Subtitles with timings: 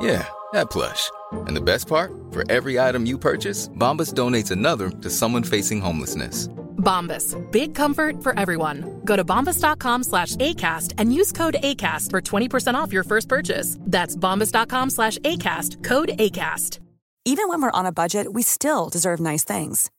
[0.00, 1.10] Yeah, that plush.
[1.32, 2.12] And the best part?
[2.30, 6.48] For every item you purchase, Bombas donates another to someone facing homelessness.
[6.78, 7.36] Bombas.
[7.50, 9.00] Big comfort for everyone.
[9.04, 13.76] Go to bombas.com slash ACAST and use code ACAST for 20% off your first purchase.
[13.80, 15.82] That's bombas.com slash ACAST.
[15.84, 16.78] Code ACAST.
[17.24, 19.90] Even when we're on a budget, we still deserve nice things.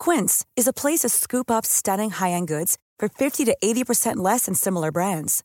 [0.00, 4.46] Quince is a place to scoop up stunning high-end goods for 50 to 80% less
[4.46, 5.44] than similar brands.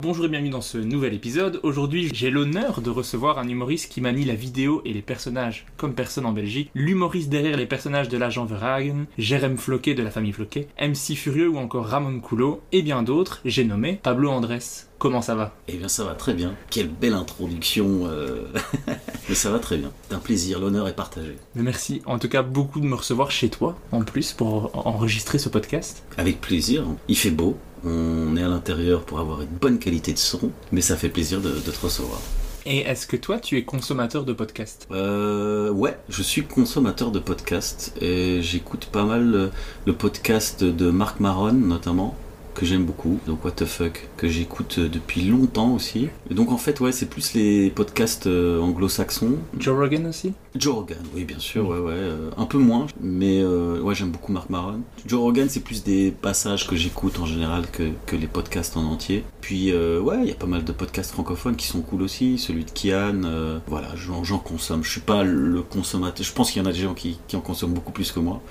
[0.00, 1.58] Bonjour et bienvenue dans ce nouvel épisode.
[1.64, 5.92] Aujourd'hui, j'ai l'honneur de recevoir un humoriste qui manie la vidéo et les personnages comme
[5.92, 6.70] personne en Belgique.
[6.72, 11.48] L'humoriste derrière les personnages de l'agent Verhagen, Jérém Floquet de la famille Floquet, MC Furieux
[11.48, 14.60] ou encore Ramon Coulot et bien d'autres, j'ai nommé Pablo Andrés.
[14.98, 15.56] Comment ça va?
[15.66, 16.54] Eh bien ça va très bien.
[16.70, 18.06] Quelle belle introduction.
[18.06, 18.44] euh.
[19.28, 19.90] Mais ça va très bien.
[20.08, 21.34] C'est un plaisir, l'honneur est partagé.
[21.56, 25.38] Mais merci en tout cas beaucoup de me recevoir chez toi en plus pour enregistrer
[25.38, 26.04] ce podcast.
[26.16, 26.84] Avec plaisir.
[27.08, 27.56] Il fait beau.
[27.84, 30.50] On est à l'intérieur pour avoir une bonne qualité de son.
[30.72, 32.20] Mais ça fait plaisir de, de te recevoir.
[32.66, 34.86] Et est-ce que toi tu es consommateur de podcasts?
[34.90, 39.50] Euh, ouais, je suis consommateur de podcasts et j'écoute pas mal le,
[39.86, 42.14] le podcast de Marc Maron notamment
[42.54, 46.08] que j'aime beaucoup, donc What the Fuck, que j'écoute depuis longtemps aussi.
[46.30, 49.36] Et donc en fait, ouais, c'est plus les podcasts euh, anglo-saxons.
[49.58, 50.34] Joe Rogan aussi?
[50.56, 54.10] Joe Rogan, oui, bien sûr, ouais, ouais, euh, un peu moins, mais euh, ouais, j'aime
[54.10, 54.80] beaucoup Marc Maron.
[55.06, 58.84] Joe Rogan, c'est plus des passages que j'écoute en général que, que les podcasts en
[58.84, 59.24] entier.
[59.40, 62.38] Puis, euh, ouais, il y a pas mal de podcasts francophones qui sont cool aussi,
[62.38, 64.82] celui de Kian, euh, voilà, j'en consomme.
[64.82, 67.36] Je suis pas le consommateur, je pense qu'il y en a des gens qui, qui
[67.36, 68.42] en consomment beaucoup plus que moi,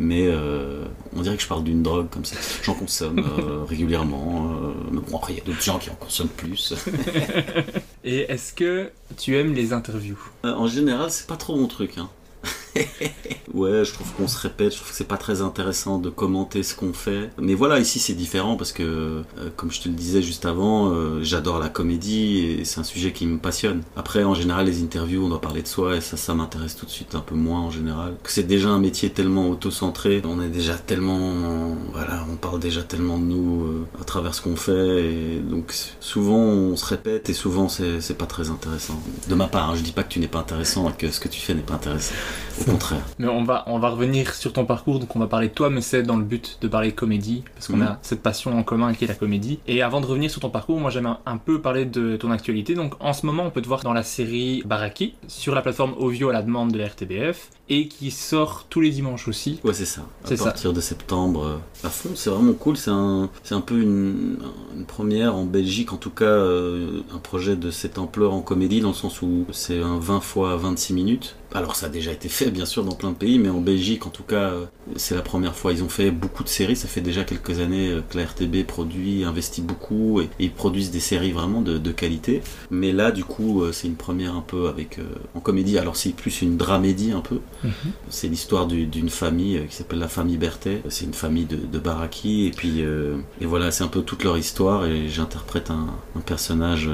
[0.00, 0.84] mais euh,
[1.16, 2.36] on dirait que je parle d'une drogue comme ça.
[2.62, 5.94] J'en consomme euh, régulièrement, euh, mais bon, après, il y a d'autres gens qui en
[5.94, 6.74] consomment plus.
[8.04, 10.18] Et est-ce que tu aimes les interviews?
[10.44, 12.08] Euh, en général, c'est pas trop mon truc, hein.
[13.54, 16.62] ouais, je trouve qu'on se répète, je trouve que c'est pas très intéressant de commenter
[16.62, 17.30] ce qu'on fait.
[17.38, 19.22] Mais voilà, ici c'est différent parce que, euh,
[19.56, 23.12] comme je te le disais juste avant, euh, j'adore la comédie et c'est un sujet
[23.12, 23.82] qui me passionne.
[23.96, 26.86] Après, en général, les interviews, on doit parler de soi et ça, ça m'intéresse tout
[26.86, 28.14] de suite un peu moins en général.
[28.24, 33.18] C'est déjà un métier tellement auto-centré, on est déjà tellement, voilà, on parle déjà tellement
[33.18, 37.32] de nous euh, à travers ce qu'on fait et donc souvent on se répète et
[37.32, 39.00] souvent c'est pas très intéressant.
[39.28, 41.20] De ma part, hein, je dis pas que tu n'es pas intéressant et que ce
[41.20, 42.14] que tu fais n'est pas intéressant.
[42.60, 43.00] Au contraire.
[43.18, 45.70] Mais on va, on va revenir sur ton parcours, donc on va parler de toi,
[45.70, 47.82] mais c'est dans le but de parler comédie, parce qu'on Mhm.
[47.82, 49.58] a cette passion en commun qui est la comédie.
[49.66, 52.74] Et avant de revenir sur ton parcours, moi j'aime un, peu parler de ton actualité.
[52.74, 55.94] Donc en ce moment, on peut te voir dans la série Baraki, sur la plateforme
[55.98, 59.58] Ovio à la demande de la RTBF, et qui sort tous les dimanches aussi.
[59.64, 60.02] Ouais, c'est ça.
[60.24, 60.44] À C'est ça.
[60.44, 62.76] partir de septembre, euh, à fond, c'est vraiment cool.
[62.76, 63.28] C'est un,
[63.64, 64.36] peu une,
[64.76, 68.80] une première en Belgique, en tout cas, euh, un projet de cette ampleur en comédie,
[68.80, 71.36] dans le sens où c'est un 20 fois 26 minutes.
[71.54, 74.06] Alors, ça a déjà été fait, bien sûr, dans plein de pays, mais en Belgique,
[74.06, 74.52] en tout cas,
[74.96, 75.72] c'est la première fois.
[75.72, 76.76] Ils ont fait beaucoup de séries.
[76.76, 80.50] Ça fait déjà quelques années euh, que la RTB produit, investit beaucoup, et, et ils
[80.50, 82.40] produisent des séries vraiment de, de qualité.
[82.70, 85.02] Mais là, du coup, euh, c'est une première un peu avec euh,
[85.34, 85.76] en comédie.
[85.78, 87.40] Alors, c'est plus une dramédie un peu.
[88.08, 90.82] C'est l'histoire du- d'une famille qui s'appelle la famille Berthet.
[90.88, 92.46] C'est une famille de, de Baraki.
[92.46, 94.86] Et puis, euh, et voilà, c'est un peu toute leur histoire.
[94.86, 96.88] Et j'interprète un, un personnage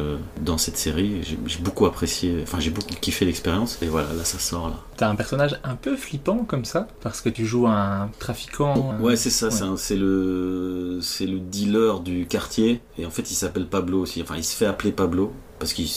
[0.44, 1.20] dans cette série.
[1.46, 3.78] J'ai beaucoup apprécié, enfin, j'ai beaucoup kiffé l'expérience.
[3.82, 4.76] Et voilà, là, ça sort là.
[4.96, 8.92] T'as un personnage un peu flippant comme ça, parce que tu joues un trafiquant.
[8.92, 9.46] un- Ouais, c'est ça.
[9.46, 9.52] Ouais.
[9.52, 12.80] c'est un- C'est le, c'est le dealer du quartier.
[12.98, 14.20] Et en fait, il s'appelle Pablo aussi.
[14.22, 15.32] Enfin, il se fait appeler Pablo.
[15.58, 15.88] Parce qu'il,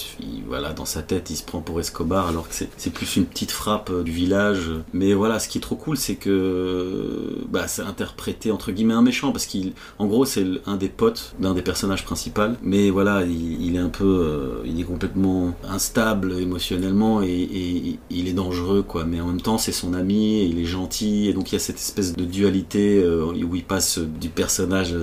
[0.47, 3.51] voilà, dans sa tête, il se prend pour Escobar, alors que c'est, plus une petite
[3.51, 4.71] frappe euh, du village.
[4.93, 9.01] Mais voilà, ce qui est trop cool, c'est que, bah, c'est interprété entre guillemets un
[9.01, 12.41] méchant, parce qu'il, en gros, c'est un des potes d'un des personnages principaux.
[12.63, 18.33] Mais voilà, il, est un peu, euh, il est complètement instable émotionnellement et, il est
[18.33, 19.05] dangereux, quoi.
[19.05, 21.57] Mais en même temps, c'est son ami, et il est gentil, et donc il y
[21.57, 24.95] a cette espèce de dualité euh, où il passe du personnage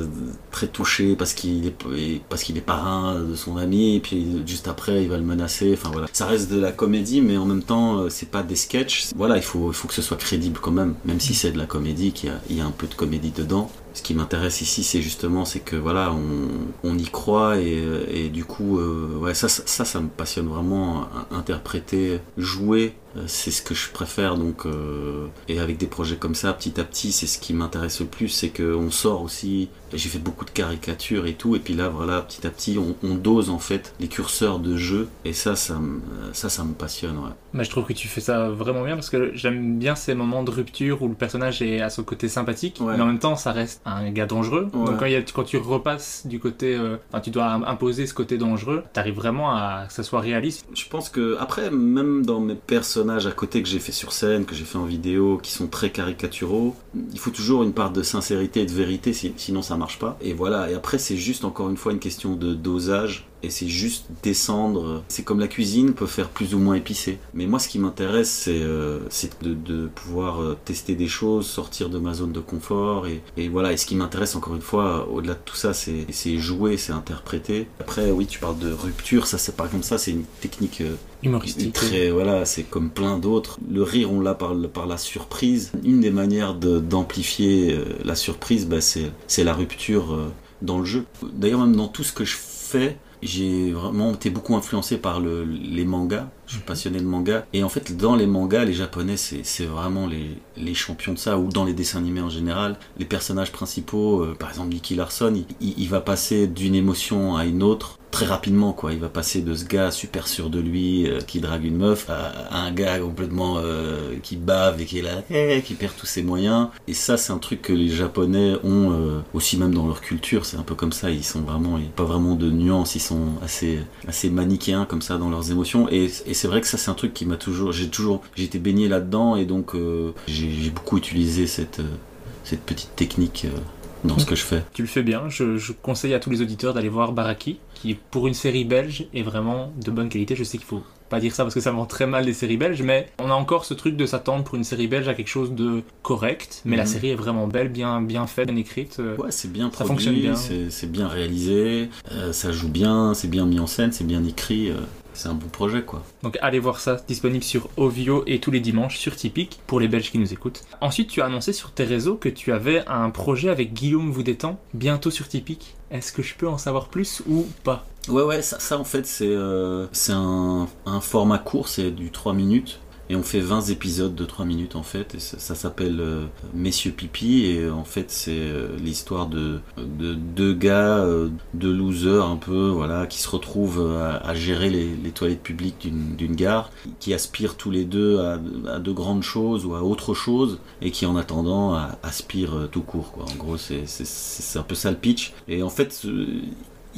[0.51, 4.69] très touché parce qu'il est, parce qu'il est parrain de son ami, et puis juste
[4.69, 5.73] après il va le menacer.
[5.75, 8.57] Enfin voilà, ça reste de la comédie, mais en même temps euh, c'est pas des
[8.57, 9.09] sketchs.
[9.17, 11.67] Voilà, il faut, faut que ce soit crédible quand même, même si c'est de la
[11.67, 13.71] comédie, qu'il y a, y a un peu de comédie dedans.
[13.95, 16.49] Ce qui m'intéresse ici, c'est justement, c'est que voilà, on,
[16.89, 21.09] on y croit et, et du coup, euh, ouais, ça, ça, ça, me passionne vraiment.
[21.33, 24.37] Interpréter, jouer, euh, c'est ce que je préfère.
[24.37, 28.01] Donc, euh, et avec des projets comme ça, petit à petit, c'est ce qui m'intéresse
[28.01, 29.69] le plus, c'est qu'on sort aussi.
[29.95, 32.95] J'ai fait beaucoup de caricatures et tout, et puis là, voilà, petit à petit, on,
[33.03, 36.01] on dose en fait les curseurs de jeu, et ça, ça, me-
[36.35, 37.17] ça, ça me passionne.
[37.17, 37.65] Ouais.
[37.65, 40.51] Je trouve que tu fais ça vraiment bien parce que j'aime bien ces moments de
[40.51, 42.97] rupture où le personnage est à son côté sympathique, Ouais.
[42.97, 44.69] mais en même temps ça reste un gars dangereux.
[44.75, 44.85] Ouais.
[44.87, 47.63] Donc quand, il y a- quand tu repasses du côté, euh, enfin tu dois im-
[47.65, 50.67] imposer ce côté dangereux, t'arrives vraiment à que ça soit réaliste.
[50.75, 54.45] Je pense que après, même dans mes personnages à côté que j'ai fait sur scène,
[54.45, 56.75] que j'ai fait en vidéo, qui sont très caricaturaux,
[57.13, 60.17] il faut toujours une part de sincérité et de vérité, si- sinon ça marche pas.
[60.21, 60.71] Et voilà.
[60.71, 63.27] Et après, c'est juste encore une fois une question de dosage.
[63.43, 65.03] Et c'est juste descendre.
[65.09, 67.19] C'est comme la cuisine peut faire plus ou moins épicé.
[67.35, 69.01] Mais moi, ce qui m'intéresse, c'est euh,
[69.43, 73.07] de, de pouvoir euh, tester des choses, sortir de ma zone de confort.
[73.07, 73.73] Et, et voilà.
[73.73, 77.69] Et ce qui m'intéresse, encore une fois, au-delà de tout ça, c'est jouer, c'est interpréter.
[77.81, 79.27] Après, oui, tu parles de rupture.
[79.27, 79.99] Ça, c'est pas comme ça.
[79.99, 81.73] C'est une technique euh, Humoristique.
[81.73, 83.59] Très, voilà, c'est comme plein d'autres.
[83.71, 85.73] Le rire, on l'a par, par la surprise.
[85.85, 90.29] Une des manières de- d'amplifier euh, la surprise, bah, c'est c'est la rupture euh,
[90.63, 91.05] dans le jeu.
[91.33, 95.45] D'ailleurs, même dans tout ce que je fais, j'ai vraiment été beaucoup influencé par le-
[95.45, 96.31] les mangas.
[96.49, 97.47] Je suis passionné de manga.
[97.53, 101.39] Et en fait, dans les mangas, les japonais, c'est vraiment les, les champions de ça.
[101.39, 105.35] Ou dans les dessins animés en général, les personnages principaux, euh, par exemple Nicky Larson,
[105.61, 108.95] il, il- va passer d'une émotion à une autre très rapidement quoi.
[108.95, 112.09] Il va passer de ce gars super sûr de lui euh, qui drague une meuf
[112.09, 116.07] à, un gars complètement euh, qui bave et qui est là eh, qui perd tous
[116.07, 116.69] ses moyens.
[116.89, 120.47] Et ça c'est un truc que les japonais ont aussi même dans leur culture.
[120.47, 121.11] C'est un peu comme ça.
[121.11, 122.95] Ils sont vraiment il y a pas vraiment de nuances.
[122.95, 125.87] Ils sont assez assez manichéens comme ça dans leurs émotions.
[125.91, 128.87] Et c'est vrai que ça c'est un truc qui m'a toujours j'ai toujours été baigné
[128.87, 131.97] là dedans et donc euh, j'ai beaucoup utilisé cette euh,
[132.45, 133.59] cette petite technique euh,
[134.05, 135.29] dans ce que je fais Tu le fais bien.
[135.29, 139.23] Je conseille à tous les auditeurs d'aller voir Baraki, qui pour une série belge est
[139.23, 140.37] vraiment de bonne qualité.
[140.37, 142.57] Je sais qu'il faut pas dire ça parce que ça vend très mal les séries
[142.57, 145.29] belges, mais on a encore ce truc de s'attendre pour une série belge à quelque
[145.29, 146.63] chose de correct.
[146.65, 146.89] Mais la Mhm.
[146.89, 148.97] série est vraiment belle, bien bien faite, bien écrite.
[149.01, 150.35] euh, Ouais, c'est bien Ça produit, fonctionne bien.
[150.71, 154.71] c'est bien réalisé, euh, ça joue bien, c'est bien mis en scène, c'est bien écrit.
[154.71, 154.77] euh,
[155.15, 156.05] c'est un bon projet, quoi.
[156.23, 159.89] Donc allez voir ça, disponible sur Ovio et tous les dimanches sur Tipeee pour les
[159.89, 160.63] Belges qui nous écoutent.
[160.81, 164.61] Ensuite, tu as annoncé sur tes réseaux que tu avais un projet avec Guillaume Voudétan
[164.75, 165.59] bientôt sur Tipeee.
[165.91, 167.85] Est-ce que je peux en savoir plus ou pas?
[168.09, 172.81] Ouais, ouais, ça, en fait, c'est euh, un, format court, c'est du 3 minutes.
[173.11, 176.93] Et on fait 20 épisodes de 3 minutes en fait, et ça, s'appelle euh, Messieurs
[176.93, 181.07] Pipi, et euh, en fait c'est euh, l'histoire de, de deux gars,
[181.55, 186.71] deux losers un peu, voilà, qui se retrouvent à, gérer les, toilettes publiques d'une gare,
[187.01, 191.07] qui aspirent tous les deux à, de grandes choses ou à autre chose, et qui
[191.07, 193.25] en attendant aspirent tout court, quoi.
[193.25, 195.33] En gros, c'est un peu ça le pitch.
[195.49, 196.07] Et en fait,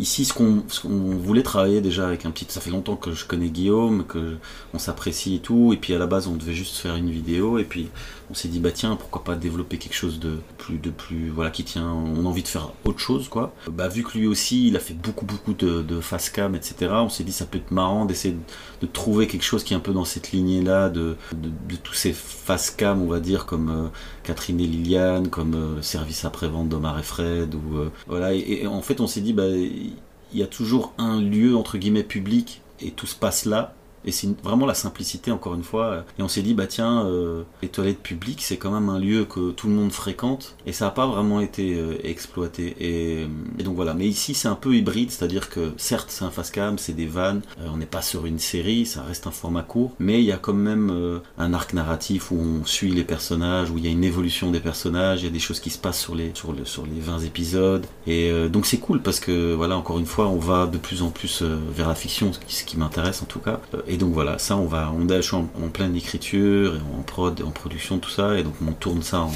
[0.00, 2.46] Ici, ce qu'on voulait travailler déjà avec un petit.
[2.48, 4.36] Ça fait longtemps que je connais Guillaume, que
[4.72, 5.74] on s'apprécie et tout.
[5.74, 7.58] Et puis à la base, on devait juste faire une vidéo.
[7.58, 7.90] Et puis
[8.30, 10.78] on s'est dit, bah tiens, pourquoi pas développer quelque chose de plus.
[10.78, 11.90] de plus Voilà, qui tient.
[11.90, 13.52] On a envie de faire autre chose, quoi.
[13.70, 16.92] Bah, vu que lui aussi, il a fait beaucoup, beaucoup de, de face cam, etc.,
[16.92, 18.36] on s'est dit, ça peut être marrant d'essayer
[18.80, 22.12] de, trouver quelque chose qui est un peu dans cette lignée-là, de, de, tous ces
[22.12, 23.70] face cam, on va dire, comme.
[23.70, 23.88] euh,
[24.22, 28.34] Catherine et Liliane, comme euh, service après-vente d'Omar et Fred, ou euh, voilà.
[28.34, 29.94] Et, et en fait, on s'est dit, bah, il
[30.38, 33.74] y a toujours un lieu entre guillemets public et tout se passe là.
[34.04, 36.04] Et c'est vraiment la simplicité, encore une fois.
[36.18, 39.24] Et on s'est dit, bah tiens, euh, les toilettes publiques, c'est quand même un lieu
[39.24, 40.56] que tout le monde fréquente.
[40.66, 42.76] Et ça n'a pas vraiment été euh, exploité.
[42.80, 43.26] Et,
[43.58, 43.94] et donc voilà.
[43.94, 47.06] Mais ici, c'est un peu hybride, c'est-à-dire que certes, c'est un fast cam, c'est des
[47.06, 47.42] vannes.
[47.60, 49.92] euh, on n'est pas sur une série, ça reste un format court.
[49.98, 53.70] Mais il y a quand même euh, un arc narratif où on suit les personnages,
[53.70, 55.78] où il y a une évolution des personnages, il y a des choses qui se
[55.78, 57.86] passent sur les, sur le, sur les 20 épisodes.
[58.06, 61.02] Et euh, donc c'est cool parce que, voilà, encore une fois, on va de plus
[61.02, 63.60] en plus euh, vers la fiction, ce qui m'intéresse en tout cas.
[63.90, 67.42] Et donc voilà, ça, on va, on, suis en, en pleine écriture, et en prod,
[67.42, 68.38] en production, tout ça.
[68.38, 69.32] Et donc on tourne ça en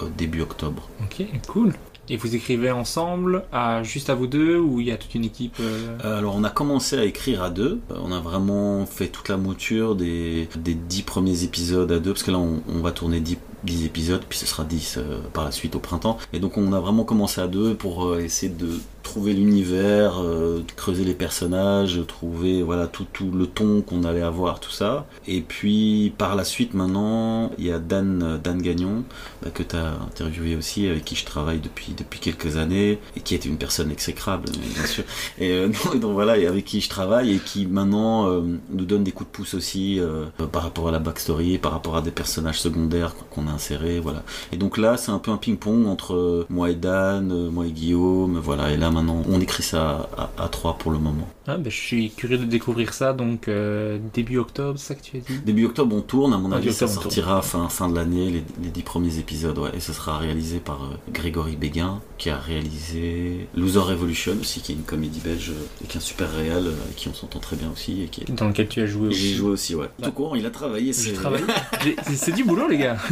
[0.00, 0.88] euh, début octobre.
[1.02, 1.74] Ok, cool.
[2.08, 5.24] Et vous écrivez ensemble, à, juste à vous deux, ou il y a toute une
[5.24, 7.80] équipe euh, Euh, Alors on a commencé à écrire à deux.
[7.90, 12.22] On a vraiment fait toute la mouture des, des dix premiers épisodes à deux, parce
[12.22, 13.38] que là on, on va tourner dix,
[13.84, 16.16] épisodes, puis ce sera dix euh, par la suite au printemps.
[16.32, 18.68] Et donc on a vraiment commencé à deux pour euh, essayer de
[19.06, 24.58] trouver l'univers, euh, creuser les personnages, trouver voilà tout, tout le ton qu'on allait avoir,
[24.58, 25.06] tout ça.
[25.28, 29.04] Et puis par la suite maintenant, il y a Dan, Dan Gagnon,
[29.42, 33.20] bah, que tu as interviewé aussi, avec qui je travaille depuis, depuis quelques années, et
[33.20, 35.04] qui est une personne exécrable, bien sûr.
[35.38, 35.68] Et euh,
[36.00, 39.30] donc, voilà, et avec qui je travaille, et qui maintenant euh, nous donne des coups
[39.30, 43.14] de pouce aussi euh, par rapport à la backstory, par rapport à des personnages secondaires
[43.30, 44.22] qu'on a insérés, voilà.
[44.52, 47.66] Et donc là, c'est un peu un ping-pong entre euh, moi et Dan, euh, moi
[47.66, 48.72] et Guillaume, voilà.
[48.72, 51.28] Et là maintenant, on écrit ça à, à trois pour le moment.
[51.46, 55.02] Ah, ben, je suis curieux de découvrir ça, donc euh, début octobre, c'est ça que
[55.02, 55.38] tu as dit?
[55.44, 56.32] Début octobre, on tourne.
[56.32, 59.56] À mon avis, ça sortira fin, fin de l'année, les, les dix premiers épisodes.
[59.58, 59.70] Ouais.
[59.74, 64.72] Et ce sera réalisé par euh, Grégory Béguin, qui a réalisé Loser Revolution aussi, qui
[64.72, 67.56] est une comédie belge euh, avec un super réal, euh, avec qui on s'entend très
[67.56, 68.02] bien aussi.
[68.02, 68.32] Et qui est...
[68.32, 69.34] Dans lequel tu as joué Et J'ai aussi.
[69.36, 69.88] joué aussi, ouais.
[70.02, 70.92] Tout court, il a travaillé.
[70.92, 72.96] C'est du boulot, les gars.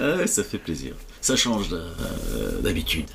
[0.00, 0.94] Ah ouais, ça fait plaisir.
[1.22, 3.06] Ça change euh, d'habitude.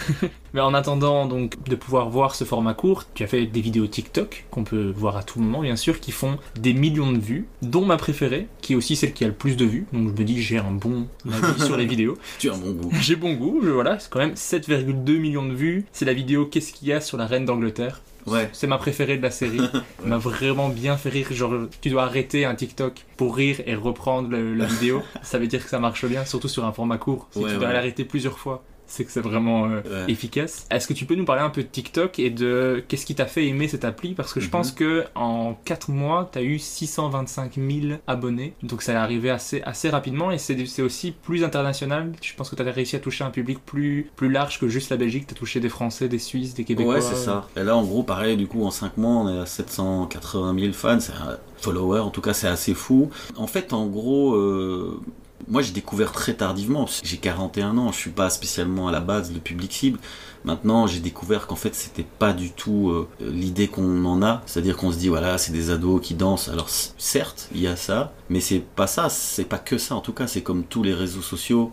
[0.52, 3.86] Mais en attendant donc de pouvoir voir ce format court, tu as fait des vidéos
[3.86, 7.46] TikTok qu'on peut voir à tout moment bien sûr, qui font des millions de vues,
[7.62, 9.86] dont ma préférée, qui est aussi celle qui a le plus de vues.
[9.92, 12.18] Donc je me dis j'ai un bon avis sur les vidéos.
[12.40, 12.90] Tu as un bon goût.
[13.00, 15.86] J'ai bon goût, je- voilà, c'est quand même 7,2 millions de vues.
[15.92, 18.00] C'est la vidéo Qu'est-ce qu'il y a sur la reine d'Angleterre?
[18.26, 18.48] Ouais.
[18.52, 19.60] C'est ma préférée de la série.
[20.02, 21.26] Elle m'a vraiment bien fait rire.
[21.32, 25.02] Genre, tu dois arrêter un TikTok pour rire et reprendre le- la vidéo.
[25.22, 27.28] ça veut dire que ça marche bien, surtout sur un format court.
[27.32, 27.72] Si Ouais, tu dois ouais.
[27.74, 28.62] l'arrêter plusieurs fois,
[28.92, 30.12] c'est que c'est vraiment euh, Ouais.
[30.12, 30.66] efficace.
[30.70, 33.24] Est-ce que tu peux nous parler un peu de TikTok et de qu'est-ce qui t'a
[33.26, 34.12] fait aimer cette appli?
[34.14, 34.50] Parce que je Mhm.
[34.50, 38.54] pense que en 4 mois, tu as eu 625 000 abonnés.
[38.62, 42.12] Donc ça est arrivé assez, assez rapidement et c'est c'est aussi plus international.
[42.20, 44.90] Je pense que tu as réussi à toucher un public plus, plus large que juste
[44.90, 45.26] la Belgique.
[45.26, 46.94] Tu as touché des Français, des Suisses, des Québécois.
[46.96, 47.48] Ouais, c'est ça.
[47.56, 50.72] Et là, en gros, pareil, du coup, en 5 mois, on est à 780 000
[50.72, 51.00] fans.
[51.00, 53.10] C'est un follower, en tout cas, c'est assez fou.
[53.36, 55.00] En fait, en gros, euh,
[55.48, 56.86] moi, j'ai découvert très tardivement.
[57.02, 59.98] J'ai 41 ans, je suis pas spécialement à la base le public cible.
[60.44, 64.42] Maintenant, j'ai découvert qu'en fait, c'était pas du tout euh, l'idée qu'on en a.
[64.46, 66.48] C'est-à-dire qu'on se dit, voilà, c'est des ados qui dansent.
[66.48, 69.08] Alors, certes, il y a ça, mais c'est pas ça.
[69.08, 69.94] C'est pas que ça.
[69.94, 71.72] En tout cas, c'est comme tous les réseaux sociaux.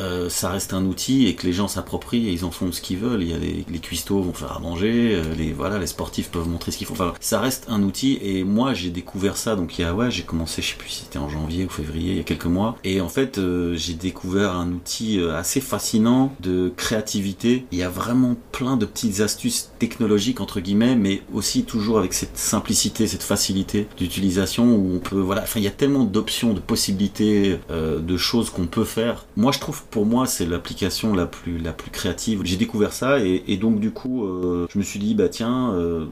[0.00, 2.80] Euh, ça reste un outil et que les gens s'approprient et ils en font ce
[2.80, 3.22] qu'ils veulent.
[3.22, 6.30] Il y a les, les cuistots vont faire à manger, euh, les voilà, les sportifs
[6.30, 6.94] peuvent montrer ce qu'ils font.
[6.94, 9.56] Enfin, ça reste un outil et moi j'ai découvert ça.
[9.56, 11.68] Donc il y a ouais, j'ai commencé, je sais plus si c'était en janvier ou
[11.68, 12.76] février, il y a quelques mois.
[12.84, 17.66] Et en fait, euh, j'ai découvert un outil euh, assez fascinant de créativité.
[17.72, 22.14] Il y a vraiment plein de petites astuces technologiques entre guillemets, mais aussi toujours avec
[22.14, 25.42] cette simplicité, cette facilité d'utilisation où on peut voilà.
[25.42, 29.26] Enfin, il y a tellement d'options, de possibilités, euh, de choses qu'on peut faire.
[29.36, 32.40] Moi, je trouve pour moi c'est l'application la plus la plus créative.
[32.44, 36.06] J'ai découvert ça et, donc du coup euh, je me suis dit bah tiens euh,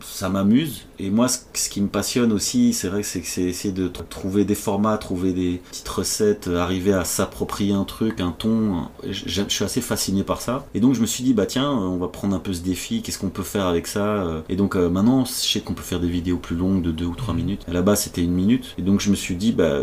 [0.00, 3.88] ça m'amuse et moi ce, qui me passionne aussi c'est vrai que c'est essayer de
[3.88, 8.32] tr- trouver des formats, trouver des petites recettes, euh, arriver à s'approprier un truc, un
[8.32, 8.88] ton.
[9.08, 11.96] Je, suis assez fasciné par ça et donc je me suis dit bah tiens on
[11.96, 15.24] va prendre un peu ce défi, qu'est-ce qu'on peut faire avec ça et donc maintenant
[15.24, 17.62] je sais qu'on peut faire des vidéos plus longues de 2 ou 3 minutes.
[17.68, 19.80] À la base c'était une minute et donc je me suis dit bah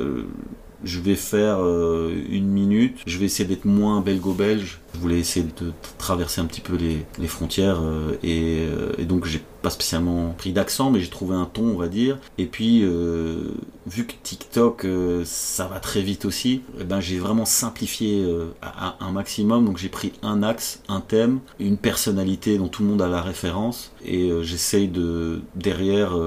[0.83, 4.79] je vais faire euh, une minute, je vais essayer d'être moins belgo-belge.
[4.93, 9.05] Je voulais essayer de traverser un petit peu les, les frontières euh, et, euh, et
[9.05, 12.17] donc j'ai pas spécialement pris d'accent, mais j'ai trouvé un ton, on va dire.
[12.39, 13.51] Et puis, euh,
[13.85, 18.47] vu que TikTok, euh, ça va très vite aussi, eh ben, j'ai vraiment simplifié euh,
[18.61, 19.65] à, à un maximum.
[19.65, 23.21] Donc j'ai pris un axe, un thème, une personnalité dont tout le monde a la
[23.21, 26.17] référence et j'essaye de derrière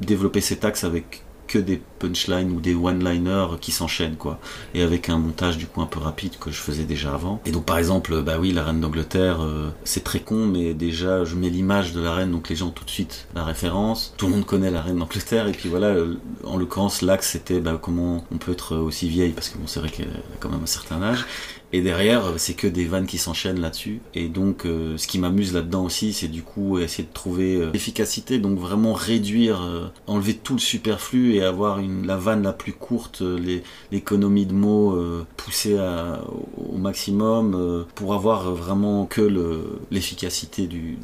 [0.00, 4.38] développer cet axe avec que des punchlines ou des one-liners qui s'enchaînent quoi.
[4.74, 7.40] Et avec un montage du coup un peu rapide que je faisais déjà avant.
[7.46, 11.24] Et donc par exemple bah oui la reine d'Angleterre euh, c'est très con mais déjà
[11.24, 14.14] je mets l'image de la reine donc les gens ont tout de suite la référence.
[14.16, 17.60] Tout le monde connaît la reine d'Angleterre et puis voilà euh, en l'occurrence l'axe c'était
[17.60, 20.48] bah, comment on peut être aussi vieille parce que bon c'est vrai qu'elle a quand
[20.48, 21.24] même un certain âge
[21.76, 24.00] et derrière, euh, c'est que des vannes qui s'enchaînent là-dessus.
[24.14, 27.70] Et donc, euh, ce qui m'amuse là-dedans aussi, c'est du coup essayer de trouver euh,
[27.70, 32.72] l'efficacité, donc vraiment réduire, euh, enlever tout le superflu et avoir la vanne la plus
[32.72, 33.60] courte, euh,
[33.92, 35.78] l'économie de mots euh, poussée
[36.56, 40.96] au maximum euh, pour avoir euh, vraiment que le- l'efficacité du,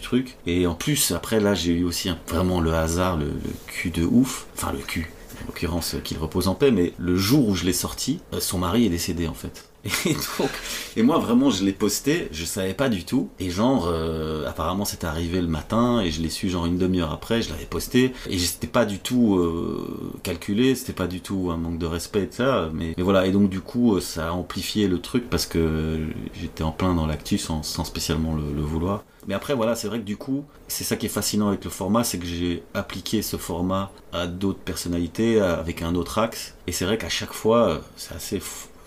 [0.00, 0.36] truc.
[0.46, 3.32] Et en plus, après là, j'ai eu aussi vraiment le hasard, le,
[3.66, 5.10] cul de ouf, enfin le cul.
[5.42, 8.38] En l'occurrence, euh, qu'il repose en paix, mais le jour où je l'ai sorti, euh,
[8.38, 9.69] son mari est décédé en fait.
[9.84, 10.50] Et donc,
[10.96, 13.30] et moi vraiment je l'ai posté, je savais pas du tout.
[13.38, 17.12] Et genre, euh, apparemment c'était arrivé le matin et je l'ai su genre une demi-heure
[17.12, 18.12] après, je l'avais posté.
[18.28, 22.24] Et c'était pas du tout euh, calculé, c'était pas du tout un manque de respect
[22.24, 22.70] et ça.
[22.74, 25.98] Mais, voilà, et donc du coup euh, ça a amplifié le truc parce que
[26.38, 29.04] j'étais en plein dans l'actu sans, spécialement le, vouloir.
[29.26, 31.70] Mais après voilà, c'est vrai que du coup, c'est ça qui est fascinant avec le
[31.70, 36.54] format, c'est que j'ai appliqué ce format à d'autres personnalités, avec un autre axe.
[36.66, 38.40] Et c'est vrai qu'à chaque fois, c'est assez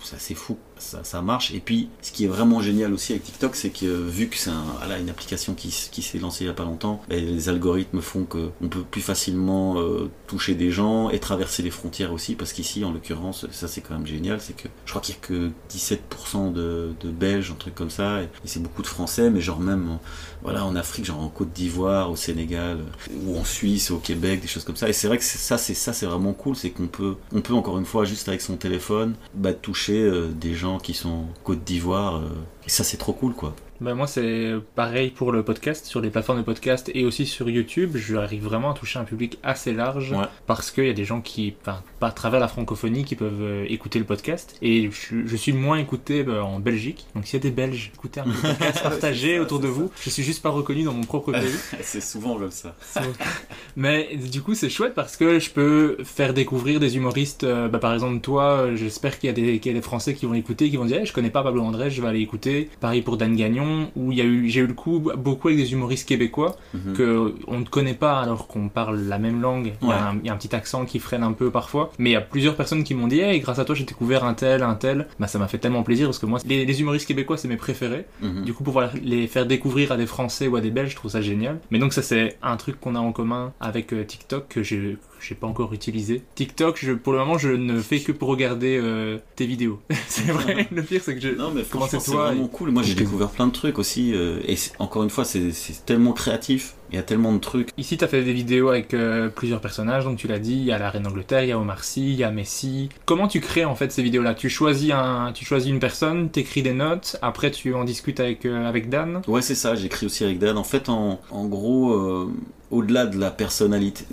[0.03, 0.57] c'est assez fou
[1.03, 1.53] ça, marche.
[1.53, 4.51] Et puis, ce qui est vraiment génial aussi avec TikTok, c'est que vu que c'est
[4.51, 8.49] une application qui, s'est lancée il y a pas longtemps, ben, les algorithmes font que
[8.61, 12.83] on peut plus facilement euh, toucher des gens et traverser les frontières aussi, parce qu'ici,
[12.83, 15.51] en l'occurrence, ça c'est quand même génial, c'est que je crois qu'il y a que
[15.71, 19.89] 17% de, Belges, un truc comme ça, et, c'est beaucoup de Français, mais genre même
[19.89, 20.01] en,
[20.41, 24.41] voilà, en Afrique, genre en Côte d'Ivoire, au Sénégal, euh, ou en Suisse, au Québec,
[24.41, 24.89] des choses comme ça.
[24.89, 27.53] Et c'est vrai que ça, c'est ça, c'est vraiment cool, c'est qu'on peut, on peut
[27.53, 31.63] encore une fois, juste avec son téléphone, bah, toucher euh, des gens qui sont Côte
[31.63, 32.17] d'Ivoire.
[32.17, 32.29] euh,
[32.65, 33.55] et ça, c'est trop cool, quoi.
[33.83, 37.49] Bah, moi, c'est pareil pour le podcast, sur les plateformes de podcast et aussi sur
[37.49, 37.97] YouTube.
[37.97, 40.23] J'arrive vraiment à toucher un public assez large Ouais.
[40.47, 41.53] parce qu'il y a des gens qui,
[41.99, 44.55] à travers la francophonie, qui peuvent euh, écouter le podcast.
[44.61, 47.07] Et je, je suis moins écouté bah, en Belgique.
[47.13, 49.91] Donc, s'il y a des Belges, écoutez un peu le podcast, partagez autour de vous.
[50.01, 51.51] Je suis juste pas reconnu dans mon propre pays.
[51.81, 52.75] c'est souvent comme ça.
[53.75, 57.43] Mais du coup, c'est chouette parce que je peux faire découvrir des humoristes.
[57.43, 59.83] euh, bah, par exemple, toi, euh, j'espère qu'il y, a des- qu'il y a des
[59.83, 62.07] Français qui vont écouter, qui vont dire Eh, Je connais pas Pablo André, je vais
[62.07, 62.69] aller écouter.
[62.79, 65.59] Pareil pour Dan Gagnon, où il y a eu, j'ai eu le coup beaucoup avec
[65.59, 66.93] des humoristes québécois Mhm.
[66.93, 69.73] que on ne connaît pas alors qu'on parle la même langue.
[69.81, 69.95] Il y, Ouais.
[69.95, 71.91] a un, il y a un petit accent qui freine un peu parfois.
[71.99, 74.23] Mais il y a plusieurs personnes qui m'ont dit Hey, grâce à toi, j'ai découvert
[74.23, 75.07] un tel, un tel.
[75.19, 77.57] Bah, ça m'a fait tellement plaisir parce que moi, les, les humoristes québécois, c'est mes
[77.57, 78.05] préférés.
[78.21, 78.43] Mhm.
[78.43, 81.11] Du coup, pouvoir les faire découvrir à des Français ou à des Belges, je trouve
[81.11, 81.59] ça génial.
[81.71, 84.97] Mais donc ça, c'est un truc qu'on a en commun avec euh, TikTok que j'ai
[85.23, 86.21] j'ai pas encore utilisé.
[86.35, 89.79] TikTok, je, pour le moment, je ne fais que pour regarder euh, tes vidéos.
[90.07, 90.67] c'est vrai.
[90.71, 91.29] Le pire, c'est que je.
[91.29, 92.71] Non mais franchement c'est vraiment et- cool.
[92.71, 95.51] Moi j'ai découvert plein de trucs aussi euh, et encore une fois c'est
[95.85, 96.75] tellement créatif.
[96.93, 97.69] Il y a tellement de trucs.
[97.79, 100.63] Ici, tu as fait des vidéos avec euh, plusieurs personnages, donc tu l'as dit, il
[100.65, 102.89] y a la reine d'Angleterre, il y a Omar Sy, il y a Messi.
[103.05, 104.35] Comment tu crées en fait ces vidéos-là?
[104.35, 108.45] Tu choisis un, tu choisis une personne, t'écris des notes, après tu en discutes avec
[108.45, 109.23] euh, avec Dan.
[109.27, 109.73] Ouais c'est ça.
[109.73, 110.55] J'écris aussi avec Dan.
[110.55, 112.31] En fait en, en gros euh,
[112.69, 114.05] au-delà de la personnalité,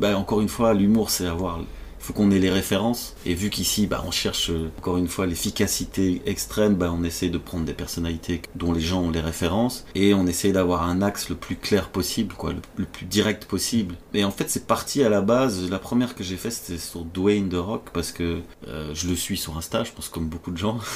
[0.00, 1.60] bah, encore une fois l'humour c'est avoir
[2.04, 3.14] faut qu'on ait les références.
[3.26, 7.28] Et vu qu'ici, bah, on cherche euh, encore une fois l'efficacité extrême, bah, on essaie
[7.30, 11.00] de prendre des personnalités dont les gens ont les références et on essaie d'avoir un
[11.02, 13.94] axe le plus clair possible, quoi, le, le plus direct possible.
[14.12, 15.70] Et en fait, c'est parti à la base.
[15.70, 19.16] La première que j'ai fait, c'était sur Dwayne The Rock parce que euh, je le
[19.16, 20.78] suis sur Insta, je pense comme beaucoup de gens.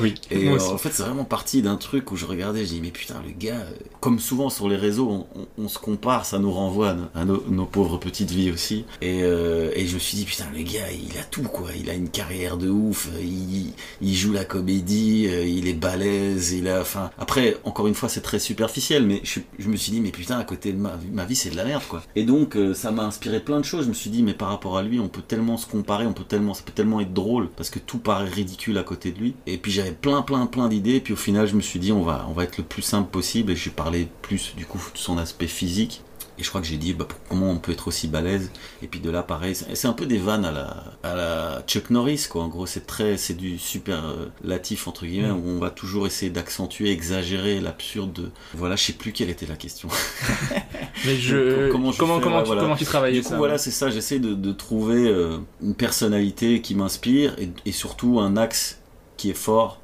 [0.00, 0.14] Oui.
[0.30, 2.80] Et Moi euh, en fait, c'est vraiment parti d'un truc où je regardais, je dis
[2.80, 3.66] mais putain, le gars,
[4.00, 7.08] comme souvent sur les réseaux, on, on- on se compare, ça nous renvoie à, no-
[7.14, 8.84] à nos, nos pauvres petites vies aussi.
[9.00, 11.88] Et, euh, et je me suis dit putain, le gars, il a tout quoi, il
[11.88, 16.80] a une carrière de ouf, il, joue la comédie, euh, il est balèze, il a,
[16.80, 20.10] enfin, après, encore une fois, c'est très superficiel, mais je, je me suis dit mais
[20.10, 22.02] putain, à côté de ma, ma vie, c'est de la merde quoi.
[22.16, 23.84] Et donc, euh, ça m'a inspiré plein de choses.
[23.84, 26.12] Je me suis dit mais par rapport à lui, on peut tellement se comparer, on
[26.12, 29.18] peut tellement, ça peut tellement être drôle parce que tout paraît ridicule à côté de
[29.18, 29.34] lui.
[29.46, 30.96] Et puis j'avais plein, plein, plein d'idées.
[30.96, 32.82] Et puis au final, je me suis dit on va, on va être le plus
[32.82, 33.52] simple possible.
[33.52, 36.02] Et j'ai parlé plus du coup de son aspect physique.
[36.42, 38.50] Et je crois que j'ai dit bah, comment on peut être aussi balèze.
[38.82, 41.90] Et puis de là, pareil, c'est un peu des vannes à la, à la Chuck
[41.90, 42.42] Norris, quoi.
[42.42, 46.04] En gros, c'est très, c'est du super euh, latif entre guillemets, où on va toujours
[46.04, 48.12] essayer d'accentuer, exagérer l'absurde.
[48.12, 49.88] de- Voilà, je sais plus quelle était la question.
[51.06, 51.70] Mais je.
[51.70, 52.62] Comment Comment, je comment, fais, ouais, tu, voilà.
[52.62, 53.90] comment tu travaillais Du coup, ça voilà, c'est ça.
[53.90, 58.80] J'essaie de, de trouver euh, une personnalité qui m'inspire et, et surtout un axe
[59.16, 59.80] qui est fort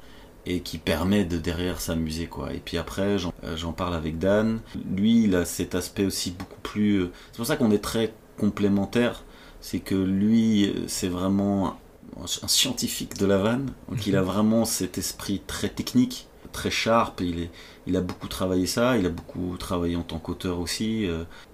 [0.49, 2.53] et qui permet de derrière s'amuser, quoi.
[2.53, 4.59] Et puis après, j'en euh, j'en parle avec Dan.
[4.95, 7.03] Lui, il a cet aspect aussi beaucoup plus.
[7.03, 9.23] euh, C'est pour ça qu'on est très complémentaires.
[9.61, 11.77] C'est que lui, euh, c'est vraiment
[12.19, 13.71] un, scientifique de la vanne.
[13.89, 17.21] Donc, il a vraiment cet esprit très technique, très sharp.
[17.21, 17.51] Il est,
[17.85, 18.97] il a beaucoup travaillé ça.
[18.97, 21.07] Il a beaucoup travaillé en tant qu'auteur aussi.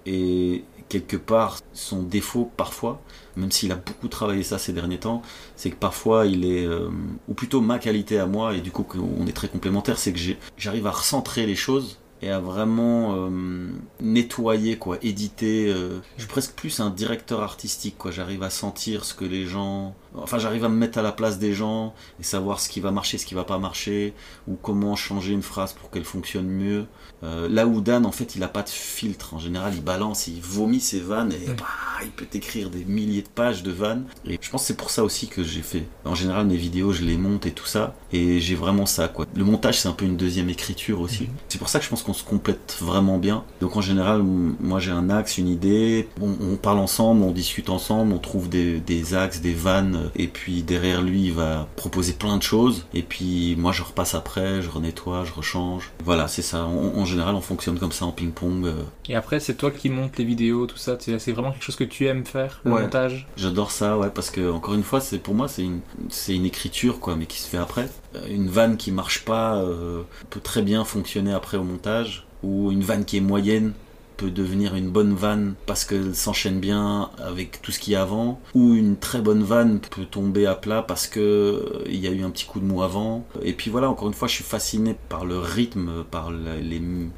[0.06, 3.00] et quelque part, son défaut parfois,
[3.36, 5.22] même s'il a beaucoup travaillé ça ces derniers temps,
[5.56, 6.88] c'est que parfois il est, euh,
[7.28, 10.20] ou plutôt ma qualité à moi, et du coup qu'on est très complémentaires, c'est que
[10.56, 13.68] j'arrive à recentrer les choses et à vraiment euh,
[14.00, 15.68] nettoyer, quoi, éditer.
[15.68, 18.10] euh, je suis presque plus un directeur artistique, quoi.
[18.10, 21.38] J'arrive à sentir ce que les gens, enfin j'arrive à me mettre à la place
[21.38, 24.14] des gens et savoir ce qui va marcher, ce qui va pas marcher,
[24.48, 26.86] ou comment changer une phrase pour qu'elle fonctionne mieux.
[27.26, 29.34] Euh, là où Dan, en fait, il a pas de filtre.
[29.34, 31.66] En général, il balance, il vomit ses vannes et bah,
[32.02, 34.04] il peut écrire des milliers de pages de vannes.
[34.26, 35.86] Et je pense que c'est pour ça aussi que j'ai fait.
[36.04, 37.94] En général, mes vidéos, je les monte et tout ça.
[38.12, 39.26] Et j'ai vraiment ça, quoi.
[39.34, 41.28] Le montage, c'est un peu une deuxième écriture aussi.
[41.48, 43.44] C'est pour ça que je pense qu'on se complète vraiment bien.
[43.60, 46.08] Donc en général, moi j'ai un axe, une idée.
[46.20, 50.10] On, on parle ensemble, on discute ensemble, on trouve des, des axes, des vannes.
[50.14, 52.86] Et puis derrière lui, il va proposer plein de choses.
[52.94, 55.90] Et puis moi, je repasse après, je renettoie, je rechange.
[56.04, 56.68] Voilà, c'est ça.
[57.16, 58.64] Général, on fonctionne comme ça en ping-pong.
[58.66, 60.96] euh, Et après, c'est toi qui montes les vidéos, tout ça.
[61.00, 62.82] C'est vraiment quelque chose que tu aimes faire, le Ouais.
[62.82, 63.26] montage?
[63.36, 66.44] J'adore ça, ouais, parce que encore une fois, c'est pour moi, c'est une, c'est une
[66.46, 67.88] écriture, quoi, mais qui se fait après.
[68.14, 72.70] Euh, Une vanne qui marche pas euh, peut très bien fonctionner après au montage, ou
[72.70, 73.72] une vanne qui est moyenne
[74.16, 78.02] peut devenir une bonne vanne parce qu'elle s'enchaîne bien avec tout ce qu'il y a
[78.02, 82.06] avant, ou une très bonne vanne peut tomber à plat parce que euh, il y
[82.06, 83.26] a eu un petit coup de mou avant.
[83.42, 86.54] Et puis voilà, encore une fois, je suis fasciné par le rythme, par la,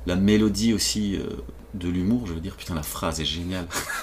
[0.07, 1.25] la mélodie aussi euh,
[1.75, 2.27] de l'humour.
[2.27, 3.67] Je veux dire, putain, la phrase est géniale.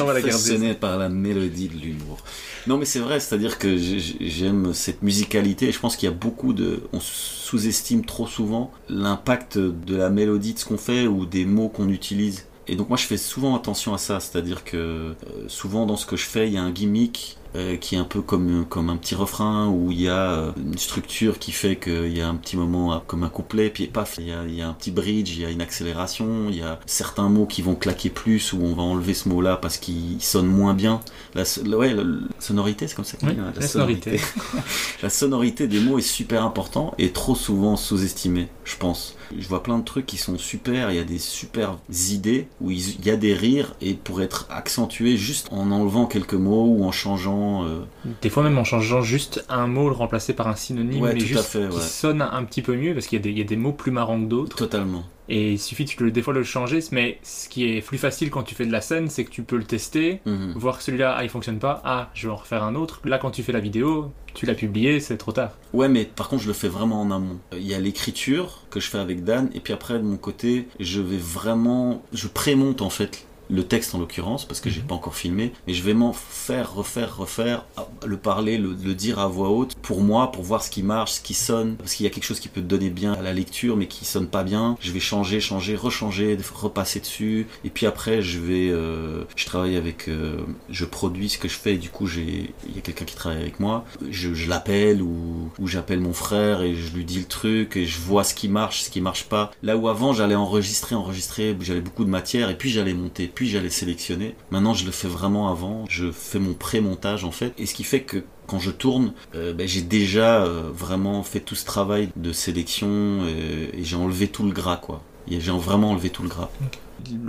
[0.00, 0.74] On va la garder.
[0.74, 2.18] Par la mélodie de l'humour.
[2.66, 5.68] Non, mais c'est vrai, c'est-à-dire que j'ai- j'aime cette musicalité.
[5.68, 6.82] Et je pense qu'il y a beaucoup de.
[6.92, 11.68] On sous-estime trop souvent l'impact de la mélodie de ce qu'on fait ou des mots
[11.68, 12.46] qu'on utilise.
[12.68, 15.14] Et donc moi je fais souvent attention à ça, c'est-à-dire que euh,
[15.48, 18.04] souvent dans ce que je fais, il y a un gimmick euh, qui est un
[18.04, 21.76] peu comme, comme un petit refrain où il y a euh, une structure qui fait
[21.76, 24.44] qu'il y a un petit moment euh, comme un couplet, puis paf, il y, a,
[24.46, 27.28] il y a un petit bridge, il y a une accélération, il y a certains
[27.28, 30.74] mots qui vont claquer plus ou on va enlever ce mot-là parce qu'il sonne moins
[30.74, 31.00] bien.
[31.34, 34.20] La, so- ouais, la- la sonorité, c'est comme ça Oui, hein, la sonorité.
[35.02, 39.16] la sonorité des mots est super important et trop souvent sous-estimée, je pense.
[39.38, 41.78] Je vois plein de trucs qui sont super, il y a des super
[42.10, 46.34] idées où il y a des rires et pour être accentué juste en enlevant quelques
[46.34, 47.39] mots ou en changeant.
[47.64, 47.80] Euh,
[48.22, 51.20] Des fois même en changeant juste un mot, le remplacer par un synonyme, Ouais, mais
[51.20, 51.82] juste fait, qui ouais.
[51.82, 53.72] sonne un petit peu mieux, parce qu'il y, a des- il y a des mots
[53.72, 54.56] plus marrants que d'autres.
[54.56, 55.04] totalement.
[55.32, 58.30] Et il suffit de des fois de le changer, mais ce qui est plus facile
[58.30, 60.54] quand tu fais de la scène, c'est que tu peux le tester, Mhm.
[60.56, 63.00] voir que celui-là, ah, il fonctionne pas, ah, je vais en refaire un autre.
[63.04, 65.52] Là, quand tu fais la vidéo, tu l'as publié, c'est trop tard.
[65.72, 67.38] Ouais, mais par contre, je le fais vraiment en amont.
[67.52, 70.66] Il y a l'écriture que je fais avec Dan, et puis après, de mon côté,
[70.80, 72.02] je vais vraiment.
[72.12, 74.86] Je prémonte en fait le texte en l'occurrence, parce que j'ai Mhm.
[74.86, 77.64] pas encore filmé, mais je vais m'en faire, refaire, refaire,
[78.06, 81.12] le parler, le, le dire à voix haute, pour moi, pour voir ce qui marche,
[81.12, 83.32] ce qui sonne, parce qu'il y a quelque chose qui peut donner bien à la
[83.32, 84.76] lecture, mais qui sonne pas bien.
[84.80, 88.68] Je vais changer, changer, rechanger, repasser dessus, et puis après, je vais.
[88.70, 90.08] euh, je travaille avec.
[90.08, 90.38] euh,
[90.70, 92.54] je produis ce que je fais, et du coup, j'ai.
[92.68, 93.84] Il y a quelqu'un qui travaille avec moi.
[94.10, 97.86] Je, je l'appelle, ou, ou j'appelle mon frère, et je lui dis le truc, et
[97.86, 99.50] je vois ce qui marche, ce qui marche pas.
[99.62, 103.39] Là où avant, j'allais enregistrer, enregistrer, j'avais beaucoup de matière, et puis j'allais monter, puis
[103.48, 104.34] j'allais sélectionner.
[104.50, 105.84] Maintenant, je le fais vraiment avant.
[105.88, 109.52] Je fais mon pré-montage, en fait, et ce qui fait que quand je tourne, euh,
[109.52, 114.28] ben, j'ai déjà euh, vraiment fait tout ce travail de sélection euh, et j'ai enlevé
[114.28, 115.02] tout le gras, quoi.
[115.28, 116.50] J'ai vraiment enlevé tout le gras.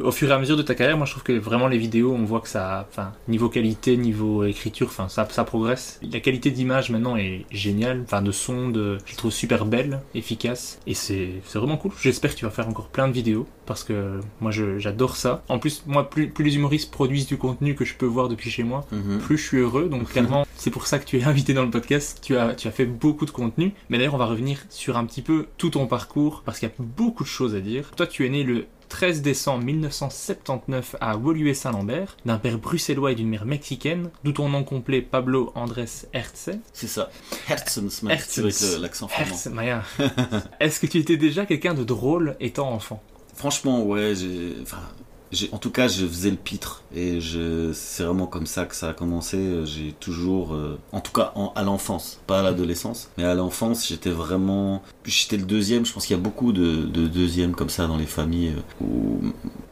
[0.03, 2.13] Au fur et à mesure de ta carrière, moi je trouve que vraiment les vidéos,
[2.13, 5.99] on voit que ça, enfin, niveau qualité, niveau écriture, enfin, ça, ça progresse.
[6.11, 10.01] La qualité d'image maintenant est géniale, enfin, de son, de, je la trouve super belle,
[10.15, 11.91] efficace, et c'est, c'est vraiment cool.
[12.01, 15.43] J'espère que tu vas faire encore plein de vidéos, parce que moi je- j'adore ça.
[15.49, 18.49] En plus, moi, plus, plus les humoristes produisent du contenu que je peux voir depuis
[18.49, 19.19] chez moi, Mhm.
[19.19, 19.87] plus je suis heureux.
[19.89, 22.19] Donc clairement, c'est pour ça que tu es invité dans le podcast.
[22.21, 23.73] Tu as, tu as fait beaucoup de contenu.
[23.89, 26.71] Mais d'ailleurs, on va revenir sur un petit peu tout ton parcours parce qu'il y
[26.71, 27.91] a beaucoup de choses à dire.
[27.95, 33.29] Toi, tu es né le 13 décembre 1979 à Woluwe-Saint-Lambert, d'un père bruxellois et d'une
[33.29, 36.51] mère mexicaine, d'où ton nom complet Pablo Andrés Herze.
[36.73, 37.09] C'est ça.
[37.49, 38.03] Herzens.
[38.03, 39.55] avec l'accent flamand.
[39.55, 39.83] Maya.
[40.59, 43.01] Est-ce que tu étais déjà quelqu'un de drôle étant enfant?
[43.33, 44.57] Franchement, ouais, j'ai.
[44.61, 44.81] Enfin.
[45.53, 47.19] En tout cas, je faisais le pitre et
[47.73, 49.65] c'est vraiment comme ça que ça a commencé.
[49.65, 54.09] J'ai toujours, euh, en tout cas à l'enfance, pas à l'adolescence, mais à l'enfance, j'étais
[54.09, 55.85] vraiment, j'étais le deuxième.
[55.85, 58.83] Je pense qu'il y a beaucoup de, de deuxièmes comme ça dans les familles euh,
[58.85, 59.21] où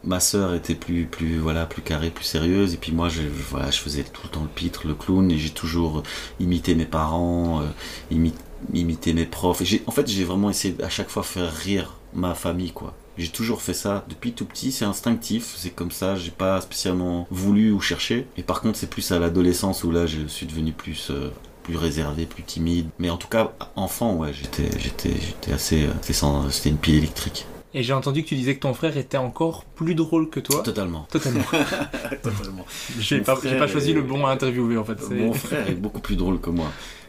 [0.02, 3.20] ma sœur était plus, plus, voilà, plus carrée, plus sérieuse, et puis moi, je,
[3.50, 6.02] voilà, je faisais tout le temps le pitre, le clown, et j'ai toujours
[6.40, 7.66] imité mes parents, euh,
[8.10, 8.32] imi-
[8.72, 9.60] imité mes profs.
[9.60, 12.94] Et en fait, j'ai vraiment essayé à chaque fois faire rire ma famille, quoi.
[13.18, 17.26] J'ai toujours fait ça depuis tout petit, c'est instinctif, c'est comme ça, j'ai pas spécialement
[17.30, 18.26] voulu ou cherché.
[18.36, 21.30] Et par contre, c'est plus à l'adolescence où là, je suis devenu plus euh,
[21.64, 22.88] plus réservé, plus timide.
[22.98, 26.78] Mais en tout cas, enfant, ouais, j'étais j'étais j'étais assez euh, c'était sans- c'était une
[26.78, 27.46] pile électrique.
[27.74, 30.62] Et j'ai entendu que tu disais que ton frère était encore plus drôle que toi.
[30.62, 31.06] Totalement.
[31.10, 31.44] Totalement.
[32.22, 32.66] Totalement.
[32.98, 34.98] J'ai pas, pas choisi est- le bon à interviewer en fait.
[35.10, 36.66] Mon frère est beaucoup plus drôle que moi.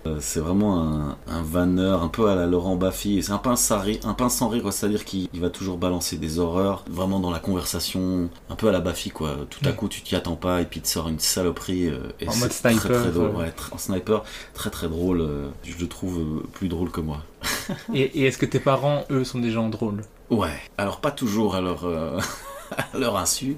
[0.08, 3.22] Euh, c'est vraiment un, un vanneur, un peu à la Laurent Baffy.
[3.22, 6.18] C'est un pince sans rire, un pince sans rire, c'est-à-dire qu'il il va toujours balancer
[6.18, 9.36] des horreurs, vraiment dans la conversation, un peu à la Baffy quoi.
[9.50, 11.88] Tout à coup, tu t'y attends pas et puis il te sort une saloperie.
[11.88, 13.36] euh, et En c'est mode très, sniper, Très, drôle, ouais.
[13.44, 14.24] ouais, tr- en sniper,
[14.56, 15.22] très très drôle.
[15.22, 17.20] euh, je le trouve euh, plus drôle que moi.
[17.94, 20.02] Et, et est-ce que tes parents, eux, sont des gens drôles?
[20.32, 20.50] Ouais.
[20.78, 21.86] Alors pas toujours à leur,
[22.94, 23.56] à leur insu,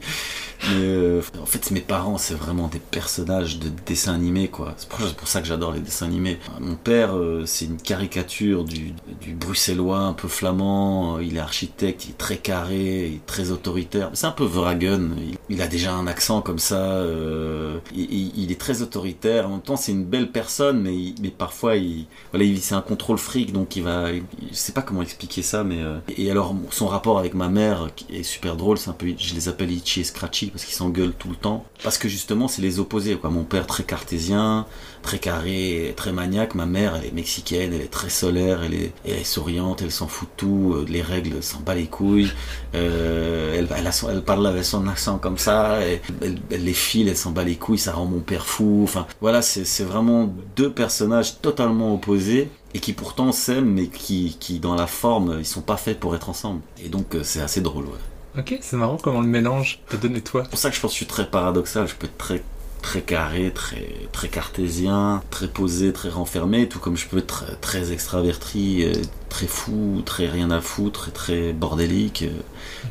[0.69, 4.73] mais euh, en fait mes parents c'est vraiment des personnages de dessins animés quoi.
[4.77, 6.39] C'est pour, ça que j'adore les dessins animés.
[6.59, 11.19] Mon père euh, c'est une caricature du, du bruxellois un peu flamand.
[11.19, 14.09] Il est architecte, il est très carré, il est très autoritaire.
[14.13, 15.09] C'est un peu Verhagen.
[15.49, 16.75] Il, a déjà un accent comme ça.
[16.77, 19.47] euh, il, est très autoritaire.
[19.47, 22.75] En même temps c'est une belle personne, mais, il- mais parfois il, voilà, il- c'est
[22.75, 24.19] un contrôle fric, donc il va, je
[24.53, 28.23] sais pas comment expliquer ça, mais euh, et alors son rapport avec ma mère est
[28.23, 31.29] super drôle, c'est un peu, je les appelle Itchy et Scratchy parce qu'ils s'engueulent tout
[31.29, 31.65] le temps.
[31.83, 33.17] Parce que justement, c'est les opposés.
[33.23, 34.67] Mon père très cartésien,
[35.01, 36.53] très carré, très maniaque.
[36.53, 40.07] Ma mère, elle est mexicaine, elle est très solaire, elle est, elle souriante, elle s'en
[40.07, 40.73] fout de tout.
[40.75, 42.31] Euh, Les règles, s'en bat les couilles.
[42.75, 45.79] Euh, elle, parle avec son accent comme ça.
[45.81, 47.79] elle, les file, elle s'en bat les couilles.
[47.79, 48.81] Ça rend mon père fou.
[48.83, 54.59] Enfin, voilà, c'est vraiment deux personnages totalement opposés et qui pourtant s'aiment, mais qui, qui
[54.59, 56.61] dans la forme, ils sont pas faits pour être ensemble.
[56.83, 57.85] Et donc, euh, c'est assez drôle.
[57.85, 58.12] Ouais.
[58.37, 60.43] Ok, c'est marrant comment le mélange te donne toi.
[60.43, 61.87] C'est pour ça que je pense que je suis très paradoxal.
[61.87, 62.43] Je peux être très
[62.81, 67.93] très carré, très très cartésien, très posé, très renfermé, tout comme je peux être très,
[67.93, 68.93] extraverti, euh,
[69.29, 72.23] très fou, très rien à foutre, très bordélique.
[72.23, 72.41] Euh,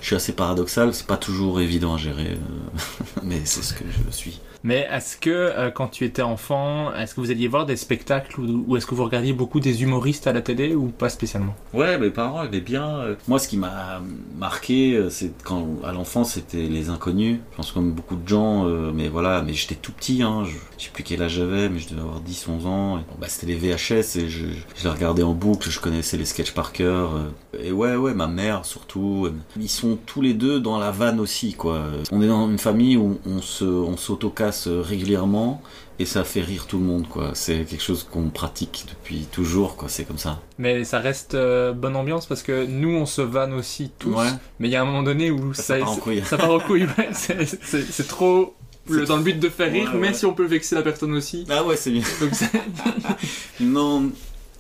[0.00, 0.94] Je suis assez paradoxal.
[0.94, 2.80] C'est pas toujours évident à gérer, euh,
[3.22, 4.40] mais c'est ce que je suis.
[4.64, 8.40] Mais est-ce que euh, quand tu étais enfant, est-ce que vous alliez voir des spectacles
[8.40, 11.54] ou, est-ce que vous regardiez beaucoup des humoristes à la télé ou pas spécialement?
[11.74, 12.88] Ouais, mes parents aimaient bien.
[13.00, 14.00] euh, Moi, ce qui m'a
[14.38, 17.38] marqué, euh, c'est quand à l'enfance, c'était les inconnus.
[17.52, 20.22] Je pense comme beaucoup de gens, mais voilà, mais j'étais tout petit.
[20.22, 23.00] Hein, je, je sais plus quel âge j'avais, mais je devais avoir 10, 11 ans.
[23.20, 24.46] Bah, c'était les VHS et je,
[24.76, 25.70] je les regardais en boucle.
[25.70, 27.10] Je connaissais les sketchs par cœur.
[27.58, 29.28] Et ouais, ouais, ma mère surtout.
[29.58, 31.82] Ils sont tous les deux dans la vanne aussi, quoi.
[32.12, 35.62] On est dans une famille où on se, on s'autocasse régulièrement.
[35.98, 37.30] Et ça fait rire tout le monde, quoi.
[37.34, 39.88] C'est quelque chose qu'on pratique depuis toujours, quoi.
[39.88, 40.40] C'est comme ça.
[40.58, 44.10] Mais ça reste euh, bonne ambiance parce que nous on se vanne aussi tous.
[44.14, 44.26] Ouais.
[44.58, 46.22] Mais il y a un moment donné où Ça ça, part en couille.
[46.24, 46.84] ça part en couille.
[46.98, 47.10] ouais.
[47.12, 48.54] C'est- trop
[48.88, 51.12] le- dans le but de faire rire, Ouais, mais si on peut vexer la personne
[51.14, 51.46] aussi.
[51.48, 52.02] Ah ouais, c'est bien.
[52.20, 52.32] Donc
[53.60, 54.10] Non,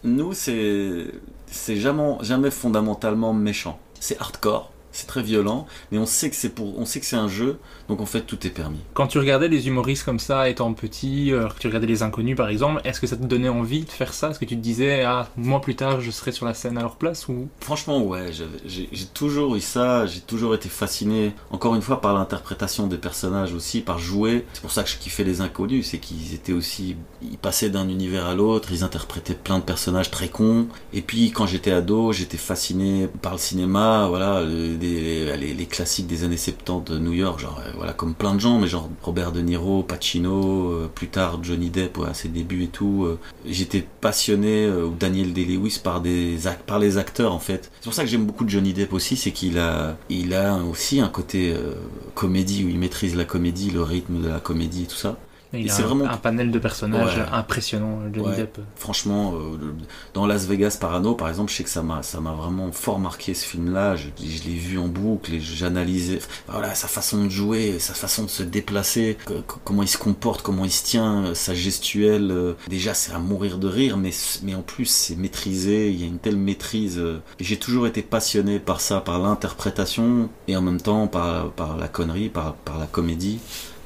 [0.04, 1.06] nous, c'est
[1.50, 3.78] c'est jamais, jamais fondamentalement méchant.
[4.00, 7.16] C'est hardcore, c'est très violent, mais on sait que c'est pour, on sait que c'est
[7.16, 7.58] un jeu,
[7.92, 8.78] donc en fait tout est permis.
[8.94, 12.36] Quand tu regardais les humoristes comme ça étant petit, euh, que tu regardais les inconnus
[12.36, 14.30] par exemple, est-ce que ça te donnait envie de faire ça?
[14.30, 16.80] Est-ce que tu te disais ah moi plus tard je serai sur la scène à
[16.82, 17.48] leur place ou?
[17.60, 18.30] Franchement, ouais,
[18.66, 23.52] j'ai toujours eu ça, j'ai toujours été fasciné, encore une fois, par l'interprétation des personnages
[23.52, 24.44] aussi, par jouer.
[24.54, 27.88] C'est pour ça que je kiffais les inconnus, c'est qu'ils étaient aussi, ils passaient d'un
[27.88, 30.66] univers à l'autre, ils interprétaient plein de personnages très cons.
[30.92, 35.66] Et puis, quand j'étais ado, j'étais fasciné par le cinéma, voilà, le- les, les- les
[35.66, 38.68] classiques des années 70 de New York, genre, euh, voilà, comme plein de gens, mais
[38.68, 43.02] genre Robert De Niro, Pacino, euh, plus tard Johnny Depp à ses débuts et tout.
[43.04, 46.00] euh, J'étais passionné, euh, ou Daniel Day-Lewis, par,
[46.64, 47.72] par les acteurs en fait.
[47.80, 49.96] C'est pour ça que j'aime beaucoup Johnny Depp aussi, c'est qu'il a,
[50.32, 51.52] a aussi un côté
[52.14, 55.18] comédie où il maîtrise la comédie, le rythme de la comédie et tout ça.
[55.54, 57.24] Il a c'est un, vraiment- un panel de personnages Ouais.
[57.32, 58.36] impressionnant Johnny Ouais.
[58.36, 58.58] Depp.
[58.76, 59.56] Franchement, euh,
[60.14, 62.98] dans Las Vegas Parano, par exemple, je sais que ça m'a, ça m'a vraiment fort
[62.98, 63.96] marqué ce film-là.
[63.96, 68.24] Je, je l'ai vu en boucle et j'analysais, voilà, sa façon de jouer, sa façon
[68.24, 71.54] de se déplacer, que- que- comment il se comporte, comment il se tient, euh, sa
[71.54, 72.30] gestuelle.
[72.30, 74.10] euh, déjà, c'est à mourir de rire, mais,
[74.42, 75.90] mais en plus, c'est maîtrisé.
[75.90, 76.98] Il y a une telle maîtrise.
[76.98, 81.50] euh, et j'ai toujours été passionné par ça, par l'interprétation et en même temps par,
[81.52, 83.38] par la connerie, par, par la comédie,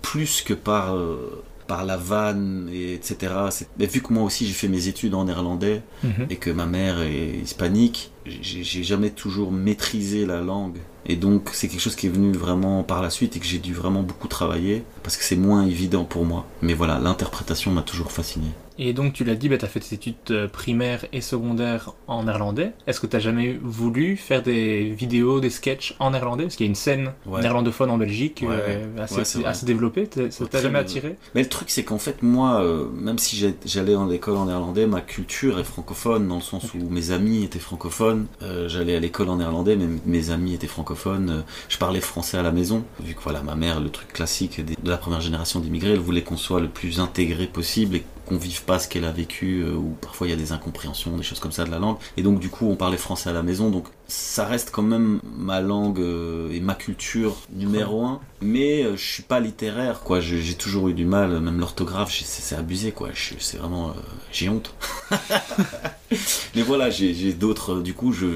[0.02, 3.32] plus que par euh, par la vanne, et etc.
[3.78, 6.26] Mais vu que moi aussi j'ai fait mes études en néerlandais Mhm.
[6.30, 10.78] et que ma mère est hispanique, j'ai j'ai jamais toujours maîtrisé la langue.
[11.06, 13.58] Et donc c'est quelque chose qui est venu vraiment par la suite et que j'ai
[13.58, 16.46] dû vraiment beaucoup travailler parce que c'est moins évident pour moi.
[16.62, 18.46] Mais voilà, l'interprétation m'a toujours fasciné.
[18.78, 21.92] Et donc tu l'as dit, bah, tu as fait tes études euh, primaires et secondaires
[22.06, 22.72] en néerlandais.
[22.86, 26.44] Est-ce que tu as jamais voulu faire des vidéos, des sketchs en néerlandais?
[26.44, 27.40] Parce qu'il y a une scène Ouais.
[27.40, 30.08] néerlandophone en Belgique Ouais, euh, assez, ouais, assez développée.
[30.30, 31.16] Ça t'a jamais attiré?
[31.34, 34.86] Mais le truc, c'est qu'en fait, moi, euh, même si j'allais en école en néerlandais,
[34.86, 38.26] ma culture est francophone, dans le sens où mes amis étaient francophones.
[38.42, 41.30] Euh, j'allais à l'école en néerlandais, mais mes amis étaient francophones.
[41.30, 44.64] Euh, je parlais français à la maison, vu que voilà, ma mère, le truc classique
[44.64, 48.36] de la première génération d'immigrés, elle voulait qu'on soit le plus intégré possible et qu'on
[48.36, 51.22] vive pas ce qu'elle a vécu, euh, où parfois il y a des incompréhensions, des
[51.22, 51.96] choses comme ça de la langue.
[52.16, 55.20] Et donc, du coup, on parlait français à la maison, donc ça reste quand même
[55.36, 58.20] ma langue euh, et ma culture numéro un.
[58.42, 60.20] Mais euh, je suis pas littéraire, quoi.
[60.20, 63.08] J'ai toujours eu du mal, même l'orthographe, c'est abusé, quoi.
[63.38, 63.92] C'est vraiment, euh,
[64.32, 64.74] j'ai honte.
[66.54, 67.80] Mais voilà, j'ai d'autres.
[67.80, 68.26] Du coup, je,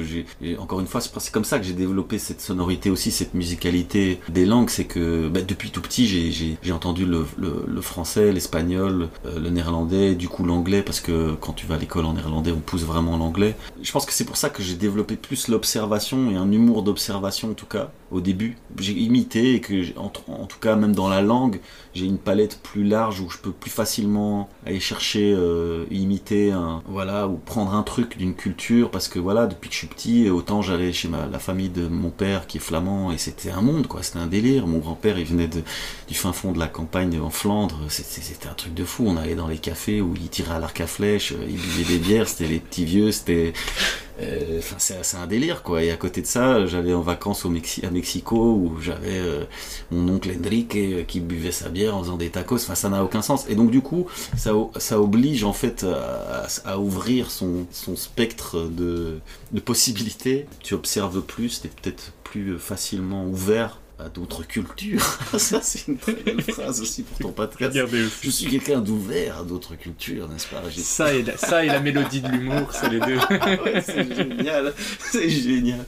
[0.58, 4.44] encore une fois, c'est comme ça que j'ai développé cette sonorité aussi, cette musicalité des
[4.44, 4.70] langues.
[4.70, 10.14] C'est que bah, depuis tout petit, j'ai- entendu le, le, le français, l'espagnol, le néerlandais,
[10.14, 13.16] du coup l'anglais, parce que quand tu vas à l'école en néerlandais, on pousse vraiment
[13.16, 13.54] l'anglais.
[13.82, 17.50] Je pense que c'est pour ça que j'ai développé plus l'observation et un humour d'observation
[17.50, 18.56] en tout cas au début.
[18.78, 21.60] J'ai imité et que en, en tout cas même dans la langue,
[21.94, 26.82] j'ai une palette plus large où je peux plus facilement aller chercher, euh, imiter un,
[26.88, 30.30] voilà, ou prendre un truc d'une culture parce que voilà, depuis que je suis petit,
[30.30, 33.60] autant j'allais chez ma, la famille de mon père qui est flamand et c'était un
[33.60, 34.66] monde quoi, c'était un délire.
[34.66, 35.48] Mon grand-père il venait
[36.08, 39.04] du fin fond de la campagne en Flandre, c'était c'était un truc de fou.
[39.06, 41.98] On allait dans les cafés où il tirait à l'arc à flèche, il buvait des
[41.98, 43.52] bières, c'était les petits vieux, c'était
[44.20, 45.82] Euh, c'est un délire, quoi.
[45.82, 49.44] Et à côté de ça, j'allais en vacances au Mexi- à Mexico où j'avais euh,
[49.90, 52.56] mon oncle Enrique euh, qui buvait sa bière en faisant des tacos.
[52.56, 53.46] Enfin, ça n'a aucun sens.
[53.48, 54.06] Et donc, du coup,
[54.36, 59.20] ça, ça oblige en fait à- à ouvrir son, son spectre de,
[59.52, 60.46] de possibilités.
[60.62, 65.18] Tu observes plus, t'es peut-être plus facilement ouvert à d'autres cultures.
[65.38, 67.78] ça, c'est une très belle phrase aussi pour ton podcast.
[68.22, 71.80] Je suis quelqu'un d'ouvert à d'autres cultures, n'est-ce pas Ça et, la, ça et la
[71.80, 73.18] mélodie de l'humour, c'est les deux.
[73.60, 74.72] Ouais, c'est génial,
[75.10, 75.84] c'est génial.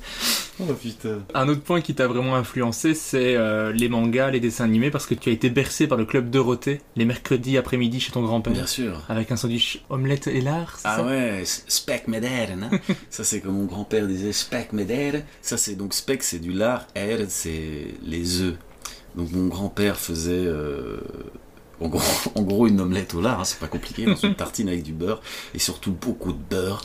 [0.69, 1.21] Oh putain.
[1.35, 5.07] Un autre point qui t'a vraiment influencé, c'est euh, les mangas, les dessins animés, parce
[5.07, 8.29] que tu as été bercé par le club Dorothée les mercredis après-midi chez ton Bien
[8.29, 8.69] grand-père.
[8.69, 9.03] sûr.
[9.09, 11.05] Avec un sandwich omelette et lard, Ah ça?
[11.05, 12.63] ouais, speck medern.
[12.73, 12.79] Hein?
[13.11, 15.23] Ça c'est comme mon grand-père disait, speck medern.
[15.41, 18.55] Ça c'est donc speck c'est du lard, er c'est les œufs.
[19.17, 20.99] Donc mon grand-père faisait euh,
[21.81, 22.01] en, gros,
[22.35, 24.93] en gros une omelette au lard, hein, c'est pas compliqué, dans une tartine avec du
[24.93, 25.21] beurre
[25.55, 26.83] et surtout beaucoup de beurre.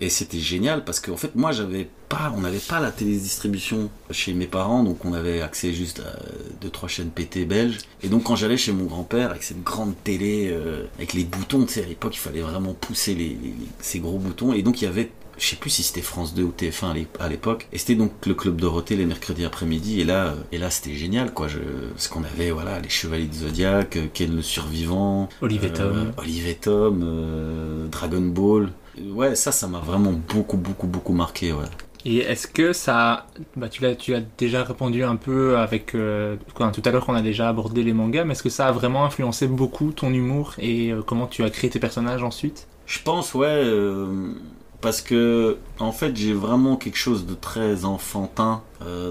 [0.00, 4.32] Et c'était génial parce qu'en fait moi j'avais pas, on n'avait pas la télédistribution chez
[4.32, 6.18] mes parents, donc on avait accès juste à
[6.60, 7.78] deux trois chaînes PT belges.
[8.02, 11.64] Et donc quand j'allais chez mon grand-père avec cette grande télé euh, avec les boutons,
[11.64, 14.52] tu sais à l'époque il fallait vraiment pousser les, les- les- ces gros boutons.
[14.52, 16.94] Et donc il y avait je sais plus si c'était France 2 ou TF1 à
[16.94, 17.68] l'é- à l'époque.
[17.72, 20.00] Et c'était donc le club Dorothée les mercredis après-midi.
[20.00, 21.46] Et là, euh, et là c'était génial, quoi.
[21.46, 21.58] Je,
[21.94, 25.92] parce qu'on avait, voilà, les Chevaliers du Zodiac, euh, Ken le Survivant, Olivier Tom.
[25.96, 28.70] euh, Olivier Tom, euh, Dragon Ball.
[29.12, 31.66] Ouais, ça, ça m'a vraiment beaucoup, beaucoup, beaucoup marqué, ouais.
[32.04, 33.26] Et est-ce que ça...
[33.56, 35.94] Bah, tu l'as tu as déjà répondu un peu avec...
[35.94, 38.72] euh, tout à l'heure qu'on a déjà abordé les mangas, mais est-ce que ça a
[38.72, 42.66] vraiment influencé beaucoup ton humour et euh, comment tu as créé tes personnages ensuite?
[42.86, 44.32] Je pense, ouais, euh,
[44.80, 48.62] parce que en fait, j'ai vraiment quelque chose de très enfantin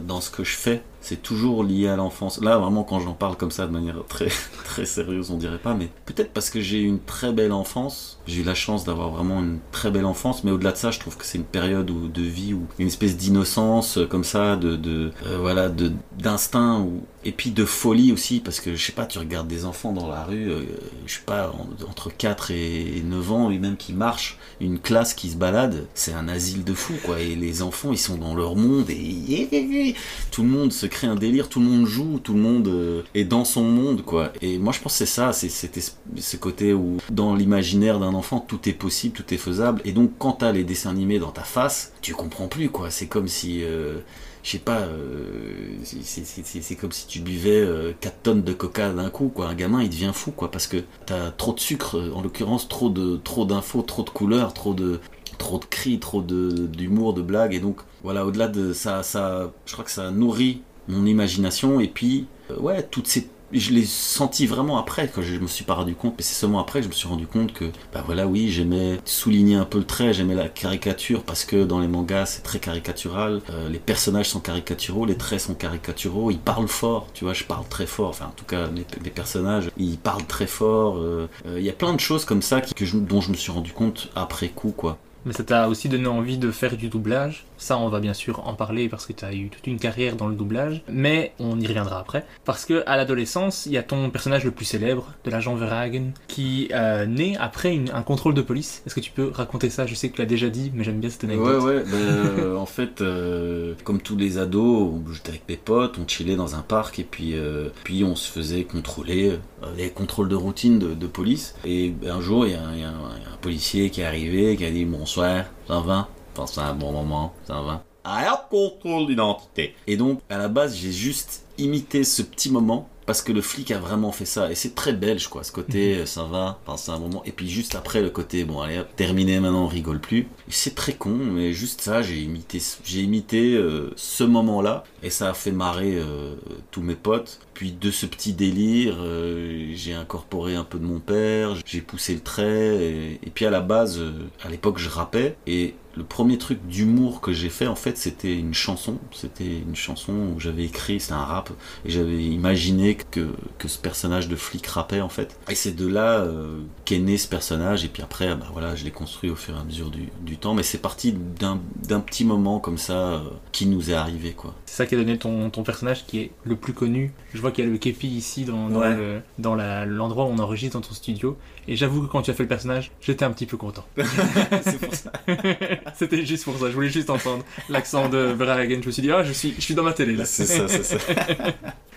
[0.07, 0.81] dans ce que je fais.
[1.01, 2.41] C'est toujours lié à l'enfance.
[2.41, 4.29] Là, vraiment, quand j'en parle comme ça de manière très
[4.65, 8.16] très sérieuse, on dirait pas, mais peut-être parce que j'ai eu une très belle enfance.
[8.27, 10.99] J'ai eu la chance d'avoir vraiment une très belle enfance, mais au-delà de ça, je
[10.99, 14.55] trouve que c'est une période où, de vie où une espèce d'innocence euh, comme ça,
[14.55, 15.69] de, de euh, voilà,
[16.17, 19.65] d'instinct ou et puis de folie aussi parce que je sais pas, tu regardes des
[19.65, 20.61] enfants dans la rue, euh,
[21.05, 25.13] je sais pas, en- entre 4 et 9 ans et même qui marchent, une classe
[25.13, 28.33] qui se balade, c'est un asile de fous quoi et les enfants, ils sont dans
[28.33, 29.95] leur monde et
[30.31, 33.01] tout le monde se crée un délire, tout le monde joue, tout le monde euh,
[33.13, 34.31] est dans son monde quoi.
[34.41, 38.13] Et moi je pense que c'est ça, c'est ce côté où dans l'imaginaire d'un
[38.47, 41.43] tout est possible, tout est faisable et donc quand t'as les dessins animés dans ta
[41.43, 42.89] face, tu comprends plus quoi.
[42.89, 43.99] C'est comme si euh,
[44.43, 47.65] je sais pas, euh, c'est- comme si tu buvais
[47.99, 49.47] 4 tonnes de coca d'un coup, quoi.
[49.49, 52.89] Un gamin, il devient fou, quoi, parce que t'as trop de sucre, en l'occurrence, trop
[52.89, 54.99] de trop d'infos, trop de couleurs, trop de
[55.37, 59.51] trop de cris, trop de d'humour, de blagues, et donc voilà, au-delà de ça, ça,
[59.65, 63.85] je crois que ça nourrit mon imagination, et puis euh, ouais, toutes ces je l'ai
[63.85, 66.85] senti vraiment après que je me suis pas rendu compte mais c'est seulement après que
[66.85, 70.13] je me suis rendu compte que bah voilà oui j'aimais souligner un peu le trait
[70.13, 73.41] j'aimais la caricature parce que dans les mangas c'est très caricatural.
[73.49, 77.43] Euh, les personnages sont caricaturaux les traits sont caricaturaux ils parlent fort tu vois je
[77.43, 78.09] parle très fort.
[78.09, 78.67] Enfin en tout cas
[79.03, 82.41] les personnages ils parlent très fort euh, euh, il y a plein de choses comme
[82.41, 84.97] ça que dont je me suis rendu compte après coup quoi
[85.27, 87.45] Mais ça t'a aussi donné envie de faire du doublage.
[87.57, 90.15] Ça, on va bien sûr en parler parce que tu as eu toute une carrière
[90.15, 90.81] dans le doublage.
[90.89, 92.25] Mais on y reviendra après.
[92.45, 96.11] Parce que à l'adolescence, il y a ton personnage le plus célèbre, de l'agent Verhagen,
[96.29, 98.81] qui euh, naît après un contrôle de police.
[98.85, 99.85] Est-ce que tu peux raconter ça?
[99.85, 101.63] Je sais que tu l'as déjà dit, mais j'aime bien cette Ouais, anecdote.
[101.63, 106.07] ouais, ben, euh, en fait, euh, comme tous les ados, j'étais avec mes potes, on
[106.07, 107.35] chillait dans un parc et puis,
[107.83, 109.37] puis on se faisait contrôler,
[109.75, 111.55] des contrôles de routine de, police.
[111.65, 115.16] Et un jour, il y a un policier qui est arrivé, qui a dit bonsoir,
[115.17, 119.73] ça va Pense à un bon moment, ça va Ah, contrôle d'identité.
[119.87, 123.71] Et donc, à la base, j'ai juste imité ce petit moment parce que le flic
[123.71, 124.51] a vraiment fait ça.
[124.51, 127.23] Et c'est très belge quoi ce côté euh, ça va pense à un moment.
[127.25, 130.27] Et puis juste après le côté bon allez hop, terminé maintenant on rigole plus.
[130.49, 135.09] C'est très con mais juste ça j'ai imité j'ai imité euh, ce moment là et
[135.09, 136.35] ça a fait marrer euh,
[136.69, 137.39] tous mes potes.
[137.53, 142.13] Puis de ce petit délire euh, j'ai incorporé un peu de mon père j'ai poussé
[142.13, 142.75] le trait.
[142.75, 144.01] Et, et puis à la base
[144.43, 145.37] à l'époque je rappais.
[145.47, 148.99] Et le premier truc d'humour que j'ai fait en fait c'était une chanson.
[149.11, 151.49] C'était une chanson où j'avais écrit c'était un rap
[151.85, 153.27] et j'avais imaginé que,
[153.65, 155.37] ce personnage de flic rappait en fait.
[155.49, 158.91] Et c'est de là euh, qu'est né ce personnage et puis après bah je l'ai
[158.91, 160.53] construit au fur et à mesure du, temps.
[160.53, 163.19] Mais c'est parti d'un petit moment comme ça euh,
[163.51, 164.53] qui nous est arrivé quoi.
[164.65, 167.11] C'est ça qui a donné ton personnage qui est le plus connu.
[167.37, 168.95] Je vois qu'il y a le képi ici dans, dans Ouais.
[168.95, 171.37] le- dans la- l'endroit où on enregistre dans ton studio.
[171.67, 173.85] Et j'avoue que quand tu as fait le personnage, j'étais un petit peu content.
[174.63, 175.11] c'est pour ça
[175.95, 178.79] C'était juste pour ça, je voulais juste entendre l'accent de Verhagen.
[178.81, 180.25] Je me suis dit, ah, je suis, je suis dans ma télé là.
[180.25, 180.97] C'est ça, c'est ça.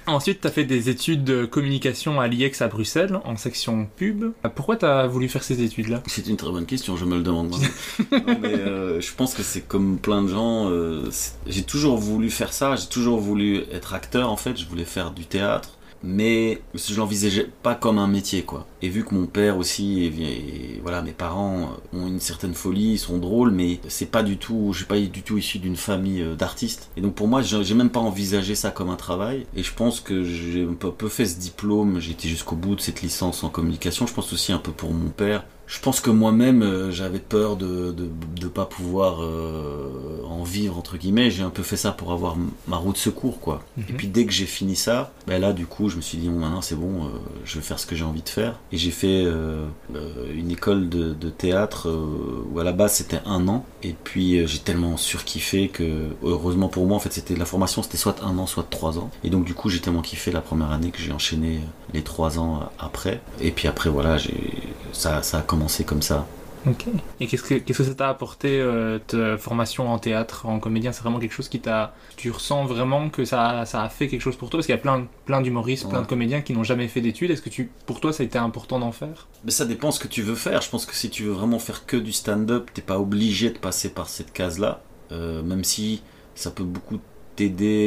[0.07, 4.33] Ensuite, tu as fait des études de communication à l'IEX à Bruxelles, en section pub.
[4.57, 6.03] Pourquoi tu as voulu faire ces études-là?
[6.07, 7.51] C'est une très bonne question, je me le demande.
[7.51, 7.59] moi.
[8.11, 10.69] Non, mais, euh, je pense que c'est comme plein de gens.
[10.71, 11.09] euh,
[11.47, 15.13] j'ai toujours voulu faire ça, j'ai toujours voulu être acteur en fait, je voulais faire
[15.13, 15.71] du théâtre.
[16.03, 18.67] Mais je l'envisageais pas comme un métier quoi.
[18.81, 22.99] Et vu que mon père aussi, et, voilà, mes parents ont une certaine folie, ils
[22.99, 26.23] sont drôles, mais c'est pas du tout, je suis pas du tout issu d'une famille
[26.23, 26.89] euh, d'artistes.
[26.97, 29.47] Et donc pour moi, j'ai même pas envisagé ça comme un travail.
[29.55, 33.03] Et je pense que j'ai un peu, fait ce diplôme, été jusqu'au bout de cette
[33.03, 34.07] licence en communication.
[34.07, 35.45] Je pense aussi un peu pour mon père.
[35.71, 40.97] Je pense que moi-même, euh, j'avais peur de, de pas pouvoir euh, en vivre entre
[40.97, 41.31] guillemets.
[41.31, 43.63] J'ai un peu fait ça pour avoir ma roue de secours, quoi.
[43.89, 46.29] Et puis dès que j'ai fini ça, ben là, du coup, je me suis dit
[46.29, 47.09] bon, maintenant c'est bon, euh,
[47.45, 48.59] je vais faire ce que j'ai envie de faire.
[48.73, 49.25] Et j'ai fait
[50.35, 51.89] une école de, de théâtre
[52.53, 53.65] où à la base c'était un an.
[53.85, 57.97] Et puis j'ai tellement surkiffé que heureusement pour moi, en fait, c'était la formation, c'était
[57.97, 59.11] soit un an, soit trois ans.
[59.23, 61.61] Et donc du coup, j'ai tellement kiffé la première année que j'ai enchaîné
[61.95, 63.21] les trois ans après.
[63.41, 64.35] Et puis après, voilà, j'ai
[64.93, 66.27] ça, ça a commencé comme ça.
[66.67, 66.87] Ok.
[67.21, 70.93] Et qu'est-ce que, qu'est-ce que ça t'a apporté, euh, ta formation en théâtre, en comédien?
[70.93, 71.95] C'est vraiment quelque chose qui t'a...
[72.17, 74.59] Tu ressens vraiment que ça, ça a fait quelque chose pour toi?
[74.59, 77.31] Parce qu'il y a plein, plein d'humoristes, plein de comédiens qui n'ont jamais fait d'études.
[77.31, 79.29] Est-ce que tu, pour toi, ça a été important d'en faire?
[79.45, 80.61] Mais ça dépend ce que tu veux faire.
[80.61, 83.59] Je pense que si tu veux vraiment faire que du stand-up, t'es pas obligé de
[83.59, 84.83] passer par cette case-là.
[85.13, 86.03] Euh, même si
[86.35, 86.99] ça peut beaucoup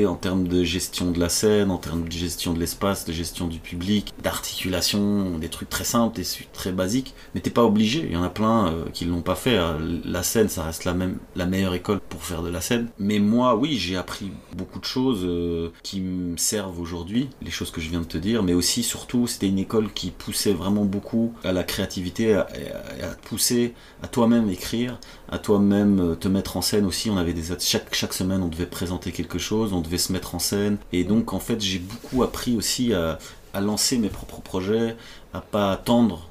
[0.07, 3.47] en termes de gestion de la scène, en termes de gestion de l'espace, de gestion
[3.47, 7.13] du public, d'articulation, des trucs très simples, des trucs très basiques.
[7.35, 8.05] Mais t'es pas obligé.
[8.07, 9.59] Il y en a plein euh, qui l'ont pas fait.
[10.05, 12.87] La scène, ça reste la même, la meilleure école pour faire de la scène.
[12.97, 17.71] Mais moi, oui, j'ai appris beaucoup de choses euh, qui me servent aujourd'hui, les choses
[17.71, 18.43] que je viens de te dire.
[18.43, 23.13] Mais aussi, surtout, c'était une école qui poussait vraiment beaucoup à la créativité, à, à-
[23.23, 24.99] pousser à toi-même écrire,
[25.33, 27.09] à toi-même euh, te mettre en scène aussi.
[27.09, 30.35] On avait des chaque chaque semaine, on devait présenter quelque chose, on devait se mettre
[30.35, 30.77] en scène.
[30.91, 33.17] Et donc, en fait, j'ai beaucoup appris aussi à,
[33.53, 34.95] à lancer mes propres projets,
[35.33, 36.29] à pas attendre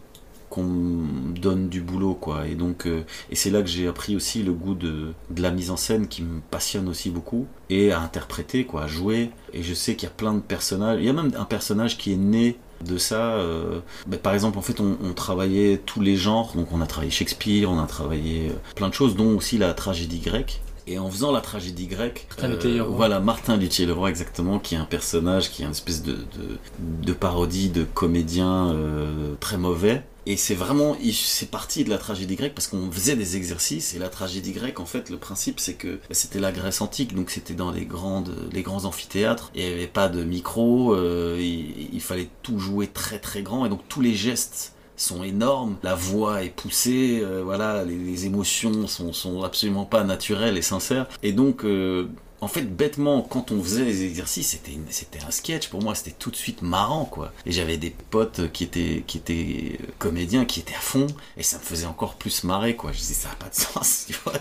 [0.50, 4.14] qu'on me donne du boulot quoi et donc euh, et c'est là que j'ai appris
[4.14, 7.90] aussi le goût de, de la mise en scène qui me passionne aussi beaucoup et
[7.90, 11.06] à interpréter quoi à jouer et je sais qu'il y a plein de personnages il
[11.06, 14.62] y a même un personnage qui est né de ça euh, bah, par exemple en
[14.62, 16.52] fait on, on travaillait tous les genres.
[16.54, 19.74] Donc on a travaillé Shakespeare on a travaillé euh, plein de choses dont aussi la
[19.74, 22.96] tragédie grecque et en faisant la tragédie grecque, Martin Luthier-Leroy.
[22.96, 27.12] voilà Martin Luthier-Leroy exactement, qui est un personnage qui est une espèce de, de, de
[27.12, 30.02] parodie de comédien euh, très mauvais.
[30.24, 33.98] Et c'est vraiment, c'est parti de la tragédie grecque parce qu'on faisait des exercices et
[33.98, 37.30] la tragédie grecque, en fait, le principe c'est que bah, c'était la Grèce antique, donc
[37.30, 39.50] c'était dans les grandes, les grands amphithéâtres.
[39.56, 43.42] Et il n'y avait pas de micro, euh, il, il fallait tout jouer très très
[43.42, 48.26] grand et donc tous les gestes sont énormes, la voix est poussée, euh, voilà, les,
[48.26, 51.06] émotions sont, sont absolument pas naturelles et sincères.
[51.22, 52.08] Et donc, euh,
[52.42, 54.58] en fait, bêtement, quand on faisait les exercices,
[54.90, 55.68] c'était un sketch.
[55.68, 57.32] Pour moi, c'était tout de suite marrant, quoi.
[57.46, 61.62] Et j'avais des potes qui étaient euh, comédiens, qui étaient à fond, et ça me
[61.62, 62.90] faisait encore plus marrer, quoi.
[62.90, 64.34] Je disais ça a pas de sens, tu vois.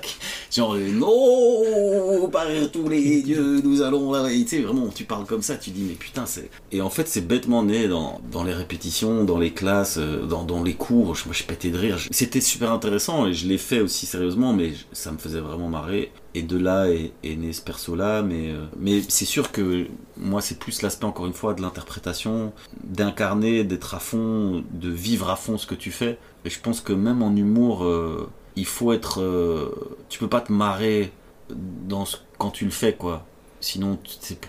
[0.52, 4.26] Genre euh, non, par tous les dieux, nous allons.
[4.28, 6.50] Et tu sais, vraiment, tu parles comme ça, tu dis mais putain, c'est.
[6.72, 10.74] Et en fait, c'est bêtement né dans les répétitions, dans les classes, euh, dans les
[10.74, 11.16] cours.
[11.26, 12.00] Moi, je pétais de rire.
[12.10, 16.12] C'était super intéressant et je l'ai fait aussi sérieusement, mais ça me faisait vraiment marrer.
[16.34, 20.42] Et de là est, est né ce perso-là, mais, euh, mais c'est sûr que moi,
[20.42, 22.54] c'est plus l'aspect, encore une fois, de l'interprétation,
[22.84, 26.18] d'incarner, d'être à fond, de vivre à fond ce que tu fais.
[26.46, 29.22] Et je pense que même en humour, euh, il faut être.
[29.22, 29.72] euh,
[30.10, 31.12] tu peux pas te marrer
[31.50, 33.26] dans ce, quand tu le fais, quoi.
[33.60, 34.00] Sinon,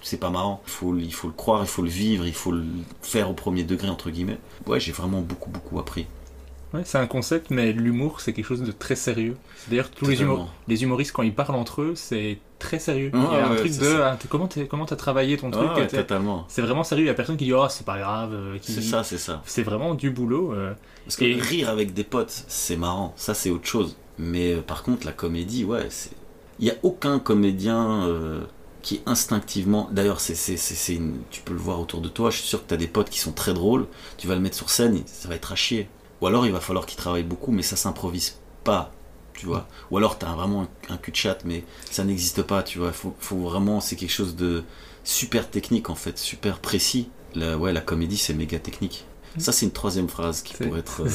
[0.02, 0.62] c'est pas marrant.
[0.66, 2.64] Il faut, il faut le croire, il faut le vivre, il faut le
[3.02, 4.38] faire au premier degré, entre guillemets.
[4.66, 6.06] Ouais, j'ai vraiment beaucoup, beaucoup appris.
[6.74, 9.36] Ouais, c'est un concept, mais l'humour, c'est quelque chose de très sérieux.
[9.68, 10.34] D'ailleurs, tous les, Totalement.
[10.34, 13.10] humor- les humoristes, quand ils parlent entre eux, c'est très sérieux.
[13.12, 15.50] Ouais, il y a un ouais, truc de ah, comment t'es- comment t'as travaillé ton
[15.50, 16.44] truc Ah, ouais, t'es- totalement.
[16.48, 17.04] C'est vraiment sérieux.
[17.04, 18.30] Il y a personne qui dit oh c'est pas grave.
[18.32, 19.42] euh, qui- C'est ça, c'est ça.
[19.44, 20.52] C'est vraiment du boulot.
[20.54, 20.72] euh.
[21.04, 23.96] Parce que Et- rire avec des potes, c'est marrant, ça c'est autre chose.
[24.18, 26.12] Mais euh, par contre, la comédie, ouais, c'est.
[26.60, 28.08] Il y a aucun comédien
[28.82, 29.88] qui instinctivement.
[29.92, 32.30] D'ailleurs, c'est, une- tu peux le voir autour de toi.
[32.30, 33.86] Je suis sûr que tu as des potes qui sont très drôles.
[34.18, 35.88] Tu vas le mettre sur scène, et ça va être à chier.
[36.22, 38.92] Ou alors, il va falloir qu'il travaille beaucoup, mais ça s'improvise pas.
[39.34, 39.66] Tu vois.
[39.90, 42.62] Ou alors, tu as vraiment un, un cul de chat, mais ça n'existe pas.
[42.62, 42.92] Tu vois.
[42.92, 43.80] Faut, faut vraiment.
[43.80, 44.62] C'est quelque chose de
[45.02, 47.10] super technique, en fait, super précis.
[47.34, 49.04] La, ouais, la comédie, c'est méga technique.
[49.38, 51.02] Ça, c'est une troisième phrase qui pourrait être.
[51.04, 51.08] euh,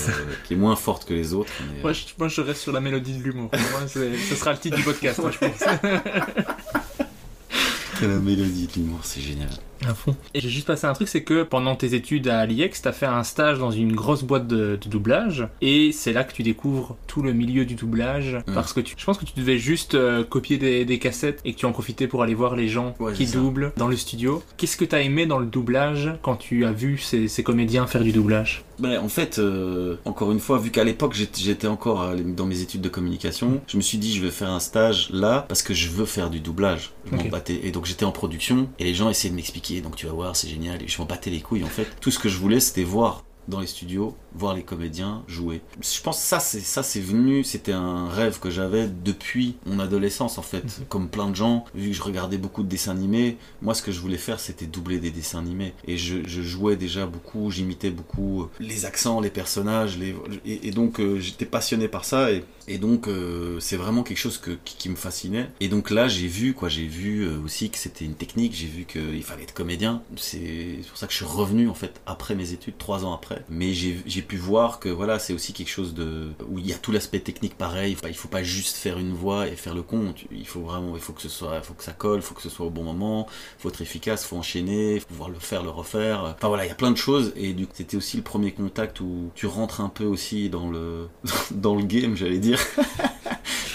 [0.45, 1.53] qui est moins forte que les autres.
[1.61, 3.49] mais, euh, Moi, je, moi, je reste sur la mélodie de l'humour.
[3.53, 5.59] Moi, ce sera le titre du podcast, moi, je pense.
[8.01, 9.51] la mélodie de l'humour, c'est génial.
[9.85, 10.15] À fond.
[10.33, 13.05] Et j'ai juste passé un truc, c'est que pendant tes études à l'IEX, t'as fait
[13.05, 16.95] un stage dans une grosse boîte de, de doublage, et c'est là que tu découvres
[17.07, 20.23] tout le milieu du doublage, parce que tu, je pense que tu devais juste euh,
[20.23, 23.13] copier des, des cassettes et que tu en profitais pour aller voir les gens Ouais,
[23.13, 23.37] qui ça.
[23.37, 24.41] doublent dans le studio.
[24.57, 28.03] Qu'est-ce que t'as aimé dans le doublage quand tu as vu ces, ces comédiens faire
[28.03, 28.63] du doublage?
[28.79, 32.61] Ben, en fait, euh, encore une fois, vu qu'à l'époque j'étais encore à- dans mes
[32.61, 35.73] études de communication, je me suis dit je vais faire un stage là parce que
[35.73, 36.91] je veux faire du doublage.
[37.09, 37.29] Je m'en Ok.
[37.31, 37.59] battais.
[37.63, 39.66] Et donc j'étais en production et les gens essayaient de m'expliquer.
[39.81, 40.81] Donc tu vas voir, c'est génial.
[40.81, 41.87] Et je m'en battais les couilles en fait.
[42.01, 45.61] Tout ce que je voulais c'était voir dans les studios, voir les comédiens jouer.
[45.81, 49.79] Je pense que ça c'est ça c'est venu, c'était un rêve que j'avais depuis mon
[49.79, 50.81] adolescence en fait.
[50.89, 53.91] Comme plein de gens, vu que je regardais beaucoup de dessins animés, moi ce que
[53.91, 57.89] je voulais faire c'était doubler des dessins animés et je, je jouais déjà beaucoup, j'imitais
[57.89, 62.31] beaucoup euh, les accents, les personnages, les et, et donc euh, j'étais passionné par ça
[62.31, 65.49] et, et donc euh, c'est vraiment quelque chose que, qui, qui me fascinait.
[65.59, 68.85] Et donc là j'ai vu quoi, j'ai vu aussi que c'était une technique, j'ai vu
[68.85, 70.01] qu'il fallait être comédien.
[70.15, 73.36] C'est pour ça que je suis revenu en fait après mes études, trois ans après.
[73.49, 76.77] Mais j'ai pu voir que voilà c'est aussi quelque chose de où il y a
[76.77, 77.95] tout l'aspect technique pareil.
[78.07, 80.13] Il faut pas juste faire une voix et faire le con.
[80.15, 82.35] Tu- Il faut vraiment, il faut que ce soit, faut que ça colle, il faut
[82.35, 83.27] que ce soit au bon moment,
[83.57, 86.35] il faut être efficace, il faut enchaîner, il faut pouvoir le faire, le refaire.
[86.37, 88.51] Enfin voilà, il y a plein de choses et du coup c'était aussi le premier
[88.51, 91.07] contact où tu rentres un peu aussi dans le
[91.51, 92.59] dans le game, j'allais dire.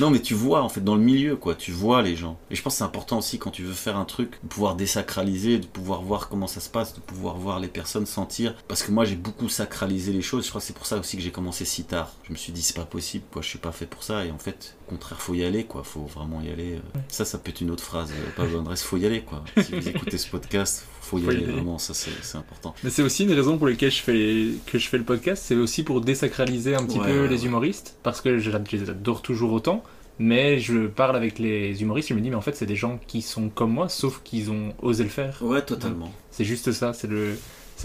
[0.01, 2.39] Non, mais tu vois, en fait, dans le milieu, quoi, tu vois les gens.
[2.51, 4.75] Et je pense que c'est important aussi quand tu veux faire un truc, de pouvoir
[4.75, 8.55] désacraliser, de pouvoir voir comment ça se passe, de pouvoir voir les personnes sentir.
[8.69, 10.45] Parce que moi, j'ai beaucoup sacralisé les choses.
[10.45, 12.13] Je crois que c'est pour ça aussi que j'ai commencé si tard.
[12.25, 14.25] Je me suis dit, c'est pas possible, quoi, je suis pas fait pour ça.
[14.25, 16.81] Et en fait, au contraire, faut y aller, quoi, faut vraiment y aller.
[17.09, 18.11] Ça, ça peut être une autre phrase.
[18.11, 19.45] euh, Pablo Andrés, faut y aller, quoi.
[19.63, 22.75] Si vous écoutez ce podcast, faut y Faut y aller, vraiment, ça, c'est important.
[22.83, 25.55] Mais c'est aussi une raison pour laquelle je fais, que je fais le podcast, c'est
[25.55, 27.47] aussi pour désacraliser un petit Ouais, peu ouais, les ouais.
[27.47, 29.85] humoristes, parce que je les adore toujours autant,
[30.19, 32.99] mais je parle avec les humoristes, je me dis, mais en fait, c'est des gens
[33.07, 35.39] qui sont comme moi, sauf qu'ils ont osé le faire.
[35.43, 36.13] Ouais, totalement.
[36.31, 37.37] C'est juste ça, c'est le...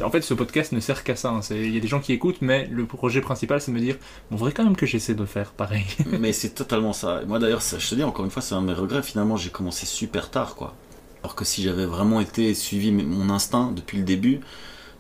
[0.04, 1.30] En fait, ce podcast ne sert qu'à ça.
[1.30, 1.42] hein.
[1.52, 3.98] Il y a des gens qui écoutent, mais le projet principal, c'est de me dire,
[4.32, 5.86] on voudrait quand même que j'essaie de faire pareil.
[6.20, 7.22] Mais c'est totalement ça.
[7.28, 9.04] Moi d'ailleurs, je te dis encore une fois, c'est un de mes regrets.
[9.04, 10.76] Finalement, j'ai commencé super tard, quoi.
[11.24, 14.40] Alors que si j'avais vraiment été suivi mon instinct depuis le début,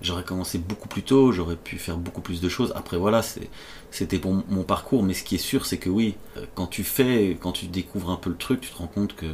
[0.01, 2.71] j'aurais commencé beaucoup plus tôt, j'aurais pu faire beaucoup plus de choses.
[2.75, 3.21] Après, voilà,
[3.91, 5.03] c'était pour mon parcours.
[5.03, 8.11] Mais ce qui est sûr, c'est que oui, euh, quand tu fais, quand tu découvres
[8.11, 9.25] un peu le truc, tu te rends compte que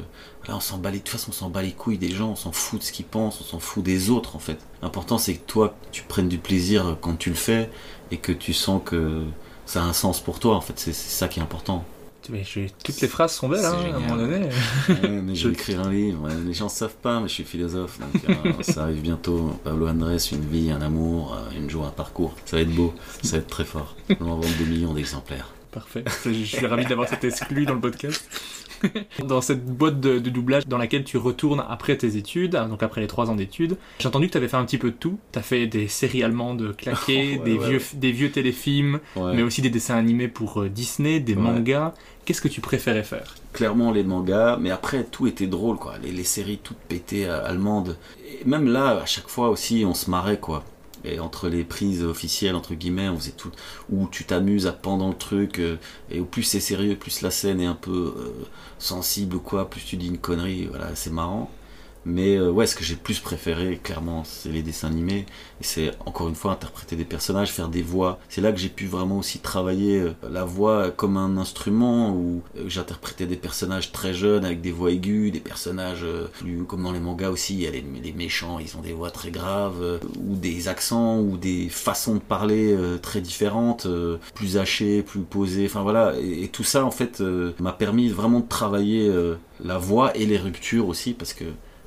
[0.47, 2.31] là, on s'en bat les, de toute façon, on s'en bat les couilles des gens,
[2.31, 4.59] on s'en fout de ce qu'ils pensent, on s'en fout des autres, en fait.
[4.81, 7.69] L'important, c'est que toi, tu prennes du plaisir quand tu le fais
[8.11, 9.23] et que tu sens que
[9.65, 10.55] ça a un sens pour toi.
[10.55, 11.85] En fait, c'est ça qui est important.
[12.29, 14.47] Mais je- Toutes les phrases sont belles, hein, à un moment donné.
[14.89, 16.23] Ouais, mais je vais écrire un livre.
[16.23, 17.99] Ouais, Les gens ne savent pas, mais je suis philosophe.
[17.99, 19.59] Donc euh, ça arrive bientôt.
[19.63, 22.35] Pablo Andrés, une vie, un amour, euh, une joie, un parcours.
[22.45, 22.93] Ça va être beau.
[23.23, 23.95] Ça va être très fort.
[24.19, 25.49] On en vend des millions d'exemplaires.
[25.71, 26.03] Parfait.
[26.25, 28.23] Je suis ravi d'avoir cet exclu dans le podcast.
[29.25, 32.83] dans cette boîte de, de doublage dans laquelle tu retournes après tes études, hein, donc
[32.83, 34.95] après les trois ans d'études, j'ai entendu que tu avais fait un petit peu de
[34.95, 35.19] tout.
[35.31, 37.83] Tu as fait des séries allemandes claquées, Ouais, des, ouais, vieux, ouais.
[37.93, 41.93] des vieux téléfilms, mais aussi des dessins animés pour euh, Disney, des mangas.
[42.25, 43.35] Qu'est-ce que tu préférais faire?
[43.51, 45.95] Clairement les mangas, mais après tout était drôle quoi.
[46.01, 47.97] Les, les séries toutes pétées euh, allemandes.
[48.25, 50.63] Et même là, à chaque fois aussi, on se marrait quoi.
[51.05, 53.51] Et entre les prises officielles, entre guillemets, on faisait tout.
[53.91, 55.77] Où tu t'amuses à pendant le truc, euh,
[56.09, 58.45] et au plus c'est sérieux, plus la scène est un peu euh,
[58.79, 61.51] sensible ou quoi, plus tu dis une connerie, voilà, c'est marrant.
[62.05, 65.25] Mais euh, ouais, ce que j'ai plus préféré, clairement, c'est les dessins animés.
[65.61, 68.19] Et c'est encore une fois interpréter des personnages, faire des voix.
[68.29, 72.41] C'est là que j'ai pu vraiment aussi travailler euh, la voix comme un instrument où
[72.57, 76.05] euh, j'interprétais des personnages très jeunes avec des voix aiguës, des personnages
[76.39, 77.53] plus comme dans les mangas aussi.
[77.53, 81.19] Il y a les, les méchants, ils ont des voix très graves, ou des accents,
[81.19, 83.87] ou des façons de parler très différentes,
[84.33, 85.65] plus hachées, plus posées.
[85.65, 86.13] Enfin voilà.
[86.19, 87.21] Et, tout ça en fait
[87.59, 89.11] m'a permis vraiment de travailler
[89.63, 91.45] la voix et les ruptures aussi parce que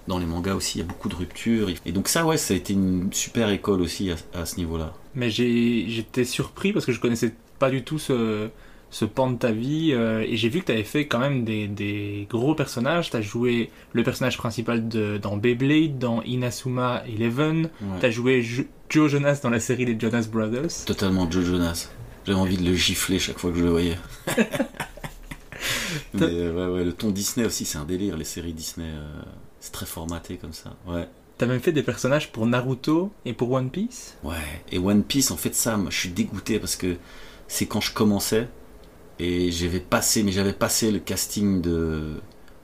[0.09, 1.69] dans les mangas aussi, il y a beaucoup de ruptures.
[1.85, 4.93] Et donc ça, ouais, ça a été une super école aussi à, à ce niveau-là.
[5.15, 8.49] Mais j'étais surpris parce que je connaissais pas du tout ce,
[8.91, 11.45] ce pan de ta vie euh, et j'ai vu que tu avais fait quand même
[11.45, 13.11] des, des gros personnages.
[13.11, 17.71] Tu as joué le personnage principal de, dans Beyblade, dans Inazuma Eleven.
[17.81, 17.99] Ouais.
[18.01, 20.85] Tu as joué Jo- Joe Jonas dans la série des Jonas Brothers.
[20.87, 21.91] Totalement Joe Jonas.
[22.27, 23.97] J'avais envie de le gifler chaque fois que je le voyais.
[26.15, 28.17] Mais euh, ouais, ouais, le ton Disney aussi, c'est un délire.
[28.17, 29.23] Les séries Disney, euh,
[29.67, 30.77] c'est très formaté comme ça.
[30.87, 31.09] Ouais.
[31.39, 34.17] T'as même fait des personnages pour Naruto et pour One Piece?
[34.23, 34.63] Ouais.
[34.71, 36.97] Et One Piece, en fait, ça, moi, je suis dégoûté parce que
[37.49, 38.49] c'est quand je commençais
[39.19, 42.15] et j'avais passé, mais j'avais passé le casting de,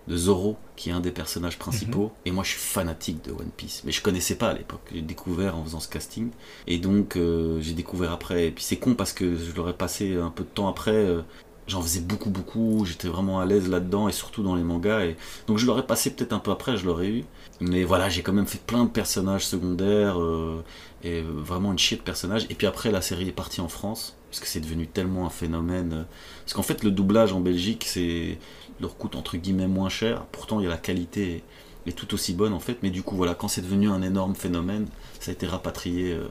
[0.07, 2.13] de Zoro, qui est un des personnages principaux.
[2.25, 3.83] Et moi, je suis fanatique de One Piece.
[3.85, 4.89] Mais je connaissais pas à l'époque.
[4.93, 6.31] J'ai découvert en faisant ce casting.
[6.67, 8.47] Et donc, euh, j'ai découvert après.
[8.47, 10.93] Et puis, c'est con parce que je l'aurais passé un peu de temps après.
[10.93, 11.23] euh,
[11.67, 12.85] j'en faisais beaucoup, beaucoup.
[12.85, 15.05] J'étais vraiment à l'aise là-dedans et surtout dans les mangas.
[15.07, 15.17] Et...
[15.47, 17.25] Donc je l'aurais passé peut-être un peu après, je l'aurais eu.
[17.61, 20.65] Mais voilà, j'ai quand même fait plein de personnages secondaires euh,
[21.05, 22.47] et vraiment une chier de personnages.
[22.51, 25.31] Et puis après, la série est partie en France parce que c'est devenu tellement un
[25.31, 26.07] phénomène.
[26.45, 28.39] Parce qu'en fait, le doublage en Belgique, c'est
[28.81, 30.25] leur coûte entre guillemets moins cher.
[30.33, 31.45] Pourtant, il y a la qualité
[31.87, 32.79] est tout aussi bonne en fait.
[32.83, 34.87] Mais du coup, voilà, quand c'est devenu un énorme phénomène,
[35.21, 36.27] ça a été rapatrié euh,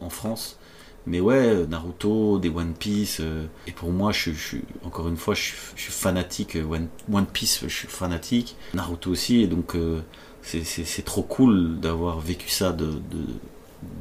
[0.00, 0.58] en France.
[1.06, 3.18] Mais ouais, Naruto, des One Piece.
[3.20, 6.56] euh, et pour moi, je, suis, encore une fois, je suis, je suis fanatique.
[6.56, 8.56] euh, One, One Piece, je suis fanatique.
[8.74, 9.40] Naruto aussi.
[9.42, 10.00] Et donc, euh,
[10.42, 12.98] c'est- trop cool d'avoir vécu ça de, de,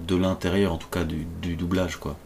[0.07, 2.17] de l'intérieur, en tout cas du, du doublage, quoi.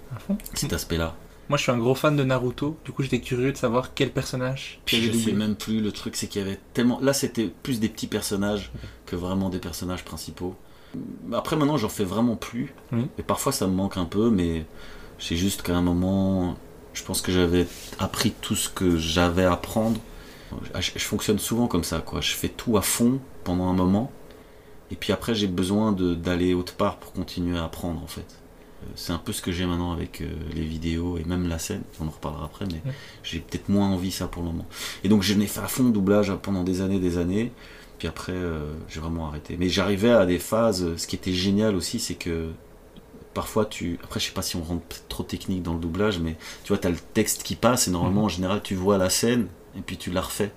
[0.53, 1.15] Cet aspect-là.
[1.49, 2.77] Moi, je suis un gros fan de Naruto.
[2.85, 6.15] Du coup, j'étais curieux de savoir quel personnage Puis je sais même plus, le truc
[6.15, 6.99] c'est qu'il y avait tellement...
[7.01, 8.71] Là c'était plus des petits personnages
[9.05, 10.55] que vraiment des personnages principaux.
[11.33, 12.73] Après maintenant j'en fais vraiment plus.
[12.91, 13.07] Oui.
[13.17, 14.65] Et parfois ça me manque un peu, mais
[15.19, 16.55] c'est juste qu'à un moment,
[16.93, 17.67] je pense que j'avais
[17.99, 19.99] appris tout ce que j'avais à apprendre.
[20.79, 22.21] Je, je fonctionne souvent comme ça, quoi.
[22.21, 24.11] Je fais tout à fond pendant un moment.
[24.91, 28.27] Et puis après j'ai besoin d'aller autre part pour continuer à apprendre en fait.
[28.83, 31.57] Euh, C'est un peu ce que j'ai maintenant avec euh, les vidéos et même la
[31.57, 32.81] scène, on en reparlera après, mais
[33.23, 34.67] j'ai peut-être moins envie ça pour le moment.
[35.03, 37.51] Et donc je n'ai fait à fond doublage pendant des années, des années.
[38.03, 39.55] Puis après, euh, j'ai vraiment arrêté.
[39.57, 40.97] Mais j'arrivais à des phases.
[40.97, 42.49] Ce qui était génial aussi, c'est que
[43.33, 43.97] parfois tu.
[44.03, 46.35] Après, je sais pas si on rentre trop technique dans le doublage, mais
[46.65, 48.25] tu vois, tu as le texte qui passe et normalement, Mhm.
[48.25, 49.47] en général, tu vois la scène
[49.77, 50.51] et puis tu la refais.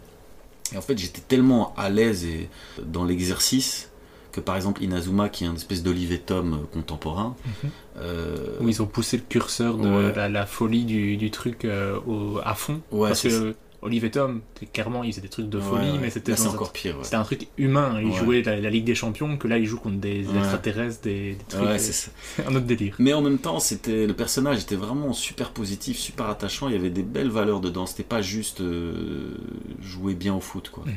[0.73, 2.49] Et en fait, j'étais tellement à l'aise et
[2.85, 3.91] dans l'exercice
[4.33, 7.71] que par exemple Inazuma, qui est un espèce d'Olivier Tom euh, contemporain, Mhm.
[7.99, 10.13] euh, Où ils ont poussé le curseur de Ouais.
[10.17, 12.81] la, la folie du, du truc euh, au- à fond.
[12.91, 14.41] Ouais, Parce c'est que Olivier Tom,
[14.73, 16.97] clairement, il faisait des trucs de folie, ouais, mais c'était encore pire.
[16.99, 17.05] ouais.
[17.05, 17.99] C'était un truc humain.
[18.01, 18.17] Il Ouais.
[18.17, 21.45] jouait la, la Ligue des Champions, que là, il joue contre des extraterrestres, des, des
[21.49, 21.63] trucs.
[21.63, 22.11] Ouais, euh, c'est
[22.47, 22.97] un autre délire.
[22.99, 26.69] Mais en même temps, c'était le personnage était vraiment super positif, super attachant.
[26.69, 27.87] Il y avait des belles valeurs dedans.
[27.87, 29.37] C'était pas juste euh,
[29.83, 30.85] jouer bien au foot, quoi.
[30.87, 30.95] Mhm.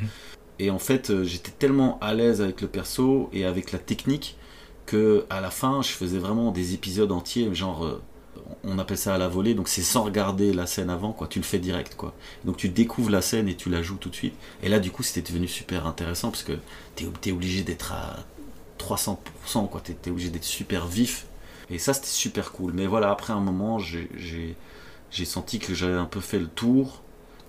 [0.58, 4.36] Et en fait, euh, j'étais tellement à l'aise avec le perso et avec la technique
[4.86, 8.00] que à la fin, je faisais vraiment des épisodes entiers, genre.
[8.50, 11.26] Euh, on appelle ça à la volée, donc c'est sans regarder la scène avant, quoi.
[11.28, 12.14] Tu le fais direct, quoi.
[12.44, 14.34] Donc tu découvres la scène et tu la joues tout de suite.
[14.62, 16.52] Et là, du coup, c'était devenu super intéressant parce que
[16.96, 18.16] t'es es obligé d'être à
[18.78, 19.80] 300%, quoi.
[19.80, 21.26] T'es es obligé d'être super vif.
[21.70, 22.72] Et ça, c'était super cool.
[22.72, 24.08] Mais voilà, après un moment, j'ai-
[25.24, 27.02] senti que j'avais un peu fait le tour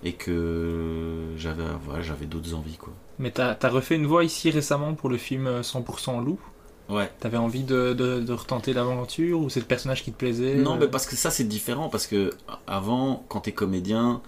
[0.04, 2.92] et que j'avais voilà, d'autres envies, quoi.
[3.18, 6.40] Mais t'as as refait une voix ici récemment pour le film euh, 100% loup?
[6.92, 7.10] Ouais.
[7.20, 10.74] T'avais envie de, de, de retenter l'aventure ou c'est le personnage qui te plaisait Non,
[10.74, 11.88] euh, mais parce que ça, c'est différent.
[11.88, 12.30] Parce que
[12.66, 14.20] avant, quand t'es comédien,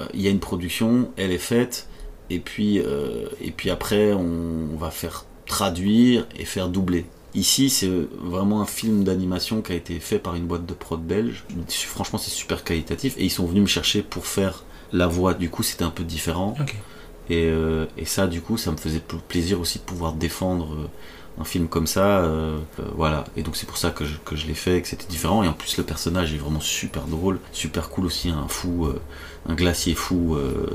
[0.00, 1.88] euh, il y a une production, elle est faite,
[2.28, 7.06] et puis, euh, et puis après, on, on va faire traduire et faire doubler.
[7.34, 7.90] Ici, c'est
[8.20, 11.44] vraiment un film d'animation qui a été fait par une boîte de prod belge.
[11.68, 13.14] Franchement, c'est super qualitatif.
[13.18, 15.34] Et ils sont venus me chercher pour faire la voix.
[15.34, 16.54] Du coup, c'était un peu différent.
[17.28, 20.74] Et, euh, et ça, du coup, ça me faisait pl- plaisir aussi de pouvoir défendre
[20.74, 20.86] euh,
[21.40, 22.18] un film comme ça.
[22.24, 23.24] euh, euh, voilà.
[23.36, 25.42] Et donc, c'est pour ça que je, que je l'ai fait et que c'était différent.
[25.42, 28.28] Et en plus, le personnage est vraiment super drôle, super cool aussi.
[28.30, 29.00] Un fou, euh,
[29.46, 30.66] un glacier fou, euh,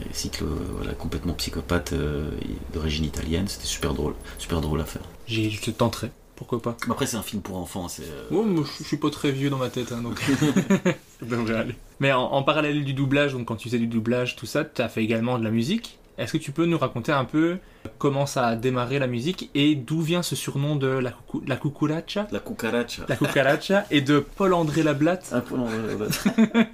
[0.00, 2.30] et cycle, euh, voilà, complètement psychopathe euh,
[2.72, 3.48] d'origine italienne.
[3.48, 5.02] C'était super drôle, super drôle à faire.
[5.26, 6.76] J'ai- Je te tenterai, pourquoi pas?
[6.86, 7.88] Mais Après, c'est un film pour enfants.
[7.88, 10.20] C'est, euh, Oh, moi, je je suis pas très vieux dans ma tête, hein, donc
[11.20, 11.74] ça devrait aller.
[12.00, 14.82] Mais en, en parallèle du doublage, donc quand tu faisais du doublage, tout ça, tu
[14.82, 15.98] as fait également de la musique?
[16.16, 17.58] Est-ce que tu peux nous raconter un peu
[17.98, 21.56] comment ça a démarré la musique et d'où vient ce surnom de la, coucou, la
[21.56, 22.28] cucaracha?
[22.30, 23.02] La cucaracha.
[23.08, 25.30] La cucaracha et de Paul-André Lablatte?
[25.32, 26.08] Un peu l'envers.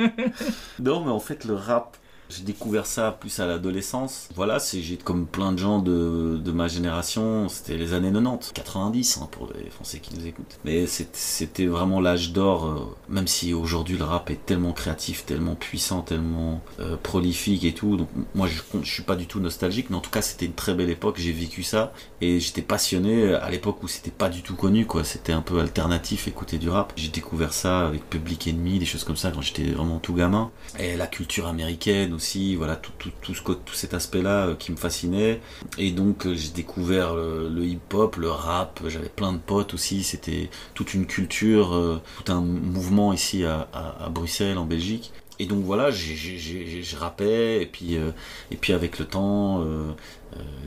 [0.78, 1.96] non, mais en fait, le rap,
[2.30, 4.28] j'ai découvert ça plus à l'adolescence.
[4.34, 9.18] Voilà, j'ai comme plein de gens de, de ma génération, c'était les années 90, 90
[9.18, 10.58] hein, pour les Français qui nous écoutent.
[10.64, 15.54] Mais c'était vraiment l'âge d'or, euh, même si aujourd'hui le rap est tellement créatif, tellement
[15.54, 17.96] puissant, tellement euh, prolifique et tout.
[17.96, 20.54] Donc moi, je, je suis pas du tout nostalgique, mais en tout cas, c'était une
[20.54, 21.16] très belle époque.
[21.18, 25.04] J'ai vécu ça et j'étais passionné à l'époque où c'était pas du tout connu, quoi.
[25.04, 26.92] C'était un peu alternatif, écouter du rap.
[26.96, 30.50] J'ai découvert ça avec Public Enemy, des choses comme ça quand j'étais vraiment tout gamin.
[30.78, 33.42] Et la culture américaine aussi, voilà, tout, tout, tout, ce,
[33.72, 35.40] cet aspect-là euh, qui me fascinait.
[35.78, 38.82] Et donc, euh, j'ai découvert le, hip-hop, le rap.
[38.88, 40.04] J'avais plein de potes aussi.
[40.04, 43.68] C'était toute une culture, euh, tout un mouvement ici à,
[44.10, 45.12] Bruxelles, en Belgique.
[45.38, 49.64] Et donc voilà, je rappais, et puis, et puis avec le temps,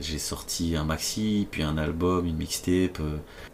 [0.00, 2.98] j'ai sorti un maxi, puis un album, une mixtape.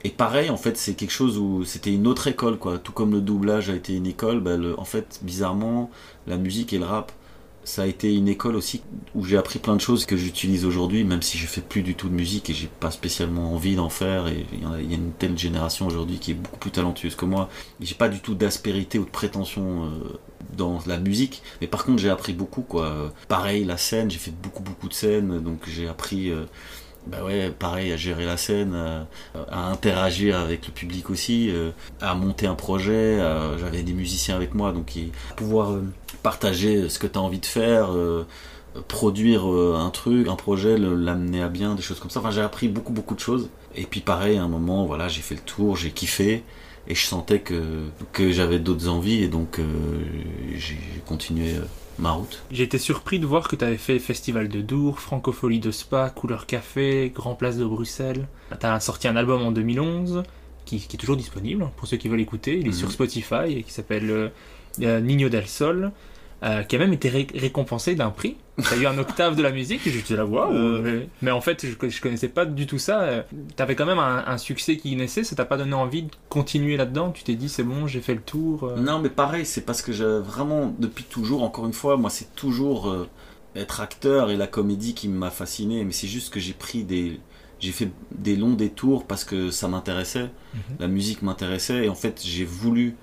[0.03, 2.79] Et pareil, en fait, c'est quelque chose où c'était une autre école, quoi.
[2.79, 5.91] Tout comme le doublage a été une école, bah, en fait, bizarrement,
[6.27, 7.13] la musique et le rap,
[7.65, 8.83] ça a été une école aussi
[9.15, 11.95] où j'ai appris plein de choses que j'utilise aujourd'hui, même si je fais plus du
[11.95, 14.29] tout de musique et j'ai pas spécialement envie d'en faire.
[14.29, 17.49] Et il y, a, une telle génération aujourd'hui qui est beaucoup plus talentueuse que moi.
[17.81, 20.19] J'ai pas du tout d'aspérité ou de prétention euh,
[20.57, 21.43] dans la musique.
[21.61, 23.13] Mais par contre, j'ai appris beaucoup, quoi.
[23.29, 26.33] Pareil, la scène, j'ai fait beaucoup, beaucoup de scènes, donc j'ai appris.
[27.07, 29.07] Euh, bah ouais, pareil, à gérer la scène, à,
[29.51, 31.71] à interagir avec le public aussi, euh,
[32.01, 32.93] à monter un projet.
[32.93, 34.93] euh, J'avais des musiciens avec moi, donc
[35.37, 35.83] pouvoir euh,
[36.23, 38.27] partager ce que tu as envie de faire, euh,
[38.89, 42.21] produire euh, un truc, un projet, l'amener à bien, des choses comme ça.
[42.21, 43.49] Enfin, j'ai appris beaucoup, beaucoup de choses.
[43.75, 46.45] Et puis pareil, à un moment, voilà, j'ai fait le tour, j'ai kiffé.
[46.89, 47.83] Et je sentais que,
[48.13, 49.65] que j'avais d'autres envies et donc euh,
[50.57, 51.53] j'ai continué
[52.01, 52.43] euh, ma route.
[52.51, 56.11] J'ai été surpris de voir que tu avais fait Festival de Dour, Francophonie de Spa,
[56.11, 58.27] Couleur Café, Grand Place de Bruxelles.
[58.59, 60.23] Tu as sorti un album en 2011
[60.65, 62.59] qui, qui est toujours disponible pour ceux qui veulent écouter.
[62.59, 62.75] Il est Mhm.
[62.75, 64.29] sur Spotify et qui s'appelle euh,
[64.83, 65.93] euh, Niño del Sol.
[66.43, 68.37] Euh, qui a même été ré- récompensé d'un prix.
[68.63, 70.53] T'as eu un octave de la musique et j'étais là, waouh!
[70.53, 71.05] Euh.
[71.23, 73.03] Mais, en fait, je, je connaissais pas du tout ça.
[73.03, 73.23] Euh,
[73.57, 76.77] T'avais quand même un, un succès qui naissait, ça t'a pas donné envie de continuer
[76.77, 77.11] là-dedans?
[77.11, 78.65] Tu t'es dit, c'est bon, j'ai fait le tour.
[78.65, 78.77] euh.
[78.77, 82.35] Non, mais pareil, c'est parce que j'ai vraiment, depuis toujours, encore une fois, moi, c'est
[82.35, 83.09] toujours euh,
[83.57, 85.85] être acteur et la comédie qui m'a fasciné.
[85.85, 87.21] Mais c'est juste que j'ai pris des.
[87.61, 90.31] J'ai fait des longs détours parce que ça m'intéressait,
[90.79, 92.97] la musique m'intéressait, et en fait, j'ai voulu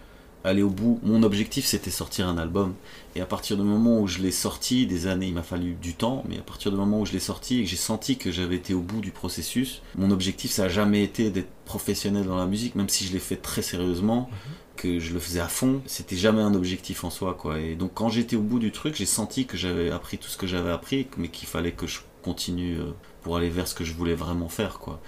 [0.44, 1.00] aller au bout.
[1.04, 2.74] Mon objectif, c'était sortir un album.
[3.18, 5.96] Et à partir du moment où je l'ai sorti, des années, il m'a fallu du
[5.96, 8.32] temps, mais à partir du moment où je l'ai sorti et que j'ai senti que
[8.32, 12.38] j'avais été au bout du processus, mon objectif, ça n'a jamais été d'être professionnel dans
[12.38, 14.30] la musique, même si je l'ai fait très sérieusement
[14.76, 17.60] que je le faisais à fond, c'était jamais un objectif en soi quoi.
[17.60, 20.38] Et donc quand j'étais au bout du truc, j'ai senti que j'avais appris tout ce
[20.38, 22.92] que j'avais appris, mais qu'il fallait que je continue euh,
[23.24, 25.02] pour aller vers ce que je voulais vraiment faire quoi.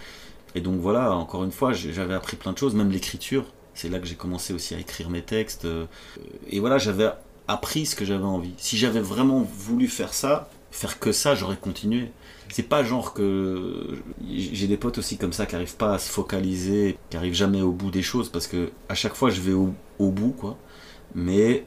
[0.55, 3.45] Et donc voilà, encore une fois, j'avais appris plein de choses, même l'écriture.
[3.75, 5.65] C'est là que j'ai commencé aussi à écrire mes textes.
[5.65, 5.85] euh,
[6.49, 7.11] Et voilà, j'avais
[7.49, 8.53] appris ce que j'avais envie.
[8.57, 12.11] Si j'avais vraiment voulu faire ça, faire que ça, j'aurais continué.
[12.49, 16.09] C'est pas genre que j'ai des potes aussi comme ça qui arrivent pas à se
[16.09, 19.53] focaliser, qui arrivent jamais au bout des choses parce que à chaque fois je vais
[19.53, 20.57] au, bout quoi.
[21.15, 21.65] Mais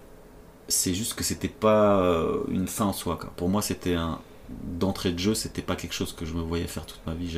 [0.68, 3.32] c'est juste que c'était pas euh, une fin en soi quoi.
[3.36, 4.20] Pour moi c'était un
[4.50, 7.36] d'entrée de jeu, c'était pas quelque chose que je me voyais faire toute ma vie.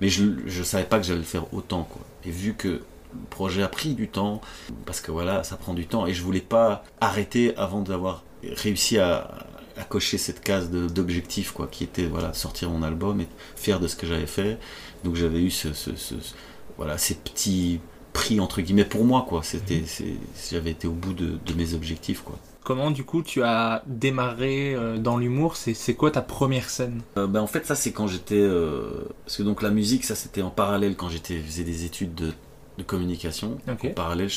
[0.00, 2.02] Mais je je savais pas que j'allais le faire autant quoi.
[2.24, 2.80] Et vu que
[3.12, 4.40] le projet a pris du temps
[4.86, 8.98] parce que voilà ça prend du temps et je voulais pas arrêter avant d'avoir réussi
[8.98, 9.46] à
[9.76, 13.86] à cocher cette case d'objectif quoi qui était voilà sortir mon album et fier de
[13.86, 14.58] ce que j'avais fait.
[15.04, 16.34] Donc j'avais eu ce, ce- ce- ce-
[16.76, 17.78] voilà ces petits
[18.12, 19.42] prix entre guillemets pour moi quoi.
[19.44, 20.16] C'était c'est-
[20.50, 22.36] j'avais été au bout de, de mes objectifs quoi.
[22.64, 25.56] Comment, du coup, tu as démarré euh, dans l'humour?
[25.56, 27.00] C'est c'est quoi ta première scène?
[27.16, 30.16] Euh, ben, en fait ça c'est quand j'étais euh, parce que donc la musique ça
[30.16, 32.32] c'était en parallèle quand j'étais faisais des études de,
[32.78, 34.30] de communication en parallèle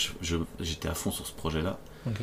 [0.60, 2.22] j'étais à fond sur ce projet là Ok.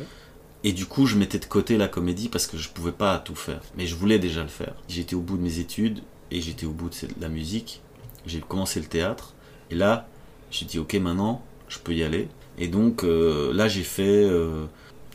[0.63, 3.35] Et du coup, je mettais de côté la comédie parce que je pouvais pas tout
[3.35, 3.61] faire.
[3.77, 4.75] Mais je voulais déjà le faire.
[4.89, 6.01] J'étais au bout de mes études
[6.31, 7.81] et j'étais au bout de la musique.
[8.25, 9.33] J'ai commencé le théâtre.
[9.71, 10.07] Et là,
[10.51, 12.27] j'ai dit, ok, maintenant, je peux y aller.
[12.57, 14.65] Et donc, euh, là, j'ai fait, euh,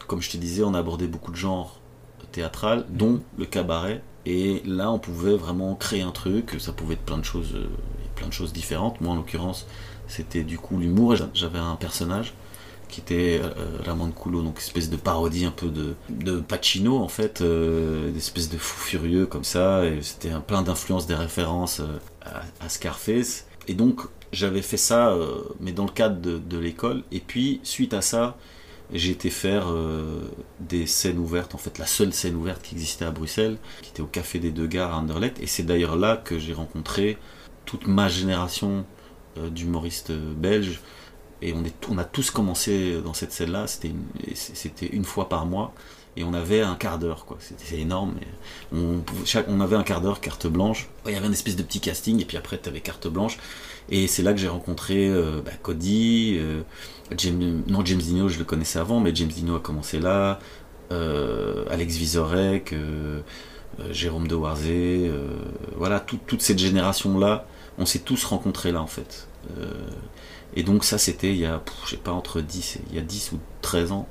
[0.06, 1.78] comme je te disais, on a abordé beaucoup de genres
[2.32, 4.02] théâtrales, dont le cabaret.
[4.24, 6.56] Et là, on pouvait vraiment créer un truc.
[6.58, 7.68] Ça pouvait être plein de choses, euh,
[8.14, 9.02] plein de choses différentes.
[9.02, 9.66] Moi, en l'occurrence,
[10.08, 11.16] c'était du coup l'humour.
[11.34, 12.34] J'avais un personnage
[12.88, 17.08] qui était euh, Ramon Culo, donc espèce de parodie un peu de, de Pacino en
[17.08, 21.98] fait, euh, espèce de fou furieux comme ça, et c'était plein d'influences, des références euh,
[22.22, 23.46] à, à Scarface.
[23.66, 24.02] Et donc
[24.32, 28.00] j'avais fait ça, euh, mais dans le cadre de, de l'école, et puis suite à
[28.00, 28.36] ça,
[28.92, 30.20] j'ai été faire euh,
[30.60, 34.02] des scènes ouvertes, en fait la seule scène ouverte qui existait à Bruxelles, qui était
[34.02, 37.18] au Café des Deux Gares à Anderlecht, et c'est d'ailleurs là que j'ai rencontré
[37.64, 38.82] toute ma génération euh,
[39.36, 40.80] d'humoristes belges,
[41.42, 43.92] et on, est, on a tous commencé dans cette scène-là, c'était
[44.92, 45.74] une, fois par mois,
[46.16, 47.36] et on avait un quart d'heure, quoi.
[47.40, 48.14] C'était c'est énorme.
[48.72, 50.88] on, chaque- on avait un quart d'heure, carte blanche.
[51.06, 53.38] Il y avait une espèce de petit casting, et puis après, tu avais carte blanche.
[53.90, 56.62] Et c'est là que j'ai rencontré euh, bah, Cody, euh,
[57.68, 60.38] non James Dino, je le connaissais avant, mais James Dino a commencé là,
[60.92, 63.20] euh, Alex Vizorek, euh,
[63.80, 65.26] euh, Jérôme de Warzé, euh,
[65.76, 67.46] voilà, tout- toute cette génération-là,
[67.78, 69.28] on s'est tous rencontrés là en fait.
[69.58, 69.72] Euh,
[70.56, 72.98] et donc ça c'était il y a, je sais pas, entre 10, et- il y
[72.98, 74.08] a 10 ou 13 ans.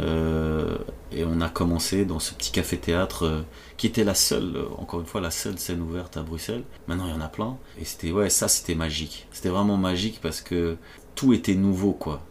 [0.00, 0.78] Euh,
[1.10, 3.42] et on a commencé dans ce petit café-théâtre euh,
[3.76, 6.64] qui était la seule, encore une fois, la seule scène ouverte à Bruxelles.
[6.88, 7.58] Maintenant, il y en a plein.
[7.78, 9.26] Et c'était, ouais, ça, c'était magique.
[9.32, 10.76] C'était vraiment magique parce que
[11.14, 12.22] tout était nouveau, quoi.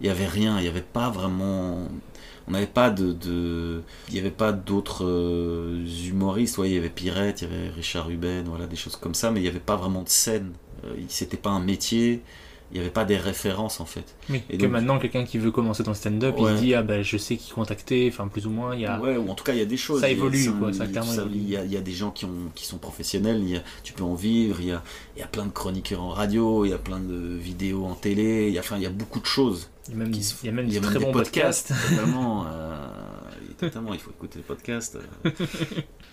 [0.00, 1.88] Il y avait rien, il n'y avait pas vraiment.
[2.48, 6.58] On n'avait pas de, Il n'y avait pas d'autres euh, humoristes.
[6.58, 9.30] Ouais, il y avait Pirette, il y avait Richard Ruben, voilà, des choses comme ça,
[9.30, 10.52] mais il n'y avait pas vraiment de scène.
[10.84, 12.22] Euh, C'était pas un métier.
[12.72, 14.14] Il n'y avait pas des références, en fait.
[14.48, 16.56] Et que donc- maintenant, quelqu'un qui veut commencer dans le stand-up, il Ouais.
[16.56, 18.98] se dit, ah ben je sais qui contacter, enfin plus ou moins, il y a...
[18.98, 20.00] Ouais, ou en tout cas, il y a des choses.
[20.00, 21.36] Ça Il évolue, quoi, ça clairement ça- évolué.
[21.38, 23.56] Il y a, il y a des gens qui, ont, qui sont professionnels, il y
[23.56, 24.82] a- tu peux en vivre, il y a,
[25.16, 27.94] il y a plein de chroniqueurs en radio, il y a plein de vidéos en
[27.94, 29.68] télé, il y a, enfin, il y a beaucoup de choses.
[29.88, 31.12] Il y a même, qui se- il y a même il y des très bons
[31.12, 31.92] podcasts, podcasts.
[32.00, 32.86] Vraiment, euh,
[33.58, 33.92] totalement.
[33.92, 34.96] Il faut écouter le podcast.
[34.96, 35.28] euh.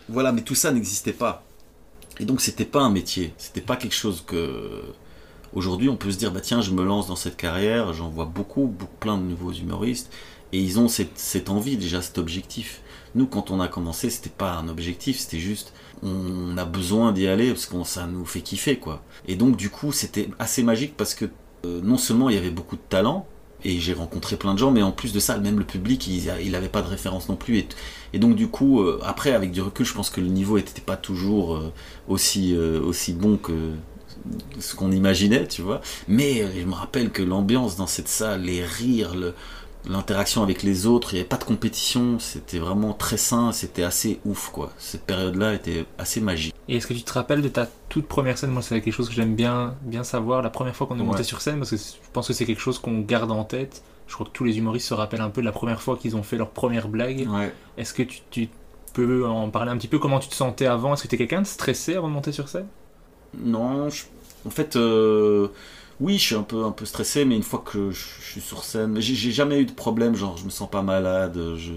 [0.09, 1.43] voilà, mais tout ça n'existait pas.
[2.19, 3.33] Et donc, c'était pas un métier.
[3.37, 4.81] C'était pas quelque chose que.
[5.53, 7.93] Aujourd'hui, on peut se dire, bah tiens, je me lance dans cette carrière.
[7.93, 10.11] J'en vois beaucoup, plein de nouveaux humoristes.
[10.51, 12.81] Et ils ont cette, envie, déjà, cet objectif.
[13.15, 15.73] Nous, quand on a commencé, c'était pas un objectif, c'était juste,
[16.03, 19.03] on a besoin d'y aller parce que ça nous fait kiffer, quoi.
[19.27, 21.25] Et donc, du coup, c'était assez magique parce que
[21.65, 23.27] euh, non seulement il y avait beaucoup de talent,
[23.63, 26.31] et j'ai rencontré plein de gens, mais en plus de ça, même le public, il,
[26.43, 27.65] il avait pas de référence non plus.
[28.13, 30.81] Et, donc, du coup, euh, après, avec du recul, je pense que le niveau était
[30.81, 31.73] pas toujours euh,
[32.07, 33.73] aussi bon que
[34.59, 35.81] ce qu'on imaginait, tu vois.
[36.07, 39.33] Mais je me rappelle que l'ambiance dans cette salle, les rires, le-
[39.87, 43.83] l'interaction avec les autres, il n'y avait pas de compétition, c'était vraiment très sain, c'était
[43.83, 44.71] assez ouf, quoi.
[44.77, 46.53] Cette période-là était assez magique.
[46.67, 48.51] Et est-ce que tu te rappelles de ta toute première scène?
[48.51, 50.41] Moi, c'est quelque chose que j'aime bien, bien savoir.
[50.41, 52.61] La première fois qu'on est monté sur scène, parce que je pense que c'est quelque
[52.61, 53.81] chose qu'on garde en tête.
[54.07, 56.15] Je crois que tous les humoristes se rappellent un peu de la première fois qu'ils
[56.15, 57.27] ont fait leur première blague.
[57.29, 57.53] Ouais.
[57.77, 58.49] Est-ce que tu, tu
[58.93, 59.97] peux en parler un petit peu?
[59.97, 60.93] Comment tu te sentais avant?
[60.93, 62.67] Est-ce que tu es quelqu'un de stressé avant de monter sur scène?
[63.37, 64.05] Non, je-
[64.45, 65.49] en fait, euh,
[65.99, 68.41] oui, je suis un peu, un peu stressé, mais une fois que je, je suis
[68.41, 71.71] sur scène, j'ai jamais eu de problème, genre je me sens pas malade, je.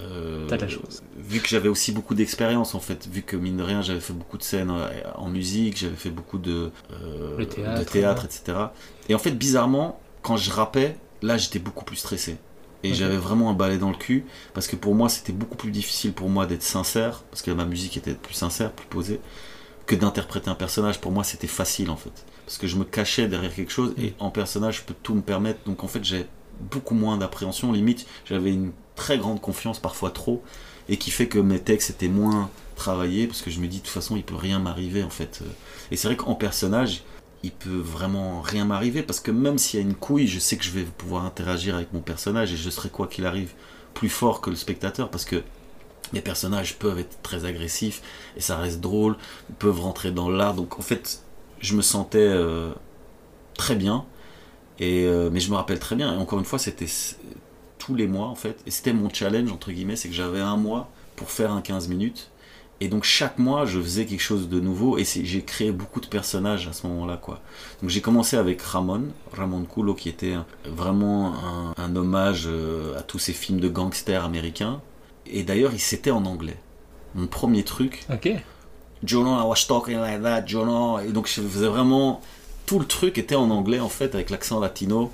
[0.00, 1.02] euh, T'as de la chance.
[1.18, 4.12] Vu que j'avais aussi beaucoup d'expérience en fait, vu que mine de rien j'avais fait
[4.12, 8.24] beaucoup de scènes euh, en musique, j'avais fait beaucoup de, euh, Le théâtre, de théâtre,
[8.24, 8.28] ouais.
[8.30, 8.74] etc.
[9.08, 12.38] Et en fait, bizarrement, quand je rappais, là j'étais beaucoup plus stressé.
[12.82, 15.70] Et j'avais vraiment un balai dans le cul, parce que pour moi c'était beaucoup plus
[15.72, 19.20] difficile pour moi d'être sincère, parce que ma musique était plus sincère, plus posée
[19.86, 21.00] que d'interpréter un personnage.
[21.00, 22.12] Pour moi, c'était facile en fait.
[22.44, 25.22] Parce que je me cachais derrière quelque chose et en personnage, je peux tout me
[25.22, 25.60] permettre.
[25.66, 26.26] Donc en fait, j'ai
[26.60, 27.72] beaucoup moins d'appréhension.
[27.72, 30.42] Limite, j'avais une très grande confiance, parfois trop,
[30.88, 33.82] et qui fait que mes textes étaient moins travaillés parce que je me dis de
[33.82, 35.42] toute façon, il peut rien m'arriver en fait.
[35.90, 37.02] Et c'est vrai qu'en personnage,
[37.42, 40.56] il peut vraiment rien m'arriver parce que même s'il y a une couille, je sais
[40.56, 43.52] que je vais pouvoir interagir avec mon personnage et je serai quoi qu'il arrive
[43.94, 45.42] plus fort que le spectateur parce que
[46.12, 48.02] les personnages peuvent être très agressifs
[48.36, 49.16] et ça reste drôle,
[49.58, 50.54] peuvent rentrer dans l'art.
[50.54, 51.22] Donc en fait,
[51.60, 52.72] je me sentais euh,
[53.54, 54.04] très bien.
[54.78, 56.86] Et, euh, mais je me rappelle très bien, et encore une fois, c'était
[57.78, 58.60] tous les mois en fait.
[58.66, 61.88] Et c'était mon challenge, entre guillemets, c'est que j'avais un mois pour faire un 15
[61.88, 62.30] minutes.
[62.80, 66.06] Et donc chaque mois, je faisais quelque chose de nouveau et j'ai créé beaucoup de
[66.06, 67.16] personnages à ce moment-là.
[67.16, 67.40] quoi.
[67.80, 70.34] Donc j'ai commencé avec Ramon, Ramon Culo, qui était
[70.66, 74.82] vraiment un, un hommage euh, à tous ces films de gangsters américains.
[75.32, 76.56] Et d'ailleurs, il c'était en anglais.
[77.14, 78.30] Mon premier truc, Ok.
[79.04, 80.98] Jono, I was talking like that, Jono.
[81.00, 82.20] Et donc je faisais vraiment.
[82.66, 85.10] Tout le truc était en anglais en fait, avec l'accent latino.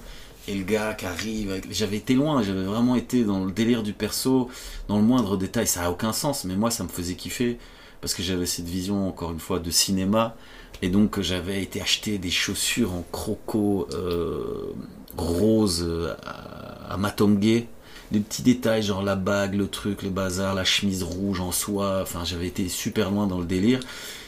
[0.48, 3.82] Et le gars qui arrive, avec- j'avais été loin, j'avais vraiment été dans le délire
[3.84, 4.48] du perso,
[4.88, 5.66] dans le moindre détail.
[5.66, 7.58] Ça a aucun sens, mais moi ça me faisait kiffer
[8.00, 10.34] parce que j'avais cette vision, encore une fois, de cinéma.
[10.80, 14.72] Et donc j'avais été acheter des chaussures en croco euh,
[15.16, 17.68] rose euh, à, à Matongué.
[18.12, 22.00] Des petits détails, genre la bague, le truc, le bazar, la chemise rouge en soie.
[22.02, 23.80] Enfin, j'avais été super loin dans le délire.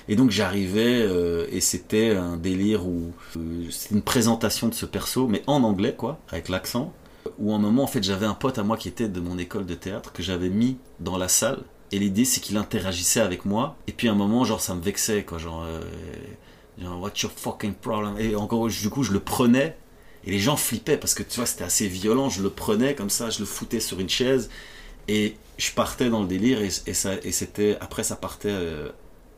[0.08, 4.84] Et donc j'arrivais euh, et c'était un délire où euh, c'était une présentation de ce
[4.84, 6.92] perso, mais en anglais quoi, avec l'accent.
[7.38, 9.64] Où un moment en fait j'avais un pote à moi qui était de mon école
[9.64, 11.62] de théâtre que j'avais mis dans la salle.
[11.90, 13.76] Et l'idée c'est qu'il interagissait avec moi.
[13.86, 15.80] Et puis à un moment genre ça me vexait quoi, genre, euh,
[16.78, 18.18] genre what's your fucking problem?
[18.18, 19.76] Et encore du coup je le prenais
[20.26, 22.28] et les gens flippaient parce que tu vois c'était assez violent.
[22.30, 24.50] Je le prenais comme ça, je le foutais sur une chaise
[25.08, 28.48] et je partais dans le délire et, ça et c'était après ça partait.
[28.50, 28.88] euh,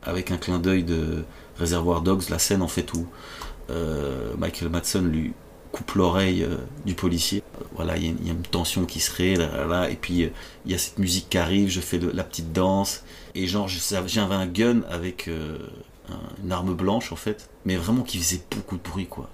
[0.03, 1.23] avec un clin d'œil de
[1.59, 3.07] Reservoir Dogs, la scène en fait où
[3.69, 5.33] euh, Michael Madsen lui
[5.71, 7.43] coupe l'oreille euh, du policier.
[7.75, 10.31] Voilà, il y, a une- tension qui se crée, là, et puis
[10.65, 13.03] il y a cette musique qui arrive, je fais la petite danse,
[13.35, 18.17] et genre j'avais un gun avec un- une arme blanche en fait, mais vraiment qui
[18.19, 19.29] faisait beaucoup de bruit quoi.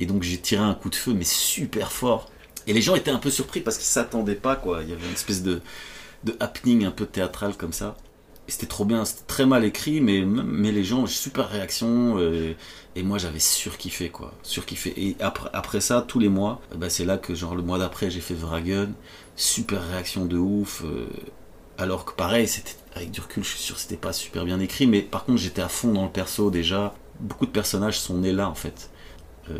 [0.00, 2.30] Et donc j'ai tiré un coup de feu, mais super fort.
[2.66, 4.82] Et les gens étaient un peu surpris parce qu'ils s'attendaient pas quoi.
[4.82, 5.62] Il y avait une espèce de,
[6.24, 7.96] de happening un peu théâtral comme ça.
[8.48, 12.16] Et C'était trop bien, c'était très mal écrit, mais, mais les gens, super réaction.
[12.18, 12.54] euh,
[12.94, 14.32] et moi, j'avais surkiffé, quoi.
[14.42, 14.94] Surkiffé.
[14.96, 18.10] Et après, après ça, tous les mois, bah, c'est là que, genre, le mois d'après,
[18.10, 18.90] j'ai fait Vragun.
[19.36, 20.82] Super réaction de ouf.
[20.84, 21.08] euh,
[21.78, 24.86] alors que, pareil, c'était, avec du recul, je suis sûr c'était pas super bien écrit.
[24.86, 26.94] Mais par contre, j'étais à fond dans le perso déjà.
[27.20, 28.90] Beaucoup de personnages sont nés là, en fait.
[29.50, 29.54] Euh,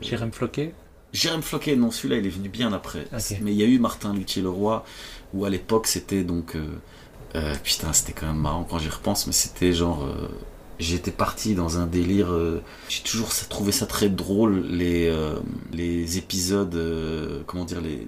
[0.00, 0.74] Jérém Floquet
[1.12, 3.06] Jérém Floquet, non, celui-là, il est venu bien après.
[3.42, 4.84] Mais il y a eu Martin Luthier-Leroy,
[5.34, 6.56] où à l'époque, c'était donc.
[6.56, 6.66] euh,
[7.34, 10.04] euh, putain, c'était quand même marrant quand j'y repense, mais c'était genre.
[10.04, 10.28] euh,
[10.78, 12.32] J'étais parti dans un délire.
[12.32, 15.14] euh, J'ai toujours trouvé ça très drôle, les,
[15.72, 16.74] les épisodes.
[17.46, 18.06] comment dire, les,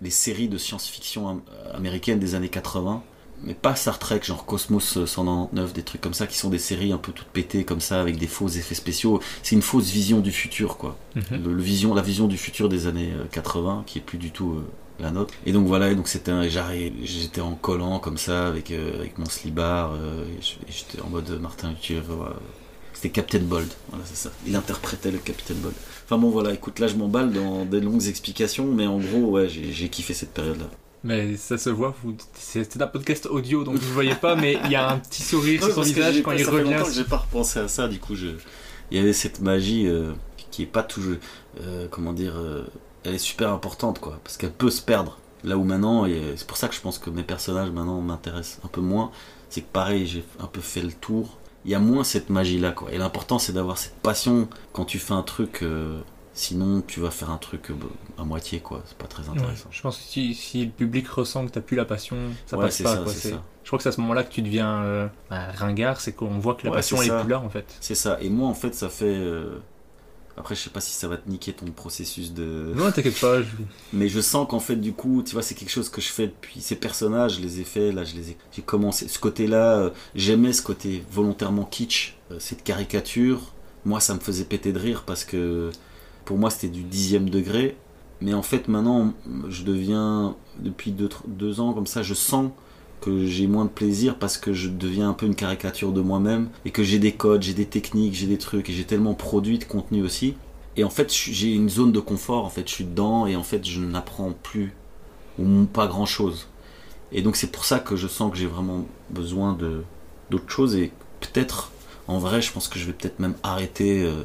[0.00, 1.42] les, séries de science-fiction am-
[1.74, 3.02] américaines des années 80.
[3.44, 6.92] Mais pas Star Trek, genre Cosmos 199, des trucs comme ça, qui sont des séries
[6.92, 9.20] un peu toutes pétées comme ça, avec des faux effets spéciaux.
[9.42, 11.42] C'est une fausse vision du futur, quoi Mhm.
[11.44, 14.30] le, le vision, la vision du futur des années euh, 80, qui est plus du
[14.30, 14.64] tout euh,
[15.02, 15.32] la nôtre.
[15.46, 16.32] Et donc voilà, et donc c'était
[17.02, 21.30] j'étais en collant comme ça avec, euh, avec mon slibard, euh, et j'étais en mode
[21.40, 22.00] Martin Luthier.
[22.06, 22.34] voilà.
[22.92, 24.30] C'était Captain Bold, voilà c'est ça.
[24.46, 25.74] Il interprétait le Captain Bold.
[26.04, 29.48] Enfin bon voilà, écoute là je m'emballe dans des longues explications, mais en gros ouais
[29.48, 30.66] j'ai j'ai kiffé cette période-là.
[31.02, 32.14] Mais ça se voit, vous...
[32.34, 35.22] c'est un podcast audio donc vous ne voyez pas, mais il y a un petit
[35.22, 36.82] sourire sur son visage quand pas- il ça fait revient.
[36.84, 38.28] que j'ai pas repensé à ça, du coup, je...
[38.90, 40.12] il y avait cette magie euh,
[40.50, 41.16] qui est pas toujours,
[41.62, 42.66] euh, comment dire, euh,
[43.04, 45.18] elle est super importante, quoi, parce qu'elle peut se perdre.
[45.42, 48.60] Là où maintenant, et c'est pour ça que je pense que mes personnages maintenant m'intéressent
[48.62, 49.10] un peu moins,
[49.48, 51.38] c'est que pareil, j'ai un peu fait le tour.
[51.64, 52.92] Il y a moins cette magie-là, quoi.
[52.92, 55.64] Et l'important, c'est d'avoir cette passion quand tu fais un truc.
[56.40, 57.74] Sinon, tu vas faire un truc euh,
[58.18, 58.82] à moitié, quoi.
[58.86, 59.68] C'est pas très Ouais, intéressant.
[59.70, 62.16] je pense que si, si le public ressent que t'as plus la passion,
[62.46, 62.96] ça Ouais, passe pas.
[62.96, 63.12] ça, quoi.
[63.12, 63.28] ça.
[63.62, 66.38] Je crois que c'est à ce moment-là que tu deviens euh, bah, ringard, c'est qu'on
[66.38, 67.20] voit que la Ouais, passion elle est ça.
[67.20, 67.66] plus là en fait.
[67.80, 68.18] C'est ça.
[68.20, 69.04] Et moi, en fait, ça fait.
[69.06, 69.58] euh,
[70.36, 72.72] Après, je sais pas si ça va te niquer ton processus de.
[72.74, 73.42] Non, t'inquiète pas.
[73.42, 73.48] je-
[73.92, 76.28] Mais je sens qu'en fait, du coup, tu vois, c'est quelque chose que je fais
[76.28, 78.36] depuis ces personnages, je les ai faits, là, je les ai.
[78.52, 79.06] J'ai commencé.
[79.08, 83.52] Ce côté-là, euh, j'aimais ce côté volontairement kitsch, cette caricature.
[83.84, 85.70] Moi, ça me faisait péter de rire parce que
[86.30, 87.76] pour moi, c'était du dixième degré.
[88.20, 89.14] Mais en fait, maintenant,
[89.48, 90.94] je deviens, depuis
[91.26, 92.52] deux, ans, comme ça, je sens
[93.00, 96.48] que j'ai moins de plaisir parce que je deviens un peu une caricature de moi-même
[96.64, 99.58] et que j'ai des codes, j'ai des techniques, j'ai des trucs et j'ai tellement produit
[99.58, 100.36] de contenu aussi.
[100.76, 103.42] Et en fait, j'ai une zone de confort, en fait, je suis dedans et en
[103.42, 104.72] fait, je n'apprends plus
[105.36, 106.46] ou pas grand chose.
[107.10, 109.58] Et donc, c'est pour ça que je sens que j'ai vraiment besoin
[110.30, 111.72] d'autres choses et peut-être,
[112.06, 114.22] en vrai, je pense que je vais peut-être même arrêter euh,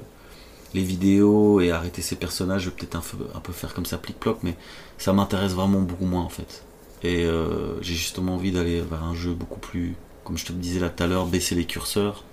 [0.76, 2.64] les vidéos et arrêter ces personnages.
[2.64, 4.56] Je vais peut-être un, peu- faire comme ça, plic-ploc, mais
[4.98, 6.64] ça m'intéresse vraiment beaucoup moins en fait.
[7.02, 9.96] Et euh, j'ai justement envie d'aller vers un jeu beaucoup plus,
[10.26, 12.24] comme je te le disais là tout à l'heure, baisser les curseurs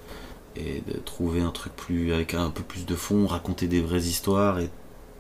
[0.57, 4.03] et de trouver un truc plus avec un peu plus de fond, raconter des vraies
[4.03, 4.69] histoires et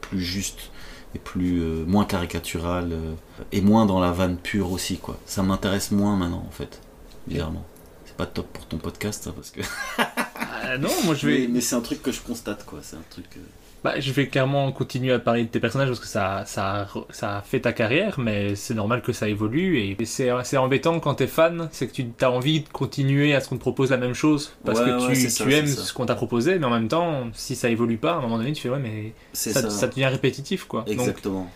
[0.01, 0.70] plus juste
[1.14, 3.14] et plus euh, moins caricatural euh,
[3.53, 5.16] et moins dans la vanne pure aussi quoi.
[5.27, 6.81] Ça m'intéresse moins maintenant en fait,
[7.29, 7.64] bizarrement.
[8.05, 9.61] C'est pas top pour ton podcast ça, parce que
[10.64, 11.38] Ah, non, moi je vais.
[11.40, 13.40] mais, mais c'est un truc que je constate quoi, c'est un truc euh,
[13.84, 17.38] Bah, je vais clairement continuer à parler de tes personnages parce que ça, ça, ça
[17.38, 21.16] a fait ta carrière, mais c'est normal que ça évolue et c'est c'est embêtant quand
[21.16, 23.96] t'es fan, c'est que tu as envie de continuer à ce qu'on te propose la
[23.96, 26.70] même chose parce Ouais, que ouais, tu, ça, aimes ce qu'on t'a proposé, mais en
[26.70, 29.52] même temps, si ça évolue pas, à un moment donné, tu fais ouais, mais ça,
[29.52, 29.68] ça.
[29.68, 30.84] ça devient répétitif quoi.
[30.86, 31.40] Exactement.
[31.40, 31.48] donc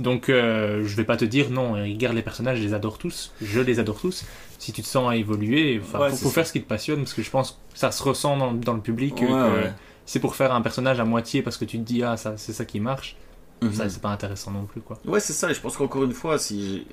[0.00, 3.60] euh, je vais pas te dire non, regarde les personnages, je les adore tous, je
[3.60, 4.24] les adore tous.
[4.58, 7.22] Si tu te sens à évoluer, Ouais, faut, faire ce qui te passionne parce que
[7.22, 9.14] je pense que ça se ressent dans, dans le public.
[9.16, 9.72] Ouais, que ouais.
[10.06, 12.52] C'est pour faire un personnage à moitié parce que tu te dis ah ça c'est
[12.52, 13.16] ça qui marche.
[13.62, 13.72] Mhm.
[13.72, 14.98] Ça, c'est pas intéressant non plus, quoi.
[15.06, 16.84] Ouais, c'est ça, et je pense qu'encore une fois, si,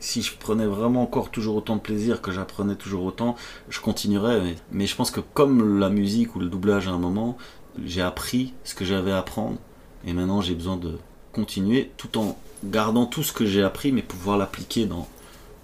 [0.00, 3.36] si je prenais vraiment encore toujours autant de plaisir, que j'apprenais toujours autant,
[3.68, 4.40] je continuerais.
[4.40, 7.38] Mais, mais je pense que comme la musique ou le doublage à un moment,
[7.84, 9.58] j'ai appris ce que j'avais à apprendre,
[10.04, 10.98] et maintenant j'ai besoin de
[11.32, 15.08] continuer tout en gardant tout ce que j'ai appris, mais pouvoir l'appliquer dans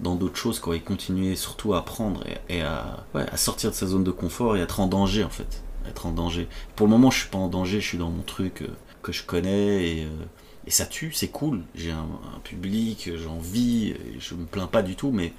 [0.03, 3.87] dans d'autres choses quoi et continuer surtout à apprendre et, à, à sortir de sa
[3.87, 5.63] zone de confort et être en danger en fait.
[5.89, 6.49] Être en danger.
[6.77, 8.69] Pour le moment je suis pas en danger je suis dans mon truc euh,
[9.03, 10.25] que je connais et, euh,
[10.67, 11.63] et ça tue c'est cool.
[11.75, 12.07] J'ai un,
[12.45, 15.33] public j'en vis je me plains pas du tout mais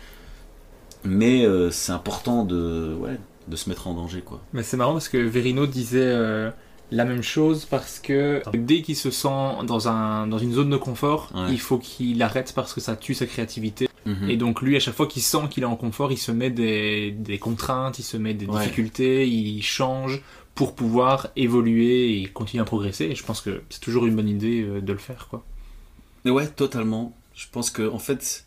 [1.03, 4.41] mais euh, c'est important de ouais de se mettre en danger quoi.
[4.53, 6.51] Mais c'est marrant parce que Verino disait
[6.91, 9.27] la même chose parce que dès qu'il se sent
[9.65, 11.51] dans, un, dans une zone de confort, Ouais.
[11.51, 13.87] il faut qu'il arrête parce que ça tue sa créativité.
[14.05, 14.29] Mhm.
[14.29, 16.49] Et donc lui, à chaque fois qu'il sent qu'il est en confort, il se met
[16.51, 18.59] des, des contraintes, il se met des Ouais.
[18.59, 20.21] difficultés, il change
[20.55, 23.05] pour pouvoir évoluer et continuer à progresser.
[23.05, 25.43] Et je pense que c'est toujours une bonne idée euh, de le faire, quoi.
[26.25, 27.15] Mais ouais, totalement.
[27.33, 28.45] Je pense que en fait,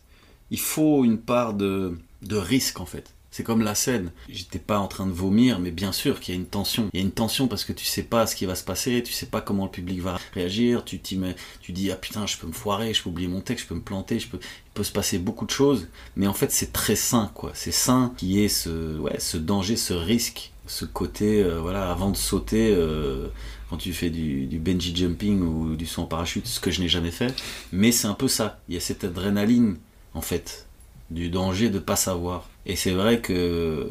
[0.51, 3.13] il faut une part de, de risque en fait.
[3.37, 4.09] C'est comme la scène.
[4.29, 6.89] J'étais pas en train de vomir, mais bien sûr qu'il y a une tension.
[6.91, 9.03] Il y a une tension parce que tu sais pas ce qui va se passer,
[9.03, 10.83] tu sais pas comment le public va réagir.
[10.83, 13.41] Tu t'y mets, tu dis ah putain, je peux me foirer, je peux oublier mon
[13.41, 15.87] texte, je peux me planter, je peux, il peut se passer beaucoup de choses.
[16.15, 17.51] Mais en fait, c'est très sain quoi.
[17.53, 22.09] C'est sain qui est ce, ouais, ce danger, ce risque, ce côté, euh, voilà, avant
[22.09, 22.73] de sauter.
[22.75, 23.27] euh,
[23.69, 26.81] quand tu fais du, du bungee jumping ou du saut en parachute, ce que je
[26.81, 27.35] n'ai jamais fait.
[27.71, 28.59] Mais c'est un peu ça.
[28.67, 29.77] Il y a cette adrénaline,
[30.15, 30.66] en fait,
[31.09, 32.49] du danger de pas savoir.
[32.65, 33.87] Et c'est vrai que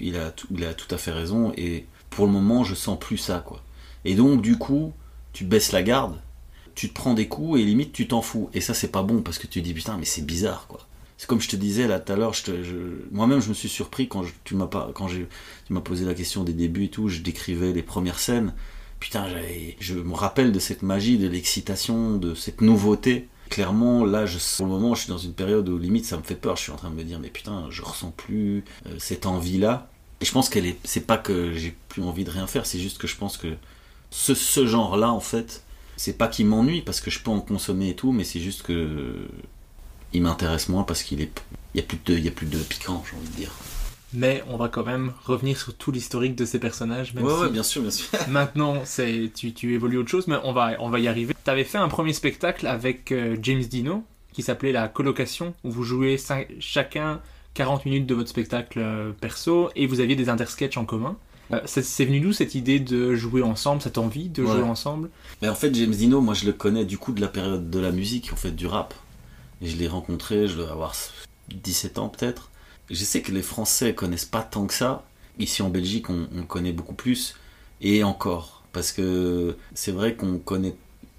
[0.00, 1.52] il a, tout, il a tout à fait raison.
[1.56, 3.62] Et pour le moment, je sens plus ça, quoi.
[4.04, 4.92] Et donc, du coup,
[5.32, 6.20] tu baisses la garde,
[6.74, 8.50] tu te prends des coups et limite, tu t'en fous.
[8.52, 10.86] Et ça, c'est pas bon parce que tu te dis, putain, mais c'est bizarre, quoi.
[11.16, 12.34] C'est comme je te disais là tout à l'heure,
[13.12, 15.26] moi-même je me suis surpris quand tu m'as quand tu
[15.70, 18.52] m'as posé la question des débuts et tout, je décrivais les premières scènes.
[18.98, 19.26] Putain,
[19.78, 23.28] je me rappelle de cette magie, de l'excitation, de cette nouveauté.
[23.54, 26.24] Clairement, là, je, pour le moment, je suis dans une période où limite ça me
[26.24, 26.56] fait peur.
[26.56, 29.88] Je suis en train de me dire, mais putain, je ressens plus euh, cette envie-là.
[30.20, 32.80] Et je pense qu'elle est, c'est pas que j'ai plus envie de rien faire, c'est
[32.80, 33.54] juste que je pense que
[34.10, 35.62] ce, ce genre-là, en fait,
[35.96, 38.62] c'est pas qu'il m'ennuie parce que je peux en consommer et tout, mais c'est juste
[38.62, 39.28] que
[40.12, 41.40] il m'intéresse moins parce qu'il est,
[41.74, 43.52] il y a plus de, il y a plus de piquant, j'ai envie de dire.
[44.16, 47.12] Mais on va quand même revenir sur tout l'historique de ces personnages.
[47.14, 48.08] Même ouais, si ouais, bien sûr, bien sûr.
[48.28, 51.34] Maintenant, c'est tu, tu évolues autre chose, mais on va, on va y arriver.
[51.44, 55.70] Tu avais fait un premier spectacle avec euh, James Dino qui s'appelait La Colocation, où
[55.70, 57.20] vous jouez cinq- chacun
[57.54, 61.16] 40 minutes de votre spectacle euh, perso et vous aviez des intersketchs en commun.
[61.52, 64.50] Euh, c'est venu d'où cette idée de jouer ensemble, cette envie de Ouais.
[64.52, 65.10] jouer ensemble?
[65.42, 67.78] Mais en fait, James Dino, moi je le connais du coup de la période de
[67.78, 68.94] la musique, en fait, du rap.
[69.60, 70.94] Et je l'ai rencontré, je dois avoir
[71.52, 72.50] 17 ans peut-être.
[72.90, 75.04] Je sais que les Français connaissent pas tant que ça.
[75.38, 77.36] Ici en Belgique, on, on connaît beaucoup plus.
[77.80, 78.62] Et encore.
[78.72, 80.74] Parce que c'est vrai qu'on connaît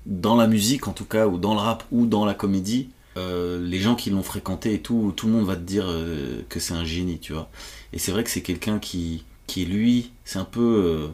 [0.06, 3.66] dans la musique en tout cas, ou dans le rap, ou dans la comédie, euh,
[3.66, 6.60] les gens qui l'ont fréquenté et tout, tout le monde va te dire euh, que
[6.60, 7.50] c'est un génie, tu vois.
[7.94, 11.08] Et c'est vrai que c'est quelqu'un qui, qui lui, c'est un peu euh,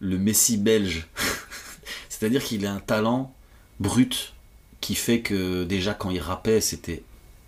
[0.00, 1.08] le Messi belge.
[2.08, 3.32] C'est-à-dire qu'il a un talent
[3.80, 4.34] brut
[4.80, 7.02] qui fait que déjà quand il rappait, c'était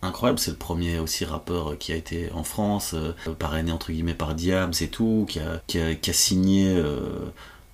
[0.06, 0.38] incroyable.
[0.38, 4.34] C'est le premier aussi rappeur qui a été en France, euh, parrainé entre guillemets par
[4.34, 7.00] Diams et tout, qui a, qui a, qui a signé euh,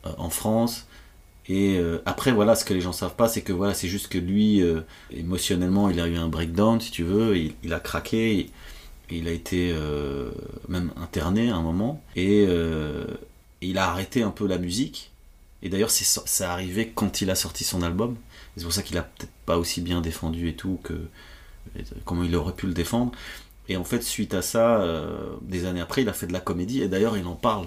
[0.07, 0.87] euh, en France.
[1.49, 4.09] Et euh, après, voilà, ce que les gens savent pas, c'est que voilà, c'est juste
[4.09, 4.81] que lui, euh,
[5.11, 8.51] émotionnellement, il a eu un breakdown, si tu veux, il, a craqué,
[9.11, 10.31] il, a été euh,
[10.69, 13.05] même interné à un moment, et euh,
[13.61, 15.11] il a arrêté un peu la musique.
[15.63, 18.17] Et d'ailleurs, c'est c'est arrivé quand il a sorti son album.
[18.57, 20.95] C'est pour ça qu'il a peut-être pas aussi bien défendu et tout que
[22.05, 23.13] comment il aurait pu le défendre.
[23.69, 26.41] Et en fait, suite à ça, euh, des années après, il a fait de la
[26.41, 26.83] comédie.
[26.83, 27.67] Et d'ailleurs, il en parle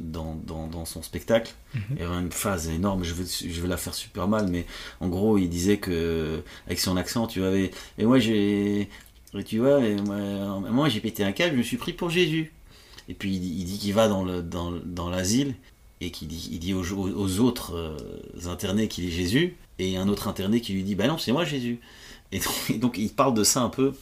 [0.00, 1.54] dans, dans, dans son spectacle.
[1.96, 4.66] Il y avait une phase énorme, je vais, je vais la faire super mal, mais
[5.00, 8.88] en gros, il disait que, avec son accent, tu vois, et, et moi, j'ai.
[9.46, 10.16] Tu vois, et moi,
[10.70, 12.52] moi, j'ai pété un câble, je me suis pris pour Jésus.
[13.08, 15.54] Et puis, il, dit- il dit qu'il va dans le- dans, dans l'asile
[16.00, 17.96] et qu'il dit, il dit aux, aux autres euh,
[18.50, 19.56] internés qu'il est Jésus.
[19.78, 21.78] Et un autre interné qui lui dit Bah non, c'est moi Jésus.
[22.32, 23.94] Et donc, et donc, il parle de ça un peu.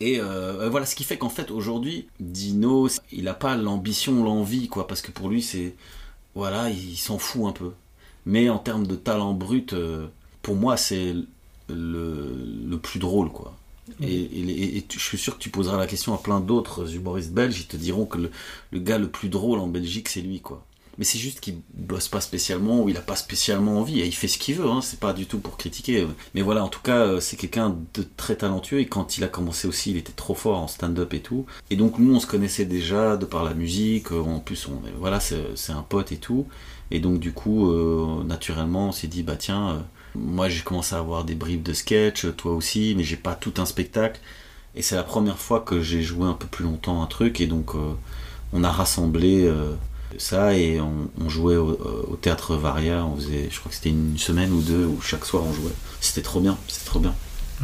[0.00, 4.68] Et euh, voilà ce qui fait qu'en fait aujourd'hui, Dino, il n'a pas l'ambition, l'envie,
[4.68, 5.74] quoi, parce que pour lui c'est.
[6.34, 7.72] Voilà, il s'en fout un peu.
[8.26, 10.06] Mais en termes de talent brut, euh,
[10.42, 11.14] pour moi c'est
[11.68, 12.34] le,
[12.68, 13.56] le plus drôle, quoi.
[14.00, 17.32] Et, et- et je suis sûr que tu poseras la question à plein d'autres humoristes
[17.32, 18.30] belges, ils te diront que le,
[18.72, 20.64] le gars le plus drôle en Belgique c'est lui, quoi.
[20.98, 24.14] Mais c'est juste qu'il bosse pas spécialement ou il a pas spécialement envie et il
[24.14, 26.06] fait ce qu'il veut, hein, c'est pas du tout pour critiquer.
[26.34, 29.28] Mais voilà, en tout cas, euh, c'est quelqu'un de très talentueux et quand il a
[29.28, 31.46] commencé aussi, il était trop fort en stand-up et tout.
[31.70, 34.80] Et donc nous, on se connaissait déjà de par la musique, euh, en plus, on,
[34.98, 36.46] voilà, c'est un pote et tout.
[36.90, 39.84] Et donc du coup, euh, naturellement, on s'est dit, bah tiens,
[40.14, 43.54] moi j'ai commencé à avoir des bribes de sketch, toi aussi, mais j'ai pas tout
[43.58, 44.20] un spectacle.
[44.76, 47.46] Et c'est la première fois que j'ai joué un peu plus longtemps un truc et
[47.46, 47.72] donc
[48.52, 49.48] on a rassemblé
[50.14, 51.78] euh, ça et on, jouait au,
[52.10, 55.24] au théâtre Varia, on faisait, je crois que c'était une semaine ou deux où chaque
[55.24, 55.72] soir on jouait.
[56.00, 57.14] C'était trop bien, c'était trop bien.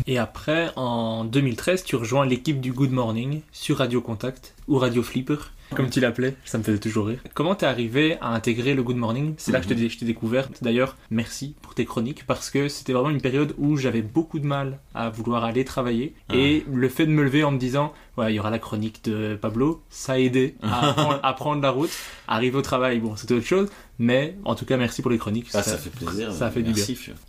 [0.07, 5.03] Et après, en 2013, tu rejoins l'équipe du Good Morning sur Radio Contact ou Radio
[5.03, 5.39] Flipper,
[5.75, 7.21] comme tu l'appelais, ça me faisait toujours rire.
[7.35, 9.35] Comment t'es arrivé à intégrer le Good Morning?
[9.39, 10.49] C'est là que je t'ai- je t'ai découvert.
[10.63, 14.47] D'ailleurs, merci pour tes chroniques parce que c'était vraiment une période où j'avais beaucoup de
[14.47, 18.33] mal à vouloir aller travailler et le fait de me lever en me disant ouais,
[18.33, 21.71] il y aura la chronique de Pablo, ça a aidé à, prendre, à prendre la
[21.71, 21.91] route,
[22.29, 23.69] arriver au travail, bon, c'était autre chose,
[23.99, 25.49] mais en tout cas, merci pour les chroniques.
[25.55, 26.33] Ah, ça, fait plaisir.
[26.33, 26.85] Ça fait du bien.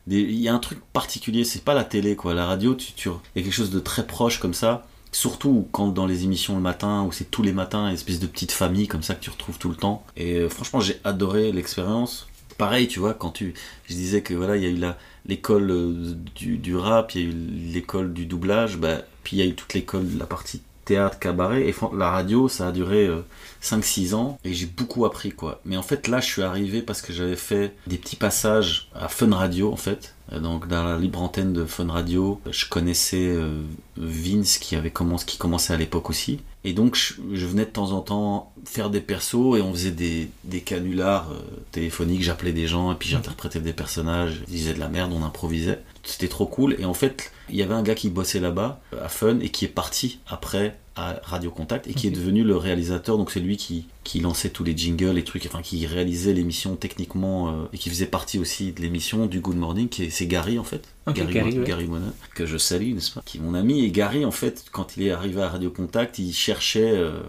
[0.08, 2.34] Il y a un truc particulier, c'est pas la télé, quoi.
[2.34, 4.86] La radio, tu, tu, il y a quelque chose de très proche comme ça.
[5.12, 8.28] Surtout quand dans les émissions le matin, où c'est tous les matins, une espèce de
[8.28, 10.06] petite famille comme ça que tu retrouves tout le temps.
[10.16, 12.28] Et euh, franchement, j'ai adoré l'expérience.
[12.58, 13.54] Pareil, tu vois, quand tu,
[13.88, 14.94] je disais que voilà, il y a eu
[15.26, 17.34] l'école euh, du, rap, il y a eu
[17.74, 21.20] l'école du doublage, bah, puis il y a eu toute l'école de la partie théâtre,
[21.20, 23.22] cabaret, et la radio, ça a duré euh,
[23.62, 25.62] 5-6 ans, et j'ai beaucoup appris, quoi.
[25.66, 29.08] Mais en fait, là, je suis arrivé parce que j'avais fait des petits passages à
[29.08, 32.40] Fun Radio, en fait, donc dans la libre antenne de Fun Radio.
[32.50, 33.64] Je connaissais euh,
[33.98, 37.92] Vince, qui, avait commencé, commençait à l'époque aussi, et donc je, je venais de temps
[37.92, 42.68] en temps faire des persos, et on faisait des, des canulars euh, téléphoniques, j'appelais des
[42.68, 45.82] gens, et puis j'interprétais des personnages, je disais de la merde, on improvisait.
[46.04, 49.06] C'était trop cool, et en fait, il y avait un gars qui bossait là-bas, euh,
[49.06, 52.58] à Fun, et qui est parti après à Radio Contact, et qui est devenu le
[52.58, 56.34] réalisateur, donc c'est lui qui, qui lançait tous les jingles, les trucs, enfin qui réalisait
[56.34, 60.60] l'émission techniquement, euh, et qui faisait partie aussi de l'émission du Good Morning, c'est Gary
[60.60, 61.64] en fait, Gary, Mo- ouais.
[61.66, 64.66] Gary Mona, que je salue, n'est-ce pas, qui est mon ami, et Gary en fait,
[64.72, 66.92] quand il est arrivé à Radio Contact, il cherchait...
[66.92, 67.22] euh,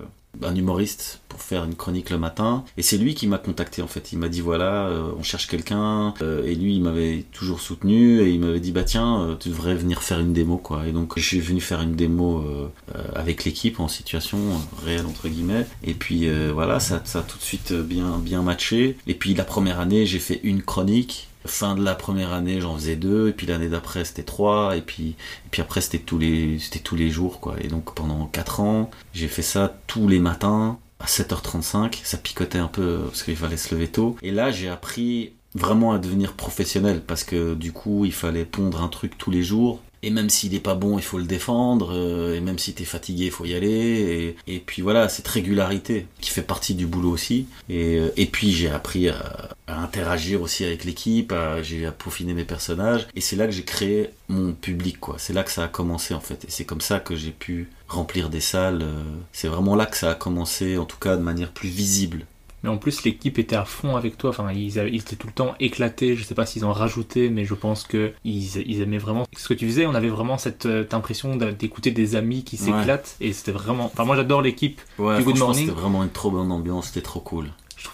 [0.42, 3.86] un humoriste pour faire une chronique le matin et c'est lui qui m'a contacté en
[3.86, 4.12] fait.
[4.12, 8.20] Il m'a dit voilà euh, on cherche quelqu'un euh, et lui il m'avait toujours soutenu
[8.20, 10.86] et il m'avait dit bah tiens euh, tu devrais venir faire une démo quoi.
[10.86, 14.84] Et donc je suis venu faire une démo euh, euh, avec l'équipe en situation euh,
[14.84, 15.66] réelle entre guillemets.
[15.84, 18.96] Et puis voilà ça, ça a tout de suite bien bien matché.
[19.06, 22.76] Et puis la première année j'ai fait une chronique Fin de la première année, j'en
[22.76, 26.18] faisais deux, et puis l'année d'après, c'était trois, et puis, et puis après, c'était tous
[26.18, 27.56] les, c'était tous les jours, quoi.
[27.60, 32.00] Et donc pendant quatre ans, j'ai fait ça tous les matins à 7h35.
[32.04, 34.16] Ça picotait un peu parce qu'il fallait se lever tôt.
[34.22, 38.82] Et là, j'ai appris vraiment à devenir professionnel parce que du coup, il fallait pondre
[38.82, 39.80] un truc tous les jours.
[40.04, 41.92] Et même s'il n'est pas bon, il faut le défendre.
[41.94, 44.36] euh, Et même si t'es fatigué, il faut y aller.
[44.46, 47.46] Et, et puis voilà, cette régularité qui fait partie du boulot aussi.
[47.68, 51.32] Et, euh, et puis j'ai appris à, à interagir aussi avec l'équipe.
[51.62, 53.06] J'ai à peaufiner mes personnages.
[53.14, 55.16] Et c'est là que j'ai créé mon public, quoi.
[55.18, 56.44] C'est là que ça a commencé en fait.
[56.44, 58.82] Et c'est comme ça que j'ai pu remplir des salles.
[58.82, 59.02] euh,
[59.32, 62.26] C'est vraiment là que ça a commencé, en tout cas de manière plus visible.
[62.62, 64.30] Mais en plus, l'équipe était à fond avec toi.
[64.30, 66.16] Enfin, ils, étaient tout le temps éclatés.
[66.16, 69.48] Je sais pas s'ils ont rajouté, mais je pense que ils, ils aimaient vraiment ce
[69.48, 69.86] que tu faisais.
[69.86, 72.62] On avait vraiment cette euh, impression d'écouter des amis qui Ouais.
[72.78, 73.16] s'éclatent.
[73.20, 73.86] Et c'était vraiment.
[73.86, 74.80] Enfin, moi, j'adore l'équipe.
[74.98, 75.66] Ouais, Du Good Morning.
[75.66, 77.46] c'était vraiment une trop bonne ambiance, c'était trop cool.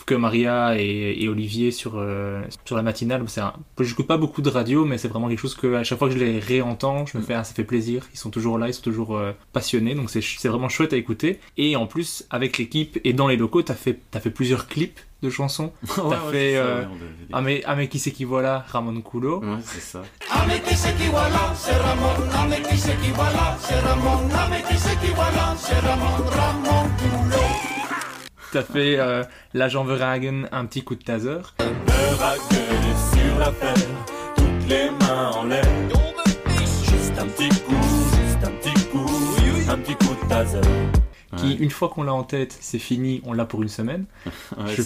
[0.09, 3.53] Je que Maria et, et Olivier sur, euh, sur la matinale, c'est un...
[3.79, 6.15] j'écoute pas beaucoup de radio, mais c'est vraiment quelque chose que à chaque fois que
[6.15, 8.07] je les réentends, je me fais, ah, ça fait plaisir.
[8.15, 10.97] Ils sont toujours là, ils sont toujours euh, passionnés, donc c'est, c'est vraiment chouette à
[10.97, 11.41] écouter.
[11.59, 14.99] Et en plus, avec l'équipe et dans les locaux, t'as fait, t'as fait plusieurs clips
[15.23, 15.73] de chansons.
[15.99, 17.27] Ouais, ouais, fait, c'est ça, euh, ouais, on avait dit.
[17.33, 19.41] Ah mais, ah mais qui c'est qui voilà Ramon Culo.
[19.41, 20.03] Ouais, c'est ça.
[28.53, 29.23] T'as fait euh,
[29.55, 31.39] l'agent Verhagen, un petit coup de taser.
[31.59, 33.75] sur la terre,
[34.37, 35.65] toutes les mains en l'air.
[36.65, 39.07] Juste un petit coup, juste un petit coup,
[39.71, 40.61] un petit coup de taser.
[41.37, 41.57] Qui, Ouais.
[41.61, 44.07] une fois qu'on l'a en tête, c'est fini, on l'a pour une semaine.
[44.57, 44.83] Ouais, je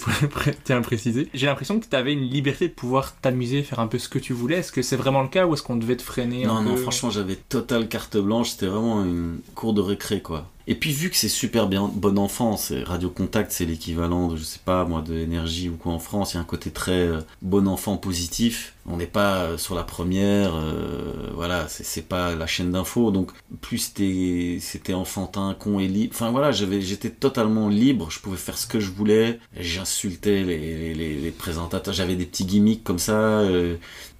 [0.64, 1.28] tiens à le préciser.
[1.32, 4.18] J'ai l'impression que tu avais une liberté de pouvoir t'amuser, faire un peu ce que
[4.18, 4.56] tu voulais.
[4.56, 6.74] Est-ce que c'est vraiment le cas ou est-ce qu'on devait te freiner Non, un non,
[6.74, 6.78] peu?
[6.82, 8.50] franchement, j'avais totale carte blanche.
[8.50, 10.48] C'était vraiment une cour de récré, quoi.
[10.66, 14.44] Et puis, vu que c'est super bien, bon enfant, Radio Contact, c'est l'équivalent de, je
[14.44, 16.32] sais pas, moi, de énergie ou quoi en France.
[16.32, 18.74] Il y a un côté très euh, bon enfant positif.
[18.86, 23.10] On n'est pas euh, sur la première, euh, voilà, c'est- pas la chaîne d'info.
[23.10, 26.14] Donc, plus c'était enfantin, con et libre.
[26.14, 28.10] Enfin, voilà, j'étais totalement libre.
[28.10, 29.38] Je pouvais faire ce que je voulais.
[29.58, 31.94] J'insultais les, présentateurs.
[31.94, 33.42] J'avais des petits gimmicks comme ça.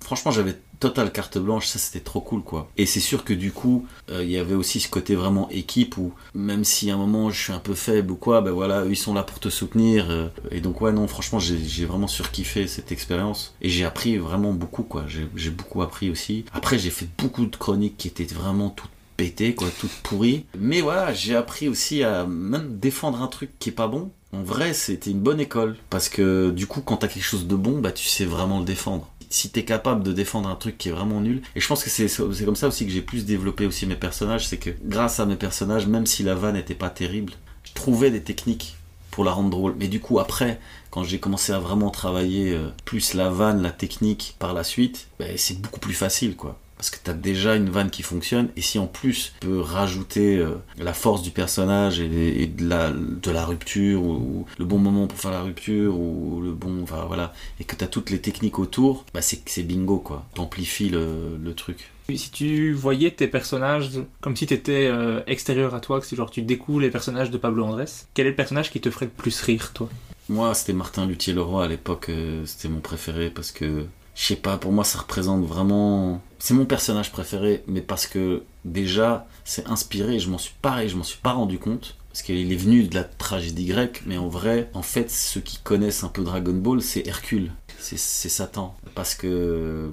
[0.01, 2.69] franchement, j'avais totale carte blanche, ça c'était trop cool quoi.
[2.77, 5.97] Et c'est sûr que du coup, euh, il y avait aussi ce côté vraiment équipe
[5.97, 8.85] où même si à un moment je suis un peu faible ou quoi, ben voilà,
[8.85, 10.11] ils sont là pour te soutenir.
[10.11, 13.55] euh, et donc ouais, non, franchement, j'ai vraiment surkiffé cette expérience.
[13.63, 15.05] Et j'ai appris vraiment beaucoup quoi.
[15.37, 16.45] J'ai beaucoup appris aussi.
[16.53, 20.47] Après, j'ai fait beaucoup de chroniques qui étaient vraiment toutes pétées quoi, toutes pourries.
[20.59, 24.11] Mais voilà, j'ai appris aussi à même défendre un truc qui est pas bon.
[24.35, 25.77] En vrai, c'était une bonne école.
[25.91, 28.65] Parce que du coup, quand t'as quelque chose de bon, bah tu sais vraiment le
[28.65, 31.83] défendre si t'es capable de défendre un truc qui est vraiment nul et je pense
[31.83, 35.21] que c'est comme ça aussi que j'ai plus développé aussi mes personnages c'est que grâce
[35.21, 37.33] à mes personnages même si la vanne n'était pas terrible
[37.65, 38.77] je trouvais des techniques
[39.11, 39.75] pour la rendre drôle.
[39.79, 40.61] Mais du coup après
[40.91, 45.09] quand j'ai commencé à vraiment travailler euh, plus la vanne la technique par la suite
[45.19, 48.61] ben, c'est beaucoup plus facile quoi parce que t'as déjà une vanne qui fonctionne et
[48.61, 52.91] si en plus tu peux rajouter euh, la force du personnage et, et de, la,
[52.91, 56.83] de la rupture ou, ou le bon moment pour faire la rupture ou le bon
[56.83, 60.27] enfin voilà et que t'as toutes les techniques autour bah c'est c'est bingo quoi.
[60.35, 61.93] T'amplifies le, le truc.
[62.13, 63.91] Si tu voyais tes personnages
[64.21, 64.91] comme si tu étais
[65.29, 68.31] extérieur à toi, que si genre tu découvres les personnages de Pablo Andrés, quel est
[68.31, 69.89] le personnage qui te ferait le plus rire toi?
[70.29, 73.85] Moi c'était Martin Luthier Leroy à l'époque euh, c'était mon préféré parce que
[74.15, 78.43] je sais pas pour moi ça représente vraiment c'est mon personnage préféré mais parce que
[78.65, 82.23] déjà c'est inspiré et je m'en suis pareil je m'en suis pas rendu compte parce
[82.23, 86.05] qu'il est venu de la tragédie grecque, mais en vrai, en fait, ceux qui connaissent
[86.05, 89.89] un peu Dragon Ball, c'est Hercule, c'est Satan, parce que euh,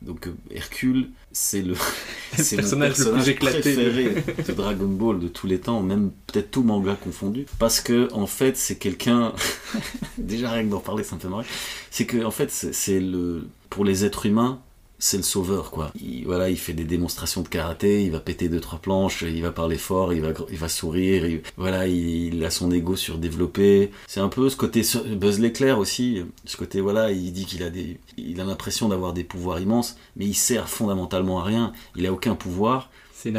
[0.00, 1.74] donc Hercule, c'est le
[2.38, 3.74] c'est personnage le plus éclaté.
[3.74, 8.10] préféré de Dragon Ball de tous les temps, même peut-être tout manga confondu, parce que
[8.14, 9.34] en fait, c'est quelqu'un
[10.16, 11.44] déjà rien que d'en parler, ça me fait marrer.
[11.90, 14.58] C'est que en fait, c'est le pour les êtres humains,
[15.04, 15.90] c'est le sauveur quoi.
[16.00, 19.42] Il, voilà, il fait des démonstrations de karaté, il va péter deux trois planches, il
[19.42, 22.94] va parler fort, il va il va sourire, il- voilà, il, il a son ego
[22.94, 23.90] surdéveloppé.
[24.06, 24.82] C'est un peu ce côté
[25.16, 29.12] Buzz l'éclair aussi, ce côté voilà, il dit qu'il a des il a l'impression d'avoir
[29.12, 32.90] des pouvoirs immenses, mais il sert fondamentalement à rien, il a aucun pouvoir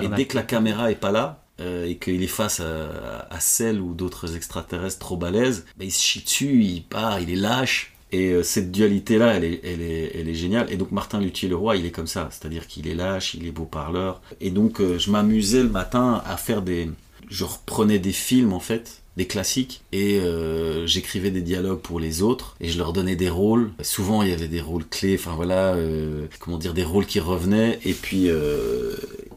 [0.01, 3.39] et dès que la caméra est pas là euh, et qu'il est face à, à
[3.39, 7.35] celle ou d'autres extraterrestres trop balèzes, bah, il se chie dessus, il part, il est
[7.35, 7.92] lâche.
[8.13, 10.67] Et euh, cette dualité-là, elle est, elle, est, elle est géniale.
[10.71, 12.29] Et donc Martin Luthier-Leroy, il est comme ça.
[12.31, 14.21] C'est-à-dire qu'il est lâche, il est beau parleur.
[14.39, 16.89] Et donc euh, je m'amusais le matin à faire des...
[17.29, 22.21] Je reprenais des films en fait, des classiques, et euh, j'écrivais des dialogues pour les
[22.21, 23.71] autres, et je leur donnais des rôles.
[23.81, 25.75] Souvent il y avait des rôles clés, enfin voilà,
[26.39, 28.27] comment dire, des rôles qui revenaient, et puis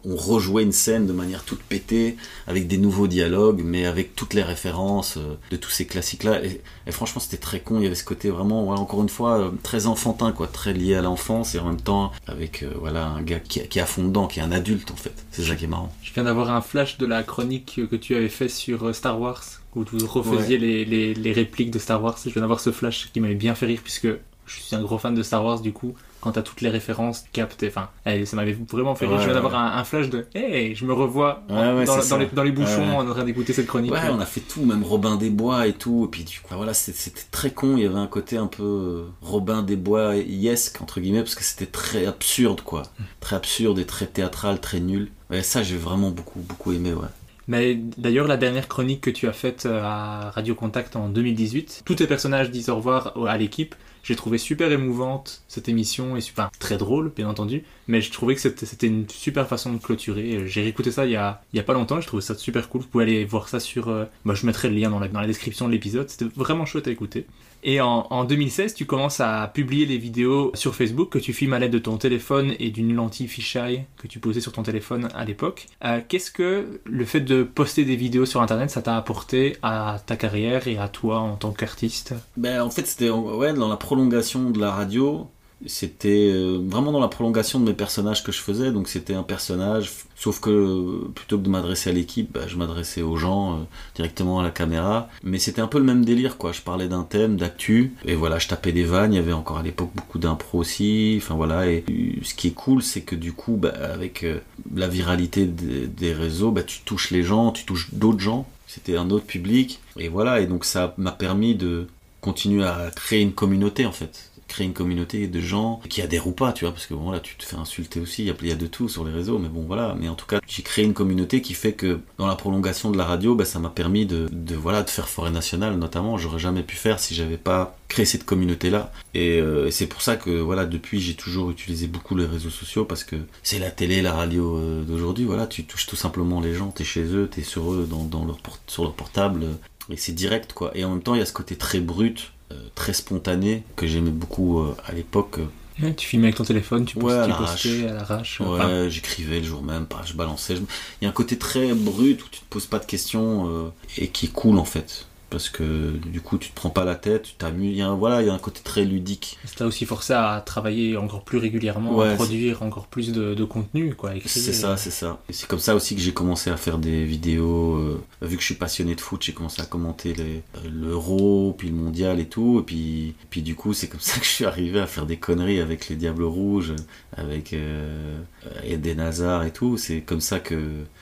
[0.07, 2.17] on rejouait une scène de manière toute pétée,
[2.47, 6.45] avec des nouveaux dialogues, mais avec toutes les références euh, de tous ces classiques-là.
[6.45, 7.79] Et, et franchement, c'était très con.
[7.79, 10.73] Il y avait ce côté vraiment, voilà, encore une fois, euh, très enfantin, quoi, très
[10.73, 13.83] lié à l'enfance et en même temps avec euh, voilà un gars qui, qui est
[13.83, 15.13] à fond dedans, qui est un adulte en fait.
[15.33, 15.93] C'est ça qui est marrant.
[16.03, 19.43] Je viens d'avoir un flash de la chronique que tu avais fait sur Star Wars,
[19.75, 22.19] où vous refaisiez les, les, les répliques de Star Wars.
[22.25, 24.09] Je viens d'avoir ce flash qui m'avait bien fait rire, puisque
[24.47, 27.25] je suis un gros fan de Star Wars, du coup, quand t'as toutes les références
[27.33, 29.19] captées, enfin, allez, ça m'avait vraiment fait rire.
[29.21, 32.43] Je viens d'avoir un, un flash de Hey, je me revois en- dans, les, dans
[32.43, 33.93] les bouchons en train d'écouter cette chronique.
[33.93, 36.07] Ouais, on a fait tout, même Robin des Bois et tout.
[36.07, 37.77] Et puis du coup, voilà, c'était c'était très con.
[37.77, 41.35] Il y avait un côté un peu euh, Robin des Bois yesque entre guillemets parce
[41.35, 42.83] que c'était très absurde, quoi.
[43.21, 45.11] Très absurde et très théâtral, très nul.
[45.31, 47.09] Ouais, ça j'ai vraiment beaucoup beaucoup aimé, ouais.
[47.49, 51.83] Mais d'ailleurs, la dernière chronique que tu as faite euh, à Radio Contact en 2018,
[51.85, 53.77] tous tes personnages disent au revoir à l'équipe.
[54.07, 57.65] J'ai trouvé super émouvante cette émission et super très drôle, bien entendu.
[57.89, 60.47] Mais je trouvais que c'était une super façon de clôturer.
[60.47, 62.01] J'ai réécouté ça il y a, il y a pas longtemps.
[62.01, 62.83] Je trouvais ça super cool.
[62.83, 63.89] Vous pouvez aller voir ça sur.
[63.89, 66.09] euh, bah, je mettrai le lien dans la, dans la description de l'épisode.
[66.09, 67.27] C'était vraiment chouette à écouter.
[67.69, 71.53] Et en, en 2016, tu commences à publier les vidéos sur Facebook que tu filmes
[71.53, 75.09] à l'aide de ton téléphone et d'une lentille fisheye que tu posais sur ton téléphone
[75.17, 75.67] à l'époque.
[75.85, 79.99] Euh, Qu'est-ce que le fait de poster des vidéos sur Internet, ça t'a apporté à
[80.07, 82.15] ta carrière et à toi en tant qu'artiste?
[82.37, 85.29] Ben, en fait, c'était ouais, dans la prolongation de la radio.
[85.65, 88.73] C'était euh, vraiment dans la prolongation de mes personnages que je faisais.
[88.73, 92.57] Donc, c'était un personnage, sauf que euh, plutôt que de m'adresser à l'équipe, bah, je
[92.57, 93.63] m'adressais aux gens euh,
[93.95, 95.09] directement à la caméra.
[95.23, 96.53] Mais c'était un peu le même délire, quoi.
[96.53, 99.15] Je parlais d'un thème, d'actu, et voilà, je tapais des vannes.
[99.15, 101.15] Il y avait encore à l'époque beaucoup d'impro aussi.
[101.23, 101.67] Enfin voilà.
[101.67, 101.85] Et
[102.23, 104.27] ce qui est cool, c'est que du coup, bah, avec
[104.75, 108.47] la viralité des, des réseaux, bah, tu touches les gens, tu touches d'autres gens.
[108.67, 109.81] C'était un autre public.
[109.97, 110.41] Et voilà.
[110.43, 111.87] Et donc, ça m'a permis de
[112.21, 116.33] continuer à créer une communauté en fait créer une communauté de gens qui adhèrent ou
[116.33, 118.55] pas tu vois parce que bon là tu te fais insulter aussi il y a,
[118.55, 119.97] de tout sur les réseaux mais bon voilà.
[119.99, 122.99] Mais en tout cas j'ai créé une communauté qui fait que dans la prolongation de
[122.99, 126.17] la radio bah, ça m'a permis de, voilà de faire forêt nationale notamment.
[126.17, 129.87] J'aurais jamais pu faire si j'avais pas créé cette communauté là et, euh, et c'est
[129.87, 133.59] pour ça que voilà depuis j'ai toujours utilisé beaucoup les réseaux sociaux parce que c'est
[133.59, 135.25] la télé la radio euh, d'aujourd'hui.
[135.25, 138.39] Voilà tu touches tout simplement les gens t'es chez eux t'es sur eux dans, leur
[138.67, 139.47] sur leur portable
[139.91, 140.71] et c'est direct quoi.
[140.75, 142.33] Et en même temps il y a ce côté très brut
[142.75, 145.39] très spontané que j'aimais beaucoup euh, à l'époque
[145.83, 147.63] Ouais, Tu filmais avec ton téléphone, tu Ouais, postais, à l'arrache.
[147.65, 148.41] postais à l'arrache.
[148.41, 151.75] ouais Enfin, j'écrivais le jour même je balançais je- il y a un côté très
[151.75, 153.69] brut où tu te poses pas de questions euh,
[153.99, 156.95] et qui est cool en fait parce que du coup tu te prends pas la
[156.95, 159.39] tête tu t'amuses il y a un, voilà il y a un côté très ludique
[159.45, 163.35] ça t'a aussi forcé à travailler encore plus régulièrement, Ouais, à produire encore plus de,
[163.35, 164.13] de contenu, quoi.
[164.25, 165.21] C'est ça, c'est ça.
[165.31, 167.77] C'est comme ça aussi que j'ai commencé à faire des vidéos.
[167.77, 170.41] euh, vu que je suis passionné de foot, j'ai commencé à commenter euh,
[170.71, 172.61] l'Euro, puis le Mondial et tout.
[172.61, 175.17] Et puis, puis du coup, c'est comme ça que je suis arrivé à faire des
[175.19, 176.75] conneries avec les Diables Rouges,
[177.17, 178.19] avec euh,
[178.65, 179.77] Eden Hazard et tout.
[179.77, 180.55] C'est comme ça que.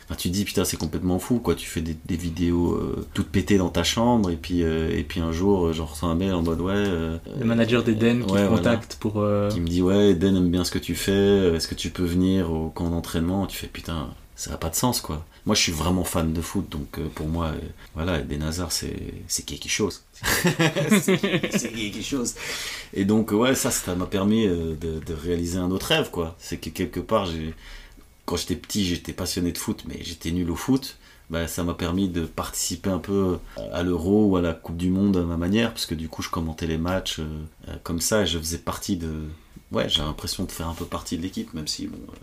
[0.07, 1.55] Enfin, tu te dis, putain, c'est complètement fou, quoi.
[1.55, 5.03] Tu fais des, des vidéos euh, toutes pétées dans ta chambre, et puis, euh, et
[5.03, 6.73] puis un jour, euh, j'en reçois un mail en mode, ouais.
[6.75, 9.15] euh, Le manager d'Eden qui ouais, te voilà contacte pour.
[9.21, 11.89] euh, qui me dit ouais Eden aime bien ce que tu fais est-ce que tu
[11.91, 13.47] peux venir au camp d'entraînement?
[13.47, 15.25] Tu fais putain ça n'a pas de sens quoi.
[15.47, 17.61] Moi je suis vraiment fan de foot donc euh, pour moi euh,
[17.95, 20.03] voilà Eden Hazard c'est quelque chose.
[20.23, 22.35] C'est quelque chose.
[22.93, 26.35] Et donc ouais ça ça m'a permis euh, de, réaliser un autre rêve quoi.
[26.39, 27.29] C'est que quelque part
[28.25, 30.97] quand j'étais petit j'étais passionné de foot mais j'étais nul au foot.
[31.31, 33.39] Bah, ça m'a permis de participer un peu
[33.73, 36.23] à l'Euro ou à la Coupe du Monde à ma manière, parce que du coup
[36.23, 39.11] je commentais les matchs euh, euh, comme ça et je faisais partie de.
[39.73, 42.17] Ouais, j'ai l'impression de faire un peu partie de l'équipe, même si, bon, euh,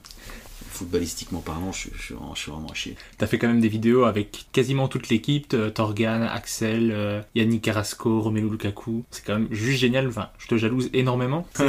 [0.72, 2.96] footballistiquement parlant, je, suis- je vraiment- je suis vraiment à chier.
[3.18, 7.62] T'as fait quand même des vidéos avec quasiment toute l'équipe, t- Torgan, Axel, euh, Yannick
[7.64, 9.04] Carrasco, Romelu Lukaku.
[9.12, 10.08] C'est quand même juste génial.
[10.08, 11.46] Enfin, je te jalouse énormément.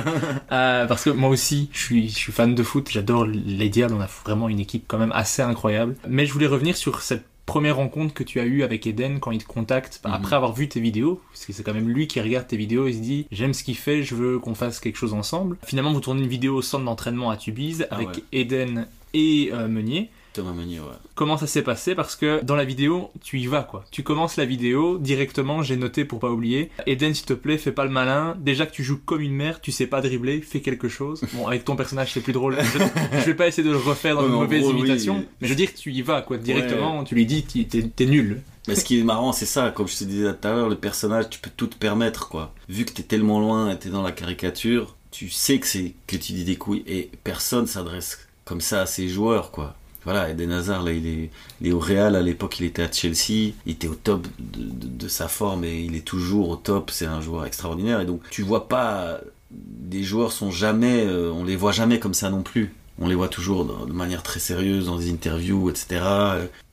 [0.52, 2.88] Euh, parce que moi aussi, je suis, je suis fan de foot.
[2.90, 3.94] J'adore les Diables.
[3.94, 5.96] On a vraiment une équipe quand même assez incroyable.
[6.08, 9.30] Mais je voulais revenir sur cette première rencontre que tu as eue avec Eden quand
[9.32, 10.16] il te contacte bah, Mhm.
[10.16, 12.86] après avoir vu tes vidéos parce que c'est quand même lui qui regarde tes vidéos
[12.86, 15.92] il se dit j'aime ce qu'il fait je veux qu'on fasse quelque chose ensemble finalement
[15.92, 18.22] vous tournez une vidéo au centre d'entraînement à Tubize Ah avec ouais.
[18.32, 20.86] Eden et euh, Meunier Thomas Meunier, ouais.
[21.14, 21.94] comment ça s'est passé?
[21.94, 23.84] Parce que dans la vidéo tu y vas quoi.
[23.90, 26.70] Tu commences la vidéo directement, j'ai noté pour pas oublier.
[26.86, 28.36] Eden s'il te plaît, fais pas le malin.
[28.40, 31.22] Déjà que tu joues comme une mère, tu sais pas dribbler, fais quelque chose.
[31.34, 32.56] Bon avec ton personnage c'est plus drôle.
[32.60, 32.78] Je,
[33.20, 34.78] je vais pas essayer de le refaire dans Ouais, une mauvaise gros, oui.
[34.80, 37.04] imitation, mais je veux dire que tu y vas quoi directement.
[37.04, 38.40] Tu lui dis t'es- t'es t'es nul.
[38.68, 40.76] Mais ce qui est marrant, c'est ça, comme je te disais tout à l'heure, le
[40.76, 42.54] personnage, tu peux tout te permettre, quoi.
[42.68, 46.16] Vu que t'es tellement loin et t'es dans la caricature, tu sais que c'est que
[46.16, 49.74] tu dis des couilles et personne s'adresse comme ça à ses joueurs, quoi.
[50.04, 51.30] Voilà, Eden Hazard, là, il
[51.62, 55.28] est, au Real, à l'époque, il était à Chelsea, il était au top de, sa
[55.28, 58.00] forme et il est toujours au top, c'est un joueur extraordinaire.
[58.00, 59.20] Et donc, tu vois pas,
[59.50, 62.74] des joueurs sont jamais, euh, on les voit jamais comme ça non plus.
[62.98, 66.02] on les voit toujours de manière très sérieuse dans des interviews, etc.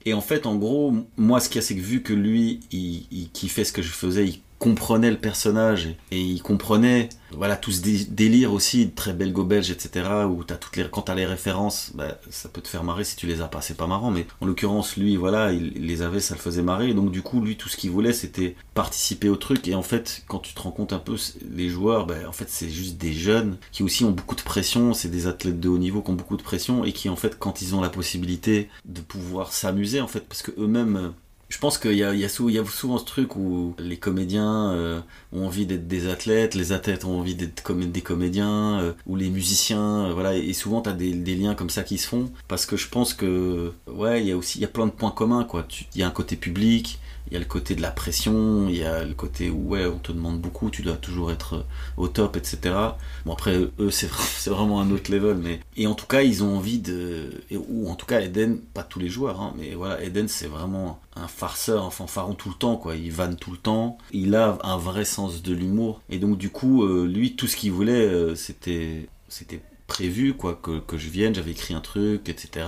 [0.06, 2.62] Et en fait, en gros, moi, ce qu'il y a, c'est que vu que lui,
[2.72, 7.56] il, il kiffait ce que je faisais, il comprenait le personnage et, il comprenait, voilà,
[7.56, 10.26] tout ce dé- délire aussi, très belgo-belge, etc.
[10.30, 13.16] Où t'as toutes les, quand t'as les références, bah, ça peut te faire marrer si
[13.16, 14.12] tu les as pas, c'est pas marrant.
[14.12, 16.90] Mais en l'occurrence, lui, voilà, il, les avait, ça le faisait marrer.
[16.90, 19.68] Et donc, du coup, lui, tout ce qu'il voulait, c'était participer au truc.
[19.70, 21.16] Et en fait, quand tu te rends compte un peu,
[21.50, 24.94] les joueurs, bah, en fait, c'est juste des jeunes qui aussi ont beaucoup de pression.
[24.94, 27.40] C'est des athlètes de haut niveau qui ont beaucoup de pression et qui, en fait,
[27.40, 31.14] quand ils ont la possibilité de pouvoir s'amuser, en fait, parce que eux-mêmes,
[31.50, 35.02] je pense qu'il y y, a souvent ce truc où les comédiens euh,
[35.34, 39.30] ont envie d'être des athlètes, les athlètes ont envie d'être des comédiens, euh, ou les
[39.32, 40.36] musiciens, euh, voilà.
[40.36, 42.88] Et souvent, tu as des, des liens comme ça qui se font, parce que je
[42.88, 45.68] pense que, ouais, il y a aussi, il y a plein de points communs, quoi.
[45.96, 48.78] Il y a un côté public, il y a le côté de la pression, il
[48.78, 51.64] y a le côté où, ouais, on te demande beaucoup, tu dois toujours être euh,
[51.98, 52.76] au top, etc.
[53.26, 55.60] Bon, après, eux, c'est vra- c'est vraiment un autre level, mais.
[55.78, 57.30] Et en tout cas, ils ont envie de.
[57.70, 61.00] Ou en tout cas, Eden, pas tous les joueurs, hein, mais voilà, Eden, c'est vraiment
[61.16, 62.96] un farceur, un fanfaron tout le temps, quoi.
[62.96, 63.98] Il vanne tout le temps.
[64.12, 66.02] Il a un vrai sens de l'humour.
[66.10, 69.08] Et donc, du coup, euh, lui, tout ce qu'il voulait, euh, c'était.
[69.28, 72.66] C'était prévu, quoi, que, que je vienne, j'avais écrit un truc, etc.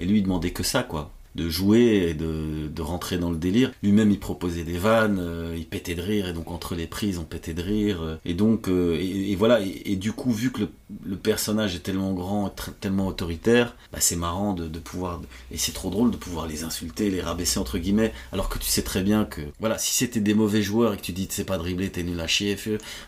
[0.00, 3.36] Et lui, il demandait que ça, quoi de jouer et de, de rentrer dans le
[3.36, 3.72] délire.
[3.82, 7.18] Lui-même, il proposait des vannes, euh, il pétait de rire, et donc entre les prises,
[7.18, 8.02] on pétait de rire.
[8.02, 10.68] euh, et donc, euh, et, voilà, et, et du coup, vu que le,
[11.04, 15.20] le personnage est tellement grand, tellement autoritaire, bah, c'est marrant de, de pouvoir,
[15.50, 18.66] et c'est trop drôle de pouvoir les insulter, les rabaisser entre guillemets, alors que tu
[18.66, 21.34] sais très bien que, voilà, si c'était des mauvais joueurs et que tu dis tu
[21.34, 22.56] sais pas dribbler, t'es nul à chier,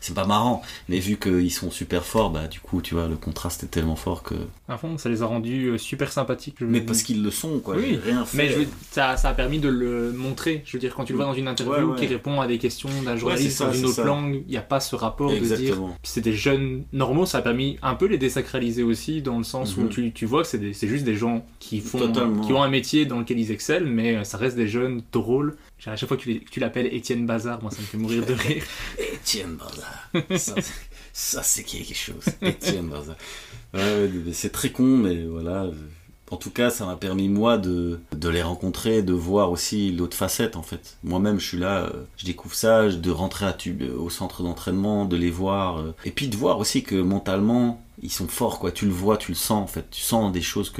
[0.01, 0.63] c'est pas marrant.
[0.89, 3.97] Mais vu qu'ils sont super forts, bah du coup, tu vois, le contraste est tellement
[3.97, 4.35] fort que.
[4.69, 6.57] À fond, ça les a rendus euh, super sympathiques.
[6.61, 7.77] je- Mais parce qu'ils le sont, quoi.
[7.77, 8.37] Oui, rien fait.
[8.37, 10.63] Mais je veux- ça, ça a permis de le montrer.
[10.65, 11.99] Je veux dire, quand tu le vois dans une interview Ouais, ouais.
[11.99, 14.05] qui répond à des questions d'un journaliste ça, dans une autre ça.
[14.05, 17.27] langue, il n'y a pas ce rapport de dire c'est des jeunes normaux.
[17.27, 19.89] Ça a permis un peu les désacraliser aussi, dans le sens où Mhm.
[19.89, 22.45] tu, tu vois que c'est juste des gens qui, font, Totalement.
[22.47, 25.57] qui ont un métier dans lequel ils excellent, mais euh, ça reste des jeunes drôles.
[25.87, 28.65] À chaque fois que tu l'appelles Étienne Bazar, moi ça me fait mourir de rire.
[29.15, 30.11] Étienne Bazar.
[30.39, 30.73] Ça, c'est-
[31.13, 32.25] ça, c'est quelque chose.
[32.43, 33.17] Étienne Bazar.
[33.75, 35.67] Ouais, c'est très con, mais voilà.
[36.31, 40.57] En tout cas, ça m'a permis, moi, de, les rencontrer, de voir aussi l'autre facette,
[40.57, 40.97] en fait.
[41.05, 43.45] Moi-même, je suis là, euh, je découvre ça, de rentrer
[43.97, 45.79] au centre d'entraînement, de les voir.
[45.79, 48.73] euh, et puis de voir aussi que mentalement, ils sont forts, quoi.
[48.73, 49.91] Tu le vois, tu le sens, en fait.
[49.91, 50.73] Tu sens des choses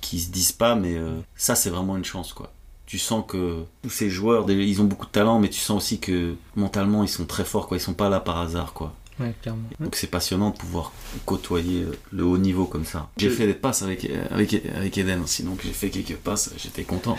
[0.00, 2.52] qui, se disent pas, mais euh, ça, c'est vraiment une chance, quoi.
[2.86, 5.98] Tu sens que tous ces joueurs, ils ont beaucoup de talent, mais tu sens aussi
[6.00, 7.76] que mentalement, ils sont très forts, quoi.
[7.78, 8.92] Ils sont pas là par hasard, quoi.
[9.20, 9.62] Ouais, clairement.
[9.78, 10.92] Donc c'est passionnant de pouvoir
[11.26, 13.10] côtoyer euh, le haut niveau comme ça.
[13.18, 16.52] J'ai fait des passes avec, euh, avec, avec Eden aussi, donc j'ai fait quelques passes,
[16.56, 17.18] j'étais content.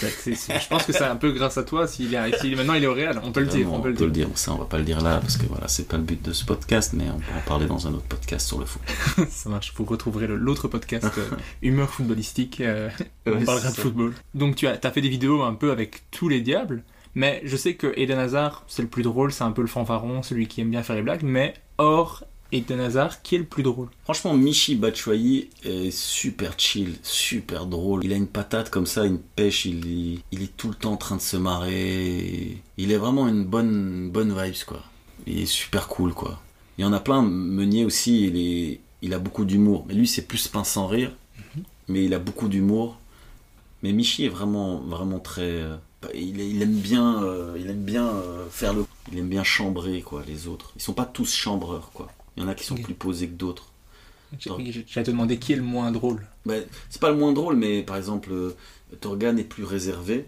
[0.00, 2.94] Je pense que c'est un peu grâce à toi s'il est, maintenant il est au
[2.94, 3.20] Real.
[3.24, 3.66] On peut le dire.
[3.68, 4.28] Vraiment, On peut le dire.
[4.34, 6.32] Ça, on va pas le dire là, parce que voilà, c'est pas le but de
[6.32, 8.82] ce podcast, mais on peut en parler dans un autre podcast sur le foot.
[9.30, 11.30] Ça marche, vous retrouverez l'autre podcast euh,
[11.62, 12.90] Humeur footballistique, euh,
[13.26, 14.14] on parlera de football.
[14.34, 16.82] Donc tu as, as fait des vidéos un peu avec tous les diables,
[17.14, 20.22] mais je sais que Eden Hazard, c'est le plus drôle, c'est un peu le fanfaron,
[20.22, 23.62] celui qui aime bien faire les blagues, mais hors Eden Hazard, qui est le plus
[23.64, 23.88] drôle?
[24.04, 28.04] Franchement, Michi Batshuayi est super chill, super drôle.
[28.04, 30.92] Il a une patate comme ça, une pêche, il, est- il est tout le temps
[30.92, 32.58] en train de se marrer.
[32.76, 34.82] Il est vraiment une bonne, bonne vibes, quoi.
[35.26, 36.40] Il est super cool, quoi.
[36.78, 39.84] Il y en a plein, Meunier aussi, il, est, il a beaucoup d'humour.
[39.88, 41.12] Mais lui, c'est plus pince sans rire,
[41.88, 42.98] mais il a beaucoup d'humour.
[43.82, 45.62] Mais Michi est vraiment, vraiment très...
[46.14, 48.84] il, il aime bien, euh, il aime bien euh, faire le...
[49.12, 50.72] Il aime bien chambrer, quoi, les autres.
[50.76, 52.10] Ils sont pas tous chambreurs, quoi.
[52.36, 53.70] Il y en a qui sont plus posés que d'autres.
[54.38, 56.26] J'allais te demander qui est le moins drôle.
[56.46, 56.54] Bah,
[56.90, 58.56] c'est pas le moins drôle, mais par exemple, euh,
[59.00, 60.26] Torgan est plus réservé,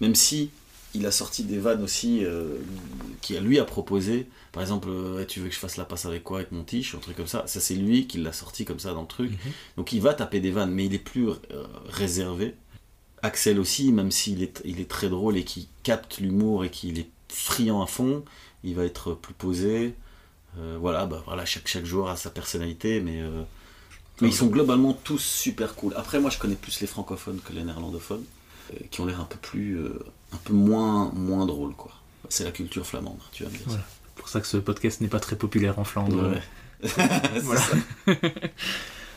[0.00, 0.50] même si
[0.94, 2.58] il a sorti des vannes aussi euh,
[3.20, 4.28] qui lui a proposé.
[4.52, 4.88] Par exemple,
[5.26, 7.26] tu veux que je fasse la passe avec quoi Avec mon tiche, un truc comme
[7.26, 7.44] ça.
[7.46, 9.32] Ça, c'est lui qui l'a sorti comme ça dans le truc.
[9.76, 11.34] Donc il va taper des vannes, mais il est plus euh,
[11.88, 12.54] réservé.
[13.24, 16.98] Axel aussi, même s'il est, il est très drôle et qu'il capte l'humour et qu'il
[16.98, 18.22] est friand à fond,
[18.64, 19.94] il va être plus posé.
[20.58, 23.42] Euh, voilà, bah, voilà chaque, chaque joueur a sa personnalité, mais, euh,
[24.20, 25.94] mais ils sont globalement tous super cool.
[25.96, 28.24] Après, moi, je connais plus les francophones que les néerlandophones,
[28.74, 29.80] euh, qui ont l'air un peu plus,
[30.32, 31.92] un peu moins, moins drôles, quoi.
[32.28, 33.66] C'est la culture flamande, tu vas me dire.
[33.66, 33.84] Voilà.
[33.88, 35.84] C'est pour ça que ce podcast n'est pas très populaire en.
[35.84, 36.30] Flandre.
[36.30, 36.42] Ouais.
[36.88, 37.62] C'est Voilà.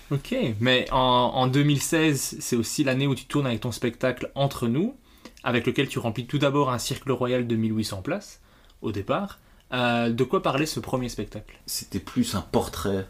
[0.09, 4.67] Ok, mais en, en 2016, c'est aussi l'année où tu tournes avec ton spectacle Entre
[4.67, 4.95] nous,
[5.43, 8.39] avec lequel tu remplis tout d'abord un cercle royal de 1800 places,
[8.81, 9.39] au départ.
[9.73, 11.59] Euh, de quoi parlait ce premier spectacle?
[11.65, 13.05] C'était plus un portrait,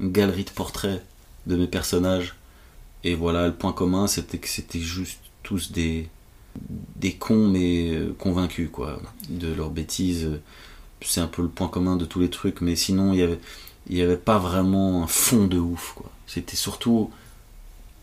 [0.00, 1.04] une galerie de portraits
[1.46, 2.34] de mes personnages.
[3.04, 6.08] Et voilà, le point commun, c'était que c'était juste tous des,
[6.96, 10.40] des cons, mais euh, convaincus, quoi, de leurs bêtises.
[11.00, 13.40] C'est un peu le point commun de tous les trucs, mais sinon, il y avait,
[13.88, 16.10] il y avait pas vraiment un fond de ouf, quoi.
[16.32, 17.10] C'était surtout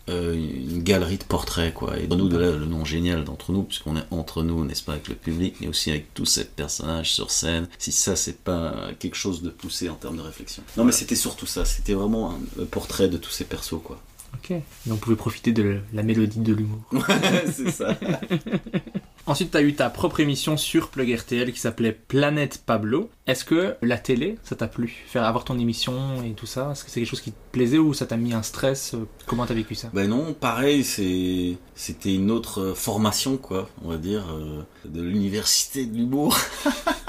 [0.07, 1.97] euh, une galerie de portraits, quoi.
[1.97, 4.93] Et nous, de là, le nom génial d'entre nous, puisqu'on est entre nous, n'est-ce pas,
[4.93, 7.67] avec le public, mais aussi avec tous ces personnages sur scène.
[7.79, 10.61] Si ça, c'est pas quelque chose de poussé en termes de réflexion.
[10.77, 11.65] Non, mais c'était surtout ça.
[11.65, 13.99] C'était vraiment un, un portrait de tous ces persos, quoi.
[14.35, 14.51] Ok.
[14.51, 14.61] Et
[14.91, 16.81] on pouvait profiter de la mélodie de l'humour.
[16.91, 17.97] Ouais, c'est ça.
[19.25, 23.09] Ensuite, tu as eu ta propre émission sur Plug RTL qui s'appelait Planète Pablo.
[23.27, 26.69] Est-ce que la télé, ça t'a plu Faire avoir ton émission et tout ça?
[26.71, 28.95] Est-ce que c'est quelque chose qui te plaisait ou ça t'a mis un stress?
[29.27, 29.89] Comment t'as vécu ça?
[29.93, 35.85] Ben non, pareil, c'est c'était une autre formation, quoi, on va dire, euh, de l'université
[35.85, 36.35] de l'humour.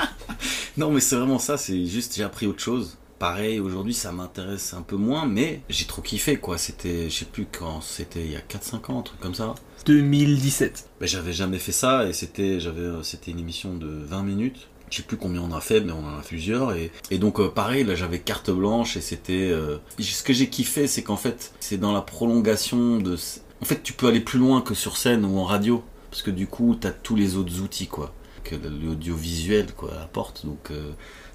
[0.77, 2.99] non, mais c'est vraiment ça, c'est juste j'ai appris autre chose.
[3.20, 6.56] Pareil, aujourd'hui ça m'intéresse un peu moins, mais j'ai trop kiffé quoi.
[6.56, 9.55] C'était, je sais plus quand, c'était il y a 4-5 ans, un truc comme ça.
[9.84, 10.88] 2017.
[11.01, 14.68] Ben, j'avais jamais fait ça et c'était, j'avais, c'était une émission de 20 minutes.
[14.90, 16.72] Je sais plus combien on a fait, mais on en a plusieurs.
[16.72, 19.51] Et, et donc, euh, pareil, là, j'avais carte blanche et c'était.
[19.51, 23.16] euh, ce que j'ai kiffé, c'est qu'en fait, c'est dans la prolongation de.
[23.62, 25.84] En fait, tu peux aller plus loin que sur scène ou en radio.
[26.10, 28.12] Parce que du coup, t'as tous les autres outils, quoi.
[28.42, 30.44] Que l'audiovisuel, quoi, apporte.
[30.44, 30.90] Donc, euh,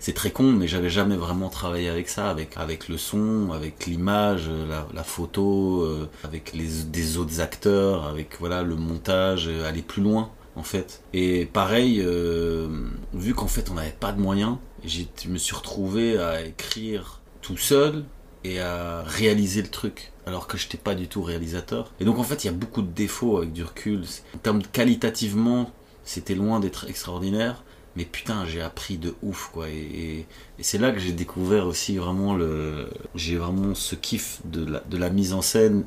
[0.05, 3.87] c'est très con, mais j'avais jamais vraiment travaillé avec ça, avec, avec le son, avec
[3.87, 9.67] l'image, la, la photo, euh, avec les, des autres acteurs, avec voilà le montage, euh,
[9.67, 11.01] aller plus loin en fait.
[11.13, 12.67] Et pareil, euh,
[13.15, 17.57] vu qu'en fait on n'avait pas de moyens, je me suis retrouvé à écrire tout
[17.57, 18.05] seul
[18.43, 21.91] et à réaliser le truc alors que je n'étais pas du tout réalisateur.
[21.99, 24.03] Et donc en fait il y a beaucoup de défauts avec du recul.
[24.35, 25.71] En termes qualitativement,
[26.03, 27.63] c'était loin d'être extraordinaire.
[27.95, 29.69] Mais putain, j'ai appris de ouf, quoi.
[29.69, 30.25] Et,
[30.59, 32.89] c'est là que j'ai découvert aussi vraiment le.
[33.15, 35.85] J'ai vraiment ce kiff de la, mise en scène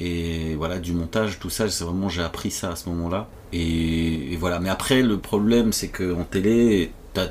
[0.00, 1.68] et voilà, du montage, tout ça.
[1.68, 3.28] C'est vraiment, j'ai appris ça à ce moment-là.
[3.52, 4.60] Et, voilà.
[4.60, 7.30] Mais après, le problème, c'est qu'en télé, t'as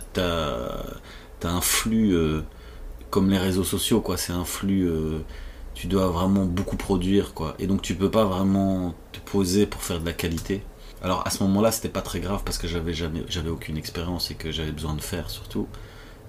[1.44, 2.42] un flux euh,
[3.12, 4.18] comme les réseaux sociaux, quoi.
[4.18, 4.88] C'est un flux.
[4.88, 5.20] euh,
[5.76, 7.56] tu dois vraiment beaucoup produire, quoi.
[7.60, 10.62] Et donc, tu peux pas vraiment te poser pour faire de la qualité.
[11.04, 14.32] Alors à ce moment-là, c'était pas très grave parce que j'avais jamais, j'avais aucune expérience
[14.32, 15.68] et que j'avais besoin de faire surtout.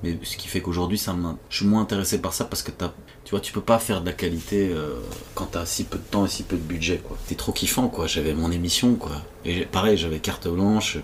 [0.03, 1.15] Mais ce qui fait qu'aujourd'hui, ça
[1.51, 4.07] je suis moins intéressé par ça parce que tu vois, tu peux pas faire de
[4.07, 4.95] la qualité euh,
[5.35, 7.19] quand t'as si peu de temps et si peu de budget, quoi.
[7.23, 8.07] C'était trop kiffant, quoi.
[8.07, 9.13] J'avais mon émission, quoi.
[9.45, 10.99] Et pareil, j'avais carte blanche.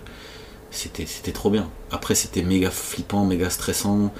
[0.71, 1.69] C'était, c'était trop bien.
[1.91, 4.11] Après, c'était méga flippant, méga stressant.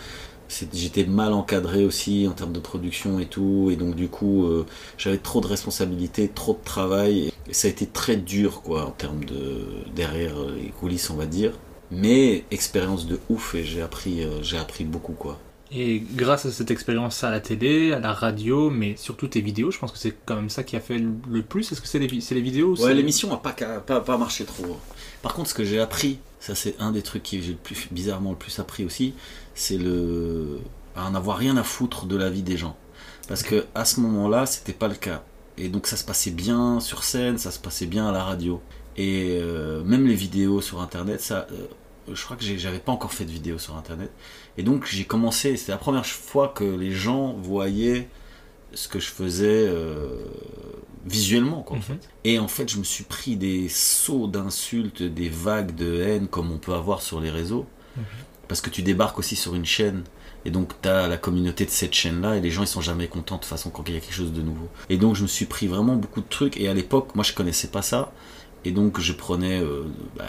[0.73, 4.65] J'étais mal encadré aussi en termes de production et tout, et donc du coup euh,
[4.97, 8.91] j'avais trop de responsabilités, trop de travail, et ça a été très dur quoi en
[8.91, 9.65] termes de
[9.95, 11.51] derrière les coulisses on va dire,
[11.91, 15.37] mais expérience de ouf et j'ai appris euh, j'ai appris beaucoup quoi.
[15.69, 19.69] Et grâce à cette expérience à la télé, à la radio, mais surtout tes vidéos,
[19.69, 21.69] je pense que c'est quand même ça qui a fait le- plus.
[21.69, 24.45] Est-ce que c'est les, c'est les vidéos ou Ouais l'émission a pas, pas pas marché
[24.45, 24.77] trop.
[25.21, 27.87] Par contre ce que j'ai appris, ça c'est un des trucs que j'ai le plus
[27.91, 29.13] bizarrement le plus appris aussi,
[29.57, 30.59] c'est le
[30.95, 32.75] à en avoir rien à foutre de la vie des gens.
[33.27, 35.23] Parce que à ce moment-là, c'était pas le cas.
[35.57, 38.61] Et donc ça se passait bien sur scène, ça se passait bien à la radio.
[38.95, 41.67] Et euh, même les vidéos sur internet, ça, euh,
[42.11, 44.11] je crois que j'avais pas encore fait de vidéos sur internet.
[44.57, 48.07] Et donc j'ai commencé, c'était la première fois que les gens voyaient
[48.73, 50.25] ce que je faisais euh,
[51.05, 51.85] visuellement, quoi, en Mhm.
[51.85, 52.09] fait.
[52.23, 56.51] Et en fait, je me suis pris des sauts d'insultes, des vagues de haine comme
[56.51, 57.65] on peut avoir sur les réseaux.
[58.47, 60.03] Parce que tu débarques aussi sur une chaîne.
[60.45, 63.07] Et donc, tu as la communauté de cette chaîne-là, et les gens, ils sont jamais
[63.07, 64.69] contents de façon quand il y a quelque chose de nouveau.
[64.89, 66.57] Et donc, je me suis pris vraiment beaucoup de trucs.
[66.57, 68.11] Et à l'époque, moi, je connaissais pas ça.
[68.63, 69.83] Et donc, je prenais euh,
[70.15, 70.25] bah,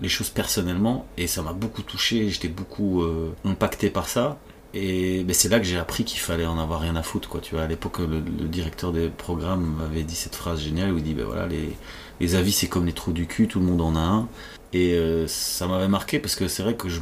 [0.00, 1.06] les choses personnellement.
[1.16, 2.28] Et ça m'a beaucoup touché.
[2.28, 4.38] J'étais beaucoup euh, impacté par ça.
[4.74, 7.28] Et c'est là que j'ai appris qu'il fallait en avoir rien à foutre.
[7.28, 10.98] Quoi, tu vois, à l'époque, le, directeur des programmes m'avait dit cette phrase géniale où
[10.98, 11.76] il dit ben voilà, les,
[12.20, 14.28] les avis, c'est comme les trous du cul, tout le monde en a un.
[14.72, 17.00] Et euh, ça m'avait marqué parce que c'est vrai que je,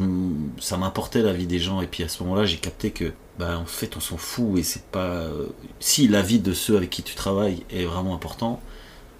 [0.58, 1.80] ça m'importait la vie des gens.
[1.80, 4.58] Et puis à ce moment-là, j'ai capté que, bah, en fait, on s'en fout.
[4.58, 5.06] Et c'est pas.
[5.06, 5.46] euh,
[5.78, 8.60] si la vie de ceux avec qui tu travailles est vraiment important,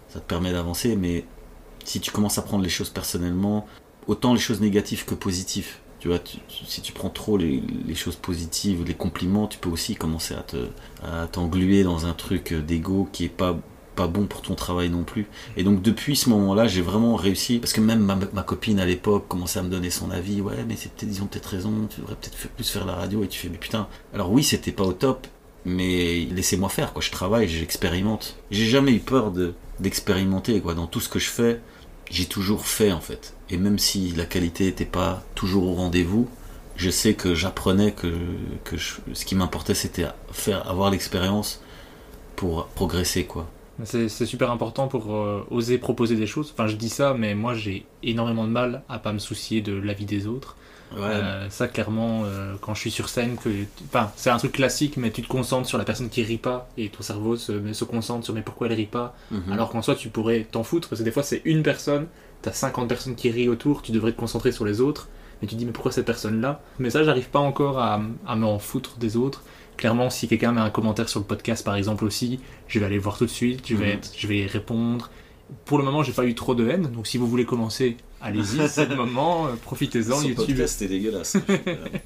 [0.09, 0.97] ça te permet d'avancer.
[0.97, 1.24] Mais
[1.85, 3.66] si tu commences à prendre les choses personnellement,
[4.06, 5.77] autant les choses négatives que positives.
[6.01, 6.18] Tu vois,
[6.48, 7.62] si tu prends trop les,
[7.94, 10.68] choses positives, les compliments, tu peux aussi commencer à te
[11.02, 13.59] à t'engluer dans un truc d'ego qui est pas
[14.01, 15.27] pas bon pour ton travail non plus.
[15.59, 18.01] Et donc depuis ce moment-là, j'ai vraiment réussi parce que même
[18.32, 20.40] ma, copine à l'époque commençait à me donner son avis.
[20.40, 21.86] Ouais, mais c'est peut-être, ils peut-être raison.
[21.90, 23.22] Tu devrais peut-être plus faire la radio.
[23.22, 23.89] Et tu fais, mais putain.
[24.14, 25.27] Alors oui, c'était pas au top,
[25.66, 26.94] mais laissez-moi faire.
[26.94, 28.39] Quoi, je travaille, j'expérimente.
[28.51, 30.62] J'ai jamais eu peur de d'expérimenter.
[30.62, 31.60] Quoi, dans tout ce que je fais,
[32.10, 33.35] j'ai toujours fait en fait.
[33.51, 36.27] Et même si la qualité n'était pas toujours au rendez-vous,
[36.77, 38.10] je sais que j'apprenais que,
[38.64, 41.60] que ce qui m'importait c'était faire avoir l'expérience
[42.36, 43.47] pour progresser quoi.
[43.85, 46.51] C'est super important pour euh, oser proposer des choses.
[46.52, 49.73] Enfin, je dis ça, mais moi j'ai énormément de mal à pas me soucier de
[49.73, 50.57] l'avis des autres.
[50.93, 53.48] Ouais, Euh, ça, clairement, euh, quand je suis sur scène, que,
[53.86, 56.69] enfin, c'est un truc classique, mais tu te concentres sur la personne qui rit pas
[56.77, 59.16] et ton cerveau se, se concentre sur mais pourquoi elle rit pas?
[59.31, 59.52] mhm.
[59.52, 62.09] Alors qu'en soi, tu pourrais t'en foutre parce que des fois, c'est une personne,
[62.43, 65.55] t'as 50 personnes qui rient autour, tu devrais te concentrer sur les autres, mais tu
[65.55, 66.61] te dis mais pourquoi cette personne-là?
[66.78, 69.44] Mais ça, j'arrive pas encore à, à m'en foutre des autres.
[69.81, 72.39] Clairement, si quelqu'un met un commentaire sur le podcast, par exemple aussi,
[72.69, 73.93] je vais aller le voir tout de suite, je vais, Mhm.
[73.93, 75.09] être- je vais répondre.
[75.65, 78.69] Pour le moment, j'ai pas eu trop de haine, donc si vous voulez commencer, allez-y,
[78.69, 80.36] c'est le moment, euh, profitez-en, YouTube.
[80.36, 81.52] podcast c'est dégueulasse, je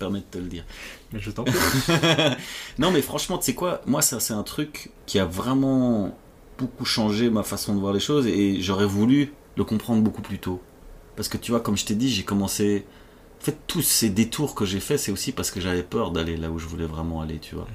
[0.06, 0.64] me de te le dire.
[1.12, 1.54] Mais je t'en prie.
[2.78, 6.16] non mais franchement, tu sais quoi, moi ça c'est un truc qui a vraiment
[6.58, 10.38] beaucoup changé ma façon de voir les choses et j'aurais voulu le comprendre beaucoup plus
[10.38, 10.62] tôt.
[11.16, 12.84] Parce que tu vois, comme je t'ai dit, j'ai commencé...
[13.44, 16.38] En fait, tous ces détours que j'ai fait, c'est aussi parce que j'avais peur d'aller
[16.38, 17.66] là où je voulais vraiment aller, tu vois.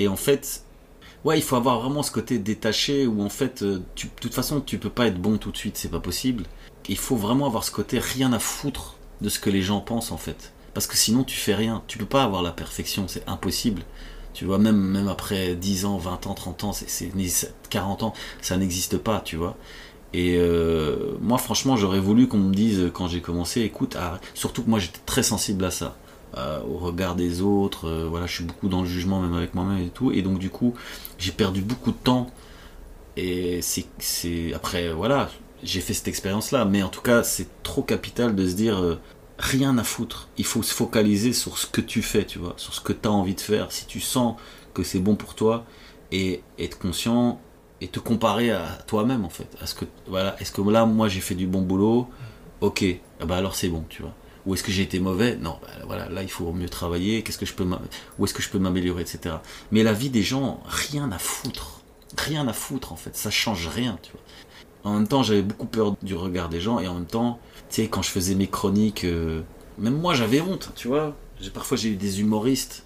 [0.00, 0.64] Et en fait,
[1.24, 4.60] ouais, il faut avoir vraiment ce côté détaché où en fait, euh, de toute façon,
[4.60, 6.42] tu peux pas être bon tout de suite, c'est pas possible.
[6.88, 10.10] Il faut vraiment avoir ce côté rien à foutre de ce que les gens pensent
[10.10, 10.52] en fait.
[10.74, 11.84] Parce que sinon, tu fais rien.
[11.86, 13.84] Tu peux pas avoir la perfection, c'est impossible.
[14.34, 17.12] Tu vois, même, même après 10 ans, 20 ans, 30 ans, c'est,
[17.70, 19.56] 40 ans, ça n'existe pas, tu vois.
[20.14, 24.62] Et euh, moi, franchement, j'aurais voulu qu'on me dise quand j'ai commencé, écoute, ah, surtout
[24.62, 25.96] que moi j'étais très sensible à ça,
[26.36, 29.54] euh, au regard des autres, euh, voilà, je suis beaucoup dans le jugement, même avec
[29.54, 30.74] moi-même et tout, et donc du coup,
[31.18, 32.30] j'ai perdu beaucoup de temps.
[33.16, 35.30] Et c'est, après, voilà,
[35.62, 38.98] j'ai fait cette expérience-là, mais en tout cas, c'est trop capital de se dire
[39.38, 40.28] rien à foutre.
[40.38, 43.06] Il faut se focaliser sur ce que tu fais, tu vois, sur ce que tu
[43.06, 43.70] as envie de faire.
[43.70, 44.36] Si tu sens
[44.72, 45.66] que c'est bon pour toi,
[46.12, 47.40] et être conscient
[47.82, 49.48] et te comparer à toi-même en fait.
[49.60, 52.08] À ce que voilà, est-ce que là moi j'ai fait du bon boulot?
[52.60, 52.84] Ok,
[53.20, 54.14] ah bah alors c'est bon, tu vois.
[54.46, 55.36] Ou est-ce que j'ai été mauvais?
[55.36, 57.22] Non, bah voilà, là il faut mieux travailler.
[57.22, 57.66] Qu'est-ce que je peux
[58.18, 59.36] où est-ce que je peux m'améliorer, etc.
[59.72, 61.80] Mais la vie des gens, rien à foutre,
[62.16, 63.16] rien à foutre en fait.
[63.16, 64.20] Ça change rien, tu vois.
[64.84, 67.38] En même temps, j'avais beaucoup peur du regard des gens et en même temps,
[67.68, 69.42] tu sais, quand je faisais mes chroniques, euh,
[69.78, 71.16] même moi j'avais honte, tu vois.
[71.52, 72.84] Parfois j'ai eu des humoristes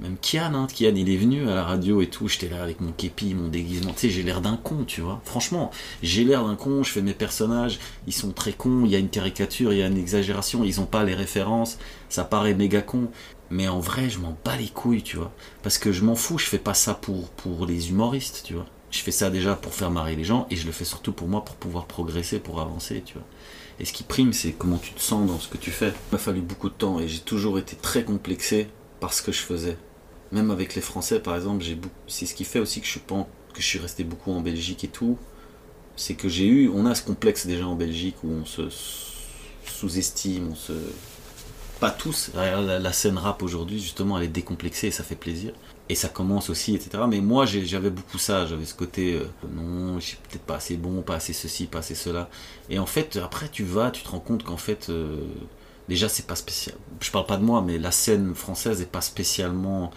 [0.00, 2.80] même Kian, hein, Kian, il est venu à la radio et tout, j'étais là avec
[2.80, 5.20] mon képi, mon déguisement, tu sais, j'ai l'air d'un con, tu vois.
[5.24, 5.70] Franchement,
[6.02, 8.98] j'ai l'air d'un con, je fais mes personnages, ils sont très cons, il y a
[8.98, 12.82] une caricature, il y a une exagération, ils ont pas les références, ça paraît méga
[12.82, 13.08] con.
[13.50, 15.30] Mais en vrai, je m'en bats les couilles, tu vois.
[15.62, 18.66] Parce que je m'en fous, je fais pas ça pour, pour les humoristes, tu vois.
[18.90, 21.28] Je fais ça déjà pour faire marrer les gens et je le fais surtout pour
[21.28, 23.26] moi, pour pouvoir progresser, pour avancer, tu vois.
[23.78, 25.88] Et ce qui prime, c'est comment tu te sens dans ce que tu fais.
[25.88, 28.68] Il m'a fallu beaucoup de temps et j'ai toujours été très complexé
[29.04, 29.76] par ce que je faisais.
[30.32, 31.76] Même avec les Français, par exemple, j'ai
[32.06, 34.82] c'est ce qui fait aussi que je suis que je suis resté beaucoup en Belgique
[34.82, 35.18] et tout.
[35.94, 38.62] C'est que j'ai eu, on a ce complexe déjà en Belgique où on se
[39.66, 40.72] sous-estime, on se
[41.80, 42.30] pas tous.
[42.34, 45.52] La, scène rap aujourd'hui, justement, elle est décomplexée et ça fait plaisir.
[45.90, 47.04] Et ça commence aussi, etc.
[47.06, 48.46] Mais moi, j'avais beaucoup ça.
[48.46, 51.80] J'avais ce côté, euh, non, je suis peut-être pas assez bon, pas assez ceci, pas
[51.80, 52.30] assez cela.
[52.70, 55.18] Et en fait, après, tu vas, tu te rends compte qu'en fait, euh,
[55.88, 56.76] déjà, c'est pas spécial.
[57.00, 59.90] Je parle pas de moi, mais la scène française est pas spécialement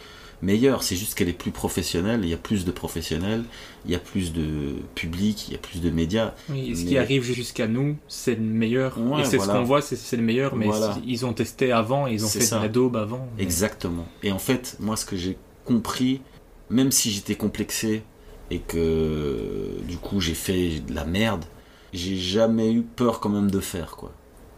[0.43, 0.84] meilleure.
[0.84, 2.19] C'est juste qu'elle est plus professionnelle.
[2.23, 3.43] Il y a plus de professionnels,
[3.85, 6.34] il y a plus de public, il y a plus de médias.
[6.49, 8.99] Oui, et ce Mais- qui arrive jusqu'à nous, c'est le meilleur.
[8.99, 9.53] Ouais, et c'est voilà.
[9.53, 10.95] ce qu'on voit, c'est- le meilleur, mais Voilà.
[11.05, 12.57] ils ont testé avant, ils ont fait ça.
[12.57, 13.27] de la daube avant.
[13.35, 14.07] mais- Exactement.
[14.22, 16.22] Et en fait, moi, ce que j'ai compris,
[16.69, 18.03] même si j'étais complexé
[18.51, 21.45] et que du coup j'ai fait de la merde,
[21.93, 24.14] j'ai jamais eu peur quand même de faire quoi.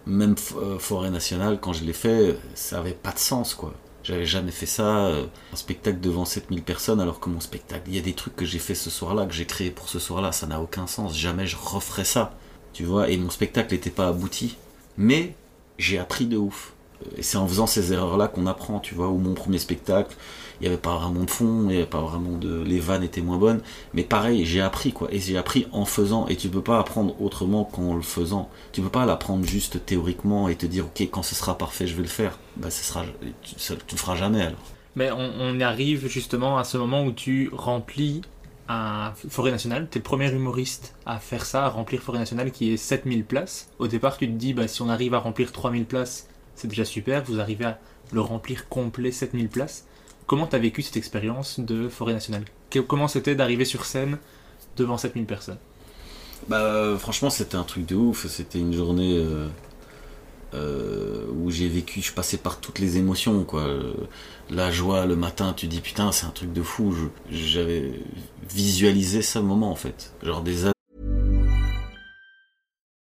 [0.06, 3.74] Même euh, Forêt Nationale, quand je l'ai fait, ça avait pas de sens quoi.
[4.04, 7.96] J'avais jamais fait ça, euh, un spectacle devant 7000 personnes, alors que mon spectacle, il
[7.96, 10.32] y a des trucs que j'ai fait ce soir-là, que j'ai créé pour ce soir-là,
[10.32, 12.34] ça n'a aucun sens, jamais je referais ça,
[12.74, 14.56] tu vois, et mon spectacle n'était pas abouti.
[14.98, 15.36] Mais
[15.78, 16.74] j'ai appris de ouf.
[17.18, 20.16] Et c'est en faisant ces erreurs-là qu'on apprend, tu vois, ou mon premier spectacle,
[20.60, 22.62] il n'y avait pas vraiment de fond, il avait pas vraiment de...
[22.64, 23.62] Les vannes étaient moins bonnes,
[23.94, 27.20] mais pareil, j'ai appris, quoi, et j'ai appris en faisant, et tu peux pas apprendre
[27.22, 28.50] autrement qu'en le faisant.
[28.72, 31.96] Tu peux pas l'apprendre juste théoriquement et te dire, ok, quand ce sera parfait, je
[31.96, 32.38] vais le faire.
[32.58, 33.04] Bah, ce sera...
[33.42, 34.60] tu, ça- tu le feras jamais, alors.
[34.96, 38.22] Mais on, on arrive justement à ce moment où tu remplis
[38.68, 39.88] un Forêt Nationale.
[39.90, 43.24] Tu es le premier humoriste à faire ça, à remplir Forêt Nationale qui est 7000
[43.24, 43.70] places.
[43.80, 46.86] Au départ, tu te dis, bah, si on arrive à remplir 3000 places, c'est déjà
[46.86, 47.24] super.
[47.24, 47.80] Vous arrivez à
[48.12, 49.86] le remplir complet 7000 places.
[50.30, 52.46] Comment tu as vécu cette expérience de Forêt Nationale
[52.88, 54.20] Comment c'était d'arriver sur scène
[54.78, 55.58] devant 7000 personnes?
[56.48, 59.48] Bah euh, franchement c'était un truc de ouf, c'était une journée euh,
[60.54, 63.68] euh, où j'ai vécu, je passais par toutes les émotions quoi.
[64.52, 66.96] La joie le matin, tu dis putain c'est un truc de fou,
[67.32, 67.92] j'avais
[68.48, 70.68] visualisé ce moment en fait, genre des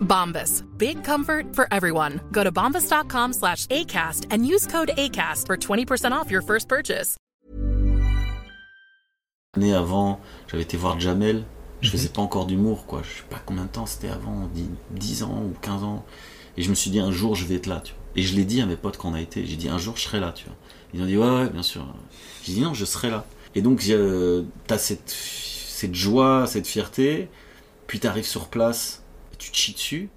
[0.00, 0.62] Bombas.
[0.78, 2.20] Big comfort for everyone.
[2.32, 7.16] Go to bombas.com slash ACAST and use code ACAST for 20% off your first purchase.
[9.56, 11.44] L'année avant, j'avais été voir Jamel.
[11.82, 11.92] Je Mhm.
[11.92, 13.02] faisais pas encore d'humour, quoi.
[13.02, 16.04] Je sais pas combien de temps c'était avant, 10, 10 ans ou 15 ans.
[16.56, 18.02] Et je me suis dit, un jour, je vais être là, tu vois.
[18.16, 19.44] Et je l'ai dit à mes potes quand on a été.
[19.46, 20.54] J'ai dit, un jour, je serai là, tu vois.
[20.94, 21.86] Ils ont dit, ouais, ouais, bien sûr.
[22.44, 23.24] J'ai dit, non, je serai là.
[23.54, 27.28] Et donc, euh, t'as cette, cette joie, cette fierté.
[27.86, 29.02] Puis t'arrives sur place,
[29.46, 30.08] tu te chies dessus.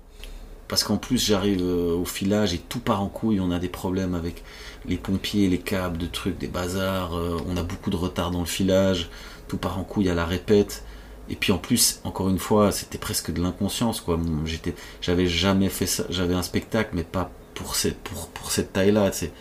[0.67, 3.39] Parce qu'en plus, j'arrive euh, au filage et tout part en couille.
[3.39, 4.43] On a des problèmes avec
[4.85, 7.15] les pompiers, les câbles, de trucs, des bazars.
[7.15, 9.09] euh, on a beaucoup de retard dans le filage.
[9.47, 10.83] Tout part en couille à la répète.
[11.29, 14.19] Et puis en plus, encore une fois, c'était presque de l'inconscience, quoi.
[14.45, 16.03] J'étais, j'avais jamais fait ça.
[16.09, 19.11] J'avais un spectacle, mais pas pour cette, pour, pour cette taille-là.
[19.11, 19.31] C'est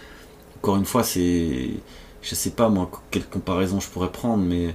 [0.56, 1.70] encore une fois, c'est,
[2.22, 4.74] je sais pas moi quelle comparaison je pourrais prendre, mais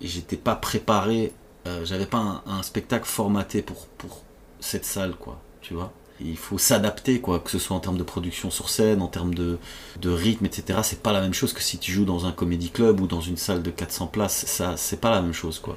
[0.00, 1.32] j'étais pas préparé.
[1.66, 4.22] euh, j'avais pas un, un spectacle formaté pour pour
[4.66, 5.40] cette salle, quoi.
[5.60, 5.92] Tu vois.
[6.20, 9.34] Il faut s'adapter, quoi, que ce soit en termes de production sur scène, en termes
[9.34, 9.58] de,
[10.04, 10.80] rythme, etc.
[10.82, 13.20] C'est pas la même chose que si tu joues dans un comédie club ou dans
[13.20, 14.46] une salle de 400 places.
[14.46, 15.76] Ça, c'est pas la même chose, quoi.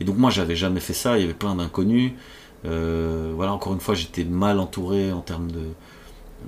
[0.00, 1.18] Et donc moi, j'avais jamais fait ça.
[1.18, 2.12] Il y avait plein d'inconnus.
[2.64, 5.64] Euh, voilà, encore une fois, j'étais mal entouré en termes de,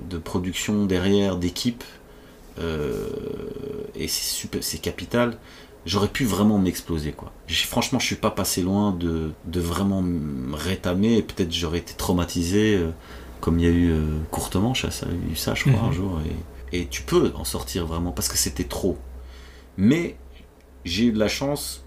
[0.09, 1.83] de production derrière, d'équipe.
[2.59, 3.07] Euh,
[3.95, 5.37] et c'est super, c'est capital.
[5.85, 7.31] J'aurais pu vraiment m'exploser, quoi.
[7.47, 11.17] Franchement, je suis pas passé loin de, de vraiment me rétamer.
[11.17, 12.91] Et peut-être j'aurais été traumatisé, euh,
[13.39, 15.89] comme il y a eu euh, courtement, ça a eu ça, je crois, Mhm.
[15.89, 16.19] un jour.
[16.71, 18.97] Et, et tu peux en sortir vraiment parce que c'était trop.
[19.77, 20.17] Mais
[20.85, 21.83] j'ai eu de la chance,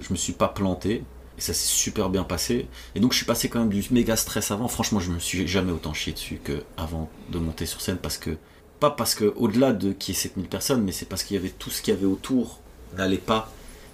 [0.00, 1.04] je me suis pas planté.
[1.36, 2.66] Et ça s'est super bien passé.
[2.96, 4.66] Et donc je suis passé quand même du méga stress avant.
[4.66, 8.18] Franchement, je me suis jamais autant chié dessus que avant de monter sur scène parce
[8.18, 8.36] que
[8.80, 11.38] pas parce que au-delà de qu'il y ait 7000 personnes, mais c'est parce qu'il y
[11.38, 12.58] avait tout ce qu'il y avait autour
[12.96, 13.50] n'allait pas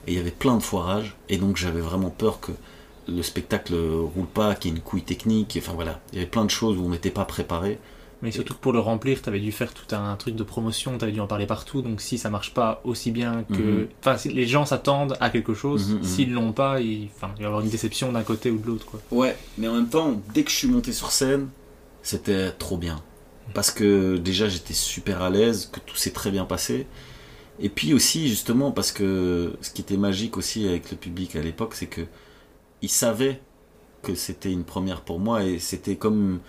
[0.07, 2.53] et il y avait plein de foirages et donc j'avais vraiment peur que
[3.09, 5.59] le spectacle roule pas, qu'il y ait une couille technique.
[5.61, 7.79] Enfin voilà, il y avait plein de choses où on n'était pas préparé.
[8.23, 11.13] Mais surtout que pour le remplir, t'avais dû faire tout un truc de promotion, t'avais
[11.13, 13.55] dû en parler partout, donc si ça marche pas aussi bien que...
[13.83, 13.89] Mhm.
[14.01, 16.05] Enfin, si les gens s'attendent à quelque chose, Mhm, mhm.
[16.05, 17.11] s'ils l'ont pas, il...
[17.15, 19.01] Enfin, il va y avoir une déception d'un côté ou de l'autre, quoi.
[19.11, 21.49] Ouais, mais en même temps, dès que je suis monté sur scène,
[22.03, 23.03] c'était trop bien.
[23.53, 26.87] Parce que déjà j'étais super à l'aise, que tout s'est très bien passé.
[27.61, 31.43] Et puis aussi, justement, parce que ce qui était magique aussi avec le public à
[31.43, 32.03] l'époque, c'est que
[32.83, 33.41] ils savaient
[34.03, 36.41] que c'était une première pour moi et c'était comme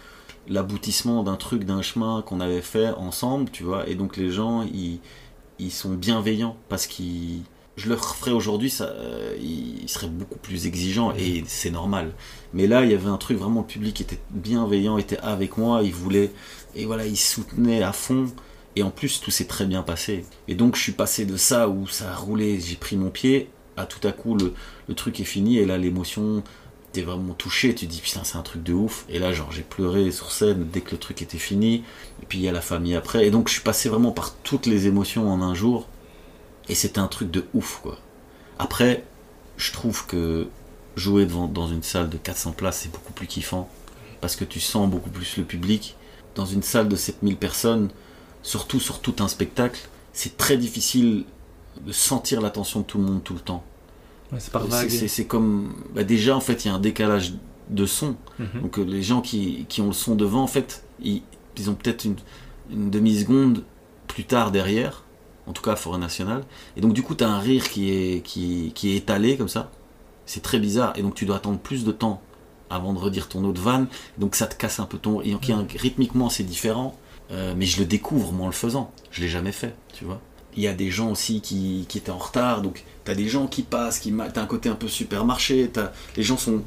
[0.48, 3.88] l'aboutissement d'un truc, d'un chemin qu'on avait fait ensemble, tu vois.
[3.88, 7.42] Et donc les gens, ils, sont bienveillants parce qu'ils.
[7.78, 12.14] Je le referais aujourd'hui, ça, euh, ils seraient beaucoup plus exigeants et c'est normal.
[12.54, 15.82] Mais là, il y avait un truc vraiment, le public était bienveillant, était avec moi,
[15.84, 16.32] il voulait,
[16.74, 18.28] et voilà, il soutenait à fond.
[18.76, 20.26] Et en plus, tout s'est très bien passé.
[20.48, 23.50] Et donc, je suis passé de ça où ça a roulé, j'ai pris mon pied,
[23.78, 24.54] à tout à coup, le,
[24.96, 26.44] truc est fini, et là, l'émotion,
[26.92, 29.06] t'es vraiment touché, tu te dis putain, c'est un truc de ouf.
[29.10, 31.84] Et là, genre, j'ai pleuré sur scène dès que le truc était fini.
[32.22, 33.26] Et puis, il y a la famille après.
[33.26, 35.88] Et donc, je suis passé vraiment par toutes les émotions en un jour.
[36.68, 37.98] Et c'était un truc de ouf, quoi.
[38.60, 39.04] Après,
[39.58, 40.48] je trouve que
[40.96, 43.70] jouer devant, dans une salle de 400 places, c'est beaucoup plus kiffant.
[44.22, 45.96] Parce que tu sens beaucoup plus le public.
[46.36, 47.90] Dans une salle de 7000 personnes,
[48.46, 49.80] surtout sur tout un spectacle,
[50.14, 51.26] c'est très difficile
[51.86, 53.64] de sentir l'attention de tout le monde tout le temps.
[54.32, 54.90] Ouais, c'est par vague.
[54.90, 55.74] C'est- comme.
[55.94, 57.34] bah, déjà, en fait, il y a un décalage
[57.70, 58.16] de son.
[58.40, 58.62] Mhm.
[58.62, 61.22] Donc, euh, les gens qui, qui ont le son devant, en fait, ils,
[61.58, 62.16] ils ont peut-être une,
[62.72, 63.64] une demi-seconde
[64.08, 65.04] plus tard derrière,
[65.48, 66.44] en tout cas à Forêt Nationale.
[66.78, 69.50] Et donc, du coup, tu as un rire qui est, qui, qui est étalé comme
[69.50, 69.72] ça.
[70.28, 70.94] C'est très bizarre.
[70.96, 72.22] Et donc, tu dois attendre plus de temps
[72.70, 73.88] avant de redire ton autre vanne.
[74.18, 75.22] Donc, ça te casse un peu ton.
[75.22, 76.98] Et a un- rythmiquement, c'est différent.
[77.32, 78.92] Euh, mais je le découvre, en le faisant.
[79.12, 80.22] Je l'ai jamais fait, tu vois.
[80.56, 83.48] Il y a des gens aussi qui, qui étaient en retard, donc t'as des gens
[83.48, 86.64] qui passent, qui t'as un côté un peu supermarché, t'as, les gens sont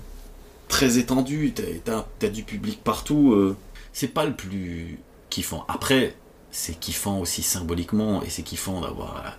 [0.69, 1.55] très étendus,
[1.85, 3.33] t'as, t'as du public partout.
[3.33, 3.57] euh,
[3.93, 4.99] c'est pas le plus
[5.31, 5.65] kiffant.
[5.69, 6.15] Après,
[6.51, 9.37] c'est kiffant aussi symboliquement et c'est kiffant d'avoir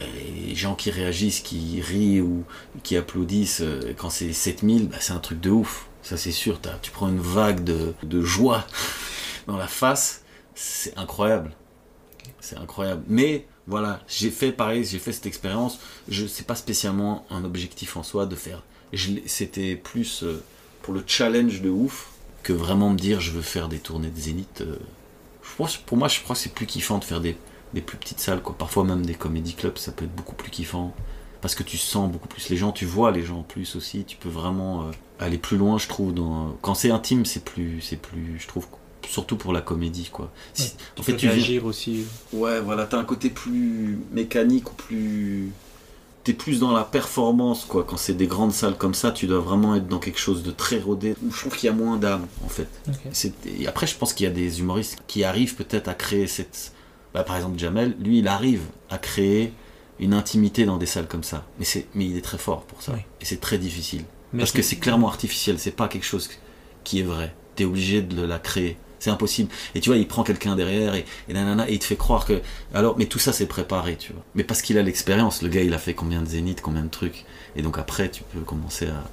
[0.00, 2.44] les gens qui réagissent, qui rient ou
[2.82, 5.86] qui applaudissent, euh, quand c'est 7000, bah, c'est un truc de ouf.
[6.02, 6.60] Ça, c'est sûr.
[6.82, 8.66] Tu prends une vague de, de joie
[9.46, 10.23] dans la face,
[10.54, 11.52] c'est incroyable.
[12.40, 13.02] C'est incroyable.
[13.08, 15.78] Mais voilà, j'ai fait pareil, j'ai fait cette expérience.
[16.08, 18.62] Je c'est pas spécialement un objectif en soi de faire.
[19.26, 20.42] C'était plus euh,
[20.82, 22.10] pour le challenge de ouf
[22.42, 24.60] que vraiment me dire je veux faire des tournées de zénith.
[24.60, 24.76] euh.
[25.42, 27.36] Je pense, pour moi, je crois que c'est plus kiffant de faire des,
[27.74, 28.42] plus petites salles.
[28.42, 28.56] Quoi.
[28.56, 30.94] Parfois même des comédie clubs, ça peut être beaucoup plus kiffant.
[31.40, 34.04] Parce que tu sens beaucoup plus les gens, tu vois les gens plus aussi.
[34.04, 36.14] Tu peux vraiment euh, aller plus loin, je trouve.
[36.62, 38.66] Quand c'est intime, c'est plus, c'est plus, je trouve,
[39.08, 40.30] surtout pour la comédie, quoi.
[40.52, 42.04] Si- Tu peux réagir aussi.
[42.32, 45.50] Ouais, voilà, t'as un côté plus mécanique ou plus.
[46.24, 47.84] T'es plus dans la performance, quoi.
[47.86, 50.50] Quand c'est des grandes salles comme ça, tu dois vraiment être dans quelque chose de
[50.50, 51.14] très rodé.
[51.30, 52.68] Je trouve qu'il y a moins d'âme, en fait.
[53.46, 56.72] Et après, je pense qu'il y a des humoristes qui arrivent peut-être à créer cette.
[57.12, 59.52] Bah, par exemple, Jamel, lui, il arrive à créer
[60.00, 61.44] une intimité dans des salles comme ça.
[61.58, 61.86] Mais, c'est...
[61.94, 62.92] Mais il est très fort pour ça.
[62.94, 63.00] Oui.
[63.20, 64.02] Et c'est très difficile.
[64.32, 66.28] Mais Parce que c'est clairement artificiel, c'est pas quelque chose
[66.82, 67.32] qui est vrai.
[67.54, 68.76] T'es obligé de la créer.
[69.04, 69.50] C'est impossible.
[69.74, 72.24] Et tu vois, il prend quelqu'un derrière et, et nanana, et il te fait croire
[72.24, 72.40] que.
[72.72, 74.22] Alors, mais tout ça, c'est préparé, tu vois.
[74.34, 76.88] Mais parce qu'il a l'expérience, le gars, il a fait combien de zéniths, combien de
[76.88, 77.26] trucs.
[77.54, 79.04] Et donc après, tu peux commencer à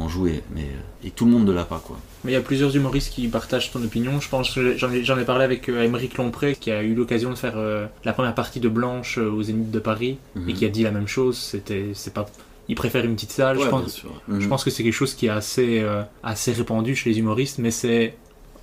[0.00, 0.42] en jouer.
[0.54, 1.98] Mais, euh, et tout le monde ne l'a pas, quoi.
[2.24, 4.18] Mais il y a plusieurs humoristes qui partagent ton opinion.
[4.22, 7.34] Je pense que j'en ai, parlé avec euh, Émeric Lompré, qui a eu l'occasion de
[7.36, 10.48] faire euh, la première partie de Blanche euh, au Zénith de Paris, Mhm.
[10.48, 11.36] et qui a dit la même chose.
[11.36, 12.26] C'était, c'est pas,
[12.68, 13.58] il préfère une petite salle.
[13.60, 14.48] je pense, je Mhm.
[14.48, 17.70] pense que c'est quelque chose qui est assez, euh, assez répandu chez les humoristes, mais
[17.70, 18.14] c'est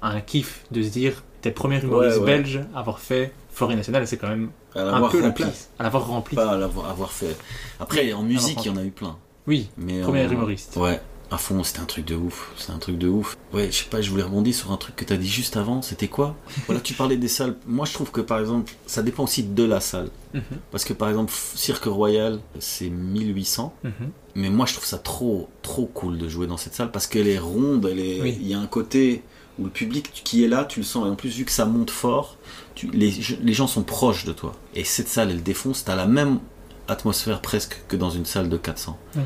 [0.09, 2.25] un kiff de se dire, t'es le premier humoriste Ouais, ouais.
[2.38, 5.43] belge à avoir fait Forêt Nationale, c'est quand même un peu la rempli.
[5.43, 6.35] place, à l'avoir rempli.
[6.35, 7.35] Pas à l'avoir avoir fait.
[7.80, 9.15] Après, en musique, il y en a eu plein.
[9.47, 10.75] Oui, Mais premier en- humoriste.
[10.77, 10.99] Ouais,
[11.30, 12.51] à fond, c'était un truc de ouf.
[12.57, 13.38] C'est un truc de ouf.
[13.53, 15.81] Ouais, je sais pas, je voulais rebondir sur un truc que t'as dit juste avant.
[15.84, 16.35] C'était quoi?
[16.65, 17.55] Voilà, tu parlais des salles.
[17.67, 20.09] Moi, je trouve que par exemple, ça dépend aussi de la salle.
[20.34, 20.41] Mhm.
[20.71, 23.73] Parce que par exemple, Cirque Royal, c'est 1800.
[23.84, 23.91] Mhm.
[24.35, 27.27] Mais moi, je trouve ça trop, trop cool de jouer dans cette salle parce qu'elle
[27.27, 27.88] est ronde.
[27.91, 28.21] Elle est.
[28.21, 28.38] Oui.
[28.41, 29.21] Il y a un côté
[29.59, 31.05] où le public qui est là, tu le sens.
[31.05, 32.38] Et en plus, vu que ça monte fort,
[32.75, 33.13] tu- les,
[33.43, 34.53] les gens sont proches de toi.
[34.75, 35.84] Et cette salle, elle défonce.
[35.84, 36.39] T'as la même
[36.88, 38.97] atmosphère presque que dans une salle de 400.
[39.15, 39.21] Ok.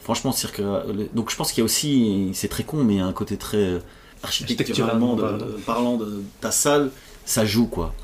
[0.00, 0.62] Franchement, cirque.
[1.14, 3.12] Donc je pense qu'il y a aussi, c'est très con, mais il y a un
[3.12, 3.78] côté très euh,
[4.22, 6.90] architecturalement de- de- parlant de ta salle,
[7.24, 7.94] ça joue quoi.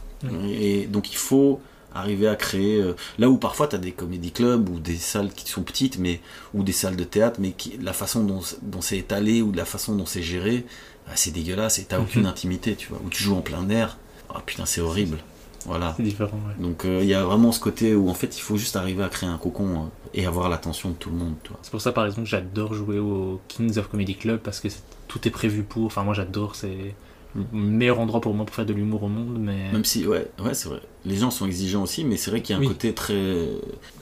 [0.48, 1.60] Et donc il faut
[1.94, 5.30] arriver à créer euh, là où parfois tu as des comédie clubs ou des salles
[5.32, 6.20] qui sont petites mais
[6.54, 9.64] ou des salles de théâtre mais qui, la façon dont, dont c'est étalé ou la
[9.66, 10.64] façon dont c'est géré
[11.06, 12.28] bah, c'est dégueulasse et t'as aucune Mhm.
[12.28, 13.98] intimité tu vois où tu joues en plein air
[14.30, 15.18] ah putain c'est horrible
[15.66, 16.62] voilà C'est différent, ouais.
[16.62, 19.02] donc euh, il y a vraiment ce côté où en fait il faut juste arriver
[19.02, 21.58] à créer un cocon euh, et avoir l'attention de tout le monde tu vois.
[21.62, 24.68] C'est pour ça, par exemple, que j'adore jouer au Kings of Comedy Club parce que
[25.08, 25.86] tout est prévu pour.
[25.86, 26.54] Enfin, moi, j'adore.
[26.54, 26.94] C'est
[27.34, 29.38] le meilleur endroit pour moi pour faire de l'humour au monde.
[29.40, 30.80] Mais Même si, ouais, ouais c'est vrai.
[31.06, 32.68] Les gens sont exigeants aussi, mais c'est vrai qu'il y a un Oui.
[32.68, 33.48] côté très,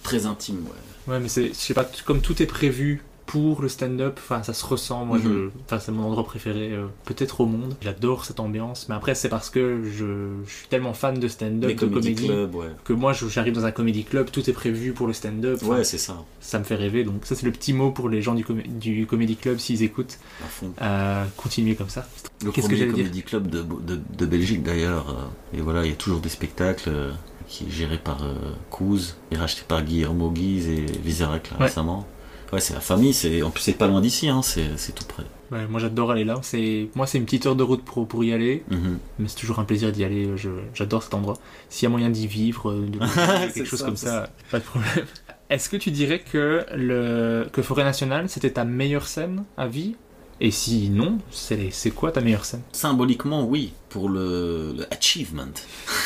[0.03, 0.65] très intime.
[1.07, 1.15] Ouais.
[1.15, 4.53] ouais, mais c'est, je sais pas, comme tout est prévu pour le stand-up, enfin, ça
[4.53, 5.05] se ressent.
[5.07, 5.51] Moi, Mhm.
[5.65, 7.75] enfin, c'est mon endroit préféré, euh, peut-être au monde.
[7.81, 8.87] J'adore cette ambiance.
[8.89, 12.67] Mais après, c'est parce que je, je suis tellement fan de stand-up, de comédie ouais.
[12.85, 15.59] que moi, j'arrive dans un comédie club, tout est prévu pour le stand-up.
[15.63, 16.17] Enfin, Ouais, c'est ça.
[16.41, 17.05] ça me fait rêver.
[17.05, 19.83] Donc ça, c'est le petit mot pour les gens du, comé- du comédie club s'ils
[19.83, 20.19] écoutent.
[20.45, 20.73] À fond.
[20.83, 22.07] Euh, continuez comme ça.
[22.45, 25.09] Le Qu'est-ce que j'allais comédie club de, de, de Belgique d'ailleurs.
[25.11, 26.91] euh, Et voilà, il y a toujours des spectacles
[27.49, 28.35] qui est géré par euh,
[28.71, 31.67] Kouz, et racheté par Guillermo Guise et Vizerac là, Ouais.
[31.67, 32.07] récemment.
[32.53, 35.25] Ouais, c'est la famille, c'est en plus c'est pas loin d'ici, hein, c'est tout près.
[35.51, 36.39] Ouais, moi j'adore aller là.
[36.43, 38.99] C'est moi c'est une petite heure de route pour, pour y aller, Mhm.
[39.19, 40.29] mais c'est toujours un plaisir d'y aller.
[40.75, 41.39] J'adore cet endroit.
[41.71, 42.99] S'il y a moyen d'y vivre, euh, de
[43.55, 45.07] quelque chose ça, comme ça, pas de problème.
[45.51, 49.97] Est-ce que tu dirais que le que Forêt Nationale c'était ta meilleure scène à vie?
[50.41, 52.63] Et si non, c'est c'est quoi ta meilleure scène?
[52.73, 55.45] Symboliquement, oui, pour le, le achievement,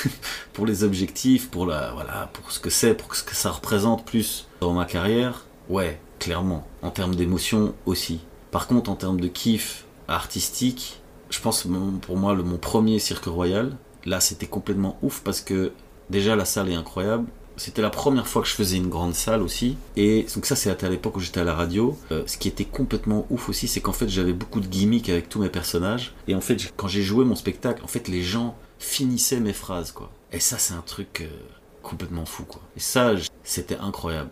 [0.52, 4.04] pour les objectifs, pour la, voilà, pour ce que c'est, pour ce que ça représente
[4.04, 5.44] plus dans ma carrière.
[5.68, 6.66] Ouais, clairement.
[6.82, 8.20] En termes d'émotion aussi.
[8.50, 11.66] Par contre, en termes de kiff artistique, je pense
[12.02, 13.76] pour moi le mon premier cirque royal.
[14.04, 15.72] Là, c'était complètement ouf parce que
[16.10, 17.26] déjà la salle est incroyable.
[17.58, 19.76] C'était la première fois que je faisais une grande salle aussi.
[19.96, 21.98] Et donc ça, c'était à l'époque où j'étais à la radio.
[22.12, 25.28] Euh, ce qui était complètement ouf aussi, c'est qu'en fait, j'avais beaucoup de gimmicks avec
[25.28, 26.14] tous mes personnages.
[26.28, 29.90] Et en fait, quand j'ai joué mon spectacle, en fait, les gens finissaient mes phrases,
[29.90, 30.10] quoi.
[30.32, 31.28] Et ça, c'est un truc euh,
[31.82, 32.60] complètement fou, quoi.
[32.76, 34.30] Et ça, c'était incroyable.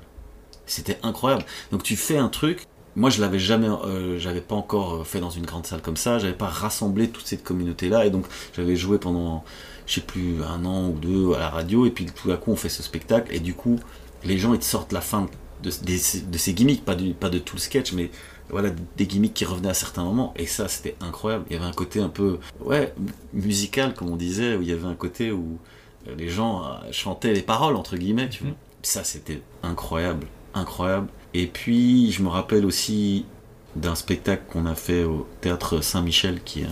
[0.67, 1.45] C'était incroyable.
[1.73, 2.67] Donc tu fais un truc.
[2.97, 5.97] Moi, je l'avais jamais, euh, j'avais pas encore euh, fait dans une grande salle comme
[5.97, 6.21] ça.
[6.21, 8.07] J'avais pas rassemblé toute cette communauté-là.
[8.07, 8.25] Et donc,
[8.55, 9.43] j'avais joué pendant,
[9.87, 11.87] je sais plus, un an ou deux à la radio.
[11.87, 13.35] Et puis, tout à coup, on fait ce spectacle.
[13.35, 13.81] Et du coup,
[14.23, 15.27] les gens, ils te sortent la fin
[15.65, 18.11] de, des- de ces gimmicks, pas, du, pas de tout le sketch, mais
[18.49, 20.33] voilà, des gimmicks qui revenaient à certains moments.
[20.37, 21.47] Et ça, c'était incroyable.
[21.51, 22.95] Il y avait un côté un peu, ouais,
[23.33, 25.59] musical, comme on disait, où il y avait un côté où
[26.07, 26.63] euh, les gens
[26.93, 28.53] chantaient les paroles, entre guillemets, tu vois.
[28.83, 31.09] Ça, c'était incroyable, incroyable.
[31.35, 33.25] Et puis, je me rappelle aussi
[33.77, 36.67] d'un spectacle qu'on a fait au théâtre Saint-Michel, qui est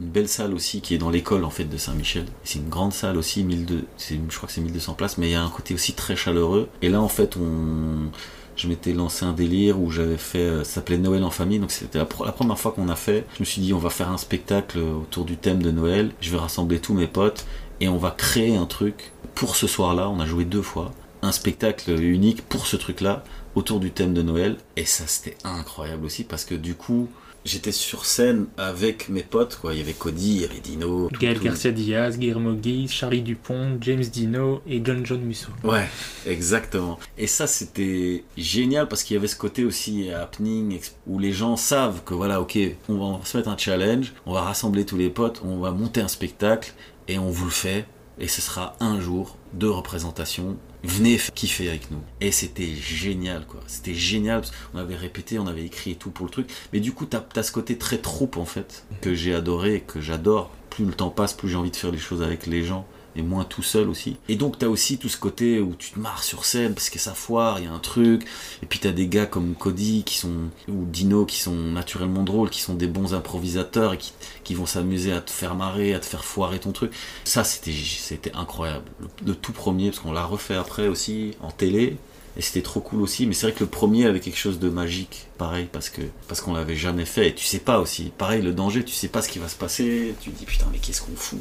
[0.00, 2.26] une belle salle aussi, qui est dans l'école en fait de Saint-Michel.
[2.44, 3.84] C'est une grande salle aussi, 1200,
[4.28, 6.68] je crois que c'est 1200 places, mais il y a un côté aussi très chaleureux.
[6.80, 8.10] Et là, en fait, on,
[8.56, 11.70] je m'étais lancé un délire où j'avais fait, euh, ça s'appelait Noël en famille, donc
[11.70, 13.26] c'était la, la, première fois qu'on a fait.
[13.34, 16.12] Je me suis dit, on va faire un spectacle autour du thème de Noël.
[16.20, 17.44] Je vais rassembler tous mes potes
[17.80, 20.08] et on va créer un truc pour ce soir-là.
[20.08, 20.92] On a joué deux fois
[21.22, 23.24] un spectacle unique pour ce truc-là
[23.54, 24.56] autour du thème de Noël.
[24.76, 27.08] Et ça, c'était incroyable aussi parce que du coup,
[27.44, 29.56] j'étais sur scène avec mes potes.
[29.60, 29.74] Quoi.
[29.74, 31.08] Il y avait Cody, il y avait Dino.
[31.18, 35.48] Gaël Garcia Diaz, Guillermo Guy, Charlie Dupont, James Dino et John John Musso.
[35.64, 35.88] Ouais,
[36.26, 36.98] exactement.
[37.16, 41.56] Et ça, c'était génial parce qu'il y avait ce côté aussi happening où les gens
[41.56, 42.58] savent que voilà, ok,
[42.88, 46.00] on va se mettre un challenge, on va rassembler tous les potes, on va monter
[46.00, 46.72] un spectacle
[47.08, 47.86] et on vous le fait.
[48.20, 52.00] Et ce sera un jour de représentation venez kiffer avec nous.
[52.20, 53.60] Et c'était génial, quoi.
[53.66, 56.50] C'était génial, parce qu'on avait répété, on avait écrit et tout pour le truc.
[56.72, 60.00] Mais du coup, t'as as ce côté très troupe, en fait, que j'ai adoré, que
[60.00, 60.50] j'adore.
[60.70, 62.86] Plus le temps passe, plus j'ai envie de faire les choses avec les gens
[63.18, 64.16] et moins tout seul aussi.
[64.28, 66.98] Et donc t'as aussi tout ce côté où tu te marres sur scène parce que
[66.98, 68.26] ça foire, il y a un truc.
[68.62, 70.34] Et puis t'as des gars comme Cody qui sont
[70.68, 74.12] ou Dino qui sont naturellement drôles, qui sont des bons improvisateurs et qui,
[74.44, 76.92] qui vont s'amuser à te faire marrer, à te faire foirer ton truc.
[77.24, 78.84] Ça c'était c'était incroyable.
[79.00, 81.96] Le, le tout premier parce qu'on l'a refait après aussi en télé.
[82.38, 84.68] Et c'était trop cool aussi, mais c'est vrai que le premier avait quelque chose de
[84.68, 87.28] magique, pareil, parce que parce qu'on l'avait jamais fait.
[87.28, 89.56] Et tu sais pas aussi, pareil, le danger, tu sais pas ce qui va se
[89.56, 90.14] passer.
[90.20, 91.40] Tu te dis putain, mais qu'est-ce qu'on fout?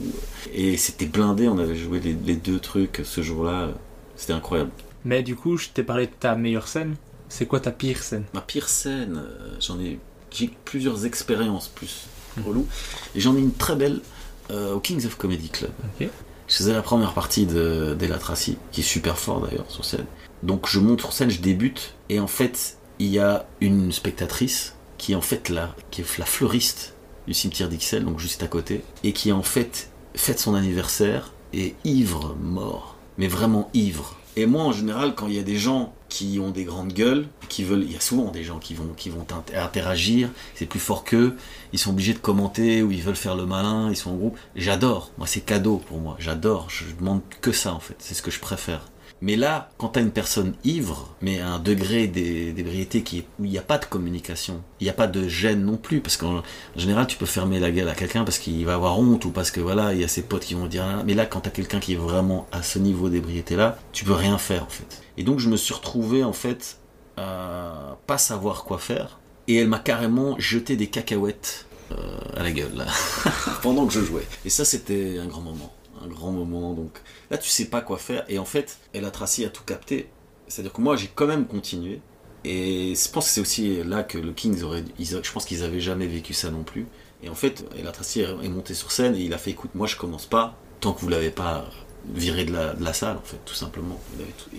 [0.52, 3.69] Et c'était blindé, on avait joué les, les deux trucs ce jour-là.
[4.15, 4.72] C'était incroyable.
[5.06, 6.95] Mais du coup, je t'ai parlé de ta meilleure scène.
[7.30, 8.24] C'est quoi ta pire scène?
[8.34, 9.99] Ma pire scène, euh, j'en ai,
[10.32, 12.07] j'ai plusieurs expériences plus
[12.44, 12.65] relou.
[13.14, 14.02] Et j'en ai une très belle
[14.49, 15.72] euh, au Kings of Comedy Club.
[15.99, 16.10] Ok.
[16.48, 20.06] Je faisais la première partie de d'Ella Tracy, qui est super fort d'ailleurs sur scène.
[20.43, 24.76] Donc je monte sur scène, je débute, et en fait, il y a une spectatrice
[24.97, 26.93] qui est en fait la, qui est la fleuriste
[27.27, 31.76] du cimetière d'Ixelles, donc juste à côté, et qui en fait fête son anniversaire et
[31.84, 34.15] ivre mort, mais vraiment ivre.
[34.35, 37.27] Et moi, en général, quand il y a des gens qui ont des grandes gueules,
[37.49, 40.80] qui veulent, il y a souvent des gens qui vont, qui vont interagir, c'est plus
[40.80, 41.35] fort qu'eux,
[41.73, 44.38] ils sont obligés de commenter ou ils veulent faire le malin, ils sont en groupe.
[44.55, 48.22] J'adore, moi c'est cadeau pour moi, j'adore, je demande que ça en fait, c'est ce
[48.22, 48.91] que je préfère.
[49.22, 53.52] Mais là, quand t'as une personne ivre, mais à un degré d'ébriété qui où il
[53.52, 56.44] n'y a pas de communication, il n'y a pas de gêne non plus, parce qu'en
[56.76, 59.49] général, tu peux fermer la gueule à quelqu'un parce qu'il va avoir honte ou parce
[59.49, 60.85] que voilà, il y a ses potes qui vont dire.
[61.06, 64.14] Mais là, quand t'as quelqu'un qui est vraiment à ce niveau d'ébriété là, tu peux
[64.14, 65.02] rien faire en fait.
[65.18, 66.77] Et donc, je me suis retrouvé en fait
[67.18, 72.52] à pas savoir quoi faire, et elle m'a carrément jeté des cacahuètes euh, à la
[72.52, 72.85] gueule là,
[73.64, 74.27] pendant que je jouais.
[74.45, 75.73] Et ça, c'était un grand moment
[76.03, 76.74] un grand moment.
[76.74, 77.02] Donc
[77.32, 78.24] là, tu sais pas quoi faire.
[78.30, 80.10] Et en fait, elle a tracé à tout capté.
[80.48, 82.02] C'est-à-dire que moi, j'ai quand même continué.
[82.44, 84.84] Et je pense que c'est aussi là que le Kings aurait.
[84.99, 86.88] Ils, je pense qu'ils avaient jamais vécu ça non plus.
[87.24, 89.88] Et en fait, El Tracy est monté sur scène et il a fait écoute, moi
[89.88, 91.65] je commence pas tant que vous l'avez pas
[92.14, 93.99] viré de la, de la, salle, en fait, tout simplement.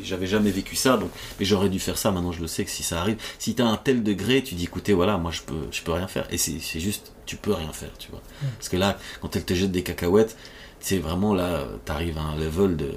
[0.02, 2.10] J'avais jamais vécu ça, donc, mais j'aurais dû faire ça.
[2.10, 4.54] Maintenant, je le sais que si ça arrive, si tu as un tel degré, tu
[4.54, 6.26] dis écoutez, voilà, moi je peux, je peux rien faire.
[6.30, 8.22] Et c'est juste, tu peux rien faire, tu vois.
[8.58, 10.36] Parce que là, quand elle te jette des cacahuètes,
[10.80, 12.90] c'est vraiment là, t'arrives à un level de.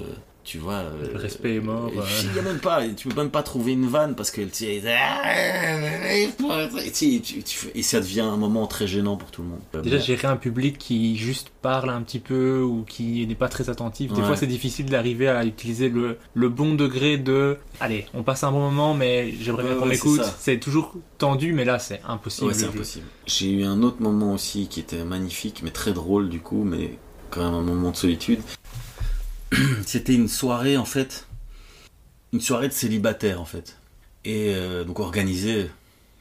[0.44, 0.74] Tu vois.
[0.74, 1.88] euh, Le respect est mort.
[1.96, 2.02] euh.
[2.24, 4.32] il y a même pas, tu peux même pas trouver une vanne parce
[7.44, 9.60] tu fais- Et ça devient un moment très gênant pour tout le monde.
[9.84, 13.70] Déjà, gérer un public qui juste parle un petit peu ou qui n'est pas très
[13.70, 14.26] attentif, des Ouais.
[14.26, 18.50] fois c'est difficile d'arriver à utiliser le, le bon degré de allez, on passe un
[18.50, 20.22] bon moment, mais j'aimerais bien Ouais, qu'on ouais, m'écoute.
[20.40, 22.00] c'est toujours tendu, mais là c'est.
[22.64, 23.06] Ouais, impossible.
[23.26, 26.98] J'ai eu un autre moment aussi qui était magnifique, mais très drôle du coup, mais
[27.32, 28.40] quand même un moment de solitude.
[29.86, 31.26] C'était une soirée en fait,
[32.32, 33.76] une soirée de célibataires en fait.
[34.24, 35.70] Et euh, donc organisée,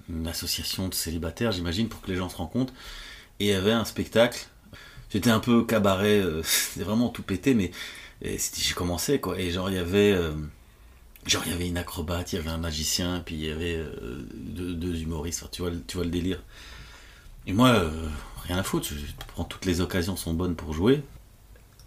[0.09, 2.73] une association de célibataires, j'imagine, pour que les gens se rencontrent.
[3.39, 4.47] Et il y avait un spectacle.
[5.11, 7.71] J'étais un peu cabaret, euh, c'était vraiment tout pété, mais
[8.21, 9.39] j'ai commencé quoi.
[9.39, 10.13] Et genre il y avait.
[10.13, 10.33] euh,
[11.27, 13.75] Genre, il y avait une acrobate, il y avait un magicien, puis il y avait
[13.75, 15.45] euh, deux, humoristes.
[15.51, 16.41] Tu, vois, le- délire.
[17.45, 17.91] Et moi,
[18.52, 18.95] rien à foutre, je,
[19.28, 21.03] prends toutes les occasions sont bonnes pour jouer.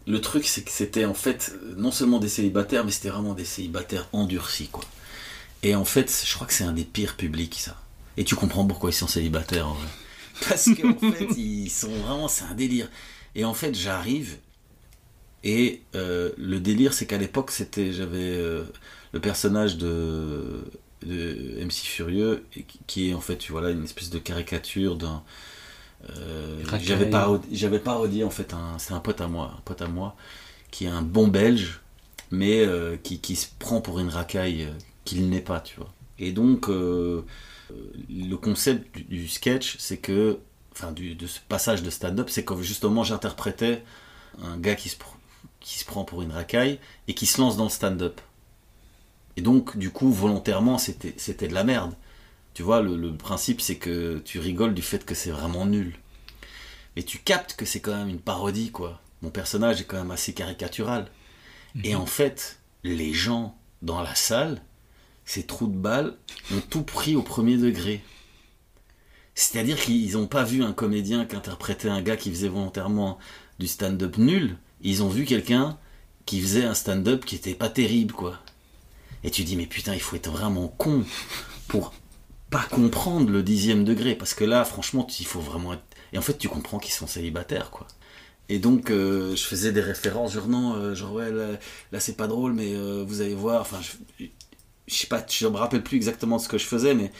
[0.06, 3.44] Le truc, c'est que c'était en fait non seulement des célibataires, mais c'était vraiment des
[3.44, 4.84] célibataires endurcis, quoi.
[5.62, 7.76] Et en fait, je crois que c'est un des pires publics, ça.
[8.16, 9.88] Et tu comprends pourquoi ils sont célibataires, en vrai.
[10.48, 12.90] Parce qu'en fait, ils sont vraiment, c'est un délire.
[13.34, 14.36] Et en fait, j'arrive,
[15.44, 18.64] et euh, le délire, c'est qu'à l'époque, c'était, j'avais euh,
[19.12, 20.64] le personnage de,
[21.02, 22.44] de MC Furieux,
[22.86, 25.22] qui, est en fait, tu vois là, une espèce de caricature d'un.
[26.10, 29.82] Euh, j'avais parodi- j'avais parodié en fait un, c'est un pote à moi, un pote
[29.82, 30.16] à moi,
[30.70, 31.80] qui est un bon Belge,
[32.30, 34.72] mais euh, qui, qui se prend pour une racaille euh,
[35.04, 35.92] qu'il n'est pas, tu vois.
[36.18, 40.38] Et donc, le concept du, du sketch, c'est que,
[40.72, 43.82] enfin, du, de ce passage de stand-up, c'est que justement, j'interprétais
[44.42, 44.96] un gars qui se,
[45.60, 46.78] qui se prend pour une racaille
[47.08, 48.20] et qui se lance dans le stand-up.
[49.36, 51.94] Et donc, du coup, volontairement, c'était c'était de la merde.
[52.54, 55.96] Tu vois, le, le principe, c'est que tu rigoles du fait que c'est vraiment nul.
[56.96, 59.00] Et tu captes que c'est quand même une parodie, quoi.
[59.22, 61.10] Mon personnage est quand même assez caricatural.
[61.82, 64.62] Et en fait, les gens dans la salle,
[65.24, 66.16] ces trous de balles,
[66.52, 68.02] ont tout pris au premier degré.
[69.34, 73.18] C'est-à-dire qu'ils n'ont pas vu un comédien qui interprétait un gars qui faisait volontairement
[73.58, 74.56] du stand-up nul.
[74.80, 75.78] Ils ont vu quelqu'un
[76.26, 78.38] qui faisait un stand-up qui était pas terrible, quoi.
[79.24, 81.04] Et tu dis, mais putain, il faut être vraiment con
[81.66, 81.92] pour
[82.54, 84.14] pas comprendre le dixième degré.
[84.14, 85.82] Parce que là, franchement, il faut vraiment être.
[86.12, 87.88] Et en fait, tu comprends qu'ils sont célibataires, quoi.
[88.48, 92.26] Et donc, euh, je faisais des références, genre non, euh, genre ouais, là, c'est pas
[92.26, 93.62] drôle, mais euh, vous allez voir.
[93.62, 93.80] Enfin,
[94.20, 97.10] je, sais pas, je me rappelle plus exactement de ce que je faisais, mais,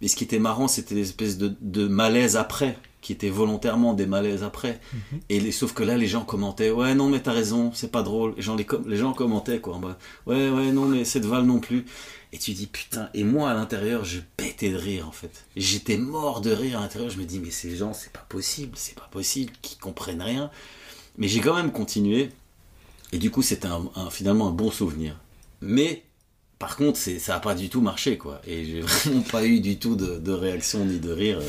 [0.00, 3.92] mais ce qui était marrant, c'était des espèces de, de malaise après, qui étaient volontairement
[3.92, 4.80] des malaises après.
[5.28, 8.02] Et les, sauf que là, les gens commentaient, ouais, non, mais t'as raison, c'est pas
[8.02, 8.32] drôle.
[8.36, 8.56] Les gens,
[8.86, 9.78] les, gens commentaient, quoi,
[10.26, 11.84] ouais, ouais, non, mais cette val non plus.
[12.32, 15.44] Et tu dis, putain, et moi, à l'intérieur, je pétais de rire, en fait.
[15.54, 17.10] J'étais mort de rire à l'intérieur.
[17.10, 20.50] Je me dis, mais ces gens, c'est pas possible, c'est pas possible, qu'ils comprennent rien.
[21.18, 22.30] Mais j'ai quand même continué.
[23.12, 25.18] Et du coup, c'était un, un- finalement un bon souvenir.
[25.60, 26.04] Mais,
[26.58, 28.40] par contre, c'est, ça a pas du tout marché, quoi.
[28.46, 31.40] Et j'ai vraiment pas eu du tout de, de réaction ni de rire.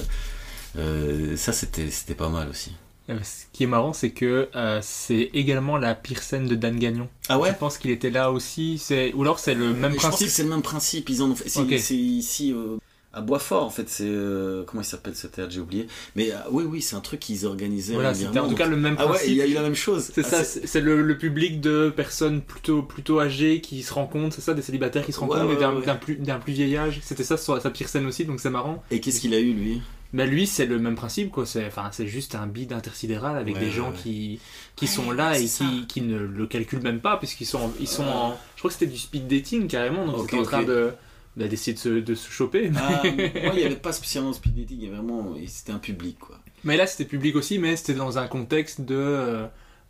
[0.78, 2.72] Euh, ça, c'était, c'était pas mal aussi.
[3.10, 6.80] Euh, Ce qui est marrant, c'est que euh, c'est également la pire scène de Dan
[6.80, 7.10] Gagnon.
[7.30, 8.78] Ah ouais Je pense qu'il était là aussi.
[8.78, 10.28] C'est ou alors c'est le même Mais Je pense principe.
[10.28, 11.10] que c'est le même principe.
[11.10, 11.50] Ils en ont fait.
[11.50, 12.78] C'est, ici euh,
[13.12, 13.90] à Boisfort en fait.
[13.90, 15.88] C'est euh, comment il s'appelle ce théâtre J'ai oublié.
[16.16, 17.94] Mais oui, oui, c'est un truc qu'ils organisaient.
[17.94, 19.30] Voilà, c'était en tout cas le même Ah ouais, principe.
[19.32, 20.10] il y a eu la même chose.
[20.16, 23.94] C'est Ah, ça, c'est c'est le, le public de personnes plutôt plutôt âgées qui se
[23.94, 25.86] rencontrent, c'est ça, des célibataires qui se rencontrent, ouais, d'un ouais.
[25.86, 27.02] d'un plus, d'un plus vieil âge.
[27.04, 28.82] C'était ça sa pire scène aussi, donc c'est marrant.
[28.92, 29.82] Et qu'est-ce qu'il a eu lui?
[30.14, 31.46] Bah lui, c'est le même principe, quoi.
[31.46, 33.98] C'est enfin, c'est juste un bide intersidéral avec Ouais, des gens ouais.
[34.04, 34.40] qui
[34.76, 37.74] qui Ouais, sont là et qui, qui ne le calculent même pas, puisqu'ils sont en-
[37.80, 40.38] ils sont en, je crois que c'était du speed dating carrément, donc Ok, ils étaient
[40.40, 40.92] en train de
[41.36, 42.70] bah, d'essayer de se, de se choper.
[42.70, 43.02] mais- Ah,
[43.44, 44.78] Moi, il n'y avait pas spécialement de speed dating.
[44.80, 45.34] Il y avait vraiment.
[45.48, 46.40] C'était un public quoi.
[46.64, 49.46] Mais là, c'était public aussi, mais c'était dans un contexte de.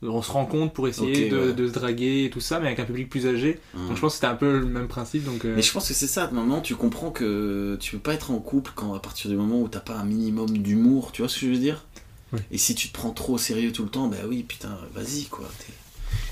[0.07, 1.53] On se rencontre pour essayer de, ouais.
[1.53, 3.59] de se draguer et tout ça, mais avec un public plus âgé.
[3.75, 3.88] Hum.
[3.88, 5.23] Donc je pense que c'était un peu le même principe.
[5.23, 8.13] Donc, euh, Mais je pense que c'est ça, maintenant tu comprends que tu peux pas
[8.13, 11.21] être en couple quand à partir du moment où t'as pas un minimum d'humour, tu
[11.21, 11.85] vois ce que je veux dire?
[12.34, 12.39] Oui.
[12.51, 15.25] Et si tu te prends trop au sérieux tout le temps, bah oui, putain, vas-y
[15.25, 15.47] quoi.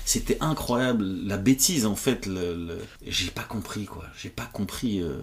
[0.04, 5.00] C'était incroyable, la bêtise en fait, le, le- j'ai pas compris quoi, j'ai pas compris.
[5.00, 5.18] euh,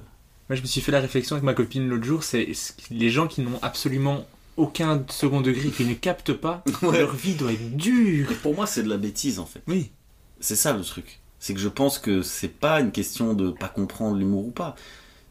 [0.50, 2.48] Moi, je me suis fait la réflexion avec ma copine l'autre jour, c'est
[2.92, 4.26] les gens qui n'ont absolument
[4.60, 7.00] aucun second degré, qui ne captent pas, Ouais.
[7.00, 8.32] leur vie doit être dure.
[8.32, 9.62] Et pour moi c'est de la bêtise en fait.
[9.68, 9.92] Oui.
[10.40, 11.20] C'est ça le truc.
[11.40, 14.76] C'est que je pense que c'est pas une question de pas comprendre l'humour ou pas.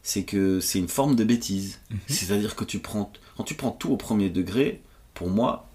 [0.01, 1.79] C'est que c'est une forme de bêtise.
[1.91, 1.97] Mhm.
[2.07, 4.81] C'est-à-dire que tu prends, quand tu prends tout au premier degré,
[5.13, 5.67] pour moi,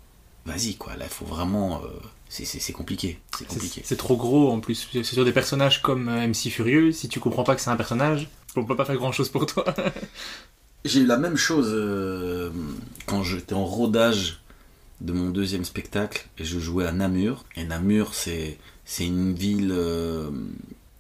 [0.45, 0.97] vas-y quoi.
[0.97, 1.83] Là, il faut vraiment.
[1.85, 1.89] euh,
[2.29, 3.21] c'est- compliqué.
[3.33, 3.83] C'est C'est compliqué.
[3.85, 4.89] c'est trop gros en plus.
[4.93, 7.77] C'est sur des personnages comme euh, MC Furieux, si tu comprends pas que c'est un
[7.77, 9.65] personnage, on peut pas faire grand chose pour toi.
[10.85, 12.51] J'ai eu la même chose euh,
[13.07, 14.43] quand j'étais en rodage
[15.01, 17.45] de mon deuxième spectacle et je jouais à Namur.
[17.57, 18.59] Et Namur, c'est
[19.01, 20.31] une ville euh,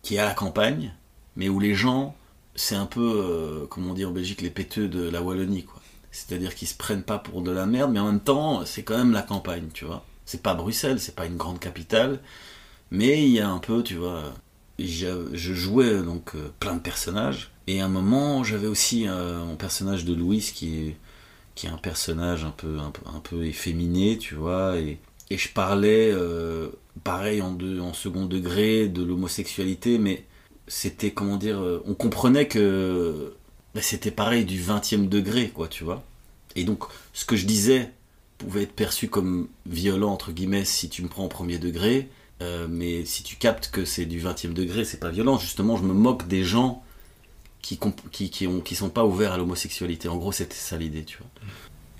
[0.02, 0.94] qui est à la campagne,
[1.36, 2.16] mais où les gens,
[2.54, 5.80] c'est un peu, euh, comment on dit en Belgique, les péteux de la Wallonie, quoi.
[6.10, 8.96] C'est-à-dire qu'ils se prennent pas pour de la merde, mais en même temps, c'est quand
[8.96, 10.04] même la campagne, tu vois.
[10.24, 12.20] C'est pas Bruxelles, c'est pas une grande capitale,
[12.90, 14.32] mais il y a un peu, tu vois.
[14.78, 19.44] Je, je jouais donc euh, plein de personnages, et à un moment, j'avais aussi euh,
[19.44, 20.96] mon personnage de Louise qui est,
[21.54, 24.98] qui est un personnage un peu, un peu, efféminé, tu vois, et,
[25.30, 26.68] et je parlais, euh,
[27.04, 30.24] pareil, en, deux, en second degré de l'homosexualité, mais
[30.66, 33.34] c'était, comment dire, euh, on comprenait que
[33.74, 36.04] bah, c'était pareil du 20e degré, quoi, tu vois.
[36.56, 37.90] Et donc, ce que je disais
[38.38, 42.08] pouvait être perçu comme violent, entre guillemets, si tu me prends en premier degré,
[42.42, 45.38] euh, mais si tu captes que c'est du 20e degré, c'est pas violent.
[45.38, 46.83] Justement, je me moque des gens
[47.64, 50.08] qui, qui, ont, qui sont pas ouverts à l'homosexualité.
[50.08, 51.28] En gros, c'était ça l'idée, tu vois.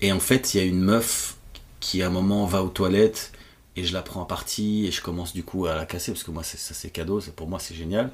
[0.02, 1.36] Et en fait, il y a une meuf
[1.80, 3.32] qui, à un moment, va aux toilettes
[3.76, 6.22] et je la prends en partie et je commence du coup à la casser parce
[6.22, 8.12] que moi, ça, c'est cadeau, pour moi, c'est génial.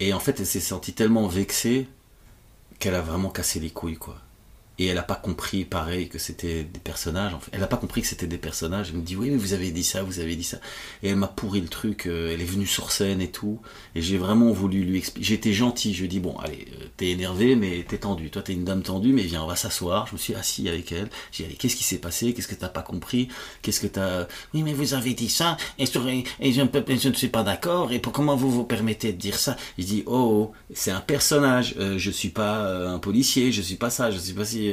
[0.00, 1.86] Et en fait, elle s'est sentie tellement vexée
[2.80, 4.20] qu'elle a vraiment cassé les couilles, quoi.
[4.82, 7.32] Et elle a pas compris, pareil, que c'était des personnages.
[7.52, 8.88] Elle a pas compris que c'était des personnages.
[8.90, 10.58] Elle me dit, oui, mais vous avez dit ça, vous avez dit ça.
[11.04, 12.06] Et elle m'a pourri le truc.
[12.06, 13.60] euh, elle est venue sur scène et tout.
[13.94, 15.24] Et j'ai vraiment voulu lui expliquer.
[15.24, 15.94] J'étais gentil.
[15.94, 18.30] Je lui ai dit, bon, allez, euh, T'es énervé, mais t'es tendu.
[18.30, 20.08] Toi, t'es une dame tendue, mais viens, on va s'asseoir.
[20.08, 21.08] Je me suis assis avec elle.
[21.30, 22.34] J'ai dit, allez, qu'est-ce qui s'est passé?
[22.34, 23.28] Qu'est-ce que t'as pas compris?
[23.62, 24.26] Qu'est-ce que t'as...
[24.52, 28.36] Oui, mais vous avez dit ça, et, je ne suis pas d'accord, et pour comment
[28.36, 29.56] vous vous permettez de dire ça?
[29.78, 33.62] Il dit, oh, oh, c'est un personnage, euh, je suis pas euh, un policier, je
[33.62, 34.71] suis pas ça, je suis pas si...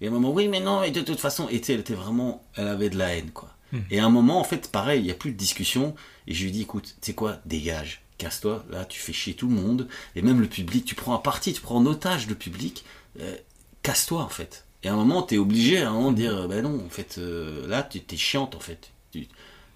[0.00, 2.44] Et à un moment, oui, mais non, et de toute façon, et elle était vraiment,
[2.56, 3.50] elle avait de la haine, quoi.
[3.90, 5.94] Et à un moment, en fait, pareil, il n'y a plus de discussion.
[6.26, 9.48] Et je lui dis, écoute, tu sais quoi, dégage, casse-toi, là, tu fais chier tout
[9.48, 9.88] le monde.
[10.14, 12.84] Et même le public, tu prends à partie, tu prends en otage le public.
[13.20, 13.34] euh,
[13.82, 14.64] casse-toi, en fait.
[14.82, 16.88] Et à un moment, tu es obligé à un moment de dire, ben non, en
[16.90, 18.90] fait, euh, là, tu es chiante, en fait.
[19.10, 19.26] Tu-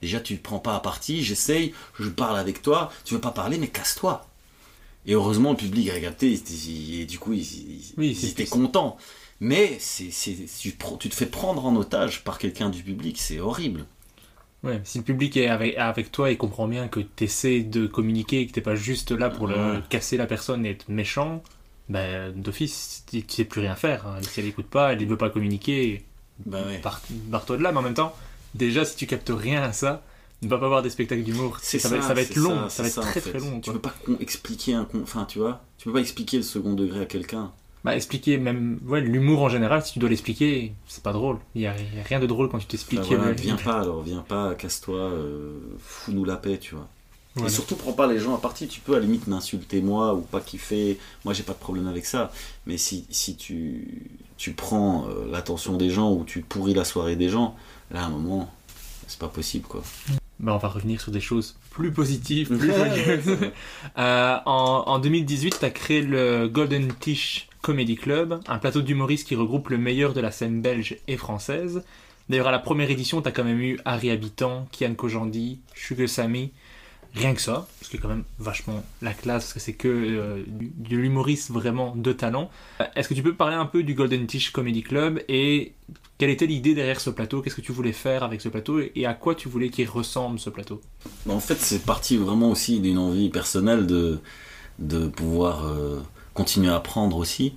[0.03, 3.31] déjà, tu ne prends pas à partie, j'essaye, je parle avec toi, tu veux pas
[3.31, 4.27] parler, mais casse-toi.
[5.07, 6.33] Et heureusement, le public a capté,
[6.99, 8.99] et du coup, ils il, Oui, il c'est- étaient contents.
[9.41, 10.09] Mais c'est,
[10.61, 13.85] tu, tu te fais prendre en otage par quelqu'un du public, c'est horrible.
[14.63, 17.87] Ouais, si le public est avec, avec toi et comprend bien que tu essaies de
[17.87, 19.81] communiquer et que t'es pas juste là pour le, Ouais.
[19.91, 21.43] casser la personne et être méchant,
[21.89, 24.07] ben, d'office, tu sais plus rien faire.
[24.07, 24.19] hein.
[24.23, 26.05] Si elle écoute pas, elle ne veut pas communiquer,
[26.47, 26.79] Bah ouais.
[26.79, 27.71] barre- barre-toi de là.
[27.73, 28.15] Mais en même temps,
[28.55, 30.03] déjà, si tu captes rien à ça,
[30.43, 31.59] ne va pas avoir des spectacles d'humour.
[31.63, 33.31] Ça, va, ça va être long, ça, ça, va être en très fait.
[33.31, 33.61] très long.
[33.61, 36.73] Tu peux pas expliquer un con- enfin tu vois, tu peux pas expliquer le second
[36.73, 37.53] degré à quelqu'un.
[37.87, 41.39] Bah, expliquer même ouais, l'humour en général, si tu dois l'expliquer, c'est pas drôle.
[41.55, 43.01] Il y a, rien de drôle quand tu t'expliques.
[43.03, 46.89] Voilà, euh, viens pas alors, viens pas, casse-toi, euh, fous-nous la paix, tu vois.
[47.37, 47.49] Voilà.
[47.49, 48.67] Et surtout, prends pas les gens à partie.
[48.67, 50.99] Tu peux à la limite m'insulter moi ou pas kiffer.
[51.25, 52.33] Moi, j'ai pas de problème avec ça.
[52.67, 53.87] Mais si, si tu,
[54.37, 57.55] tu prends euh, l'attention des gens ou tu pourris la soirée des gens,
[57.93, 58.53] là, à un moment,
[59.07, 59.85] c'est pas possible, quoi.
[60.41, 63.37] Bah, on va revenir sur des choses plus positives, plus joyeuses.
[63.99, 69.27] Euh, en, en 2018, tu as créé le Golden Tish Comedy Club, un plateau d'humoristes
[69.27, 71.83] qui regroupe le meilleur de la scène belge et française.
[72.29, 76.09] D'ailleurs, à la première édition, tu as quand même eu Harry Habitant, Kian Kojandi, Sugar
[76.09, 76.53] Sammy.
[77.15, 79.89] Rien que ça, ce qui est quand même vachement la classe, parce que c'est que
[79.89, 82.51] euh, de l'humoriste vraiment de talent.
[82.81, 85.73] Euh, Est-ce que tu peux parler un peu du Golden Tish Comedy Club et
[86.19, 87.41] quelle était l'idée derrière ce plateau?
[87.43, 89.89] Qu'est-ce que tu voulais faire avec ce plateau et- et à quoi tu voulais qu'il
[89.89, 90.81] ressemble ce plateau?
[91.25, 94.21] Bah, En fait, c'est parti vraiment aussi d'une envie personnelle de,
[94.79, 96.01] de pouvoir euh,
[96.37, 97.55] continuer à apprendre aussi.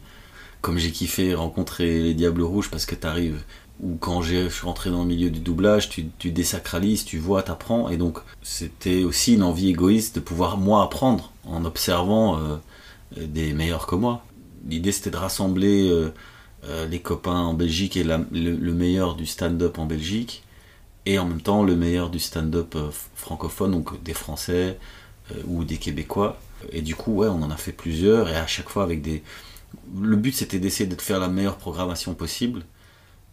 [0.62, 3.42] Comme j'ai kiffé rencontrer les Diables Rouges parce que t'arrives,
[3.82, 7.90] ou quand je suis rentré dans le milieu du doublage, tu, désacralises, tu vois, t'apprends.
[7.90, 12.58] Et donc, c'était aussi une envie égoïste de pouvoir moi apprendre en observant euh,
[13.16, 14.26] des meilleurs que moi.
[14.68, 16.14] L'idée c'était de rassembler euh,
[16.66, 20.44] euh, les copains en Belgique et la- le, le meilleur du stand-up en Belgique
[21.06, 22.76] et en même temps le meilleur du stand-up
[23.16, 24.78] francophone, donc des Français
[25.48, 26.38] ou des Québécois.
[26.72, 29.24] Et du coup, ouais, on en a fait plusieurs et à chaque fois avec des.
[30.00, 32.64] Le but c'était d'essayer de faire la meilleure programmation possible.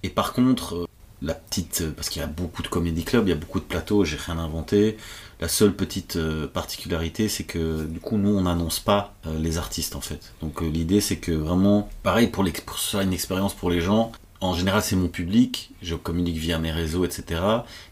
[0.03, 0.87] Et par contre, euh,
[1.23, 1.81] la petite.
[1.83, 4.05] euh, Parce qu'il y a beaucoup de comédie clubs, il y a beaucoup de plateaux,
[4.05, 4.97] j'ai rien inventé.
[5.41, 9.97] La seule petite euh, particularité, c'est que du coup, nous, on n'annonce pas les artistes
[9.97, 10.33] en fait.
[10.41, 14.13] Donc l'idée, c'est que vraiment, pareil pour, pour ça, une expérience pour les gens.
[14.41, 17.41] En général, c'est mon public, je communique via mes réseaux, etc.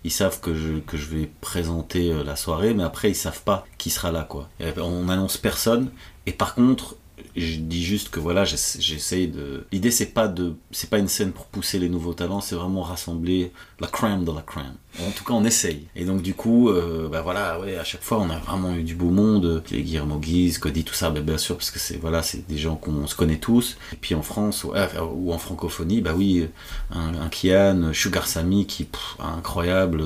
[0.04, 3.90] Ils savent que je, vais présenter euh, la soirée, mais après, ils savent pas qui
[3.90, 4.48] sera là, quoi.
[4.60, 5.90] Et on n'annonce personne.
[6.26, 6.96] Et par contre,
[7.36, 9.64] je dis juste que voilà, j'essa- j'essaye de.
[9.72, 12.82] L'idée, c'est pas de, c'est pas une scène pour pousser les nouveaux talents, c'est vraiment
[12.82, 14.74] rassembler la crème de la crème.
[15.00, 15.86] En tout cas, on essaye.
[15.96, 18.82] Et donc, du coup, euh, bah voilà, ouais, à chaque fois, on a vraiment eu
[18.84, 19.62] du beau monde.
[19.70, 22.58] Les Guillermo Guise, Cody, tout ça, bah, bien sûr, parce que c'est voilà, c'est des
[22.58, 23.76] gens qu'on se connaît tous.
[23.92, 26.46] Et puis en France ou en francophonie, bah oui,
[26.90, 30.04] un, un Kian, Sugar Sammy qui pff, incroyable.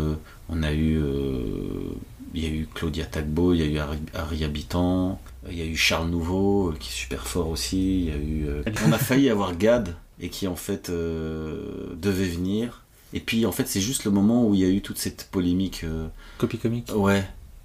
[0.51, 1.93] On a eu, euh,
[2.35, 5.63] il y a eu Claudia Tagbo, il y a eu Harry, Harry Habitant, il y
[5.63, 8.01] a eu Charles Nouveau euh, qui est super fort aussi.
[8.01, 11.95] Il y a eu, euh, on a failli avoir Gad et qui en fait euh,
[11.97, 12.83] devait venir.
[13.13, 15.29] Et puis en fait c'est juste le moment où il y a eu toute cette
[15.31, 15.83] polémique.
[15.85, 16.09] euh,
[16.39, 17.25] Copie comique Ouais.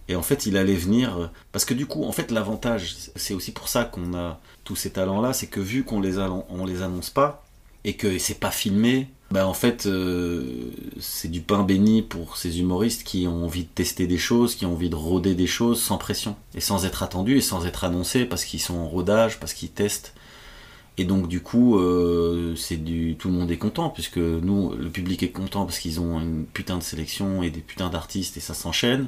[0.10, 3.34] Et en fait, il allait venir euh, parce que du coup, en fait, l'avantage, c'est
[3.34, 6.66] aussi pour ça qu'on a tous ces talents-là, c'est que vu qu'on les a- on
[6.66, 7.46] les annonce pas
[7.86, 10.44] et que c'est pas filmé, bah en fait, euh,
[11.00, 14.68] c'est du pain béni pour ces humoristes qui ont envie de tester des choses, qui
[14.68, 17.84] ont envie de roder des choses sans pression et sans être attendus et sans être
[17.84, 20.14] annoncés parce qu'ils sont en rodage, parce qu'ils testent.
[21.00, 24.92] Et donc du coup, euh, c'est du tout le monde est content puisque nous, le
[24.92, 28.40] public est content parce qu'ils ont une putain de sélection et des putains d'artistes et
[28.40, 29.08] ça s'enchaîne.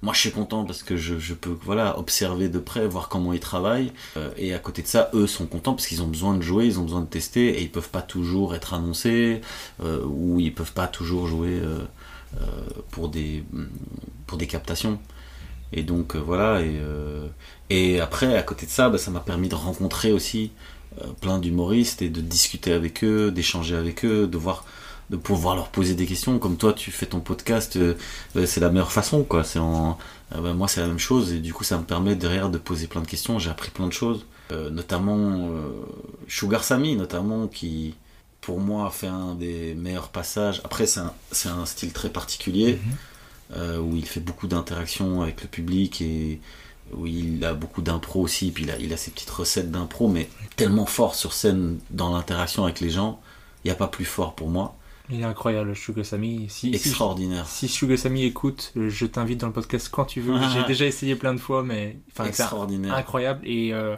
[0.00, 3.40] Moi, je suis content parce que je, peux voilà observer de près, voir comment ils
[3.40, 3.92] travaillent.
[4.16, 6.66] Euh, et à côté de ça, eux sont contents parce qu'ils ont besoin de jouer,
[6.66, 9.40] ils ont besoin de tester et ils peuvent pas toujours être annoncés
[9.82, 11.84] euh, ou ils peuvent pas toujours jouer euh,
[12.92, 13.42] pour des
[14.26, 15.00] pour des captations.
[15.72, 16.62] Et donc voilà.
[17.70, 20.52] Et, après, à côté de ça, bah, ça m'a permis de rencontrer aussi
[21.20, 24.64] plein d'humoristes et de discuter avec eux, d'échanger avec eux, de voir
[25.10, 27.94] de pouvoir leur poser des questions comme toi tu fais ton podcast euh,
[28.36, 29.98] euh, c'est la meilleure façon quoi c'est en
[30.34, 32.58] euh, bah, moi c'est la même chose et du coup ça me permet derrière de
[32.58, 35.50] poser plein de questions j'ai appris plein de choses Euh, notamment
[36.26, 37.94] Sugar Sammy, notamment, qui
[38.40, 40.62] pour moi a fait un des meilleurs passages.
[40.64, 42.78] Après, c'est un, c'est un style très particulier,
[43.54, 46.40] euh, où il fait beaucoup d'interactions avec le public et
[46.94, 50.08] où il a beaucoup d'impro aussi, puis il a, il a ses petites recettes d'impro,
[50.08, 53.20] mais tellement fort sur scène dans l'interaction avec les gens,
[53.64, 54.74] il n'y a pas plus fort pour moi.
[55.10, 56.46] Il est incroyable, Shugasami.
[56.50, 57.46] Si, Extraordinaire.
[57.46, 60.34] Si, si Shugasami écoute, je t'invite dans le podcast quand tu veux.
[60.36, 60.50] Ah.
[60.52, 62.94] J'ai déjà essayé plein de fois, mais enfin, Extraordinaire.
[62.94, 63.40] incroyable.
[63.46, 63.96] Et euh,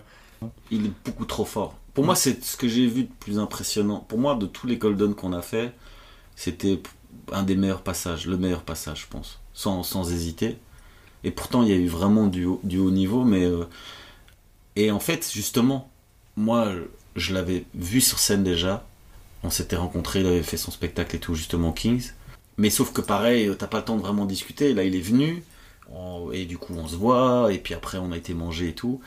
[0.70, 1.74] Il est beaucoup trop fort.
[1.94, 3.98] Pour moi, c'est ce que j'ai vu de plus impressionnant.
[4.08, 5.72] Pour moi, de tous les Golden qu'on a fait,
[6.36, 6.80] c'était
[7.32, 10.58] un des meilleurs passages, le meilleur passage, je pense, sans, sans hésiter.
[11.24, 13.44] Et pourtant, il y a eu vraiment du haut, du haut niveau, mais.
[13.44, 13.64] euh,
[14.76, 15.90] Et en fait, justement,
[16.36, 16.72] moi,
[17.16, 18.86] je l'avais vu sur scène déjà.
[19.42, 22.10] On s'était rencontrés, il avait fait son spectacle et tout, justement, Kings.
[22.58, 24.74] Mais sauf que pareil, t'as pas le temps de vraiment discuter.
[24.74, 25.42] Là, il est venu,
[25.90, 28.74] on- et du coup, on se voit, et puis après, on a été manger et
[28.74, 29.00] tout.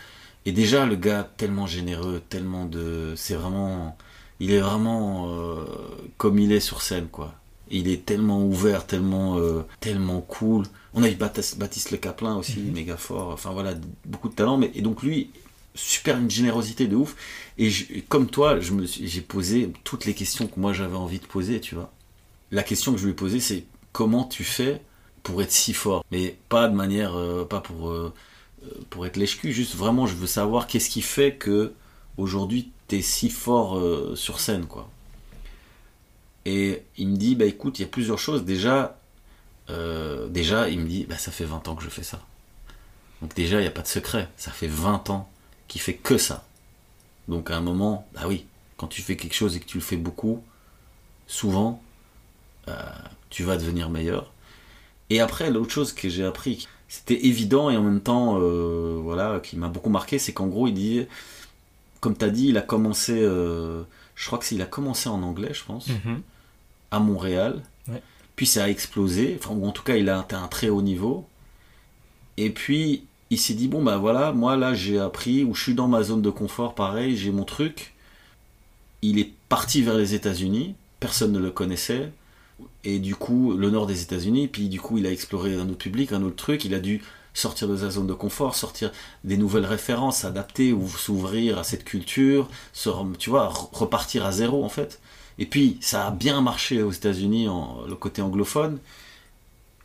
[0.45, 3.13] Et déjà, le gars, tellement généreux, tellement de.
[3.15, 3.95] C'est vraiment.
[4.39, 5.65] Il est vraiment euh,
[6.17, 7.33] comme il est sur scène, quoi.
[7.69, 10.65] Il est tellement ouvert, tellement, euh, tellement cool.
[10.93, 13.29] On a eu Baptiste, Baptiste Le Caplin aussi, méga fort.
[13.31, 13.73] Enfin voilà,
[14.05, 14.57] beaucoup de talent.
[14.57, 15.29] Mais, et donc lui,
[15.75, 17.15] super une générosité de ouf.
[17.57, 17.71] Et
[18.09, 21.59] comme toi, je me j'ai posé toutes les questions que moi j'avais envie de poser,
[21.59, 21.91] tu vois.
[22.51, 24.81] La question que je lui ai posée, c'est comment tu fais
[25.23, 26.05] pour être si fort?
[26.11, 28.13] Mais pas de manière, euh, pas pour, euh,
[28.63, 31.73] euh, pour être lèche-cul, juste vraiment, je veux savoir qu'est-ce qui fait que
[32.17, 33.81] aujourd'hui t'es si fort
[34.15, 34.89] sur scène, quoi.
[36.45, 38.43] Et il me dit, bah écoute, il y a plusieurs choses.
[38.43, 38.99] Déjà,
[40.29, 42.21] déjà, il me dit, bah ça fait 20 ans que je fais ça.
[43.21, 44.29] Donc déjà, il n'y a pas de secret.
[44.37, 45.29] Ça fait 20 ans
[45.73, 46.45] qu'il fait que ça.
[47.27, 48.45] Donc à un moment, bah oui,
[48.77, 50.43] quand tu fais quelque chose et que tu le fais beaucoup,
[51.27, 51.81] souvent,
[52.67, 52.73] euh,
[53.29, 54.31] tu vas devenir meilleur.
[55.09, 59.39] Et après, l'autre chose que j'ai appris, c'était évident et en même temps, euh, voilà,
[59.41, 61.05] qui m'a beaucoup marqué, c'est qu'en gros, il dit,
[62.01, 63.83] comme tu as dit, il a commencé, euh,
[64.15, 66.21] je crois que c'est, il a commencé en anglais, je pense, Mhm.
[66.91, 67.63] à Montréal.
[67.87, 68.01] Ouais.
[68.35, 70.81] Puis ça a explosé, enfin, ou en tout cas, il a atteint un très haut
[70.83, 71.27] niveau.
[72.37, 75.75] Et puis, il s'est dit, bon, bah voilà, moi là, j'ai appris, ou je suis
[75.75, 77.93] dans ma zone de confort, pareil, j'ai mon truc.
[79.01, 82.11] Il est parti vers les États-Unis, personne ne le connaissait.
[82.83, 85.77] Et du coup, le nord des États-Unis, puis du coup, il a exploré un autre
[85.77, 86.65] public, un autre truc.
[86.65, 87.01] Il a dû
[87.33, 88.91] sortir de sa zone de confort, sortir
[89.23, 94.31] des nouvelles références, s'adapter ou s'ouvrir à cette culture, se tu vois, re- repartir à
[94.31, 94.99] zéro en fait.
[95.39, 97.47] Et puis, ça a bien marché aux États-Unis,
[97.87, 98.79] le côté anglophone.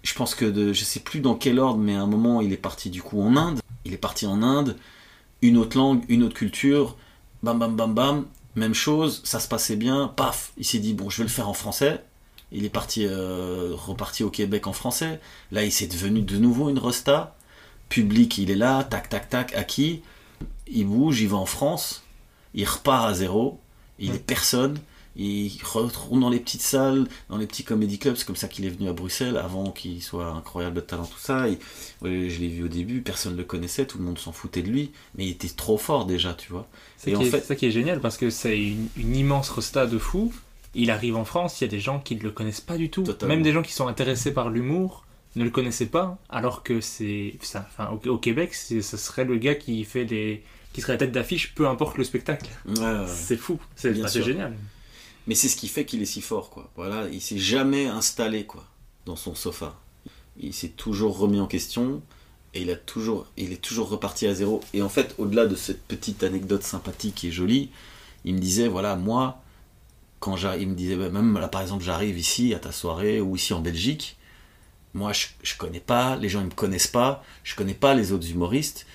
[0.09, 2.51] Je pense que de, je sais plus dans quel ordre, mais à un moment, il
[2.55, 3.61] est parti du coup en Inde.
[3.85, 4.75] Il est parti en Inde,
[5.43, 6.97] une autre langue, une autre culture,
[7.43, 8.25] bam bam bam bam,
[8.55, 11.47] même chose, ça se passait bien, paf, il s'est dit bon, je vais le faire
[11.47, 12.03] en français.
[12.53, 15.21] Il est parti, euh, reparti au Québec en français.
[15.53, 17.37] Là, il s'est devenu de nouveau une resta.
[17.91, 20.01] Public, il est là, tac tac tac, acquis.
[20.69, 22.03] Il bouge, il va en France.
[22.55, 23.61] Il repart à zéro.
[23.99, 24.79] Il est personne.
[25.21, 28.15] Il retourne dans les petites salles, dans les petits comedy clubs.
[28.15, 31.19] C'est comme ça qu'il est venu à Bruxelles avant qu'il soit incroyable de talent, tout
[31.19, 31.47] ça.
[31.47, 31.59] Ouais,
[32.31, 34.69] je l'ai vu au début, personne ne le connaissait, tout le monde s'en foutait de
[34.69, 34.93] lui.
[35.17, 36.69] Mais il était trop fort déjà, tu vois.
[36.97, 39.99] C'est en fait, ça qui est génial parce que c'est une, une immense resta de
[39.99, 40.33] fou.
[40.75, 42.89] Il arrive en France, il y a des gens qui ne le connaissent pas du
[42.89, 43.03] tout.
[43.03, 43.35] Totalement.
[43.35, 45.05] Même des gens qui sont intéressés par l'humour
[45.35, 47.35] ne le connaissaient pas, alors que c'est.
[47.57, 50.45] Enfin, au, au Québec, ce serait le gars qui fait les.
[50.73, 52.47] qui serait la tête d'affiche, peu importe le spectacle.
[52.67, 53.07] ouais, ouais, ouais.
[53.09, 54.55] C'est fou, c'est génial.
[55.29, 56.71] Mais c'est ce qui fait qu'il est si fort, quoi.
[56.75, 58.65] Voilà, il s'est jamais installé, quoi,
[59.05, 59.79] dans son sofa.
[60.41, 62.01] Il s'est toujours remis en question
[62.55, 64.63] et il a toujours, il est toujours reparti à zéro.
[64.73, 67.69] Et en fait, au-delà de cette petite anecdote sympathique et jolie,
[68.25, 69.43] il me disait, voilà, moi,
[70.19, 73.21] quand j'arrive, il me disait, bah, même là, par exemple, j'arrive ici à ta soirée
[73.21, 74.17] ou ici en Belgique,
[74.95, 78.13] moi, je, je connais pas, les gens ils me connaissent pas, je connais pas les
[78.13, 78.87] autres humoristes,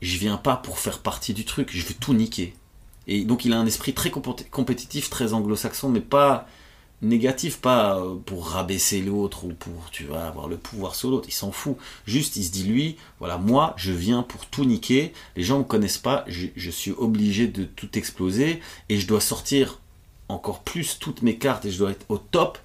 [0.00, 2.54] je viens pas pour faire partie du truc, je veux tout niquer.
[3.06, 6.46] Et donc il a un esprit très compé- compétitif, très anglo-saxon, mais pas
[7.04, 11.28] négatif, pas euh, pour rabaisser l'autre ou pour, tu vois, avoir le pouvoir sur l'autre.
[11.28, 11.76] Il s'en fout.
[12.06, 15.12] Juste, il se dit, lui, voilà, moi, je viens pour tout niquer.
[15.36, 16.24] Les gens me connaissent pas.
[16.26, 19.78] Je, suis obligé de tout exploser et je dois sortir
[20.28, 22.58] encore plus toutes mes cartes et je dois être au top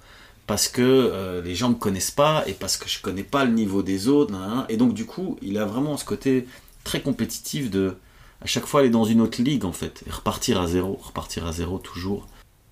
[0.46, 3.52] parce que euh, les gens me connaissent pas et parce que je connais pas le
[3.52, 4.34] niveau des autres.
[4.68, 6.46] Et donc, du coup, il a vraiment ce côté
[6.82, 7.96] très compétitif de
[8.40, 11.52] à chaque fois aller dans une autre ligue en fait repartir à zéro, repartir à
[11.52, 12.26] zéro toujours.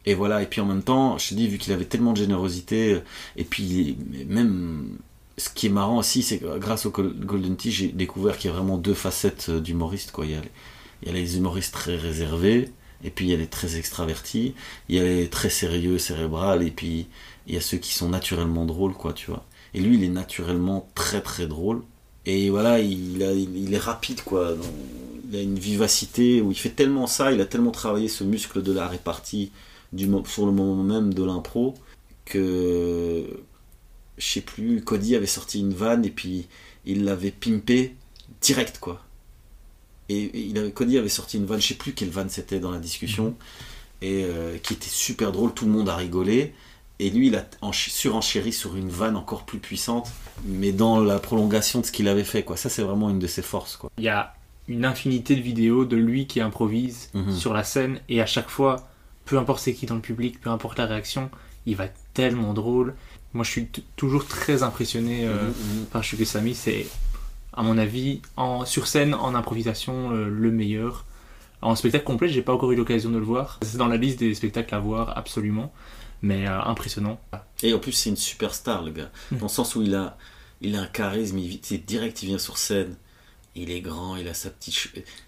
[0.06, 2.18] Et voilà, et puis en même temps, je te dis, vu qu'il avait tellement de
[2.18, 3.00] générosité,
[3.36, 4.96] et puis même
[5.38, 8.50] ce qui est marrant aussi, c'est que grâce au Gol- Golden Tee, j'ai découvert qu'il
[8.50, 10.12] y a vraiment deux facettes euh, d'humoristes.
[10.22, 10.34] Il, y
[11.10, 12.70] a les, humoristes très réservés,
[13.04, 14.54] et puis il y a les très extravertis,
[14.88, 17.06] il y a les très sérieux, cérébrales, et puis
[17.46, 19.44] il y a ceux qui sont naturellement drôles, quoi, tu vois.
[19.74, 21.82] Et lui, il est naturellement très très drôle.
[22.26, 24.54] Et voilà, il, est rapide, quoi.
[25.28, 28.62] Il a une vivacité où il fait tellement ça, il a tellement travaillé ce muscle
[28.62, 29.52] de la répartie
[29.92, 31.74] du, sur le moment même de l'impro
[32.24, 33.24] que
[34.16, 36.46] je sais plus, Cody avait sorti une vanne et puis
[36.84, 37.94] il l'avait pimpé
[38.40, 39.02] direct quoi.
[40.08, 42.60] Et et il avait, Cody avait sorti une vanne, je sais plus quelle vanne c'était
[42.60, 43.34] dans la discussion,
[44.00, 46.54] et euh, qui était super drôle, tout le monde a rigolé.
[47.00, 50.08] Et lui, il a ench- surenchéri sur une vanne encore plus puissante,
[50.44, 52.42] mais dans la prolongation de ce qu'il avait fait.
[52.42, 52.56] Quoi.
[52.56, 53.76] Ça, c'est vraiment une de ses forces.
[53.76, 53.88] Quoi.
[53.98, 54.34] Il y a
[54.68, 57.32] une infinité de vidéos de lui qui improvise Mhm.
[57.32, 58.88] sur la scène et à chaque fois,
[59.24, 61.30] peu importe c'est qui dans le public, peu importe la réaction,
[61.66, 62.94] il va tellement drôle.
[63.34, 65.84] Moi, je suis toujours très impressionné euh, Mhm, mhm.
[65.86, 66.54] par Shugo Sami.
[66.54, 66.86] C'est,
[67.52, 71.04] à mon avis, en, sur scène, en improvisation, euh, le meilleur.
[71.60, 73.58] En spectacle complet, j'ai pas encore eu l'occasion de le voir.
[73.62, 75.72] C'est dans la liste des spectacles à voir, absolument.
[76.22, 77.20] Mais euh, impressionnant.
[77.62, 79.10] Et en plus, c'est une superstar, le gars.
[79.32, 80.16] Dans le sens où il a,
[80.62, 82.96] il a un charisme, il, c'est direct, il vient sur scène.
[83.60, 84.74] Il est grand, il a sa petite.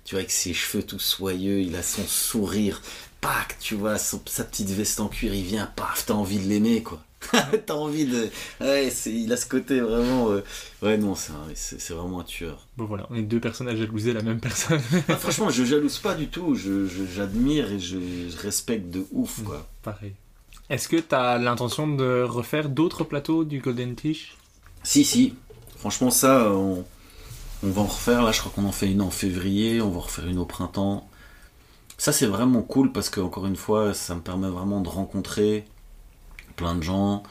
[0.05, 2.81] Tu vois, avec ses cheveux tout soyeux, il a son sourire.
[3.21, 6.49] Pac, tu vois, son- sa petite veste en cuir, il vient, paf, t'as envie de
[6.49, 7.03] l'aimer, quoi.
[7.67, 8.29] t'as envie de.
[8.63, 10.31] Ouais, il a ce côté vraiment.
[10.31, 10.41] euh,
[10.81, 12.67] Ouais, non, c'est, vraiment un tueur.
[12.79, 14.81] Bon voilà, on est deux personnes à jalouser la même personne.
[15.09, 16.55] Ah, franchement, je jalouse pas du tout.
[16.55, 17.99] Je, je- j'admire et je,
[18.31, 19.69] je respecte de ouf, quoi.
[19.83, 20.15] Pareil.
[20.71, 24.37] Est-ce que tu as l'intention de refaire d'autres plateaux du Golden Tish?
[24.83, 25.35] Si, si.
[25.77, 26.85] Franchement, ça, on,
[27.63, 28.23] on va en refaire.
[28.23, 29.81] Là, je crois qu'on en fait une en février.
[29.81, 31.09] On va en refaire une au printemps.
[31.99, 35.65] Ça, c'est vraiment cool parce que, encore une fois, ça me permet vraiment de rencontrer
[36.57, 37.23] plein de gens.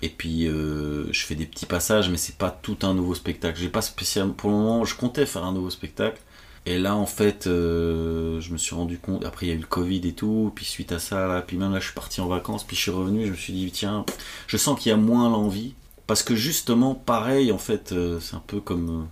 [0.00, 3.58] Et puis, euh, je fais des petits passages, mais c'est pas tout un nouveau spectacle.
[3.60, 4.32] J'ai pas spécialement.
[4.32, 6.20] Pour le moment, je comptais faire un nouveau spectacle.
[6.64, 9.24] Et là, en fait, euh, je me suis rendu compte.
[9.24, 10.52] Après, il y a eu le Covid et tout.
[10.54, 12.64] Puis, suite à ça, puis même là, je suis parti en vacances.
[12.64, 13.26] Puis, je suis revenu.
[13.26, 14.04] Je me suis dit, tiens,
[14.46, 15.74] je sens qu'il y a moins l'envie.
[16.06, 19.08] Parce que justement, pareil, en fait, euh, c'est un peu comme,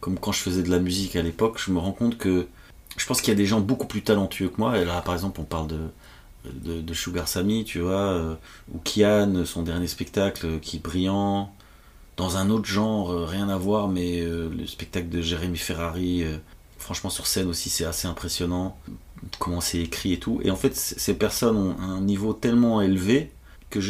[0.00, 1.58] comme quand je faisais de la musique à l'époque.
[1.58, 2.46] Je me rends compte que
[2.96, 4.78] je pense qu'il y a des gens beaucoup plus talentueux que moi.
[4.78, 8.34] Et là, par exemple, on parle de, Sugar Sammy, tu vois, euh,
[8.72, 11.52] ou Kian, son dernier spectacle euh, qui est brillant.
[12.16, 16.24] Dans un autre genre, euh, rien à voir, mais le spectacle de Jérémy Ferrari,
[16.78, 18.78] franchement, sur scène aussi, c'est assez impressionnant.
[19.38, 20.40] Comment c'est écrit et tout.
[20.44, 23.32] Et en fait, ces personnes ont un niveau tellement élevé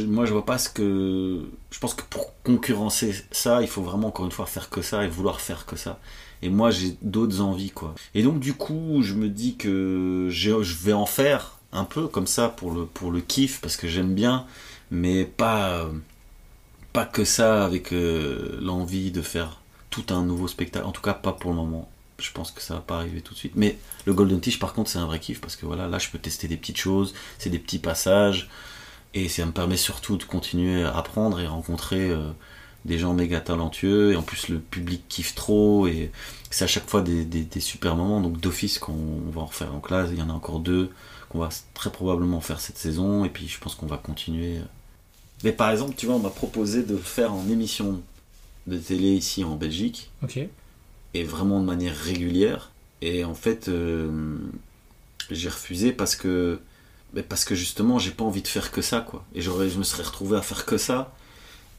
[0.06, 4.08] moi je vois pas ce que je pense que pour concurrencer ça il faut vraiment
[4.08, 5.98] encore une fois faire que ça et vouloir faire que ça.
[6.42, 7.94] Et moi j'ai d'autres envies quoi.
[8.14, 12.26] Et donc du coup je me dis que je vais en faire un peu comme
[12.26, 14.46] ça pour le pour le kiff parce que j'aime bien
[14.90, 15.88] mais pas
[16.92, 19.60] pas que ça avec euh, l'envie de faire
[19.90, 20.86] tout un nouveau spectacle.
[20.86, 21.90] En tout cas pas pour le moment.
[22.18, 23.52] Je pense que ça va pas arriver tout de suite.
[23.56, 23.76] Mais
[24.06, 26.18] le Golden Tish par contre c'est un vrai kiff parce que voilà là je peux
[26.18, 28.48] tester des petites choses c'est des petits passages
[29.24, 32.28] et ça me permet surtout de continuer à apprendre et rencontrer euh,
[32.84, 34.12] des gens méga talentueux.
[34.12, 35.86] Et en plus, le public kiffe trop.
[35.86, 36.10] Et
[36.50, 38.20] c'est à chaque fois des, des- des super moments.
[38.20, 39.70] Donc, d'office, qu'on on va en refaire.
[39.72, 40.90] Donc là, il y en a encore deux
[41.30, 43.24] qu'on va très probablement faire cette saison.
[43.24, 44.58] Et puis, je pense qu'on va continuer.
[45.44, 48.02] Mais par exemple, tu vois, on m'a proposé de faire en émission
[48.66, 50.10] de télé ici en Belgique.
[50.22, 50.38] Ok.
[51.14, 52.70] Et vraiment de manière régulière.
[53.00, 54.36] Et en fait, euh,
[55.30, 56.60] j'ai refusé parce que
[57.16, 59.24] mais parce que justement j'ai pas envie de faire que ça quoi.
[59.34, 61.12] Et je me serais retrouvé à faire que ça.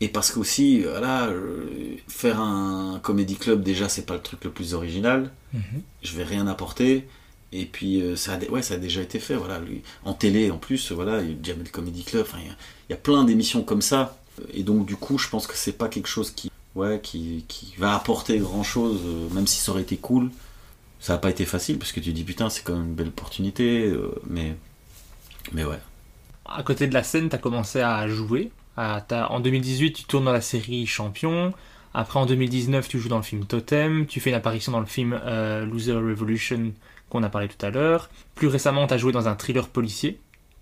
[0.02, 1.66] Et parce qu'aussi voilà euh,
[2.08, 5.32] faire un comédie club déjà c'est pas le truc le plus original.
[6.04, 7.08] Je vais rien apporter.
[7.54, 9.62] Et puis euh, ça a, ouais, ça a déjà été fait voilà.
[10.04, 12.56] En télé en plus voilà il y a Jamel Comedy Club enfin il y a-
[12.90, 14.18] il y, a plein d'émissions comme ça.
[14.54, 17.74] Et donc du coup je pense que c'est pas quelque chose qui ouais qui, qui
[17.78, 19.00] va apporter grand chose
[19.34, 20.30] même si ça aurait été cool.
[21.00, 23.10] Ça a pas été facile parce que tu dis putain c'est quand même une belle
[23.10, 24.56] opportunité euh, mais
[25.54, 25.80] mais ouais
[26.46, 28.52] À côté de la scène, tu as commencé à jouer.
[28.78, 31.54] À- t'as- en 2018, tu tournes dans la série Champion.
[31.94, 34.06] Après, en 2019, tu joues dans le film Totem.
[34.06, 36.74] Tu fais une apparition dans le film euh, Loser Revolution
[37.10, 38.10] qu'on a parlé tout à l'heure.
[38.36, 40.20] Plus récemment, tu as joué dans un thriller policier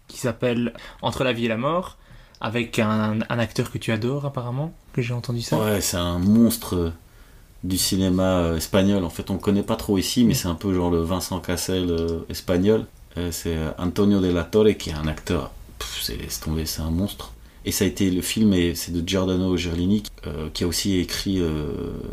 [0.07, 1.97] qui s'appelle Entre la vie et la mort,
[2.39, 5.57] avec un, un acteur que tu adores apparemment, que j'ai entendu ça.
[5.57, 6.93] Ouais, c'est un monstre
[7.63, 9.03] du cinéma euh, espagnol.
[9.03, 11.39] En fait, on le connaît pas trop ici, mais c'est un peu genre le Vincent
[11.39, 12.85] Cassel euh, espagnol.
[13.17, 15.51] Euh, c'est euh, Antonio de la Torre qui est un acteur.
[16.01, 17.31] C'est laisse tomber, c'est un monstre.
[17.65, 20.97] Et ça a été le film, et c'est de Giordano Gerlini euh, qui a aussi
[20.99, 21.67] écrit euh,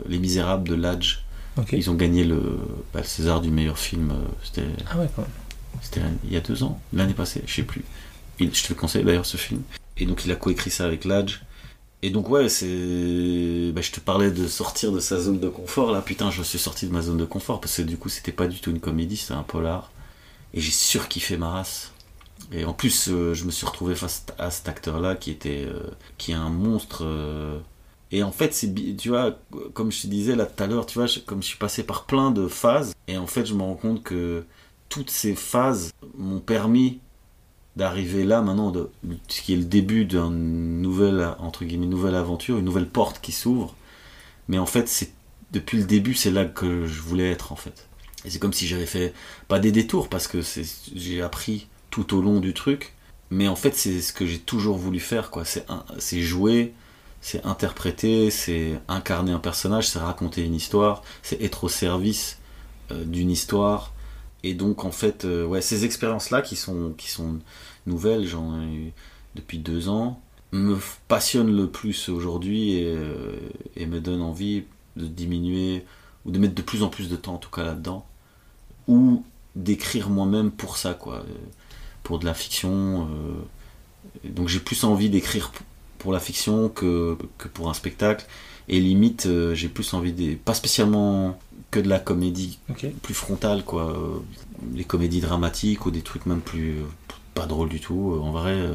[0.08, 1.24] Les Misérables de Ladj.
[1.58, 1.72] Ok.
[1.72, 2.40] Ils ont gagné le,
[2.94, 4.14] bah, le César du meilleur film.
[4.42, 5.30] C'était Ah ouais, quand même.
[5.82, 7.84] c'était l'année- il y a deux ans, l'année passée, je sais plus.
[8.40, 9.60] Il- je te le conseille d'ailleurs ce film.
[9.98, 11.42] Et donc il a coécrit ça avec Ladj.
[12.04, 15.92] Et donc ouais, c'est, bah, je te parlais de sortir de sa zone de confort
[15.92, 16.00] là.
[16.00, 18.46] Putain, je suis sorti de ma zone de confort parce que du coup c'était pas
[18.48, 19.90] du tout une comédie, c'était un polar.
[20.54, 21.92] Et j'ai surkiffé ma race.
[22.52, 25.90] Et en plus, euh, je me suis retrouvé face à cet acteur-là qui était, euh,
[26.18, 27.02] qui est un monstre.
[27.04, 27.58] euh,
[28.10, 29.38] Et en fait, c'est, tu vois,
[29.72, 32.04] comme je te disais là tout à l'heure, tu vois, comme je suis passé par
[32.04, 34.44] plein de phases, et en fait, je me rends compte que
[34.90, 37.00] toutes ces phases m'ont permis
[37.76, 38.90] d'arriver là maintenant, de,
[39.28, 43.32] ce qui est le début d'une nouvelle, entre guillemets, nouvelle aventure, une nouvelle porte qui
[43.32, 43.74] s'ouvre.
[44.48, 45.12] Mais en fait, c'est
[45.52, 47.88] depuis le début, c'est là que je voulais être en fait.
[48.24, 49.14] Et c'est comme si j'avais fait
[49.48, 50.40] pas des détours parce que
[50.94, 52.94] j'ai appris tout au long du truc,
[53.30, 55.44] mais en fait, c'est ce que j'ai toujours voulu faire, quoi.
[55.44, 56.74] C'est, jouer,
[57.20, 62.38] c'est interpréter, c'est incarner un personnage, c'est raconter une histoire, c'est être au service
[62.90, 63.92] euh, d'une histoire.
[64.42, 67.38] Et donc, en fait, euh, ouais, ces expériences-là qui sont, qui sont
[67.86, 68.92] nouvelles, j'en ai eu
[69.34, 70.20] depuis deux ans,
[70.52, 70.76] me
[71.08, 73.38] passionnent le plus aujourd'hui et, euh,
[73.76, 74.64] et me donnent envie
[74.96, 75.86] de diminuer
[76.26, 78.06] ou de mettre de plus en plus de temps, en tout cas là-dedans,
[78.88, 79.24] ou
[79.56, 81.24] d'écrire moi-même pour ça, quoi, euh,
[82.02, 83.08] pour de la fiction.
[83.10, 85.52] euh, donc, j'ai plus envie d'écrire
[85.98, 88.26] pour la fiction que, que pour un spectacle.
[88.68, 90.36] Et limite, euh, j'ai plus envie des.
[90.36, 91.38] Pas spécialement
[91.70, 92.58] que de la comédie
[93.02, 93.96] plus frontale, quoi.
[94.74, 96.76] les comédies dramatiques ou des trucs même plus.
[97.34, 98.18] pas drôles du tout.
[98.22, 98.68] En vrai,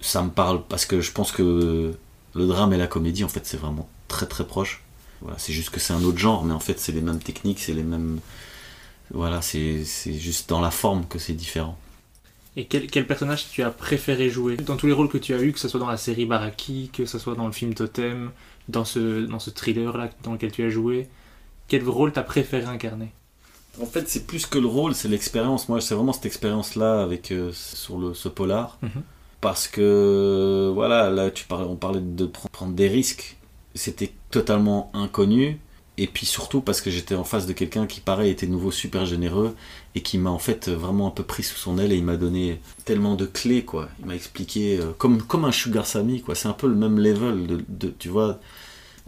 [0.00, 1.94] ça me parle parce que je pense que
[2.34, 4.82] le drame et la comédie, en fait, c'est vraiment très très proche.
[5.22, 7.60] Voilà, c'est juste que c'est un autre genre, mais en fait, c'est les mêmes techniques,
[7.60, 8.20] c'est les mêmes.
[9.14, 11.78] Voilà, c'est c'est juste dans la forme que c'est différent.
[12.56, 14.56] Et quel, quel personnage tu as préféré jouer?
[14.56, 16.90] Dans tous les rôles que tu as eu, que ce soit dans la série Baraki,
[16.92, 18.30] que ce soit dans le film Totem,
[18.68, 21.08] dans ce, dans ce thriller-là dans lequel tu as joué,
[21.68, 23.10] quel rôle t'as préféré incarner?
[23.82, 25.68] En fait, c'est plus que le rôle, c'est l'expérience.
[25.68, 28.78] Moi, c'est vraiment cette expérience-là avec euh, sur le, ce polar.
[28.82, 29.02] Mhm.
[29.40, 33.36] Parce que, voilà, là, tu parlais, on parlait de pre- prendre des risques.
[33.74, 35.58] C'était totalement inconnu.
[35.96, 39.06] Et puis surtout parce que j'étais en face de quelqu'un qui, pareil, était nouveau super
[39.06, 39.54] généreux
[39.94, 42.16] et qui m'a en fait vraiment un peu pris sous son aile et il m'a
[42.16, 43.88] donné tellement de clés, quoi.
[44.00, 46.34] Il m'a expliqué, euh, comme, comme un sugar sammy, quoi.
[46.34, 48.40] C'est un peu le même level, de, tu vois.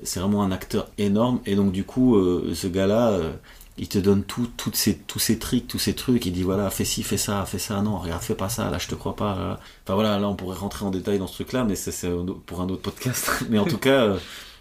[0.05, 1.41] C'est vraiment un acteur énorme.
[1.47, 3.33] Et donc, du coup, euh, ce gars-là, euh,
[3.79, 6.25] il te donne tout, toutes ces, tous ces tricks, tous ces trucs.
[6.27, 7.83] Il dit voilà, fais ci, fais ça, fais ça.
[7.83, 8.71] Non, regarde, fais pas ça.
[8.71, 9.35] Là, je te crois pas.
[9.35, 9.61] là.
[9.85, 12.09] Enfin voilà, là, on pourrait rentrer en détail dans ce truc-là, mais c'est
[12.47, 13.45] pour un autre podcast.
[13.51, 14.17] mais en tout cas,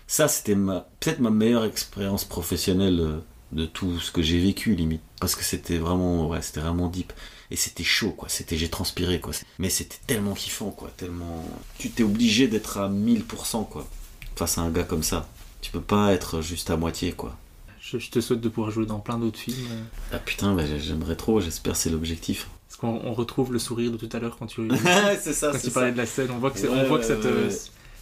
[0.08, 3.18] ça, c'était ma, peut-être ma meilleure expérience professionnelle euh,
[3.52, 5.02] de tout ce que j'ai vécu, limite.
[5.20, 7.12] Parce que c'était vraiment, ouais, c'était vraiment deep.
[7.52, 8.28] Et c'était chaud, quoi.
[8.30, 9.34] C'était, j'ai transpiré, quoi.
[9.60, 10.92] Mais c'était tellement kiffant, quoi.
[10.98, 11.44] Tellement.
[11.78, 13.88] Tu t'es obligé d'être à 1000%, quoi.
[14.36, 15.28] Face à un gars comme ça.
[15.62, 17.36] Tu peux pas être juste à moitié, quoi.
[17.80, 19.68] je, je te souhaite de pouvoir jouer dans plein d'autres films.
[20.12, 22.50] Ah putain, bah, j'aimerais trop, j'espère c'est l'objectif.
[22.68, 24.68] Parce qu'on on retrouve le sourire de tout à l'heure quand tu,
[25.22, 25.94] c'est ça, quand c'est tu parlais ça.
[25.94, 26.28] de la scène.
[26.32, 27.28] On voit que, Ouais, on voit que ça te.
[27.28, 27.50] ouais.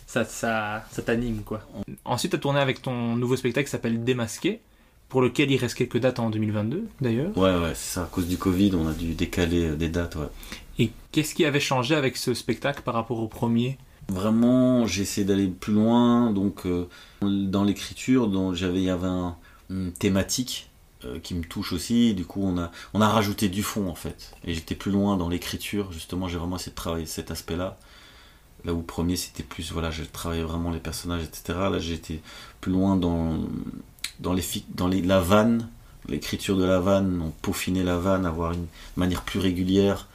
[0.07, 1.61] Ça, ça, ça t'anime quoi.
[2.05, 4.59] Ensuite, tu as tourné avec ton nouveau spectacle qui s'appelle Démasqué,
[5.09, 7.37] pour lequel il reste quelques dates en 2022 d'ailleurs.
[7.37, 8.03] Ouais, ouais, c'est ça.
[8.03, 10.27] À cause du Covid, on a dû décaler euh, des dates, ouais.
[10.79, 13.77] Et qu'est-ce qui avait changé avec ce spectacle par rapport au premier?
[14.09, 16.31] Vraiment, j'ai essayé d'aller plus loin.
[16.31, 16.87] Donc, euh,
[17.21, 19.35] dans l'écriture, dont j'avais, il y avait un-
[19.69, 20.69] une thématique
[21.05, 22.13] euh, qui me touche aussi.
[22.13, 24.31] Du coup, on a, on a rajouté du fond en fait.
[24.45, 25.91] Et j'étais plus loin dans l'écriture.
[25.91, 27.77] Justement, j'ai vraiment essayé de travailler cet aspect-là.
[28.65, 31.59] Là où premier, c'était plus, voilà, je travaillais vraiment les personnages, etc.
[31.71, 32.21] Là, j'étais
[32.61, 33.39] plus loin dans,
[34.19, 34.43] dans, les,
[34.75, 35.67] dans les, la vanne,
[36.07, 40.07] l'écriture de la vanne, on peaufinait la vanne, avoir une manière plus régulière.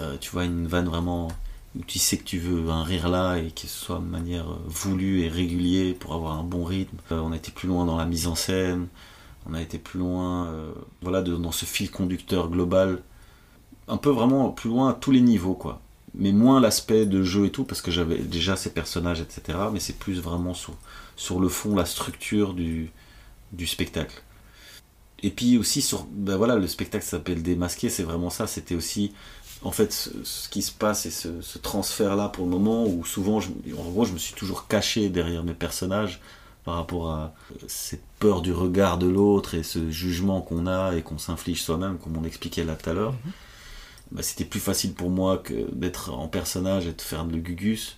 [0.00, 1.28] Euh, tu vois, une vanne vraiment
[1.76, 4.50] où tu sais que tu veux un rire là et que ce soit de manière
[4.50, 6.96] euh, voulue et régulier pour avoir un bon rythme.
[7.12, 8.88] Euh, on a été plus loin dans la mise en scène,
[9.46, 10.50] on a été plus loin
[11.02, 13.02] voilà, dans ce fil conducteur global.
[13.88, 15.80] Un peu vraiment plus loin à tous les niveaux, quoi.
[16.16, 19.58] Mais moins l'aspect de jeu et tout, parce que j'avais déjà ces personnages, etc.
[19.72, 20.76] Mais c'est plus vraiment sur,
[21.16, 22.90] sur le fond, la structure du,
[23.52, 24.22] du spectacle.
[25.22, 28.46] Et puis aussi sur, ben voilà, le spectacle s'appelle Démasqué, c'est vraiment ça.
[28.46, 29.12] C'était aussi,
[29.62, 33.90] en fait, ce, qui se passe et ce, transfert-là pour le moment où souvent, en
[33.90, 36.20] gros, je me suis toujours caché derrière mes personnages
[36.64, 40.94] par rapport à euh, cette peur du regard de l'autre et ce jugement qu'on a
[40.94, 43.14] et qu'on s'inflige soi-même, comme on expliquait là tout à l'heure.
[44.14, 47.96] Bah, c'était plus facile pour moi que d'être en personnage et de faire le gugus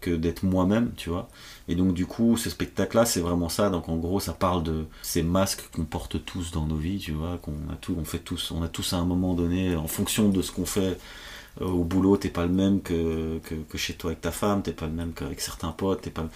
[0.00, 1.28] que d'être moi-même, tu vois.
[1.68, 3.70] Et donc du coup, ce spectacle-là, c'est vraiment ça.
[3.70, 7.12] Donc en gros, ça parle de ces masques qu'on porte tous dans nos vies, tu
[7.12, 9.86] vois, qu'on a tout, on fait tous, on a tous à un moment donné, en
[9.86, 10.98] fonction de ce qu'on fait
[11.60, 14.62] euh, au boulot, t'es pas le même que, que, que chez toi avec ta femme,
[14.62, 16.28] t'es pas le même qu'avec certains potes, t'es pas,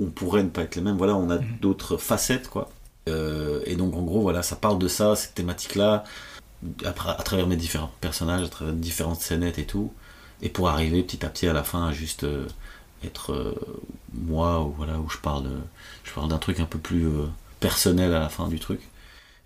[0.00, 0.96] on pourrait ne pas être les mêmes.
[0.96, 2.70] Voilà, on a d'autres facettes, quoi.
[3.08, 6.04] Euh, et donc en gros, voilà, ça parle de ça, cette thématique-là,
[6.84, 9.92] à, tra- à travers mes différents personnages, à travers différentes scénettes et tout,
[10.42, 12.46] et pour arriver petit à petit à la fin à juste euh,
[13.04, 13.54] être euh,
[14.12, 15.48] moi, ou voilà, où je parle,
[16.04, 17.26] je parle d'un truc un peu plus euh,
[17.60, 18.80] personnel à la fin du truc.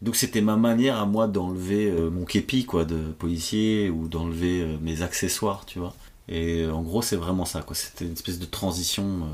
[0.02, 5.02] Donc c'était ma manière à moi d'enlever mon képi quoi de policier ou d'enlever mes
[5.02, 5.94] accessoires, tu vois.
[6.28, 7.74] Et en gros c'est vraiment ça quoi.
[7.74, 9.26] C'était une espèce de transition.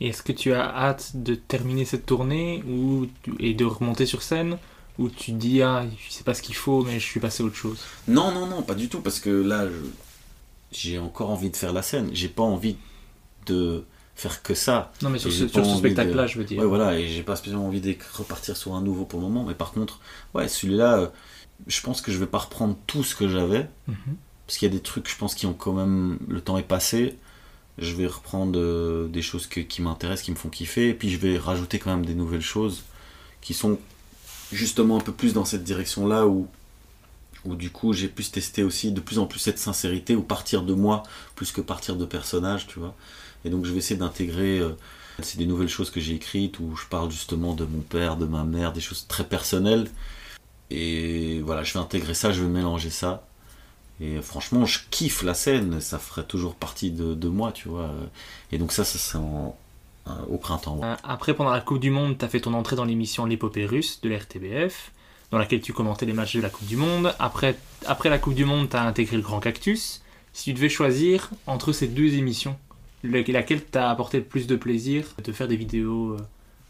[0.00, 3.06] est-ce que tu as hâte de terminer cette tournée ou
[3.38, 4.58] et de remonter sur scène
[4.98, 7.42] ou tu te dis ah je sais pas ce qu'il faut mais je suis passé
[7.42, 9.66] à autre chose Non, non, non, pas du tout, parce que là,
[10.72, 12.10] j'ai encore envie de faire la scène.
[12.12, 12.76] J'ai pas envie
[13.46, 13.84] de
[14.16, 14.92] faire que ça.
[15.02, 16.60] Non, mais sur ce- spectacle-là, de- je veux dire.
[16.60, 19.44] Ouais, voilà, et j'ai pas spécialement envie de repartir sur un nouveau pour le moment.
[19.44, 20.00] Mais par contre,
[20.34, 21.06] ouais, celui-là, euh,
[21.66, 23.68] je pense que je vais pas reprendre tout ce que j'avais.
[23.88, 23.96] Mhm.
[24.46, 26.18] Parce qu'il y a des trucs, je pense, qui ont quand même.
[26.28, 27.16] Le temps est passé.
[27.78, 30.90] Je vais reprendre euh, des choses que- qui m'intéressent, qui me font kiffer.
[30.90, 32.84] Et puis je vais rajouter quand même des nouvelles choses
[33.40, 33.78] qui sont
[34.54, 36.48] justement un peu plus dans cette direction-là où,
[37.44, 40.62] où du coup j'ai pu tester aussi de plus en plus cette sincérité ou partir
[40.62, 41.02] de moi
[41.36, 42.94] plus que partir de personnages, tu vois.
[43.44, 44.58] Et donc je vais essayer d'intégrer.
[44.60, 44.72] euh,
[45.22, 48.26] c'est des nouvelles choses que j'ai écrites où je parle justement de mon père, de
[48.26, 49.88] ma mère, des choses très personnelles.
[50.70, 53.26] Et voilà, je vais intégrer ça, je vais mélanger ça.
[54.00, 57.90] Et franchement, je kiffe la scène, ça ferait toujours partie de, de moi, tu vois.
[58.52, 59.56] Et donc ça, ça c'est en-
[60.30, 60.80] au printemps.
[60.82, 63.66] Euh, Après, pendant la Coupe du Monde, tu as fait ton entrée dans l'émission L'épopée
[63.66, 64.92] russe de la RTBF,
[65.30, 67.14] dans laquelle tu commentais les matchs de la Coupe du Monde.
[67.18, 67.56] Après,
[67.86, 70.02] après la Coupe du Monde, tu as intégré le Grand Cactus.
[70.32, 72.56] Si tu devais choisir entre ces deux émissions,
[73.02, 76.16] le- laquelle t'a apporté le plus de plaisir de faire des vidéos euh,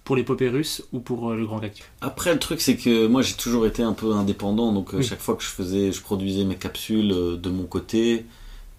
[0.05, 1.85] pour l'épopée russe ou pour euh, le Grand Cactus?
[2.03, 4.73] Après, le truc, c'est que moi, j'ai toujours été un peu indépendant.
[4.73, 5.05] Donc, euh, Oui.
[5.05, 8.27] chaque fois que je faisais, je produisais mes capsules euh, de mon côté.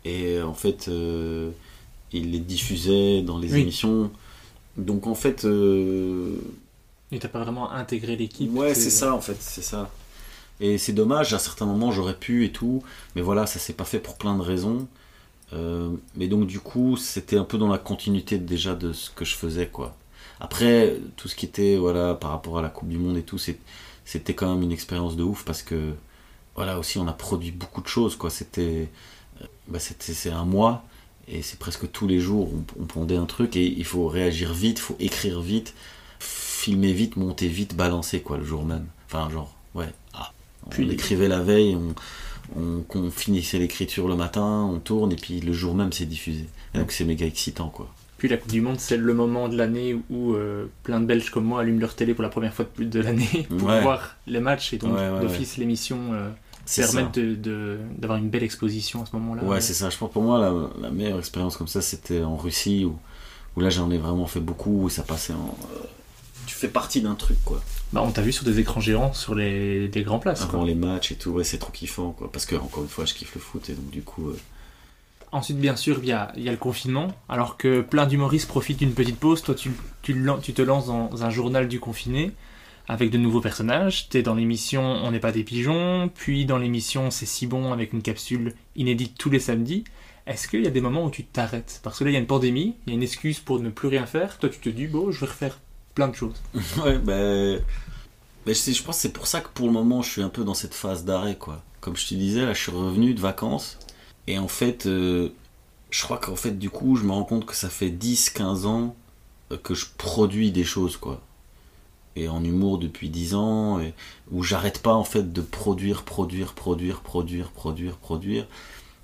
[0.06, 1.50] Et euh, en fait, euh,
[2.14, 3.62] il les diffusait dans les Oui.
[3.62, 4.12] émissions.
[4.78, 5.46] Donc, en fait.
[5.46, 6.36] euh,
[7.12, 9.90] Et t'as pas vraiment intégré l'équipe Ouais, c'est ça, en fait, c'est ça.
[10.60, 12.84] Et c'est dommage, à certains moments, j'aurais pu et tout.
[13.16, 14.88] Mais voilà, ça s'est pas fait pour plein de raisons.
[15.54, 19.26] Euh, mais donc, du coup, c'était un peu dans la continuité déjà de ce que
[19.26, 19.96] je faisais, quoi.
[20.40, 23.38] Après, tout ce qui était, voilà, par rapport à la Coupe du Monde et tout,
[23.38, 25.94] c'était quand même une expérience de ouf parce que,
[26.56, 28.30] voilà, aussi, on a produit beaucoup de choses, quoi.
[28.30, 28.90] C'était,
[29.42, 30.84] euh, bah, c'était, c'est un mois
[31.28, 34.54] et c'est presque tous les jours, on, on pondait un truc et il faut réagir
[34.54, 35.74] vite, il faut écrire vite,
[36.20, 38.86] filmer vite, monter vite, balancer, quoi, le jour même.
[39.08, 40.32] Enfin, genre, ouais, ah.
[40.70, 41.76] Puis- on écrivait la veille,
[42.56, 46.46] on, on, finissait l'écriture le matin, on tourne et puis le jour même c'est diffusé.
[46.74, 47.88] Et donc c'est méga excitant, quoi.
[48.18, 51.30] Puis la Coupe du Monde, c'est le moment de l'année où euh, plein de Belges
[51.32, 53.82] comme moi allument leur télé pour la première fois de, de l'année pour Ouais.
[53.82, 56.30] voir les matchs et donc Ouais, ouais, d'office l'émission euh,
[56.66, 57.22] C'est permettent ça.
[57.22, 59.44] de- de- d'avoir une belle exposition à ce moment-là.
[59.44, 59.90] Ouais, c'est ça.
[59.90, 62.98] Je pense pour moi, la, la meilleure expérience comme ça, c'était en Russie, où,
[63.56, 65.58] où là j'en ai vraiment fait beaucoup, où ça passait en.
[65.76, 65.80] euh,
[66.48, 67.62] tu fais partie d'un truc, quoi.
[67.94, 70.42] Bah, on t'a vu sur des écrans géants sur les, des grands places.
[70.42, 70.68] Avant quoi.
[70.68, 72.32] les matchs et tout, ouais, c'est trop kiffant, quoi.
[72.32, 74.30] Parce que, encore une fois, je kiffe le foot, et donc du coup.
[74.30, 74.38] euh,
[75.32, 77.08] Ensuite, bien sûr, il y a, il y a le confinement.
[77.30, 79.72] Alors que plein d'humoristes profitent d'une petite pause, toi, tu,
[80.02, 82.32] tu, tu te lances dans un journal du confiné
[82.88, 84.10] avec de nouveaux personnages.
[84.10, 87.94] T'es dans l'émission On n'est pas des pigeons, puis dans l'émission C'est si bon avec
[87.94, 89.84] une capsule inédite tous les samedis.
[90.28, 91.80] Est-ce qu'il y a des moments où tu t'arrêtes?
[91.84, 93.70] Parce que là, il y a une pandémie, il y a une excuse pour ne
[93.70, 94.38] plus rien faire.
[94.40, 95.60] Toi, tu te dis, bon, je vais refaire
[95.94, 96.42] plein de choses.
[96.84, 97.62] Ouais, ben.
[98.48, 100.30] je, sais- je pense que c'est pour ça que pour le moment, je suis un
[100.30, 101.64] peu dans cette phase d'arrêt, quoi.
[101.82, 103.78] Comme je te disais, là, je suis revenu de vacances.
[104.28, 105.30] Et en fait, euh,
[105.92, 108.96] je crois qu'en fait, du coup, je me rends compte que ça fait 10-15 ans
[109.52, 111.22] euh, que je produis des choses, quoi.
[112.16, 113.82] Et en humour depuis 10 ans,
[114.32, 118.48] où j'arrête pas, en fait, de produire, produire, produire, produire, produire, produire.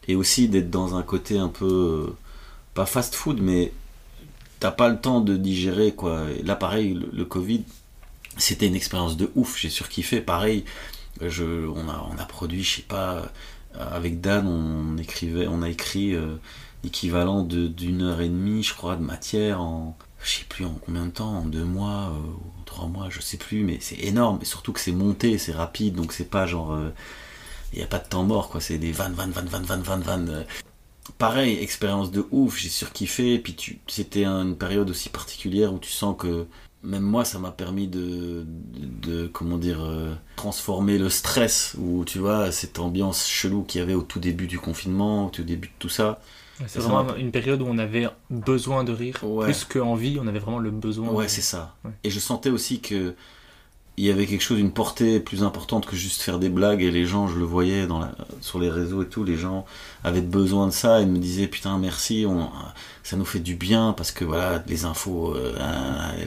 [0.08, 2.08] Et aussi d'être dans un côté un peu.
[2.10, 2.16] euh,
[2.74, 3.74] pas fast food, mais
[4.60, 6.26] t'as pas le temps de digérer quoi.
[6.44, 7.64] Là pareil, le, Covid,
[8.38, 10.22] c'était une expérience de ouf, j'ai surkiffé.
[10.22, 10.64] Pareil,
[11.22, 13.16] je, on, a, a produit, je sais pas,
[13.76, 16.36] euh, avec Dan, on a écrit euh,
[16.84, 21.06] l'équivalent d'une heure et demie, je crois, de matière en, je sais plus en combien
[21.06, 24.40] de temps, en deux mois euh, ou trois mois, je sais plus, mais c'est énorme.
[24.42, 26.78] Et surtout que c'est monté, c'est rapide, donc c'est pas genre,
[27.74, 28.60] il n'y a pas de temps mort, quoi.
[28.62, 30.30] C'est des vannes, vannes, vannes, vannes, vannes, vannes, vannes.
[30.30, 30.44] euh,
[31.18, 33.40] pareil, expérience de ouf, j'ai surkiffé.
[33.40, 36.48] Puis tu, c'était une période aussi particulière où tu sens que
[36.84, 38.46] même moi, ça m'a permis de,
[39.34, 43.94] comment dire, euh, transformer le stress ou tu vois cette ambiance chelou qu'il y avait
[43.94, 46.20] au tout début du confinement, au tout début de tout ça.
[46.68, 49.18] C'est vraiment une période où on avait besoin de rire.
[49.24, 49.46] Ouais.
[49.46, 51.10] Plus qu'envie, on avait vraiment le besoin.
[51.10, 51.76] Ouais, de- c'est ça.
[51.86, 51.92] Ouais.
[52.04, 53.14] Et je sentais aussi que
[53.98, 56.82] il y avait quelque chose, une portée plus importante que juste faire des blagues.
[56.82, 59.66] Et les gens, je le voyais dans la, sur les réseaux et tout, les gens
[60.04, 62.50] avaient besoin de ça et me disaient putain merci, on,
[63.04, 65.54] ça nous fait du bien parce que voilà, les infos, euh,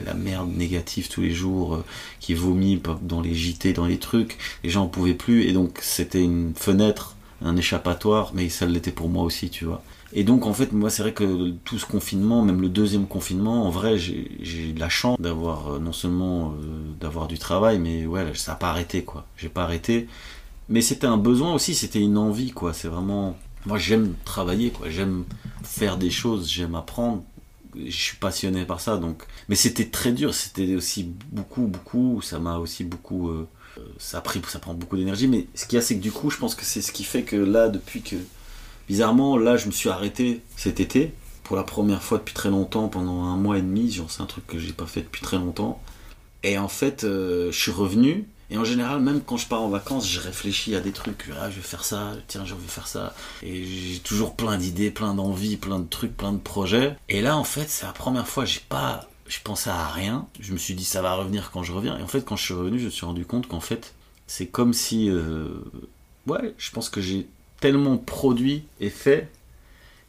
[0.05, 1.83] la merde négative tous les jours euh,
[2.19, 5.43] qui vomit dans les JT, dans les trucs, les gens en pouvaient plus.
[5.45, 9.81] Et donc c'était une fenêtre, un échappatoire, mais ça l'était pour moi aussi, tu vois.
[10.17, 13.65] Et donc en fait moi c'est vrai que tout ce confinement, même le deuxième confinement,
[13.67, 16.55] en vrai j'ai eu la chance d'avoir euh, non seulement euh,
[16.99, 19.25] d'avoir du travail, mais ouais ça n'a pas arrêté quoi.
[19.37, 20.07] J'ai pas arrêté.
[20.69, 22.73] Mais c'était un besoin aussi, c'était une envie quoi.
[22.73, 25.25] C'est vraiment moi j'aime travailler quoi, j'aime
[25.63, 27.23] faire des choses, j'aime apprendre.
[27.75, 28.97] je suis passionné par ça.
[28.97, 30.33] Donc, mais c'était très dur.
[30.33, 32.21] C'était aussi beaucoup, beaucoup.
[32.21, 33.29] Ça m'a aussi beaucoup.
[33.29, 33.47] euh,
[33.97, 35.27] ça a pris, ça prend beaucoup d'énergie.
[35.27, 37.03] Mais ce qu'il y a, c'est que du coup, je pense que c'est ce qui
[37.03, 38.15] fait que là, depuis que,
[38.87, 42.87] bizarrement, là, je me suis arrêté cet été pour la première fois depuis très longtemps,
[42.87, 43.91] pendant un mois et demi.
[43.91, 45.81] Genre, c'est un truc que j'ai pas fait depuis très longtemps.
[46.43, 48.27] Et en fait, euh, je suis revenu.
[48.51, 51.29] Et en général, même quand je pars en vacances, je réfléchis à des trucs.
[51.41, 53.15] Ah, je vais faire ça, tiens, je vais faire ça.
[53.41, 56.95] Et j'ai toujours plein d'idées, plein d'envies, plein de trucs, plein de projets.
[57.09, 59.09] Et là, en fait, c'est la première fois, j'ai pas.
[59.27, 60.27] Je pensais à rien.
[60.39, 61.97] Je me suis dit, ça va revenir quand je reviens.
[61.97, 63.95] Et en fait, quand je suis revenu, je me suis rendu compte qu'en fait,
[64.27, 65.09] c'est comme si.
[65.09, 65.47] euh,
[66.27, 67.27] Ouais, je pense que j'ai
[67.65, 69.27] tellement produit et fait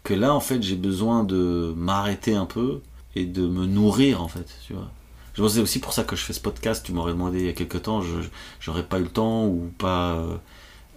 [0.04, 2.80] que là, en fait, j'ai besoin de m'arrêter un peu
[3.14, 4.90] et de me nourrir, en fait, tu vois.
[5.34, 6.84] Je pense c'est aussi pour ça que je fais ce podcast.
[6.84, 8.02] Tu m'aurais demandé il y a quelques temps,
[8.60, 10.16] j'aurais pas eu le temps ou pas.
[10.16, 10.36] euh,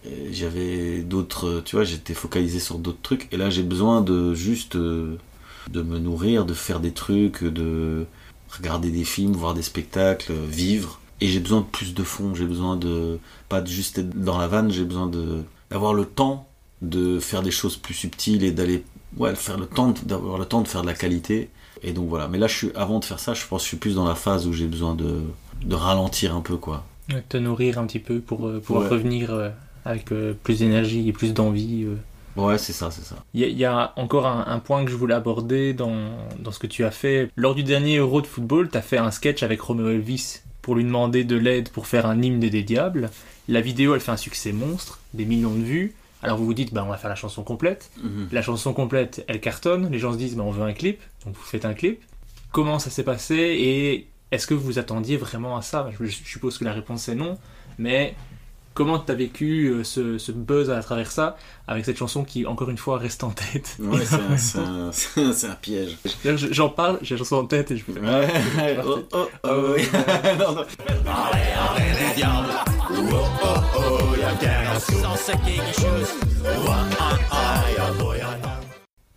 [0.07, 3.29] euh, J'avais d'autres, tu vois, j'étais focalisé sur d'autres trucs.
[3.33, 5.17] Et là, j'ai besoin de juste euh,
[5.71, 8.05] de me nourrir, de faire des trucs, de
[8.49, 10.99] regarder des films, voir des spectacles, euh, vivre.
[11.21, 12.35] Et j'ai besoin de plus de fond.
[12.35, 14.71] J'ai besoin de pas juste être dans la vanne.
[14.71, 15.09] J'ai besoin
[15.71, 16.48] d'avoir le temps
[16.81, 18.83] de faire des choses plus subtiles et d'aller
[19.17, 21.49] ouais faire le temps de- d'avoir le temps de faire de la qualité.
[21.83, 22.27] Et donc voilà.
[22.27, 24.07] Mais là, je suis avant de faire ça, je pense que je suis plus dans
[24.07, 25.21] la phase où j'ai besoin de
[25.63, 26.85] de ralentir un peu quoi.
[27.27, 28.89] Te nourrir un petit peu pour euh, pouvoir Ouais.
[28.89, 29.49] revenir euh,
[29.83, 31.83] avec euh, plus d'énergie et plus d'envie.
[31.85, 31.95] euh.
[32.41, 33.15] Ouais, c'est ça, c'est ça.
[33.33, 35.95] Il y, a- il y a encore un, un point que je voulais aborder dans,
[36.39, 37.29] dans ce que tu as fait.
[37.35, 40.75] Lors du dernier Euro de football, tu as fait un sketch avec Romeo Elvis pour
[40.75, 43.09] lui demander de l'aide pour faire un hymne des diables.
[43.49, 45.95] La vidéo, elle fait un succès monstre, des millions de vues.
[46.21, 47.91] Alors vous vous dites, bah, on va faire la chanson complète.
[48.03, 48.29] Mhm.
[48.31, 49.89] La chanson complète, elle cartonne.
[49.91, 51.01] Les gens se disent, bah, on veut un clip.
[51.25, 52.01] Donc vous faites un clip.
[52.51, 55.89] Comment ça s'est passé et est-ce que vous attendiez vraiment à ça?
[55.97, 57.37] Je, je suppose que la réponse est non.
[57.77, 58.15] Mais
[58.73, 62.45] comment tu as vécu euh, ce, ce buzz à travers ça avec cette chanson qui,
[62.45, 63.99] encore une fois, reste en tête Ouais,
[64.37, 65.97] c'est un, piège.
[66.23, 67.99] J'en parle, j'ai la chanson en tête et je fais.
[67.99, 69.83] Ouais, oh, oh, oh, oui.
[70.39, 70.63] Non, non.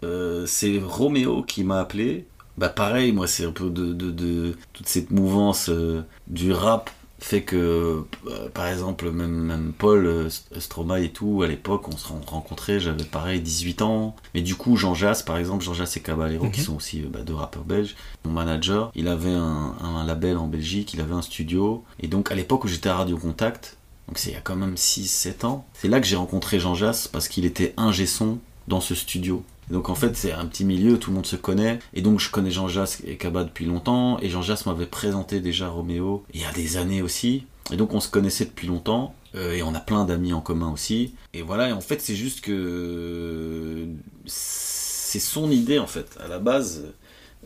[0.04, 2.26] Euh, c'est Roméo qui m'a appelé.
[2.58, 6.90] Bah pareil, moi c'est un peu de, de, de- toute cette mouvance euh, du rap
[7.22, 10.28] fait que, euh, par exemple, même, même Paul euh,
[10.58, 14.16] Stromae et tout, à l'époque, on se ren- rencontrait, j'avais pareil 18 ans.
[14.34, 16.66] Mais du coup, Jean Jass, par exemple, Jean Jass et Caballero, qui Mhm.
[16.66, 17.94] sont aussi euh, bah, deux rappeurs belges,
[18.24, 21.84] mon manager, il avait un, un label en Belgique, il avait un studio.
[22.00, 23.76] Et donc, à l'époque où j'étais à Radio Contact,
[24.08, 26.74] donc c'est il y a quand même 6-7 ans, c'est là que j'ai rencontré Jean
[26.74, 29.42] Jass parce qu'il était ingé son dans ce studio.
[29.72, 31.78] Donc en fait c'est un petit milieu, tout le monde se connaît.
[31.94, 34.18] Et donc je connais Jean Jass et Kaba depuis longtemps.
[34.20, 37.46] Et Jean Jass m'avait présenté déjà Roméo il y a des années aussi.
[37.72, 39.14] Et donc on se connaissait depuis longtemps.
[39.34, 41.14] Euh, et on a plein d'amis en commun aussi.
[41.32, 43.86] Et voilà, et en fait c'est juste que
[44.26, 46.18] c'est son idée en fait.
[46.22, 46.84] À la base,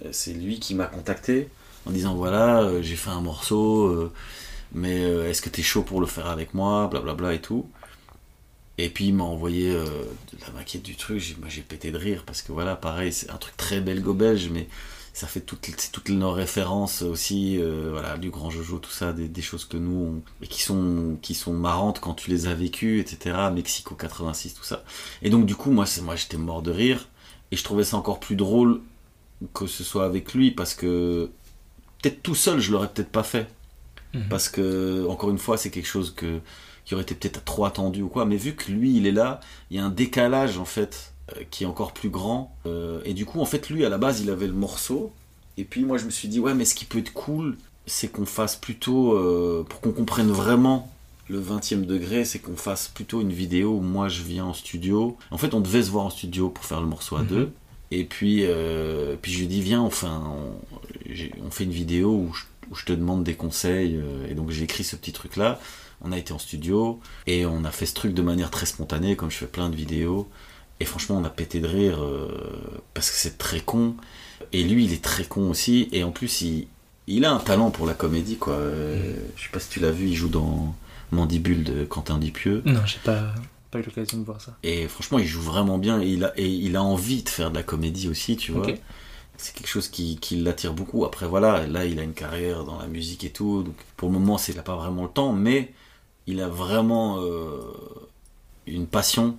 [0.05, 1.49] euh, c'est lui qui m'a contacté
[1.87, 4.11] en disant voilà, euh, j'ai fait un morceau,
[4.73, 7.67] mais est-ce que t'es chaud pour le faire avec moi, blablabla et tout.
[8.79, 11.91] Et puis il m'a envoyé euh, de la maquette du truc, j'ai, moi j'ai pété
[11.91, 14.69] de rire parce que voilà, pareil, c'est un truc très belgo-belge, mais
[15.15, 19.29] ça fait toutes, toutes nos références aussi, euh, voilà, du grand Jojo, tout ça, des,
[19.29, 22.55] des choses que nous, on, et qui sont, qui sont marrantes quand tu les as
[22.55, 23.49] vécues, etc.
[23.55, 24.85] Mexico 86, tout ça.
[25.23, 27.09] Et donc du coup, moi, c'est, moi j'étais mort de rire,
[27.51, 28.83] et je trouvais ça encore plus drôle
[29.55, 31.31] que ce soit avec lui parce que
[32.03, 33.49] peut-être tout seul, je l'aurais peut-être pas fait.
[34.15, 34.29] Mhm.
[34.29, 36.41] Parce que, encore une fois, c'est quelque chose que,
[36.87, 38.25] qui aurait été peut-être trop attendu ou quoi.
[38.25, 39.41] Mais vu que lui, il est là,
[39.71, 42.57] il y a un décalage, en fait, euh, qui est encore plus grand.
[42.65, 45.13] Euh, et du coup, en fait, lui, à la base, il avait le morceau.
[45.59, 47.57] Et puis, moi, je me suis dit, ouais, mais ce qui peut être cool,
[47.87, 50.91] c'est qu'on fasse plutôt, euh, pour qu'on comprenne vraiment
[51.29, 55.17] le 20e degré, c'est qu'on fasse plutôt une vidéo où moi, je viens en studio.
[55.33, 57.27] En fait, on devait se voir en studio pour faire le morceau à Mhm.
[57.29, 57.53] deux.
[57.91, 60.23] Et puis, euh, puis je lui dis, viens, on fait, un-
[61.45, 64.01] on, fait une vidéo où je, où je te demande des conseils.
[64.31, 65.61] et donc j'ai écrit ce petit truc-là.
[66.03, 69.17] On a été en studio et on a fait ce truc de manière très spontanée,
[69.17, 70.29] comme je fais plein de vidéos.
[70.81, 72.29] Et franchement, on a pété de rire euh,
[72.95, 73.95] parce que c'est très con.
[74.53, 75.89] Et lui, il est très con aussi.
[75.93, 76.67] Et en plus, il,
[77.07, 78.55] il a un talent pour la comédie, quoi.
[78.55, 80.75] Euh, Je sais pas si tu l'as vu, il joue dans
[81.13, 82.61] Mandibule de Quentin Dupieux.
[82.67, 83.33] Non, j'ai pas,
[83.71, 84.55] pas eu l'occasion de voir ça.
[84.63, 86.03] Et franchement, il joue vraiment bien.
[86.03, 88.67] Et il a, et il a envie de faire de la comédie aussi, tu vois.
[89.39, 91.07] C'est quelque chose qui, qui l'attire beaucoup.
[91.07, 93.63] Après, voilà, là, il a une carrière dans la musique et tout.
[93.63, 95.73] Donc, pour le moment, c'est- il n'a pas vraiment le temps, mais
[96.27, 97.59] il a vraiment euh,
[98.67, 99.37] une passion.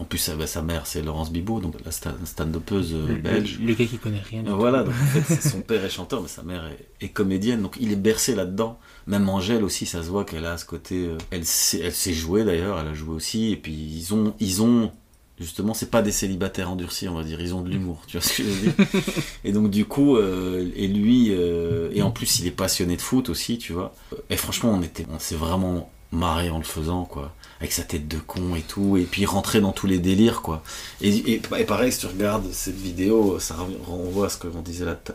[0.00, 3.58] En plus, sa, sa mère, c'est Laurence Bibot, donc la sta- stand-upeuse euh, belge.
[3.60, 4.44] le- le gars qui connaît rien.
[4.44, 4.58] du Euh, tout.
[4.58, 7.62] Voilà, donc en fait, c'est- son père est chanteur, mais sa mère est, est comédienne,
[7.62, 8.78] donc il est bercé là-dedans.
[9.08, 11.06] Même Angèle aussi, ça se voit qu'elle a ce côté.
[11.06, 14.34] euh, elle, sait, elle sait jouer d'ailleurs, elle a joué aussi, et puis ils ont,
[14.38, 14.92] ils ont
[15.40, 18.26] justement, c'est pas des célibataires endurcis, on va dire, ils ont de l'humour, tu vois
[18.26, 18.74] ce que je veux dire
[19.44, 23.00] Et donc du coup, euh, et lui, euh, et en plus il est passionné de
[23.02, 23.92] foot aussi, tu vois.
[24.30, 27.32] Et franchement, on était, on s'est vraiment marré en le faisant, quoi.
[27.60, 30.62] Avec sa tête de con et tout, et puis rentrer dans tous les délires, quoi.
[31.00, 33.56] Et, et- et pareil, si tu regardes cette vidéo, ça
[33.86, 35.12] renvoie à ce qu'on disait là t-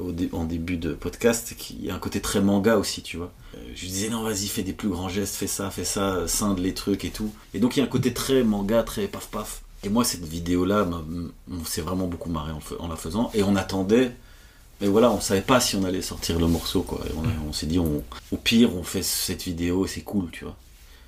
[0.00, 3.32] au en début de podcast, qu'il y a un côté très manga aussi, tu vois.
[3.56, 6.60] Euh, Je disais non, vas-y, fais des plus grands gestes, fais ça, fais ça, scinde
[6.60, 7.32] les trucs et tout.
[7.54, 9.62] Et donc il y a un côté très manga, très paf paf.
[9.82, 10.86] Et moi, cette vidéo-là,
[11.50, 13.30] on s'est vraiment beaucoup marré en, en la faisant.
[13.34, 14.12] Et on attendait,
[14.80, 17.00] mais voilà, on savait pas si on allait sortir le morceau, quoi.
[17.08, 17.12] Et
[17.48, 18.02] on, s'est dit, on-
[18.32, 20.56] au pire, on fait cette vidéo et c'est cool, tu vois.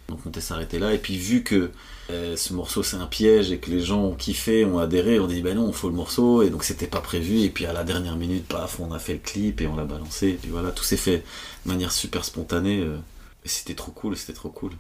[0.09, 0.92] Donc on était s'arrêter là.
[0.92, 1.70] Et puis vu que
[2.10, 5.25] euh, ce morceau c'est un piège et que les gens ont kiffé, ont adhéré, on
[5.25, 6.42] a dit ben non, on faut le morceau.
[6.42, 7.41] Et donc c'était pas prévu.
[7.41, 9.84] Et puis à la dernière minute, paf, on a fait le clip et on l'a
[9.84, 10.28] balancé.
[10.31, 11.18] Et puis voilà, tout s'est fait
[11.65, 12.81] de manière super spontanée.
[12.81, 12.97] euh,
[13.44, 14.73] et c'était trop cool, c'était trop cool.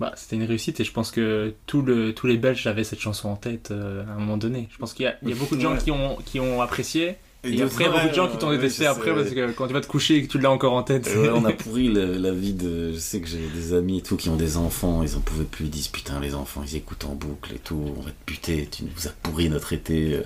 [0.00, 3.00] Bah, c'était une réussite et je pense que tout le, tous les Belges avaient cette
[3.00, 4.66] chanson en tête euh, à un moment donné.
[4.72, 5.78] Je pense qu'il y, a- il y a beaucoup de gens Ouais.
[5.78, 7.16] qui, ont, qui ont apprécié.
[7.42, 9.50] Et Et, après, il y a beaucoup de gens qui t'ont détesté après parce que
[9.52, 11.06] quand tu vas te coucher et que tu l'as encore en tête.
[11.06, 12.92] Ouais, on a pourri la vie de.
[12.92, 15.44] Je sais que j'ai des amis et tout qui ont des enfants, ils en pouvaient
[15.44, 18.16] plus, ils disent putain, les enfants, ils écoutent en boucle et tout, on va te
[18.26, 20.20] buter, tu nous as pourri notre été.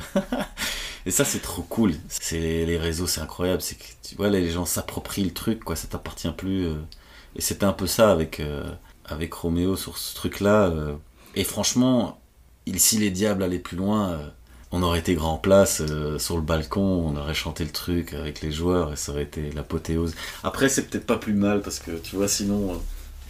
[1.06, 1.92] et ça, c'est trop cool.
[2.08, 3.62] C'est les réseaux, c'est incroyable.
[3.62, 6.66] C'est que tu vois, là, les gens s'approprient le truc, quoi, ça t'appartient plus.
[6.66, 6.74] euh.
[7.36, 8.64] Et c'était un peu ça avec, euh,
[9.06, 10.68] avec Roméo sur ce truc-là.
[10.70, 10.94] euh.
[11.36, 12.20] Et franchement,
[12.66, 14.18] il, si les diables allaient plus loin.
[14.76, 18.40] On aurait été grand place euh, sur le balcon, on aurait chanté le truc avec
[18.40, 20.14] les joueurs et ça aurait été l'apothéose.
[20.42, 22.76] Après, c'est peut-être pas plus mal parce que tu vois, sinon, euh,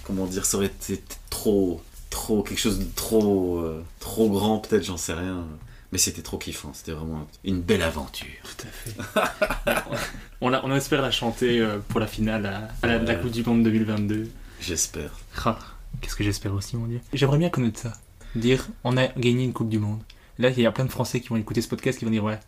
[0.04, 4.84] comment dire, ça aurait été trop, trop, quelque chose de trop, euh, trop grand, peut-être,
[4.84, 5.44] j'en sais rien.
[5.92, 8.26] Mais c'était trop kiffant, c'était vraiment une belle aventure.
[8.42, 9.80] Tout à fait.
[10.40, 13.14] on, la- on espère la chanter pour la finale à, à la, de la.
[13.16, 14.28] Coupe du Monde 2022.
[14.60, 15.10] J'espère.
[15.44, 15.58] Ah,
[16.00, 17.00] Qu'est-ce que j'espère aussi, mon dieu.
[17.12, 17.92] J'aimerais bien connaître ça.
[18.34, 20.00] Dire, on a gagné une Coupe du Monde.
[20.38, 22.24] Là, il y a plein de Français qui vont écouter ce podcast qui vont dire,
[22.24, 22.38] ouais,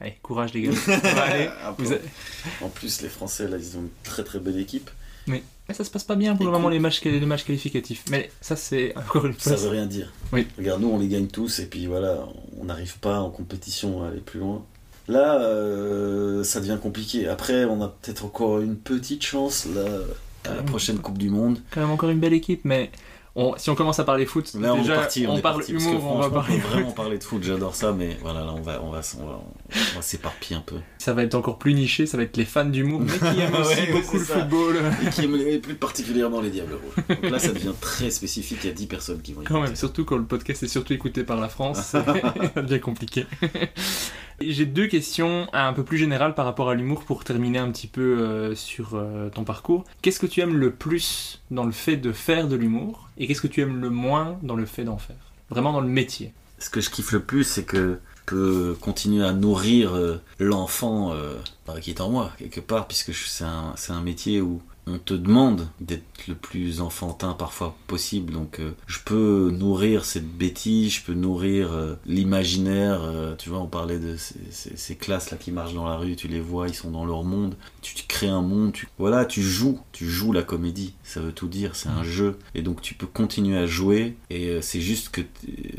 [0.00, 0.70] allez, courage les gars.
[0.88, 1.48] On va aller.
[1.64, 4.90] Après, Vous a- En plus, les Français, là, ils ont une très très belle équipe.
[5.26, 6.58] Mais, mais ça se passe pas bien pour le Écoute.
[6.60, 8.04] moment, les matchs, les matchs qualificatifs.
[8.10, 9.56] Mais ça, c'est encore une fois.
[9.56, 10.12] Ça veut rien dire.
[10.32, 10.46] Oui.
[10.58, 12.26] Regarde, nous, on les gagne tous et puis voilà,
[12.60, 14.64] on n'arrive pas en compétition à aller plus loin.
[15.08, 17.26] Là, euh, ça devient compliqué.
[17.28, 19.84] Après, on a peut-être encore une petite chance là
[20.48, 21.58] à la prochaine Coupe du Monde.
[21.70, 22.90] quand même encore une belle équipe, mais
[23.34, 25.26] on- si on commence à parler foot, Là, on déjà, est parti.
[25.28, 26.94] On, est parle parti, humour, on va parler peut vraiment foot.
[26.96, 27.42] parler de foot.
[27.42, 29.40] J'adore ça, mais voilà, là, on va, on va, on va,
[29.92, 30.76] on va s'éparpiller un peu.
[31.02, 33.56] Ça va être encore plus niché, ça va être les fans d'humour, mais qui aiment
[33.56, 34.38] aussi Ouais, beaucoup le ça.
[34.38, 34.76] football.
[35.04, 37.18] Et qui aime les- plus particulièrement les Diables Rouges.
[37.20, 38.58] Donc là, ça devient très spécifique.
[38.62, 39.78] Il y a 10 personnes qui vont y Quand même, écouter.
[39.80, 42.04] surtout quand le podcast est surtout écouté par la France, ça
[42.54, 43.26] devient compliqué.
[44.40, 47.88] J'ai deux questions un peu plus générales par rapport à l'humour pour terminer un petit
[47.88, 49.84] peu euh, sur euh, ton parcours.
[50.02, 53.40] Qu'est-ce que tu aimes le plus dans le fait de faire de l'humour et qu'est-ce
[53.42, 55.16] que tu aimes le moins dans le fait d'en faire?
[55.50, 56.32] Vraiment dans le métier.
[56.58, 61.12] Ce que je kiffe le plus, c'est que je peux continuer à nourrir euh, l'enfant
[61.12, 61.34] euh,
[61.66, 64.98] bah, qui est en moi, quelque part, puisque c'est un, c'est un métier où on
[64.98, 68.32] te demande d'être le plus enfantin parfois possible.
[68.32, 73.02] Donc euh, je peux nourrir cette bêtise, je peux nourrir euh, l'imaginaire.
[73.02, 76.40] euh, tu vois, on parlait de ces, classes-là qui marchent dans la rue, tu les
[76.40, 77.56] vois, ils sont dans leur monde.
[77.80, 80.94] Tu, tu crées un monde, tu, voilà, tu joues, tu joues la comédie.
[81.04, 82.38] Ça veut tout dire, c'est un jeu.
[82.54, 84.16] Et donc tu peux continuer à jouer.
[84.30, 85.20] Et c'est juste que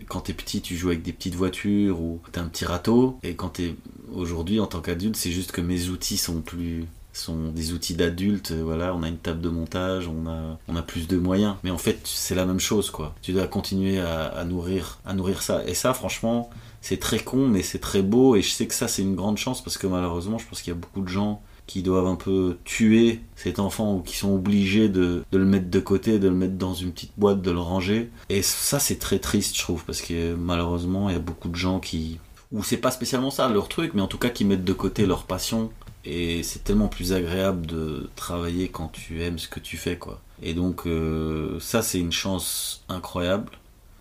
[0.08, 3.20] quand t'es petit, tu joues avec des petites voitures ou t'as un petit râteau.
[3.24, 3.76] Et quand t'es
[4.14, 8.52] aujourd'hui en tant qu'adulte, c'est juste que mes outils sont plus sont des outils d'adultes,
[8.52, 11.56] euh, voilà, on a une table de montage, on a, on a plus de moyens.
[11.64, 13.16] Mais en fait, c'est la même chose, quoi.
[13.22, 15.64] Tu dois continuer à, nourrir, à nourrir ça.
[15.66, 16.50] Et ça, franchement,
[16.82, 18.36] c'est très con, mais c'est très beau.
[18.36, 20.74] Et je sais que ça, c'est une grande chance parce que malheureusement, je pense qu'il
[20.74, 24.34] y a beaucoup de gens qui doivent un peu tuer cet enfant ou qui sont
[24.34, 27.52] obligés de, de le mettre de côté, de le mettre dans une petite boîte, de
[27.52, 28.10] le ranger.
[28.30, 31.56] Et ça, c'est très triste, je trouve, parce que malheureusement, il y a beaucoup de
[31.56, 32.20] gens qui.
[32.52, 35.06] Ou c'est pas spécialement ça leur truc, mais en tout cas qui mettent de côté
[35.06, 35.72] leur passion.
[36.06, 40.20] Et c'est tellement plus agréable de travailler quand tu aimes ce que tu fais, quoi.
[40.42, 43.52] Et donc, euh, ça, c'est une chance incroyable.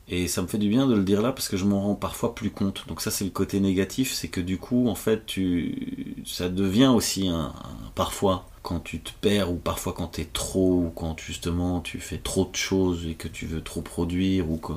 [0.09, 1.95] Et ça me fait du bien de le dire là parce que je m'en rends
[1.95, 2.85] parfois plus compte.
[2.89, 6.89] Donc ça c'est le côté négatif, c'est que du coup en fait tu ça devient
[6.95, 7.53] aussi un,
[7.95, 12.19] parfois quand tu te perds ou parfois quand t'es trop ou quand justement tu fais
[12.19, 14.73] trop de choses et que tu veux trop produire ou que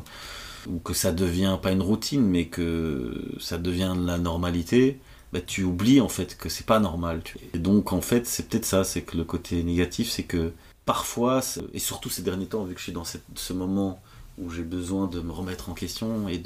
[0.67, 4.99] ou que ça devient pas une routine mais que ça devient de la normalité.
[5.33, 7.21] Bah, tu oublies en fait que c'est pas normal.
[7.53, 10.53] Et donc en fait c'est peut-être ça, c'est que le côté négatif c'est que
[10.85, 11.41] parfois,
[11.73, 14.01] et surtout ces derniers temps vu que je suis dans ce moment
[14.37, 16.41] où j'ai besoin de me remettre en question et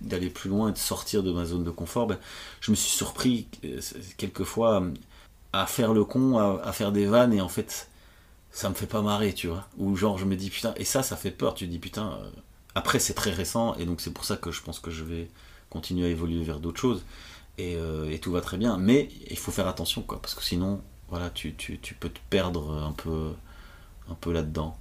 [0.00, 2.18] d'aller plus loin et de sortir de ma zone de confort, ben,
[2.60, 3.80] je me suis surpris euh,
[4.16, 4.82] quelquefois
[5.52, 7.88] à faire le con, à, à faire des vannes et en fait
[8.50, 9.68] ça me fait pas marrer, tu vois.
[9.78, 12.18] Ou genre je me dis putain, et ça ça fait peur, tu te dis putain,
[12.22, 12.30] euh,
[12.74, 15.28] Après, c'est très récent, et donc c'est pour ça que je pense que je vais
[15.70, 17.04] continuer à évoluer vers d'autres choses,
[17.58, 18.78] et, euh, et tout va très bien.
[18.78, 22.20] Mais il faut faire attention, quoi, parce que sinon, voilà, tu, tu, tu peux te
[22.30, 23.32] perdre un peu,
[24.10, 24.76] un peu là-dedans.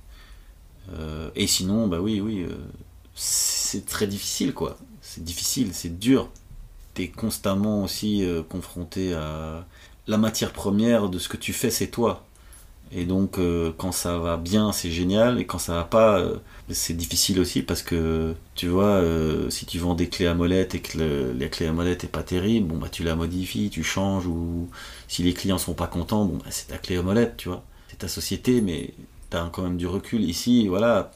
[0.93, 2.58] Euh, et sinon, bah oui, oui, euh,
[3.16, 4.77] c'est très difficile, quoi.
[5.01, 6.30] C'est difficile, c'est dur.
[6.93, 9.66] T'es constamment aussi confronté à
[10.08, 12.25] la matière première de ce que tu fais, c'est toi.
[12.93, 15.39] Et donc, euh, quand ça va bien, c'est génial.
[15.39, 16.37] Et quand ça va pas, euh,
[16.69, 20.75] c'est difficile aussi parce que, tu vois, euh, si tu vends des clés à molette
[20.75, 23.69] et que le- la clé à molette est pas terrible, bon, bah, tu la modifies,
[23.69, 24.27] tu changes.
[24.27, 24.69] Ou
[25.07, 27.63] si les clients sont pas contents, bon, bah, c'est ta clé à molette, tu vois.
[27.89, 28.93] C'est ta société, mais
[29.29, 30.21] t'as quand même du recul.
[30.23, 31.11] Ici, voilà,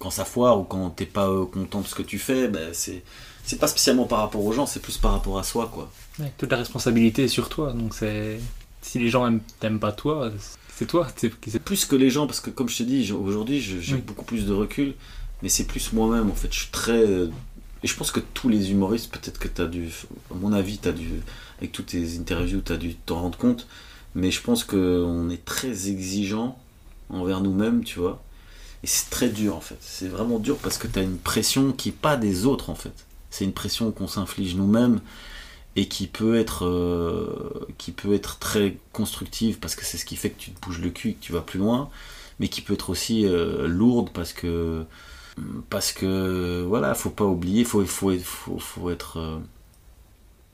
[0.00, 3.02] quand ça foire ou quand t'es pas content de ce que tu fais, bah, c'est.
[3.44, 5.90] C'est pas spécialement par rapport aux gens, c'est plus par rapport à soi, quoi.
[6.38, 8.38] Toute la responsabilité est sur toi, donc c'est.
[8.82, 10.30] Si les gens aiment- t'aiment pas toi,
[10.80, 11.06] c'est toi.
[11.16, 14.00] C'est plus que les gens, parce que comme je te dis, aujourd'hui j'ai Oui.
[14.06, 14.94] beaucoup plus de recul,
[15.42, 16.52] mais c'est plus moi-même en fait.
[16.52, 17.02] Je suis très.
[17.06, 17.28] euh,
[17.82, 19.88] Et je pense que tous les humoristes, peut-être que tu as dû.
[20.30, 21.08] À mon avis, tu as dû.
[21.58, 23.66] Avec toutes tes interviews, tu as dû t'en rendre compte,
[24.14, 26.58] mais je pense qu'on est très exigeant
[27.10, 28.22] envers nous-mêmes, tu vois.
[28.82, 29.76] Et c'est très dur en fait.
[29.80, 32.74] C'est vraiment dur parce que tu as une pression qui n'est pas des autres en
[32.74, 32.94] fait.
[33.30, 35.00] C'est une pression qu'on s'inflige nous-mêmes
[35.76, 40.16] et qui peut être euh, qui peut être très constructive parce que c'est ce qui
[40.16, 41.88] fait que tu te bouges le cul et que tu vas plus loin
[42.40, 44.84] mais qui peut être aussi euh, lourde parce que
[45.70, 49.38] parce que voilà faut pas oublier faut faut faut, faut être euh,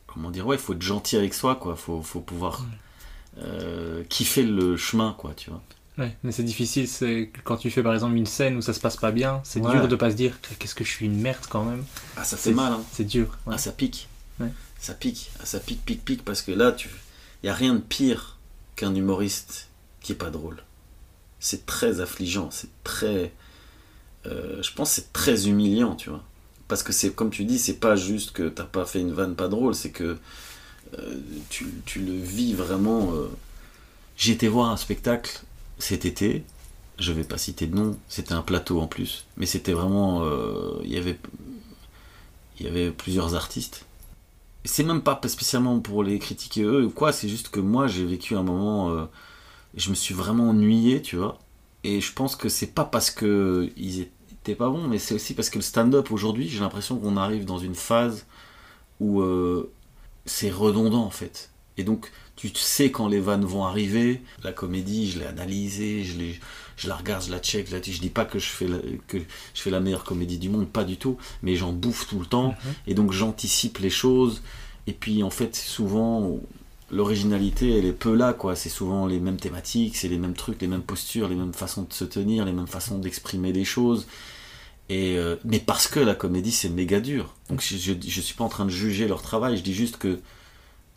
[0.07, 2.65] comment dire ouais faut être gentil avec soi quoi faut faut pouvoir
[4.09, 5.63] kiffer le chemin quoi tu vois
[5.99, 8.81] Ouais, mais c'est difficile, c'est quand tu fais par exemple une scène où ça se
[8.81, 9.73] passe pas bien, c'est Ouais.
[9.73, 11.83] dur de pas se dire qu'est-ce que je suis une merde quand même.
[12.19, 12.83] ah ça C'est- fait mal hein.
[12.93, 13.29] C'est dur.
[13.47, 13.55] ouais.
[13.55, 14.07] Ah, ça pique.
[14.39, 14.51] Ouais.
[14.79, 15.31] Ça pique.
[15.45, 16.91] Ça pique, pique, pique, parce que là, tu...
[17.43, 18.39] n'y a rien de pire
[18.77, 19.69] qu'un humoriste
[20.01, 20.63] qui est pas drôle.
[21.41, 23.33] C'est très affligeant, c'est très.
[24.27, 26.23] euh, je pense c'est très humiliant, tu vois.
[26.69, 29.35] Parce que c'est, comme tu dis, c'est pas juste que t'as pas fait une vanne
[29.37, 30.19] pas drôle, c'est que
[30.99, 31.15] euh,
[31.49, 33.15] tu, le vis vraiment.
[33.15, 33.29] euh.
[34.17, 35.43] J'ai été voir un spectacle
[35.79, 36.45] cet été,
[36.99, 40.25] je vais pas citer de nom, c'était un plateau en plus, mais c'était vraiment.
[40.25, 41.19] euh, y avait
[42.59, 43.86] il y avait plusieurs artistes.
[44.67, 48.05] C'est même pas spécialement pour les critiquer eux ou quoi, c'est juste que moi j'ai
[48.05, 49.07] vécu un moment, euh,
[49.77, 51.39] je me suis vraiment ennuyé, tu vois.
[51.85, 55.35] Et je pense que c'est pas parce que ils étaient pas bons, mais c'est aussi
[55.35, 58.27] parce que le stand-up aujourd'hui, j'ai l'impression qu'on arrive dans une phase
[59.01, 59.73] où euh,
[60.27, 61.51] c'est redondant en fait.
[61.79, 66.19] Et donc tu sais quand les vannes vont arriver, la comédie, je l'ai analysée, je,
[66.19, 66.41] l'ai-
[66.77, 68.79] je la regarde, je la check, je, la- je dis pas que je, fais la,
[69.09, 72.19] que je fais la meilleure comédie du monde, pas du tout, mais j'en bouffe tout
[72.21, 72.55] le temps,
[72.87, 74.43] et donc j'anticipe les choses,
[74.87, 76.39] et puis en fait souvent
[76.91, 80.61] l'originalité elle est peu là quoi, c'est souvent les mêmes thématiques, c'est les mêmes trucs,
[80.61, 84.07] les mêmes postures, les mêmes façons de se tenir, les mêmes façons d'exprimer les choses,
[84.89, 88.35] et euh, mais parce que la comédie c'est méga dur, donc je, je, je suis
[88.35, 90.21] pas en train de juger leur travail, je dis juste que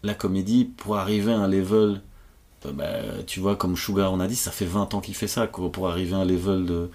[0.04, 2.02] la comédie pour arriver à un level
[2.74, 2.88] bah,
[3.26, 5.90] tu vois comme Sugar on a dit ça fait 20 ans qu'il fait ça pour
[5.90, 6.90] arriver à un level de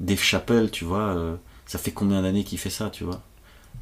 [0.00, 1.36] Dave Chappelle tu vois euh,
[1.66, 3.22] ça fait combien d'années qu'il fait ça tu vois?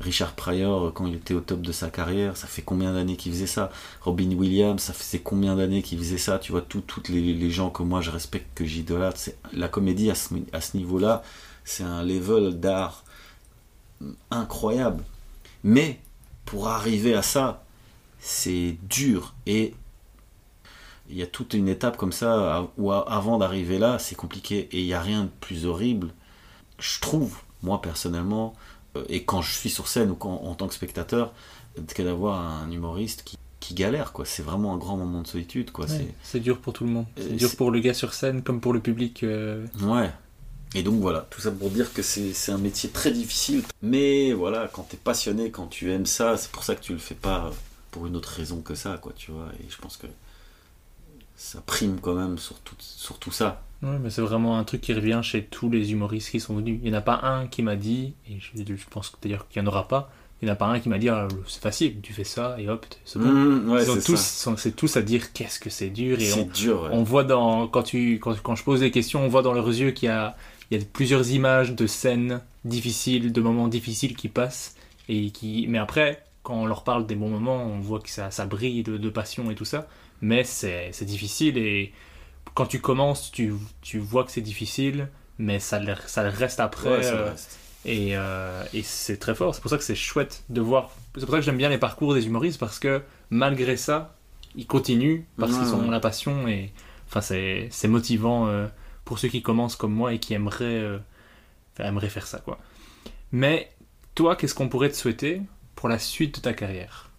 [0.01, 3.17] Richard Pryor euh, quand il était au top de sa carrière ça fait combien d'années
[3.17, 3.71] qu'il faisait ça?
[4.03, 6.63] Robin Williams ça faisait combien d'années qu'il faisait ça tu vois?
[6.63, 9.21] Tout- toutes les, les gens que moi je respecte que j'idolâtre
[9.55, 11.23] la comédie à ce, à ce niveau là
[11.65, 13.05] c'est un level d'art
[14.31, 15.05] incroyable.
[15.65, 16.01] Mais
[16.45, 17.65] pour arriver à ça
[18.21, 19.75] c'est dur et
[21.13, 24.81] il y a toute une étape comme ça où avant d'arriver là c'est compliqué et
[24.81, 26.09] il n'y a rien de plus horrible
[26.79, 28.55] je trouve moi personnellement
[28.97, 31.33] euh, et quand je suis sur scène ou quand, en tant que spectateur
[31.95, 35.71] que d'avoir un humoriste qui, qui galère quoi c'est vraiment un grand moment de solitude
[35.71, 37.07] quoi Ouais, c'est dur pour tout le monde.
[37.19, 39.23] Euh, C'est dur pour le gars sur scène comme pour le public.
[39.23, 40.11] euh, Ouais.
[40.75, 43.63] Et donc voilà, tout ça pour dire que c'est c'est un métier très difficile.
[43.83, 46.99] Mais voilà, quand t'es passionné, quand tu aimes ça, c'est pour ça que tu le
[46.99, 47.51] fais pas
[47.91, 49.49] pour une autre raison que ça, quoi, tu vois.
[49.61, 50.07] Et je pense que
[51.43, 53.63] ça prime quand même sur tout, sur tout ça.
[53.83, 56.79] Ouais, mais c'est vraiment un truc qui revient chez tous les humoristes qui sont venus.
[56.83, 59.61] Il n'y en a pas un qui m'a dit, et je, je pense d'ailleurs qu'il
[59.61, 61.61] n'y en aura pas, il n'y en a pas un qui m'a dit Ah, c'est
[61.61, 63.27] facile, tu fais ça et hop, c'est bon.
[63.27, 66.47] Mmh, ouais, Ils ont c'est tous, à dire qu'est-ce que c'est dur et C'est on,
[66.47, 66.89] dur, ouais.
[66.93, 69.69] on voit dans quand tu quand, quand je pose des questions, on voit dans leurs
[69.69, 70.37] yeux qu'il y a
[70.71, 74.77] il y a plusieurs images de scènes difficiles, de moments difficiles qui passent
[75.09, 78.31] et qui mais après quand on leur parle des bons moments, on voit que ça,
[78.31, 79.87] ça brille de, de passion et tout ça,
[80.23, 81.93] mais c'est difficile et
[82.55, 86.61] quand tu commences, tu, tu vois que c'est difficile, mais ça, le- ça le reste
[86.61, 86.91] après.
[86.91, 87.59] Ouais, ça le euh, reste.
[87.85, 89.55] Et, euh, et c'est très fort.
[89.55, 90.93] C'est pour ça que c'est chouette de voir.
[91.17, 94.17] C'est pour ça que j'aime bien les parcours des humoristes parce que malgré ça,
[94.57, 95.91] ils continuent parce Ouais, qu'ils ont ouais.
[95.91, 96.73] la passion et
[97.09, 98.67] enfin c'est motivant euh,
[99.05, 100.99] pour ceux qui commencent comme moi et qui aimeraient euh,
[101.81, 102.59] aimeraient faire ça quoi.
[103.33, 103.73] Mais
[104.17, 105.43] toi, qu'est-ce qu'on pourrait te souhaiter
[105.77, 107.12] pour la suite de ta carrière?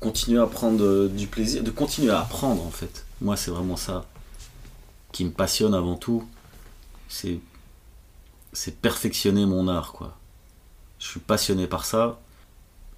[0.00, 3.06] Continuer à prendre euh, du plaisir, de continuer à apprendre en fait.
[3.20, 4.06] Moi, c'est vraiment ça
[5.12, 6.26] qui me passionne avant tout.
[7.08, 7.40] C'est
[8.52, 10.16] c'est perfectionner mon art quoi.
[10.98, 12.20] Je suis passionné par ça.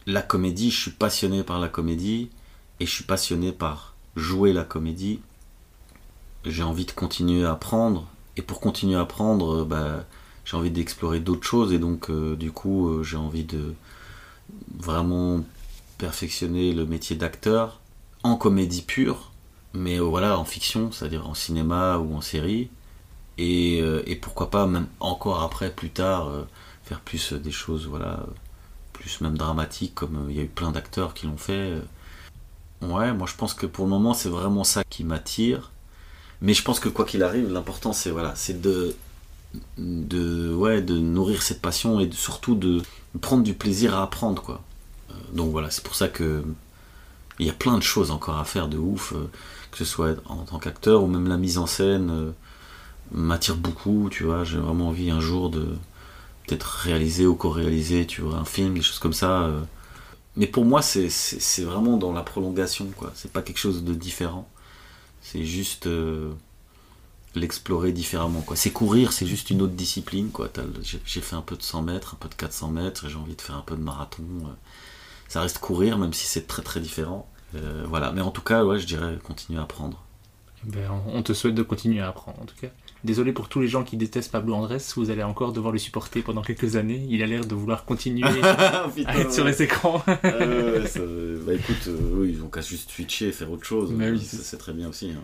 [0.07, 2.31] La comédie, je suis passionné par la comédie
[2.79, 5.21] et je suis passionné par jouer la comédie.
[6.45, 10.05] J'ai envie de continuer à apprendre et pour continuer à apprendre, euh, bah,
[10.45, 13.75] j'ai envie d'explorer d'autres choses et donc euh, du coup, j'ai envie de
[14.79, 15.43] vraiment
[15.99, 17.81] perfectionner le métier d'acteur
[18.23, 19.33] en comédie pure,
[19.75, 22.71] mais voilà, en fiction, c'est-à-dire en cinéma ou en série.
[23.39, 26.33] Et, et, pourquoi pas, même encore après, plus tard,
[26.85, 28.25] faire plus des choses, voilà,
[28.95, 31.75] plus même dramatiques, comme il y a eu plein d'acteurs qui l'ont fait.
[32.83, 35.71] Ouais, moi je pense que pour le moment, c'est vraiment ça qui m'attire.
[36.43, 38.95] Mais je pense que quoi qu'il arrive, l'important c'est voilà, c'est de,
[39.79, 42.83] de, ouais, de nourrir cette passion et surtout de
[43.21, 44.43] prendre du plaisir à apprendre.
[44.43, 44.63] Quoi.
[45.17, 46.45] Euh, donc voilà, c'est pour ça que
[47.39, 49.31] il y a plein de choses encore à faire de ouf, euh,
[49.71, 52.31] que ce soit en tant qu'acteur ou même la mise en scène euh,
[53.13, 54.45] m'attire beaucoup, tu vois.
[54.45, 55.67] J'ai vraiment envie un jour de
[56.47, 59.51] peut-être réaliser ou co-réaliser, tu vois, un film, des choses comme ça.
[60.37, 63.13] Mais pour moi, c'est vraiment dans la prolongation, quoi.
[63.15, 64.49] C'est pas quelque chose de différent.
[65.23, 65.89] C'est juste
[67.37, 68.45] l'explorer différemment.
[68.55, 70.31] C'est courir, c'est juste une autre discipline.
[70.31, 70.51] Quoi.
[70.83, 73.41] J'ai fait un peu de 100 mètres, un peu de 400 mètres, j'ai envie de
[73.41, 74.25] faire un peu de marathon.
[74.45, 74.51] Euh.
[75.29, 77.29] Ça reste courir, même si c'est très très différent.
[77.55, 78.13] Euh, voilà.
[78.13, 80.03] Mais en tout cas, ouais, je dirais continuer à apprendre.
[80.65, 82.69] Ben, on te souhaite de continuer à apprendre, en tout cas.
[83.05, 86.23] Désolé pour tous les gens qui détestent Pablo Andrés, vous allez encore devoir le supporter
[86.23, 87.07] pendant quelques années.
[87.09, 90.03] Il a l'air de vouloir continuer à être sur les écrans.
[90.07, 93.93] ah, bah écoute, euh, ils vont qu'à juste switcher et faire autre chose.
[93.93, 95.11] Mais oui, c'est très bien aussi.
[95.11, 95.23] Hein.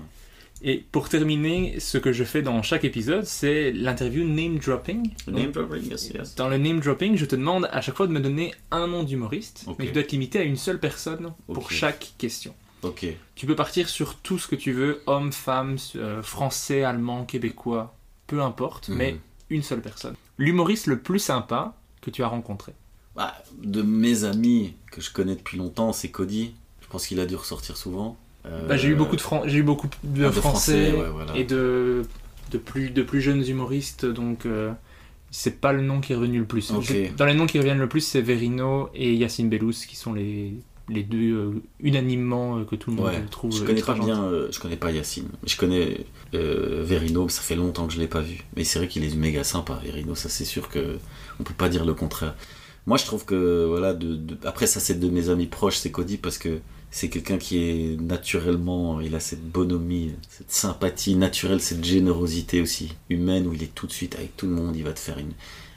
[0.64, 5.10] Et pour terminer, ce que je fais dans chaque épisode, c'est l'interview name dropping.
[5.26, 6.34] Name dropping, yes, yes.
[6.36, 9.02] Dans le name dropping, je te demande à chaque fois de me donner un nom
[9.02, 12.54] d'humoriste, mais tu dois te limiter à une seule personne pour chaque question.
[12.82, 13.06] Ok.
[13.34, 17.96] Tu peux partir sur tout ce que tu veux, homme, femme, euh, français, allemand, québécois,
[18.26, 18.96] peu importe, mhm.
[18.96, 19.16] mais
[19.50, 20.14] une seule personne.
[20.38, 22.72] L'humoriste le plus sympa que tu as rencontré
[23.14, 26.54] bah, De mes amis que je connais depuis longtemps, c'est Cody.
[26.80, 28.16] Je pense qu'il a dû ressortir souvent.
[28.46, 30.94] Euh, bah, j'ai eu beaucoup de, j'ai eu beaucoup de, ah, français,
[31.34, 32.02] et de,
[32.50, 34.72] de, plus, de plus jeunes humoristes, donc euh,
[35.30, 36.72] c'est pas le nom qui est revenu le plus.
[37.16, 40.54] Dans les noms qui reviennent le plus, c'est Verino et Yacine Bellous qui sont les,
[40.88, 43.56] les deux euh, unanimement que tout le monde trouve.
[43.56, 45.28] Je connais pas bien, je connais pas Yacine.
[45.46, 48.38] Je connais Verino, ça fait longtemps que je l'ai pas vu.
[48.56, 50.98] Mais c'est vrai qu'il est méga sympa, Verino, ça c'est sûr que
[51.38, 52.34] on peut pas dire le contraire.
[52.86, 56.16] Moi je trouve que voilà, de, après ça c'est de mes amis proches, c'est Cody
[56.16, 56.58] parce que
[56.92, 62.94] c'est quelqu'un qui est naturellement, il a cette bonhomie, cette sympathie naturelle, cette générosité aussi
[63.08, 65.18] humaine où il est tout de suite avec tout le monde, il va te faire
[65.18, 65.32] une.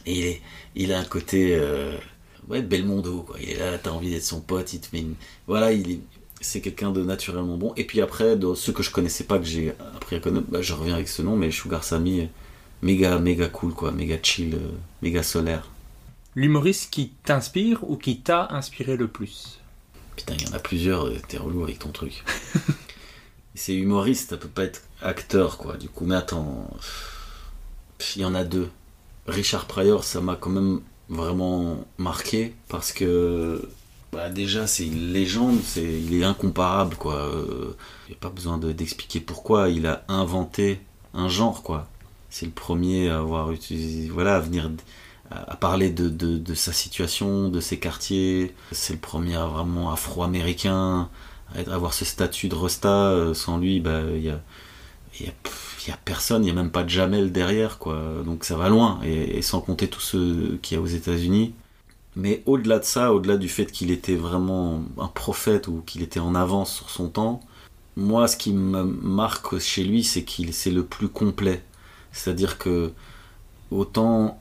[0.06, 0.42] Et
[0.76, 1.56] il, a un côté.
[1.56, 1.98] Euh,
[2.50, 3.38] ouais, Belmondo, quoi.
[3.42, 5.16] Il est là, t'as envie d'être son pote, il te met une.
[5.48, 6.00] Voilà, il est.
[6.42, 7.74] C'est quelqu'un de naturellement bon.
[7.78, 10.74] Et puis après, ceux que je connaissais pas, que j'ai appris à connaître, bah, je
[10.74, 12.28] reviens avec ce nom, mais Sugar Sammy,
[12.82, 13.94] méga, méga cool, quoi.
[13.94, 14.72] Méga chill, euh,
[15.02, 15.72] méga solaire.
[16.36, 19.62] L'humoriste qui t'inspire ou qui t'a inspiré le plus?
[20.16, 22.24] Putain, il y en a plusieurs, euh, t'es relou avec ton truc.
[23.56, 25.78] c'est humoriste, ça peut pas être acteur, quoi.
[25.78, 26.70] Du coup, mais attends,
[28.16, 28.70] il y en a deux.
[29.28, 33.70] Richard Pryor, ça m'a quand même vraiment marqué parce que
[34.12, 37.16] bah, déjà c'est une légende, c'est il est incomparable quoi.
[37.16, 37.76] Euh,
[38.08, 39.70] il n'y a pas besoin d'expliquer pourquoi.
[39.70, 40.80] Il a inventé
[41.14, 41.88] un genre quoi.
[42.30, 44.70] C'est le premier à avoir utilisé, voilà, à venir
[45.32, 48.54] à parler de, de, sa situation, de ses quartiers.
[48.72, 51.10] C'est le premier vraiment afro-américain
[51.56, 52.90] à avoir ce statut de Rosta.
[52.90, 54.40] Euh, sans lui, bah, il y, a,
[55.20, 57.80] y, a, personne, il n'y a même pas de Jamel derrière.
[57.80, 58.00] quoi.
[58.24, 61.54] Donc ça va loin, et, sans compter tous ceux qu'il y a aux États-Unis.
[62.16, 66.22] Mais au-delà de ça, au-delà du fait qu'il était vraiment un prophète ou qu'il était
[66.22, 67.42] en avance sur son temps,
[67.98, 71.64] moi, ce qui me marque chez lui, c'est qu'il c'est le plus complet.
[72.12, 72.94] C'est-à-dire que
[73.72, 74.40] autant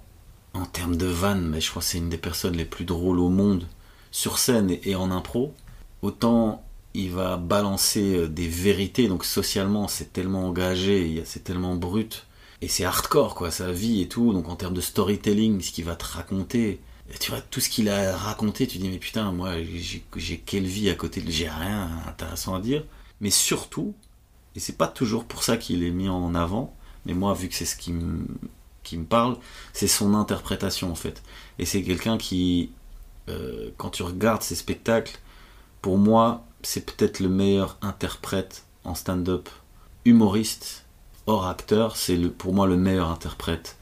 [0.54, 3.18] en termes de vannes, mais je crois que c'est une des personnes les plus drôles
[3.18, 3.66] au monde,
[4.10, 5.54] sur scène et en impro.
[6.02, 12.26] Autant il va balancer euh, des vérités, donc socialement c'est tellement engagé, c'est tellement brut,
[12.62, 15.84] et c'est hardcore quoi, sa vie et tout, donc en termes de storytelling, ce qu'il
[15.84, 16.80] va te raconter,
[17.20, 19.54] tu vois, tout ce qu'il a raconté, tu dis mais putain, moi
[20.16, 22.84] j'ai quelle vie à côté de j'ai rien intéressant à dire,
[23.20, 23.94] mais surtout,
[24.54, 26.76] et c'est pas toujours pour ça qu'il est mis en avant,
[27.06, 27.92] mais moi vu que c'est ce qui
[28.84, 29.36] qui me parle,
[29.72, 31.22] c'est son interprétation en fait.
[31.58, 32.70] Et c'est quelqu'un qui,
[33.28, 35.18] euh, quand tu regardes ses spectacles,
[35.82, 39.48] pour moi, c'est peut-être le meilleur interprète en stand-up.
[40.04, 40.84] Humoriste,
[41.26, 43.76] hors acteur, c'est pour moi le meilleur interprète.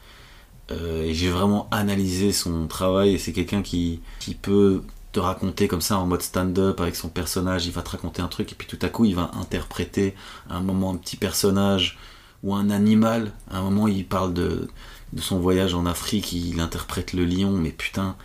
[0.70, 3.14] Euh, et j'ai vraiment analysé son travail.
[3.14, 4.82] Et c'est quelqu'un qui, qui peut
[5.12, 7.66] te raconter comme ça en mode stand-up avec son personnage.
[7.66, 10.14] Il va te raconter un truc et puis tout à coup il va interpréter
[10.48, 11.98] à un moment un petit personnage
[12.42, 13.32] ou un animal.
[13.50, 14.68] À un moment il parle de,
[15.12, 17.52] de son voyage en Afrique, il interprète le lion.
[17.52, 18.16] Mais putain,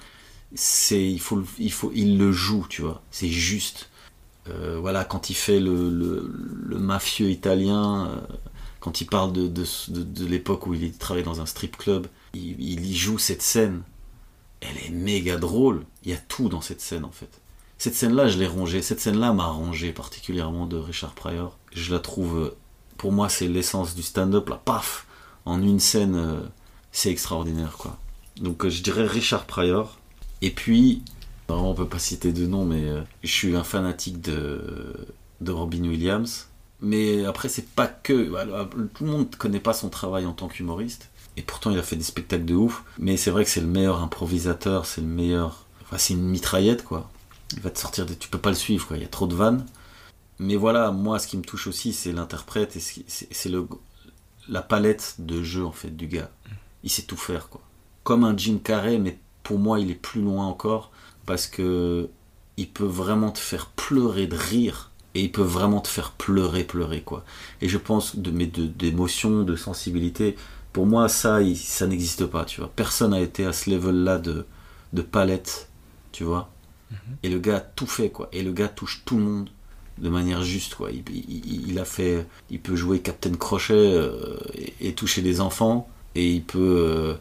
[0.55, 3.01] c'est il faut, il faut il le joue, tu vois.
[3.11, 3.89] C'est juste.
[4.49, 8.15] Euh, voilà, quand il fait le, le, mafieux italien, euh,
[8.79, 12.55] quand il parle de, de, de- l'époque où il travaillait dans un strip club, il,
[12.61, 13.81] il y joue cette scène.
[14.61, 15.83] Elle est méga drôle.
[16.03, 17.41] Il y a tout dans cette scène en fait.
[17.77, 18.81] Cette scène-là, je l'ai rongée.
[18.81, 21.57] Cette scène-là m'a rangé particulièrement de Richard Pryor.
[21.73, 22.55] Je la trouve,
[22.97, 24.49] pour moi, c'est l'essence du stand-up.
[24.49, 25.05] Là, paf,
[25.45, 26.39] en une scène, euh,
[26.97, 27.97] c'est extraordinaire quoi.
[28.41, 29.97] Donc euh, je dirais Richard Pryor.
[30.41, 31.01] Et puis,
[31.49, 34.93] alors, on peut pas citer de nom, mais euh, je suis un fanatique de,
[35.41, 36.47] de Robin Williams.
[36.81, 38.29] Mais après, c'est pas que.
[38.29, 41.09] voilà, tout le monde connaît pas son travail en tant qu'humoriste.
[41.37, 42.83] Et pourtant, il a fait des spectacles de ouf.
[42.99, 45.65] Mais c'est vrai que c'est le meilleur improvisateur, c'est le meilleur.
[45.83, 47.09] Enfin, c'est une mitraillette, quoi.
[47.53, 48.15] Il va te sortir des.
[48.15, 48.97] Tu peux pas le suivre, quoi.
[48.97, 49.65] Il y a trop de vannes.
[50.39, 53.67] Mais voilà, moi, ce qui me touche aussi, c'est l'interprète et c'est le
[54.49, 56.29] la palette de jeu, en fait, du gars.
[56.83, 57.61] Il sait tout faire, quoi.
[58.03, 60.91] Comme un Jim Carrey, mais pour moi, il est plus loin encore
[61.25, 62.09] parce que
[62.57, 66.63] il peut vraiment te faire pleurer de rire et il peut vraiment te faire pleurer,
[66.63, 67.23] pleurer, quoi.
[67.61, 70.35] Et je pense de mais de d'émotion, de sensibilité.
[70.73, 72.71] Pour moi, ça, il- ça n'existe pas, tu vois.
[72.75, 74.45] Personne n'a été à ce level-là de,
[74.93, 75.69] de palette,
[76.11, 76.49] tu vois.
[77.23, 78.29] Et le gars a tout fait, quoi.
[78.31, 79.49] Et le gars touche tout le monde
[79.97, 80.91] de manière juste, quoi.
[80.91, 85.41] Il, il- il a fait, il peut jouer Captain Crochet euh, et, et toucher des
[85.41, 85.89] enfants.
[86.17, 87.13] Et il peut, euh,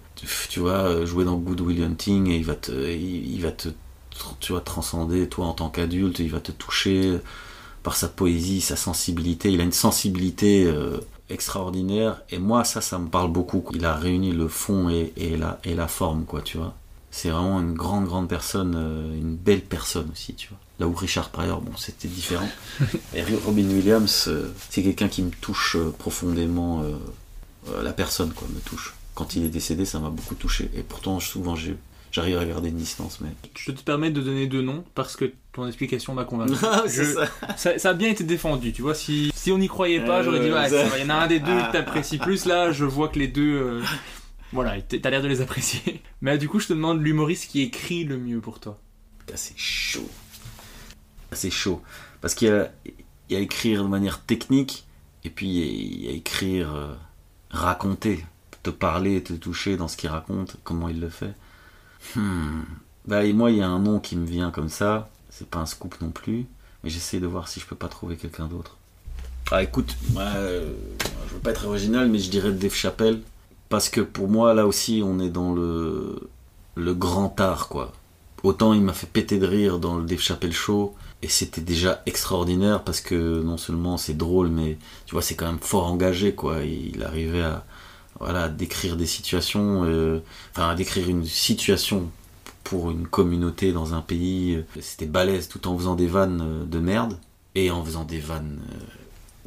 [0.48, 3.68] tu- vois, jouer dans Good Will Hunting et il va te, il, il va te,
[4.40, 6.18] tu vois, transcender, toi, en tant qu'adulte.
[6.20, 7.18] Il va te toucher
[7.82, 9.52] par sa poésie, sa sensibilité.
[9.52, 10.98] Il a une sensibilité euh,
[11.30, 12.22] extraordinaire.
[12.30, 13.62] Et moi, ça, ça me parle beaucoup.
[13.74, 16.74] Il a réuni le fond et, et la, et la forme, quoi, tu vois.
[17.10, 20.58] C'est vraiment une grande, grande personne, euh, une belle personne aussi, tu vois.
[20.80, 22.48] Là où Richard Pryor, bon, c'était différent.
[23.14, 24.28] Et Robin Williams,
[24.70, 26.82] c'est quelqu'un qui me touche profondément.
[27.68, 28.94] Euh, la personne, quoi, me touche.
[29.14, 30.70] Quand il est décédé, ça m'a beaucoup touché.
[30.74, 31.54] Et pourtant, souvent,
[32.12, 33.28] j'arrive à garder une distance, mais.
[33.56, 36.52] Je te permets de donner deux noms parce que ton explication m'a convaincu.
[36.62, 37.26] Ah, Je- ça.
[37.56, 37.78] ça.
[37.78, 38.94] ça a bien été défendu, tu vois.
[38.94, 41.26] Si, si on n'y croyait pas, Euh, j'aurais dit, ouais, il y en a un
[41.26, 42.44] des deux que t'apprécies plus.
[42.44, 43.54] Là, je vois que les deux.
[43.56, 43.82] euh,
[44.52, 46.02] Voilà, t'as l'air de les apprécier.
[46.20, 48.78] Mais du coup, je te demande l'humoriste qui écrit le mieux pour toi.
[49.34, 50.08] C'est chaud.
[51.32, 51.82] C'est chaud.
[52.20, 52.92] Parce qu'il y a, il
[53.30, 54.84] y a écrire de manière technique,
[55.24, 56.94] et puis il y a écrire, euh,
[57.50, 58.24] raconter,
[58.62, 61.34] te parler, te toucher dans ce qu'il raconte, comment il le fait.
[62.14, 62.62] Hmm.
[63.06, 65.08] Bah, et moi, il y a un nom qui me vient comme ça.
[65.30, 66.46] C'est pas un scoop non plus,
[66.82, 68.76] mais j'essaie de voir si je peux pas trouver quelqu'un d'autre.
[69.50, 70.72] Ah, écoute, euh,
[71.28, 73.22] je veux pas être original, mais je dirais Dave Chappelle.
[73.68, 76.28] Parce que pour moi, là aussi, on est dans le,
[76.74, 77.92] le grand art, quoi.
[78.42, 80.94] Autant il m'a fait péter de rire dans le Dave Chappelle Show,
[81.26, 85.46] et c'était déjà extraordinaire parce que non seulement c'est drôle, mais tu vois, c'est quand
[85.46, 86.62] même fort engagé, quoi.
[86.62, 90.20] Il arrivait à, décrire des situations, euh,
[90.52, 92.08] enfin, à décrire une situation
[92.62, 94.62] pour une communauté dans un pays.
[94.80, 97.18] C'était balèze tout en faisant des vannes euh, de merde
[97.56, 98.76] et en faisant des vannes euh,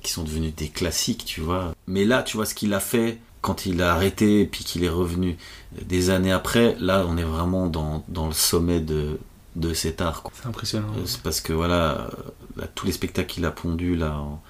[0.03, 1.73] qui sont devenues des classiques, tu vois.
[1.87, 4.83] Mais là, tu vois ce qu'il a fait quand il a arrêté et puis qu'il
[4.83, 5.37] est revenu
[5.81, 9.17] des années après, là on est vraiment dans le sommet de,
[9.59, 10.23] de cet art.
[10.33, 10.91] C'est impressionnant.
[10.97, 12.09] Euh, C'est parce que voilà, euh,
[12.57, 14.41] là, tous les spectacles qu'il a pondus là, en-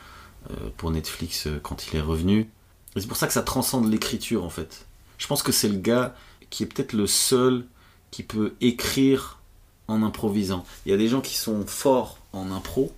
[0.51, 2.49] euh, pour Netflix euh, quand il est revenu,
[2.95, 4.85] c'est pour ça que ça transcende l'écriture en fait.
[5.17, 6.15] Je pense que c'est le gars
[6.49, 7.65] qui est peut-être le seul
[8.11, 9.39] qui peut écrire
[9.87, 10.65] en improvisant.
[10.85, 12.91] Il y a des gens qui sont forts en impro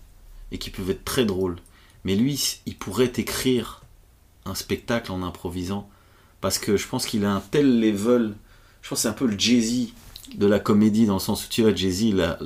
[0.51, 1.57] et qui peuvent être très drôles.
[2.03, 3.81] Mais lui, il pourrait écrire
[4.45, 5.90] un spectacle en improvisant
[6.41, 8.33] parce que je pense qu'il a un tel level.
[8.81, 9.90] Je pense que c'est un peu le Jay-Z
[10.35, 12.38] de la comédie dans le sens où tu vois Jay-Z la,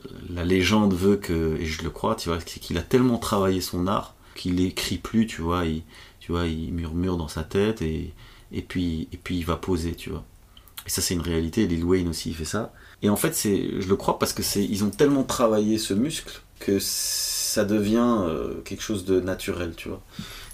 [0.43, 3.87] légende veut que et je le crois tu vois c'est qu'il a tellement travaillé son
[3.87, 5.83] art qu'il écrit plus tu vois il
[6.19, 8.13] tu vois il murmure dans sa tête et
[8.51, 10.23] et puis et puis il va poser tu vois.
[10.85, 12.73] Et ça c'est une réalité Lil Wayne aussi il fait ça.
[13.01, 15.93] Et en fait c'est je le crois parce que c'est ils ont tellement travaillé ce
[15.93, 20.01] muscle que ça devient euh, quelque chose de naturel tu vois.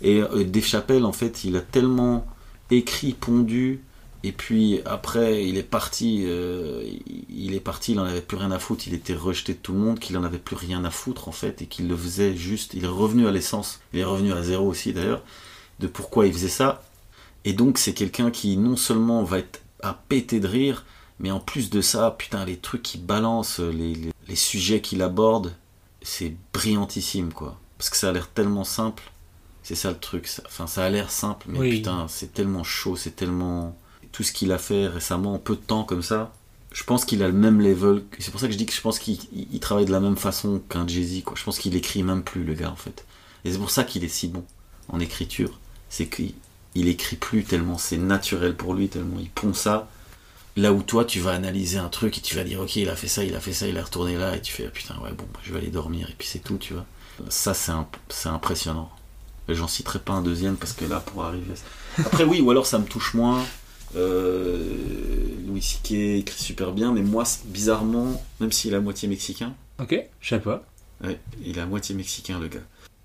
[0.01, 2.25] Et euh, Dave Chappelle en fait il a tellement
[2.69, 3.81] écrit pondu
[4.23, 6.83] et puis après, il est parti, euh,
[7.29, 9.73] il est parti, il en avait plus rien à foutre, il était rejeté de tout
[9.73, 12.35] le monde, qu'il en avait plus rien à foutre en fait, et qu'il le faisait
[12.35, 15.23] juste, il est revenu à l'essence, il est revenu à zéro aussi d'ailleurs,
[15.79, 16.83] de pourquoi il faisait ça.
[17.45, 20.85] Et donc c'est quelqu'un qui non seulement va être à péter de rire,
[21.19, 25.01] mais en plus de ça, putain, les trucs qu'il balance, les, les, les sujets qu'il
[25.01, 25.53] aborde,
[26.03, 27.57] c'est brillantissime quoi.
[27.79, 29.03] Parce que ça a l'air tellement simple,
[29.63, 31.69] c'est ça le truc, ça- enfin ça a l'air simple, mais Oui.
[31.77, 33.75] putain, c'est tellement chaud, c'est tellement
[34.11, 36.33] tout ce qu'il a fait récemment en peu de temps comme ça,
[36.73, 38.03] je pense qu'il a le même level.
[38.19, 39.99] C'est pour ça que je dis que je pense qu'il il- il travaille de la
[39.99, 41.23] même façon qu'un Jay-Z.
[41.35, 43.05] Je pense qu'il écrit même plus, le gars, en fait.
[43.45, 44.43] Et c'est pour ça qu'il est si bon
[44.89, 45.59] en écriture.
[45.89, 46.33] C'est qu'il
[46.75, 49.89] il écrit plus tellement c'est naturel pour lui, tellement il pond ça.
[50.57, 52.95] Là où toi, tu vas analyser un truc et tu vas dire, ok, il a
[52.95, 54.95] fait ça, il a fait ça, il a retourné là, et tu fais, ah, putain,
[55.01, 56.85] ouais, bon, bah, je vais aller dormir, et puis c'est tout, tu vois.
[57.29, 58.89] Ça, c'est imp- impressionnant.
[59.49, 61.53] J'en citerai pas un deuxième parce que là, pour arriver.
[61.99, 63.43] Après, oui, ou alors ça me touche moins.
[63.95, 64.59] Euh,
[65.47, 65.91] Louis C.K.
[66.19, 70.39] écrit super bien, mais moi, bizarrement, même s'il est à moitié mexicain, Ok, je sais
[70.39, 70.63] pas.
[71.03, 72.59] ouais, il est à moitié mexicain, le gars.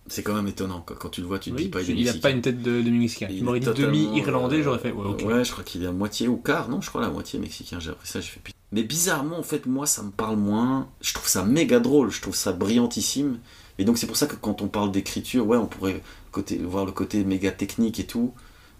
[0.08, 0.94] C'est quand même étonnant, quoi.
[0.98, 2.40] Quand tu le vois, tu te Oui, dis pas, il est il a pas une
[2.40, 3.26] tête de, de mexicain.
[3.28, 4.92] Il est dit demi-irlandais, euh, j'aurais fait.
[4.92, 5.22] Ouais, ok.
[5.26, 6.68] Ouais, je crois qu'il est à moitié ou quart.
[6.68, 7.80] Non, je crois la moitié mexicain.
[7.80, 8.56] J'ai appris ça, j'ai fait putain.
[8.70, 10.88] Mais bizarrement, en fait, moi, ça me parle moins.
[11.00, 12.10] Je trouve ça méga drôle.
[12.10, 13.38] Je trouve ça brillantissime.
[13.78, 16.00] Et donc, c'est pour ça que quand on parle d'écriture, ouais, on pourrait
[16.30, 18.32] côté, voir le côté méga technique et tout.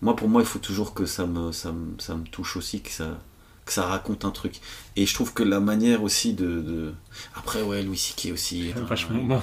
[0.03, 2.81] Moi, pour moi, il faut toujours que ça me, ça me, ça me touche aussi,
[2.83, 3.19] que ça,
[3.65, 4.61] que ça raconte un truc.
[4.97, 6.61] Et je trouve que la manière aussi de.
[6.61, 6.93] de-
[7.35, 8.33] Après, ouais, Louis C.K.
[8.33, 8.69] aussi.
[8.69, 9.41] est un- Vachement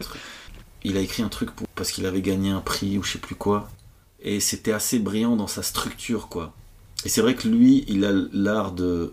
[0.00, 0.20] trucs.
[0.84, 3.18] Il a écrit un truc pour, parce qu'il avait gagné un prix ou je sais
[3.18, 3.68] plus quoi.
[4.20, 6.52] Et c'était assez brillant dans sa structure, quoi.
[7.04, 9.12] Et c'est vrai que lui, il a l'art de.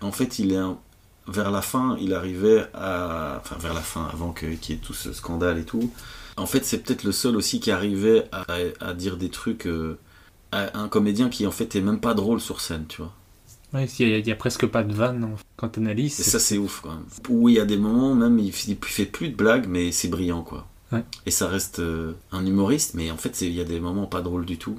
[0.00, 0.78] En fait, il est un-
[1.26, 3.40] vers la fin, il arrivait à.
[3.40, 5.90] Enfin, vers la fin, avant qu'il y ait tout ce scandale et tout.
[6.36, 8.44] En fait, c'est peut-être le seul aussi qui arrivait à,
[8.80, 9.66] à dire des trucs.
[9.66, 9.98] euh,
[10.52, 13.12] à un comédien qui, en fait, est même pas drôle sur scène, tu vois.
[13.74, 16.18] Ouais, il y, a- il y a presque pas de vanne en- quand t'analyses.
[16.20, 17.04] Et ça, c'est ouf, quand même.
[17.28, 19.92] Où il y a des moments, même, il fait, il fait plus de blagues, mais
[19.92, 20.66] c'est brillant, quoi.
[20.90, 21.04] Ouais.
[21.26, 24.22] Et ça reste euh, un humoriste, mais en fait, il y a des moments pas
[24.22, 24.78] drôles du tout.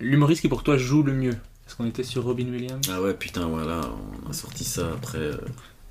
[0.00, 1.36] L'humoriste qui pour toi joue le mieux.
[1.66, 2.86] Est-ce qu'on était sur Robin Williams?
[2.90, 3.80] Ah ouais, putain, voilà,
[4.26, 5.18] on a sorti ça après.
[5.18, 5.36] euh.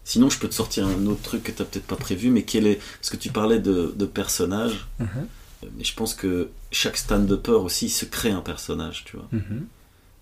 [0.04, 2.66] Sinon, je peux te sortir un autre truc que t'as peut-être pas prévu, mais quel
[2.66, 2.80] est.
[3.00, 5.28] Parce que tu parlais de, de personnages, Mhm,
[5.78, 9.28] mais je pense que chaque stand-upper aussi se crée un personnage, tu vois.
[9.32, 9.66] mhm.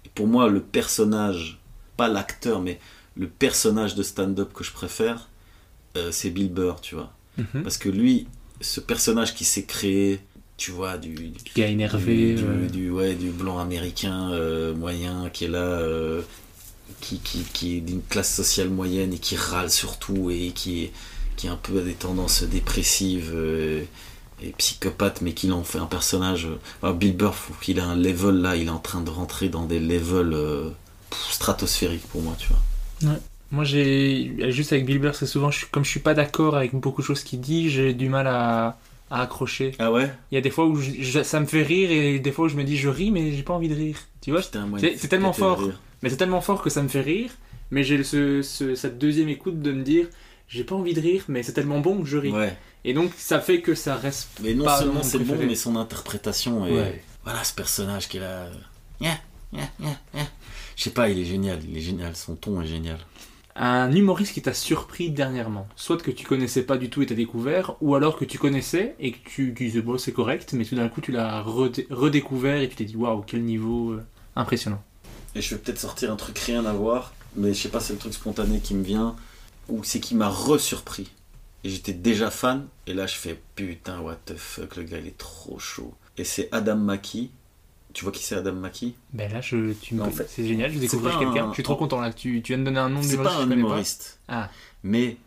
[0.06, 1.60] Et pour moi, le personnage,
[1.98, 2.80] pas l'acteur, mais
[3.16, 5.28] le personnage de stand-up que je préfère,
[5.98, 7.12] euh, c'est Bill Burr, tu vois.
[7.38, 7.64] Mhm.
[7.64, 8.28] Parce que lui,
[8.62, 10.20] ce personnage qui s'est créé,
[10.58, 12.34] tu vois, du, du, Gars énervé.
[12.36, 16.22] du, euh, du- ouais, du blanc américain euh, moyen qui est là, euh,
[17.02, 20.86] qui, qui, qui est d'une classe sociale moyenne et qui râle sur tout et qui,
[20.86, 20.92] est-
[21.36, 23.32] qui a un peu des tendances dépressives
[24.42, 26.46] et psychopathes, mais qu'il en fait un personnage.
[26.46, 29.50] euh, alors Bill Burr, qu'il a un level là, il est en train de rentrer
[29.50, 30.70] dans des levels euh,
[31.30, 33.16] stratosphériques pour moi, tu vois.
[33.52, 36.56] Moi, j'ai juste avec Bill Burr, c'est souvent, je suis- comme je suis pas d'accord
[36.58, 38.78] avec beaucoup de choses qu'il dit, j'ai du mal à,
[39.10, 39.72] à accrocher.
[39.80, 40.12] Ah ouais?
[40.32, 42.50] Il y a des fois où je- ça me fait rire et des fois où
[42.50, 43.98] je me dis je ris mais j'ai pas envie de rire.
[44.22, 44.42] Tu vois?
[44.42, 45.62] C'est- tellement fort.
[46.04, 47.32] Mais c'est tellement fort que ça me fait rire.
[47.72, 50.08] Mais j'ai ce, ce- cette deuxième écoute de me dire
[50.48, 52.32] j'ai pas envie de rire, mais c'est tellement bon que je ris.
[52.32, 52.58] Ouais.
[52.86, 54.30] Et donc ça fait que ça reste.
[54.42, 57.04] Mais non Pas seulement c'est bon, mais son interprétation et Ouais.
[57.24, 58.48] voilà ce personnage qui est là.
[59.02, 59.18] nya,
[59.54, 59.98] nya, nya.
[60.76, 63.00] Je sais pas, il est génial, il est génial, son ton est génial.
[63.60, 67.16] Un humoriste qui t'a surpris dernièrement, soit que tu connaissais pas du tout et t'as
[67.16, 70.76] découvert, ou alors que tu connaissais et que tu disais bon c'est correct, mais tout
[70.76, 74.04] d'un coup tu l'as redé- redécouvert et tu t'es dit waouh quel niveau euh,
[74.36, 74.82] impressionnant.
[75.34, 77.94] Et je vais peut-être sortir un truc rien à voir, mais je sais pas, c'est
[77.94, 79.16] le truc spontané qui me vient,
[79.70, 81.12] ou c'est qui m'a re-surpris.
[81.64, 85.08] Et j'étais déjà fan, et là je fais putain, what the fuck, le gars il
[85.08, 85.94] est trop chaud.
[86.18, 87.32] Et c'est Adam Mackie.
[87.94, 90.72] Tu vois qui c'est Adam Mackie Ben là je, tu me- En fait, c'est génial,
[90.72, 91.46] je découvre quelqu'un.
[91.46, 93.18] un- Je suis trop content là, tu, tu viens de donner un nom de C'est
[93.18, 94.50] pas un humoriste, Ah,
[94.84, 95.18] mais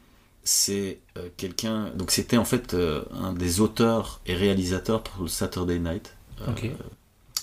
[0.44, 1.90] c'est euh, quelqu'un.
[1.96, 6.14] Donc c'était en fait euh, un des auteurs et réalisateurs pour le Saturday Night.
[6.42, 6.52] Euh.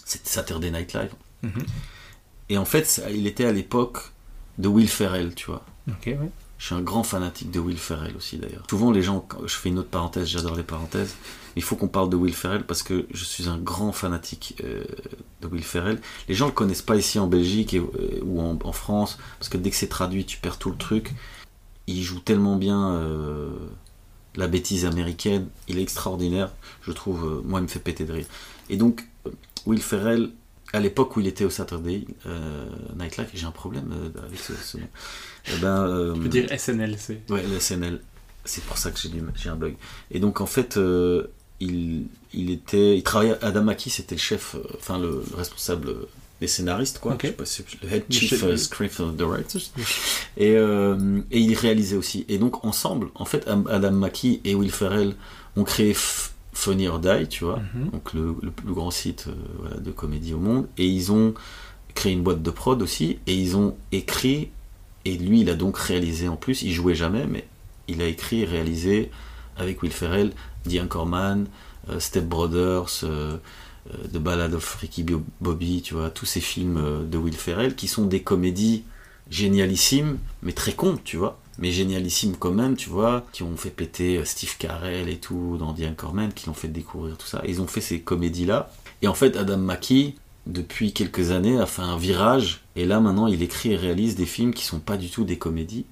[0.05, 1.11] C'était Saturday Night Live.
[1.43, 1.65] Mhm.
[2.49, 4.13] Et en fait, ça- il était à l'époque
[4.57, 5.65] de Will Ferrell, tu vois.
[5.89, 6.17] Ok, ouais.
[6.57, 8.63] Je suis un grand fanatique de Will Ferrell aussi d'ailleurs.
[8.69, 11.15] Souvent les gens, je fais une autre parenthèse, j'adore les parenthèses,
[11.57, 14.83] il faut qu'on parle de Will Ferrell parce que je suis un grand fanatique euh,
[15.41, 15.99] de Will Ferrell.
[16.29, 19.71] Les gens le connaissent pas ici en Belgique euh, ou en, France parce que dès
[19.71, 21.15] que c'est traduit, tu perds tout le truc.
[21.87, 23.49] Il joue tellement bien euh,
[24.35, 28.27] la bêtise américaine, il est extraordinaire, je trouve, moi il me fait péter de rire.
[28.69, 29.07] Et donc,
[29.65, 30.29] Will Ferrell,
[30.73, 32.05] à l'époque où il était au Saturday
[32.95, 34.87] Night Live, j'ai un problème avec ce, ce nom,
[35.53, 37.21] eh ben, euh, peux dire SNL, c'est.
[37.29, 38.01] Ouais, le SNL.
[38.45, 39.75] C'est pour ça que j'ai un bug.
[40.11, 41.27] Et donc en fait, euh,
[41.59, 43.37] il, il était, il travaillait.
[43.89, 45.93] C'était le chef, euh, enfin le, le responsable
[46.39, 47.13] des scénaristes, quoi.
[47.13, 47.21] Ok.
[47.23, 49.61] Je sais pas si- le head chief euh, script director.
[50.37, 52.25] Et, euh, et il réalisait aussi.
[52.29, 55.15] Et donc ensemble, en fait, Am- Adam Mackie et Will Ferrell
[55.55, 57.89] ont créé F- Funny or Die, tu vois, Mhm.
[57.91, 60.67] donc le, le plus grand site euh, voilà, de comédie au monde.
[60.77, 61.33] Et ils ont
[61.95, 64.49] créé une boîte de prod aussi, et ils ont écrit,
[65.07, 67.45] et lui, il a donc réalisé en plus, il jouait jamais, mais
[67.87, 69.09] il a écrit réalisé
[69.57, 70.31] avec Will Ferrell,
[70.69, 71.47] The Anchorman,
[71.89, 73.37] euh, Step Brothers, euh,
[73.93, 77.75] euh, The Ballad of Ricky Bo- Bobby, tu vois, tous ces films de Will Ferrell
[77.75, 78.83] qui sont des comédies
[79.29, 81.39] génialissimes, mais très cons, tu vois.
[81.59, 85.73] Mais génialissimes quand même, tu vois, qui ont fait péter Steve Carell et tout dans
[85.73, 87.41] The Anchorman, qui l'ont fait découvrir tout ça.
[87.45, 88.69] Et ils ont fait ces comédies-là.
[89.01, 90.13] Et en fait, Adam McKay,
[90.47, 92.61] depuis quelques années, a fait un virage.
[92.75, 95.37] Et là, maintenant, il écrit et réalise des films qui sont pas du tout des
[95.37, 95.85] comédies.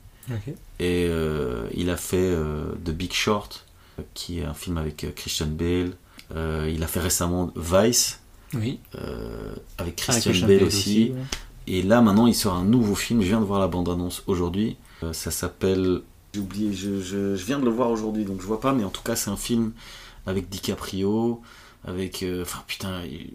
[0.79, 3.65] Et euh, il a fait euh, The Big Short,
[4.15, 5.91] qui est un film avec euh, Christian Bale.
[6.35, 8.21] Euh, il a fait récemment Vice,
[8.53, 8.79] Oui.
[8.93, 9.03] avec
[9.77, 11.11] Avec Christian, Bale, Bale aussi.
[11.13, 11.21] ouais.
[11.67, 13.21] Et là, maintenant, il sort un nouveau film.
[13.21, 14.77] Je viens de voir la bande-annonce aujourd'hui.
[15.11, 16.01] Ça s'appelle.
[16.33, 18.83] J'ai oublié, je, je- je viens de le voir aujourd'hui, donc je vois pas, mais
[18.83, 19.71] en tout cas, c'est un film
[20.25, 21.41] avec DiCaprio,
[21.87, 22.25] avec.
[22.41, 23.03] Enfin, putain.
[23.05, 23.33] il-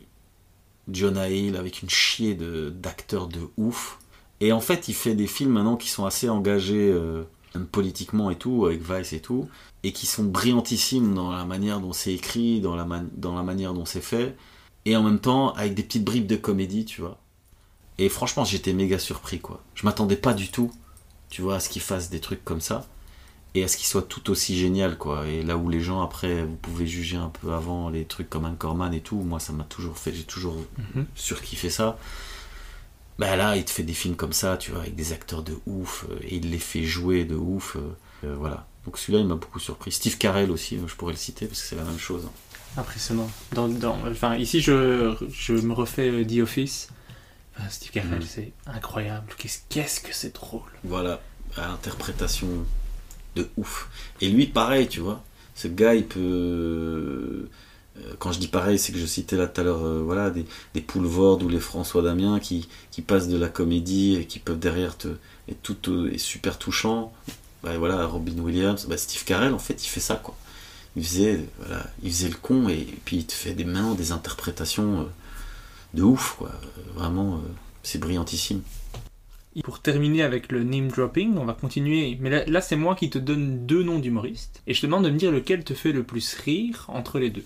[0.90, 3.98] Jonah Hill, avec une chier d'acteurs de, ouf.
[4.40, 7.24] Et en fait, il fait des films maintenant qui sont assez engagés, euh,
[7.72, 9.48] politiquement et tout, avec Vice et tout,
[9.82, 13.74] et qui sont brillantissimes dans la manière dont c'est écrit, dans la, dans la manière
[13.74, 14.36] dont c'est fait,
[14.84, 17.18] et en même temps avec des petites bribes de comédie, tu vois.
[17.98, 19.62] Et franchement, j'étais méga surpris, quoi.
[19.74, 20.70] Je m'attendais pas du tout,
[21.28, 22.86] tu vois, à ce qu'il fasse des trucs comme ça,
[23.54, 25.26] et à ce qu'il soit tout aussi génial, quoi.
[25.26, 28.44] Et là où les gens, après, vous pouvez juger un peu avant les trucs comme
[28.44, 30.56] Anchorman et tout, moi, ça m'a toujours fait, j'ai toujours
[30.94, 31.06] Mhm.
[31.16, 31.98] surkiffé ça.
[33.18, 35.58] Bah là, il te fait des films comme ça, tu vois, avec des acteurs de
[35.66, 37.80] ouf, euh, et il les fait jouer de ouf, euh,
[38.24, 38.66] euh, voilà.
[38.86, 39.92] Donc celui-là, il m'a beaucoup surpris.
[39.92, 42.24] Steve Carell aussi, je pourrais le citer, parce que c'est la même chose.
[42.26, 42.80] hein.
[42.80, 43.28] Impressionnant.
[43.52, 46.88] Dans, dans- enfin, ici, je, je me refais The Office.
[47.58, 48.22] Enfin, Steve Carell, Mhm.
[48.22, 49.26] c'est incroyable.
[49.36, 50.62] Qu'est-ce qu'est-ce que c'est drôle.
[50.84, 51.20] Voilà,
[51.56, 52.46] à l'interprétation
[53.36, 53.88] de ouf.
[54.20, 55.22] Et lui, pareil, tu vois.
[55.54, 56.20] Ce gars, il peut.
[56.20, 57.48] euh,
[58.18, 60.44] Quand je dis pareil, c'est que je citais là tout à l'heure, euh, voilà, des,
[60.74, 64.96] des ou les François Damien qui, qui passent de la comédie et qui peuvent derrière
[64.96, 65.08] te
[65.48, 67.12] être tout euh, et super touchant.
[67.62, 70.36] Bah, voilà, Robin Williams, bah, Steve Carell, en fait, il fait ça, quoi.
[70.96, 74.12] Il faisait, voilà, il faisait le con et, puis il te fait des, maintenant des
[74.12, 75.08] interprétations
[75.94, 76.50] de ouf, quoi.
[76.96, 77.40] Vraiment,
[77.82, 78.62] c'est brillantissime.
[79.56, 82.16] Et Pour terminer avec le name dropping, on va continuer.
[82.20, 84.62] Mais là, là, c'est moi qui te donne deux noms d'humoristes.
[84.66, 87.30] Et je te demande de me dire lequel te fait le plus rire entre les
[87.30, 87.44] deux.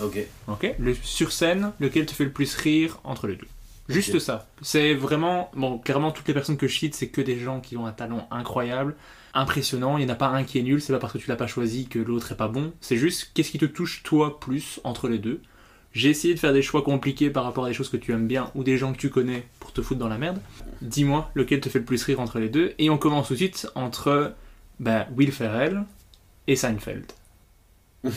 [0.00, 0.18] Ok.
[0.48, 3.48] Ok le, Sur scène, lequel te fait le plus rire entre les deux.
[3.88, 4.46] Juste ça.
[4.62, 5.50] C'est vraiment.
[5.54, 7.92] Bon, clairement, toutes les personnes que je cite, c'est que des gens qui ont un
[7.92, 8.94] talent incroyable,
[9.34, 9.98] impressionnant.
[9.98, 11.36] Il n'y en a pas un qui est nul, c'est pas parce que tu l'as
[11.36, 12.72] pas choisi que l'autre est pas bon.
[12.80, 15.42] C'est juste qu'est-ce qui te touche toi plus entre les deux?
[15.92, 18.26] J'ai essayé de faire des choix compliqués par rapport à des choses que tu aimes
[18.26, 20.40] bien ou des gens que tu connais pour te foutre dans la merde.
[20.82, 22.74] Dis-moi lequel te fait le plus rire entre les deux.
[22.78, 24.34] Et on commence tout de suite entre
[24.80, 25.84] bah, Will Ferrell
[26.46, 27.06] et Seinfeld.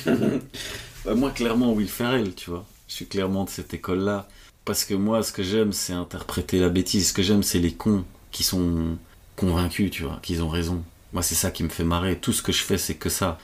[1.06, 2.66] Bah, moi, clairement, Will Ferrell, tu vois.
[2.88, 4.28] Je suis clairement de cette école-là.
[4.66, 7.10] Parce que moi, ce que j'aime, c'est interpréter la bêtise.
[7.10, 8.98] Ce que j'aime, c'est les cons qui sont
[9.36, 10.84] convaincus, tu vois, qu'ils ont raison.
[11.14, 12.18] Moi, c'est ça qui me fait marrer.
[12.20, 13.38] Tout ce que je fais, c'est que ça.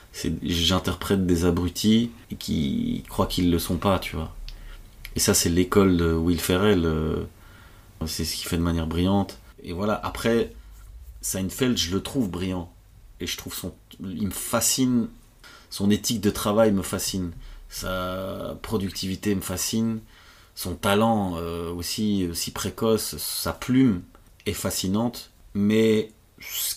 [0.44, 4.36] J'interprète des abrutis qui croient qu'ils le sont pas, tu vois.
[5.16, 6.86] Et ça, c'est l'école de Will Ferrell.
[6.86, 7.24] euh,
[8.08, 9.38] c'est ce qu'il fait de manière brillante.
[9.64, 10.00] Et voilà.
[10.04, 10.54] Après,
[11.22, 12.72] Seinfeld, je le trouve brillant.
[13.20, 13.74] Et je trouve son.
[14.00, 15.08] Il me fascine.
[15.70, 17.32] Son éthique de travail me fascine.
[17.70, 20.00] Sa productivité me fascine.
[20.56, 23.18] Son talent euh, aussi, aussi précoce.
[23.18, 24.02] Sa plume
[24.46, 25.32] est fascinante.
[25.54, 26.76] Mais ce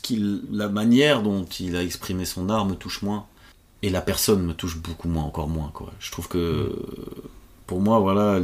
[0.53, 3.27] la manière dont il a exprimé son art me touche moins.
[3.83, 5.71] Et la personne me touche beaucoup moins, encore moins.
[5.73, 5.93] Quoi.
[5.99, 6.75] Je trouve que.
[7.67, 8.41] Pour moi, voilà,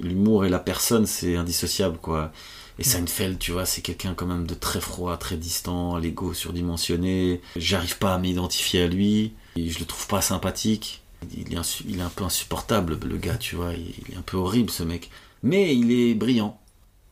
[0.00, 2.32] l'humour et la personne, c'est indissociable, quoi.
[2.78, 7.40] Et Seinfeld, tu vois, c'est quelqu'un quand même de très froid, très distant, l'ego surdimensionné.
[7.56, 9.32] J'arrive pas à m'identifier à lui.
[9.56, 11.00] Et je le trouve pas sympathique.
[11.36, 13.72] Il est, insu- il est un peu insupportable, le gars, tu vois.
[13.74, 15.10] Il, il est un peu horrible, ce mec.
[15.44, 16.58] Mais il est brillant.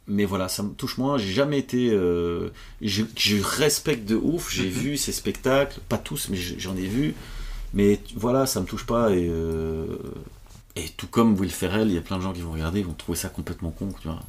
[0.09, 1.17] Mais voilà, ça me touche moins.
[1.17, 1.91] J'ai jamais été.
[1.93, 2.49] euh,
[2.81, 4.53] je, je respecte de ouf.
[4.53, 7.15] J'ai vu ses spectacles, pas tous, mais je- j'en ai vu.
[7.73, 9.13] Mais voilà, ça me touche pas.
[9.13, 9.87] Et, euh,
[10.77, 12.87] et tout comme Will Ferrell, il y a plein de gens qui vont regarder, ils
[12.87, 14.21] vont trouver ça complètement con, tu vois.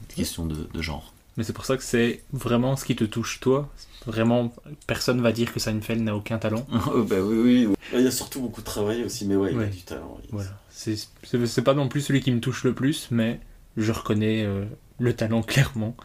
[0.00, 1.12] C'est une question de, de genre.
[1.36, 3.68] Mais c'est pour ça que c'est vraiment ce qui te touche toi.
[4.06, 4.52] Vraiment,
[4.86, 6.66] personne va dire que Seinfeld n'a aucun talent.
[6.92, 7.74] Oh, bah oui, oui, oui.
[7.94, 10.18] Il y a surtout beaucoup de travail aussi, mais ouais, il a du talent.
[10.24, 10.50] il- Voilà.
[10.70, 13.40] C'est c'est- c'est pas non plus celui qui me touche le plus, mais
[13.76, 14.64] je reconnais euh,
[14.98, 15.96] le talent clairement.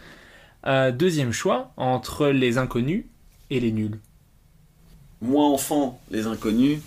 [0.66, 3.06] Euh, deuxième choix, entre les inconnus
[3.50, 4.00] et les nuls.
[5.22, 6.80] Moi, enfant, les inconnus.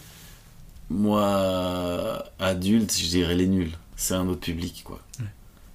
[0.90, 3.72] Moi, adulte, je dirais les nuls.
[3.96, 5.00] C'est un autre public, quoi.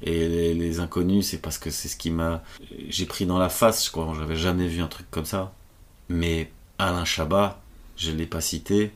[0.03, 2.43] Et les, les inconnus, c'est parce que c'est ce qui m'a.
[2.89, 4.11] J'ai pris dans la face, je crois.
[4.17, 5.53] J'avais jamais vu un truc comme ça.
[6.09, 7.61] Mais Alain Chabat,
[7.97, 8.91] je l'ai pas cité.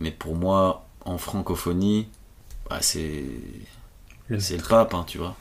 [0.00, 2.08] Mais pour moi, en francophonie,
[2.70, 3.24] bah, c'est.
[4.28, 5.36] Le C'est le pape, hein, tu vois.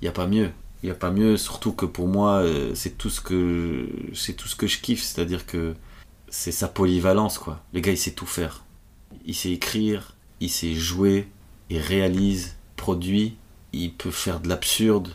[0.00, 0.50] Il n'y a pas mieux.
[0.82, 4.34] Il n'y a pas mieux, surtout que pour moi, euh, c'est tout ce que c'est
[4.34, 5.74] tout ce que je kiffe, c'est-à-dire que
[6.28, 7.60] c'est sa polyvalence, quoi.
[7.72, 8.64] Le gars, il sait tout faire.
[9.26, 11.28] Il sait écrire, il sait jouer,
[11.70, 13.36] il réalise, produit,
[13.72, 15.14] il peut faire de l'absurde,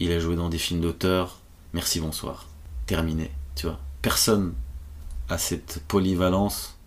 [0.00, 1.38] il a joué dans des films d'auteur.
[1.72, 2.46] Merci, bonsoir.
[2.86, 3.78] Terminé, tu vois.
[4.02, 4.54] Personne
[5.28, 6.78] a cette polyvalence.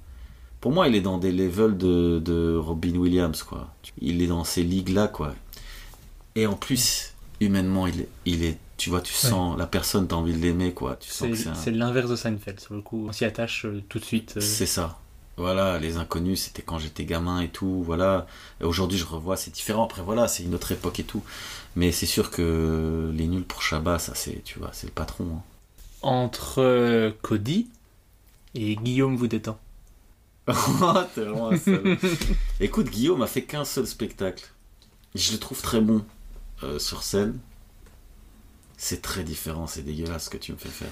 [0.61, 3.73] Pour moi, il est dans des levels de, de Robin Williams, quoi.
[3.99, 5.33] Il est dans ces ligues-là, quoi.
[6.35, 10.15] Et en plus, humainement, il est, il est tu vois, tu sens la personne, t'as
[10.15, 10.95] envie de l'aimer, quoi.
[10.95, 13.05] Tu sens C'est que c'est un- c'est l'inverse de Seinfeld, sur le coup.
[13.09, 14.33] On s'y attache euh, tout de suite.
[14.37, 14.41] euh.
[14.41, 14.97] C'est ça.
[15.41, 17.83] Voilà, les inconnus, c'était quand j'étais gamin et tout.
[17.83, 18.27] Voilà.
[18.61, 19.83] Et Aujourd'hui, je revois, c'est différent.
[19.85, 21.23] Après, voilà, c'est une autre époque et tout.
[21.75, 25.25] Mais c'est sûr que les nuls pour Shabbat, ça, c'est, tu vois, c'est le patron.
[25.37, 25.41] hein.
[26.03, 27.69] Entre euh, Cody
[28.55, 29.59] et Guillaume vous détend.
[31.15, 31.97] Seul.
[32.59, 34.49] Écoute, Guillaume a fait qu'un seul spectacle.
[35.15, 36.03] Je le trouve très bon
[36.63, 37.37] euh, sur scène.
[38.77, 40.91] C'est très différent, c'est dégueulasse ce que tu me fais faire.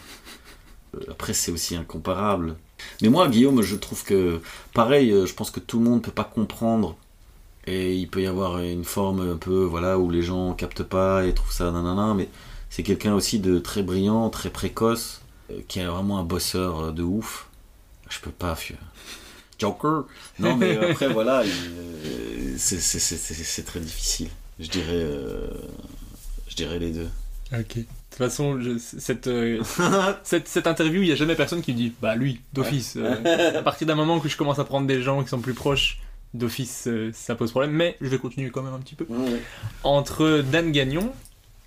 [0.96, 2.56] Euh, Après, c'est aussi incomparable.
[3.02, 4.42] Mais moi, Guillaume, je trouve que,
[4.74, 6.96] pareil, euh, je pense que tout le monde peut pas comprendre.
[7.68, 11.26] Et il peut y avoir une forme un peu, voilà, où les gens captent pas
[11.26, 12.14] et trouvent ça nanana.
[12.16, 12.30] Mais
[12.70, 17.04] c'est quelqu'un aussi de très brillant, très précoce, euh, qui est vraiment un bosseur de
[17.04, 17.48] ouf.
[18.10, 18.76] Je peux pas, fieu.
[19.60, 20.06] Joker.
[20.40, 24.30] Non, mais après, voilà, il, c'est- très difficile.
[24.60, 25.48] Je dirais, euh,
[26.48, 27.10] je dirais les deux.
[27.54, 27.80] Ok.
[28.20, 29.64] De toute façon, je- cette, euh,
[30.24, 32.96] cette, cette interview, il n'y a jamais personne qui me dit Bah, lui, d'office.
[32.98, 35.54] euh, à partir d'un moment que je commence à prendre des gens qui sont plus
[35.54, 36.00] proches,
[36.34, 37.72] d'office, euh, ça pose problème.
[37.72, 39.08] Mais je vais continuer quand même un petit peu.
[39.84, 41.14] Entre Dan Gagnon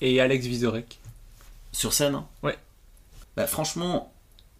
[0.02, 0.98] et Alex Vizorek.
[1.72, 2.26] Sur scène hein?
[2.42, 2.58] Ouais.
[3.36, 4.12] Bah, franchement,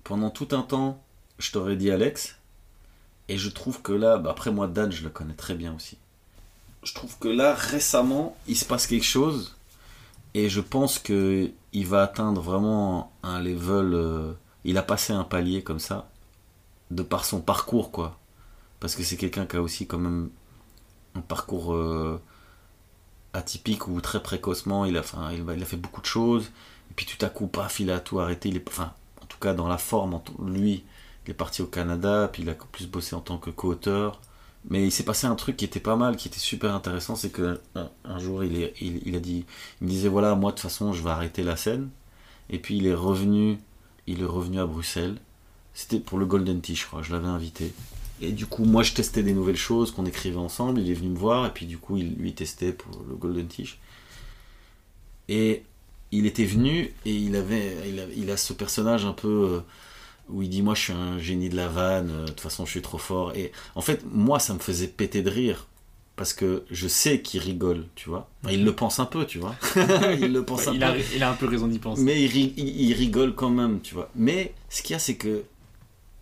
[0.02, 1.02] pendant tout un temps,
[1.38, 2.36] je t'aurais dit Alex.
[3.28, 5.98] Et je trouve que là, bah, après moi, Dan, je le connais très bien aussi.
[6.84, 9.56] Je trouve que là, récemment, il se passe quelque chose.
[10.34, 13.94] Et je pense que il va atteindre vraiment un level.
[13.94, 14.32] euh,
[14.64, 16.10] il a passé un palier comme ça.
[16.90, 18.18] De par son parcours, quoi.
[18.80, 20.30] Parce que c'est quelqu'un qui a aussi, quand même,
[21.14, 21.74] un parcours.
[21.74, 22.20] euh,
[23.32, 26.50] atypique ou très précocement, il a, fait beaucoup de choses,
[26.90, 28.92] et puis tout à coup, paf, il a tout arrêté, il est, enfin,
[29.22, 30.84] en tout cas dans la forme, lui,
[31.26, 34.20] il est parti au Canada, puis il a plus bossé en tant que co-auteur,
[34.70, 37.30] mais il s'est passé un truc qui était pas mal, qui était super intéressant, c'est
[37.30, 38.64] que un, jour, il,
[39.16, 39.44] a dit,
[39.80, 41.90] il me disait, voilà, moi de toute façon, je vais arrêter la scène,
[42.50, 43.58] et puis il est revenu,
[44.06, 45.16] il est revenu à Bruxelles,
[45.74, 47.72] c'était pour le Golden Tea, je crois, je l'avais invité,
[48.22, 50.80] et du coup, moi, je testais des nouvelles choses qu'on écrivait ensemble.
[50.80, 53.48] Il est venu me voir, et puis du coup, il lui testait pour le Golden
[53.48, 53.80] Tish.
[55.28, 55.64] Et
[56.12, 57.76] il était venu, et il avait,
[58.16, 59.60] il a ce personnage un peu euh,
[60.32, 62.64] où il dit Moi, je suis un génie de la vanne, euh, de toute façon,
[62.66, 63.32] je suis trop fort.
[63.36, 65.66] Et en fait, moi, ça me faisait péter de rire.
[66.14, 68.28] Parce que je sais qu'il rigole, tu vois.
[68.44, 69.54] Enfin, il le pense un peu, tu vois.
[70.20, 70.84] il le pense un il, peu.
[70.84, 72.02] a, il a un peu raison d'y penser.
[72.02, 74.10] Mais il, ri- il- il rigole quand même, tu vois.
[74.14, 75.42] Mais ce qu'il y a, c'est que,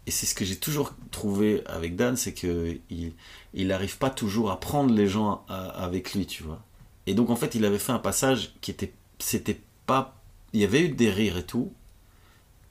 [0.06, 3.12] et c'est ce que j'ai toujours trouvé avec Dan, c'est que il,
[3.52, 6.62] il n'arrive pas toujours à prendre les gens à- avec lui, tu vois.
[7.08, 10.22] Et donc en fait, il avait fait un passage qui était, c'était pas,
[10.52, 11.72] il y avait eu des rires et tout.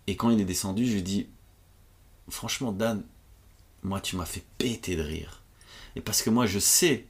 [0.09, 1.27] Et quand il est descendu, je lui dit,
[2.29, 3.03] franchement, Dan,
[3.83, 5.43] moi, tu m'as fait péter de rire.
[5.95, 7.05] Et parce que moi, je sais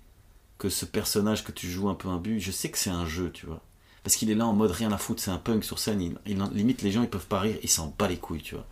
[0.58, 3.32] que ce personnage que tu joues un peu imbu, je sais que c'est un jeu,
[3.32, 3.62] tu vois.
[4.04, 6.44] Parce qu'il est là en mode rien à foutre, c'est un punk sur scène, il,
[6.52, 8.68] limite les gens ils peuvent pas rire, il s'en bat les couilles, tu vois.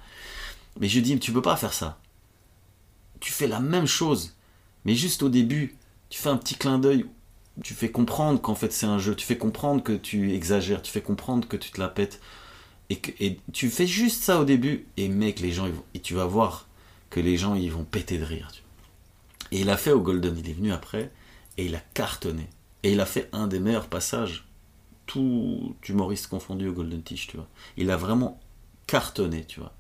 [0.78, 1.98] Mais je lui dis, tu peux pas faire ça.
[3.22, 4.36] Tu fais la même chose,
[4.84, 5.78] mais juste au début,
[6.10, 7.06] tu fais un petit clin d'œil,
[7.64, 10.92] tu fais comprendre qu'en fait c'est un jeu, tu fais comprendre que tu exagères, tu
[10.92, 12.20] fais comprendre que tu te la pètes,
[12.90, 16.68] et, tu fais juste ça au début, et mec, les gens, et tu vas voir
[17.10, 18.50] que les gens ils vont péter de rire.
[19.52, 21.12] Et il a fait au Golden, il est venu après,
[21.58, 22.48] et il a cartonné.
[22.84, 24.48] Et il a fait un des meilleurs passages,
[25.06, 27.48] tout humoriste confondu au Golden Tish, tu vois.
[27.78, 28.40] Il a vraiment
[28.88, 29.74] cartonné, tu vois.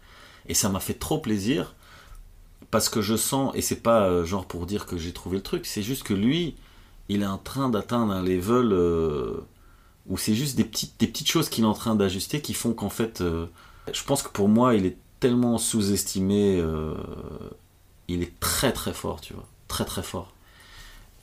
[0.48, 1.76] Et ça m'a fait trop plaisir,
[2.72, 5.44] parce que je sens, et c'est pas euh, genre pour dire que j'ai trouvé le
[5.44, 6.56] truc, c'est juste que lui,
[7.10, 9.45] il est en train d'atteindre un level euh,
[10.08, 13.22] où c'est juste des petites, choses qu'il est en train d'ajuster qui font qu'en fait,
[13.22, 13.48] euh,
[13.92, 16.95] je pense que pour moi, il est tellement sous-estimé, euh,
[18.08, 20.34] il est très très fort, tu vois, très très fort.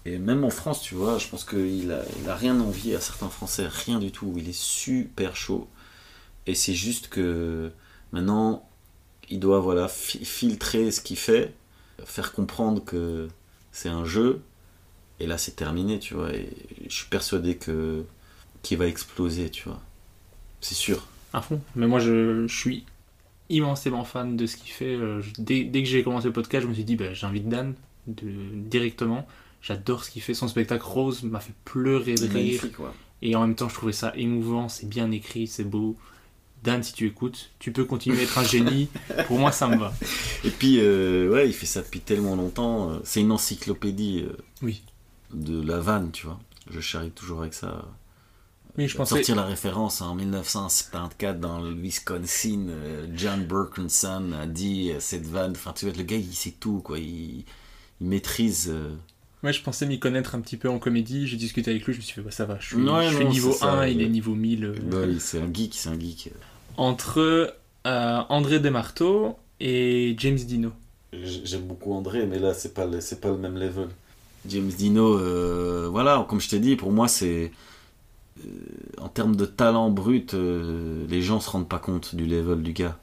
[0.07, 3.67] Et même en France, tu vois, je pense qu'il a, rien envie à certains Français,
[3.67, 4.35] rien du tout.
[4.37, 5.67] Il est super chaud.
[6.47, 7.73] Et c'est juste que
[8.13, 8.69] maintenant,
[9.31, 11.55] il doit voilà, fi- filtrer ce qu'il fait,
[12.05, 13.29] faire comprendre que
[13.73, 14.43] c'est un jeu.
[15.21, 16.35] Et là, c'est terminé, tu vois.
[16.35, 16.51] Et
[16.87, 18.05] je suis persuadé que
[18.65, 19.81] qu'il va exploser, tu vois.
[20.61, 21.07] C'est sûr.
[21.33, 21.61] À fond.
[21.77, 22.85] Mais moi, je, je suis
[23.51, 24.95] immensément fan de ce qu'il fait.
[24.97, 27.49] Euh, je- dès, dès que j'ai commencé le podcast, je me suis dit, bah, j'invite
[27.49, 27.75] Dan
[28.07, 29.27] de, directement.
[29.63, 30.35] J'adore ce qu'il fait.
[30.35, 32.63] Son spectacle Rose m'a fait pleurer de rire.
[32.79, 32.89] ouais.
[33.23, 34.69] Et en même temps, je trouvais ça émouvant.
[34.69, 35.97] C'est bien écrit, c'est beau.
[36.63, 38.89] Dan, si tu écoutes, tu peux continuer à être un génie.
[39.27, 39.93] Pour moi, ça me va.
[40.45, 42.91] Et puis, euh, ouais, il fait ça depuis tellement longtemps.
[42.91, 44.25] euh, C'est une encyclopédie.
[44.27, 44.83] euh, Oui.
[45.33, 46.39] de la vanne, tu vois.
[46.71, 47.85] Je charrie toujours avec ça.
[48.77, 49.15] Oui, je pensais.
[49.17, 55.27] Sortir la référence en 1974 dans le Wisconsin, euh, John Burkinson a dit euh, cette
[55.27, 55.53] vanne.
[55.53, 56.99] Enfin, tu vois, le gars, il sait tout, quoi.
[56.99, 57.45] Il,
[58.01, 58.69] il maîtrise.
[58.73, 58.91] euh,
[59.45, 61.27] Ouais, je pensais m'y connaître un petit peu en comédie.
[61.29, 63.15] J'ai discuté avec lui, je me suis fait, bah, ça va, je suis, Ouais, je
[63.15, 64.05] suis non, niveau c'est ça, 1, il ouais.
[64.05, 64.65] est niveau 1000.
[64.65, 64.75] euh.
[64.91, 66.31] bah oui, c'est un geek, c'est un geek.
[66.77, 67.55] Entre
[67.87, 70.73] euh, André Desmarteaux et James Dino.
[71.13, 73.89] J'aime beaucoup André, mais là, c'est pas, le- c'est pas le même level.
[74.49, 77.53] James Dino, euh, voilà, comme je t'ai dit, pour moi, c'est.
[78.45, 82.63] Euh, en termes de talent brut, euh, les gens se rendent pas compte du level
[82.63, 82.99] du gars.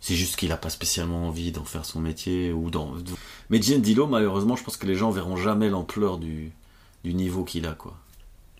[0.00, 2.94] C'est juste qu'il a pas spécialement envie d'en faire son métier ou d'en.
[3.50, 6.52] Mais James Dino, malheureusement, je pense que les gens verront jamais l'ampleur du,
[7.02, 7.96] du niveau qu'il a, quoi.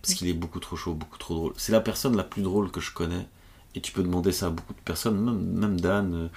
[0.03, 1.53] Parce qu'il est beaucoup trop chaud, beaucoup trop drôle.
[1.57, 3.27] C'est la personne la plus drôle que je connais.
[3.75, 6.15] Et tu peux demander ça à beaucoup de personnes, même, même Dan.
[6.15, 6.29] euh,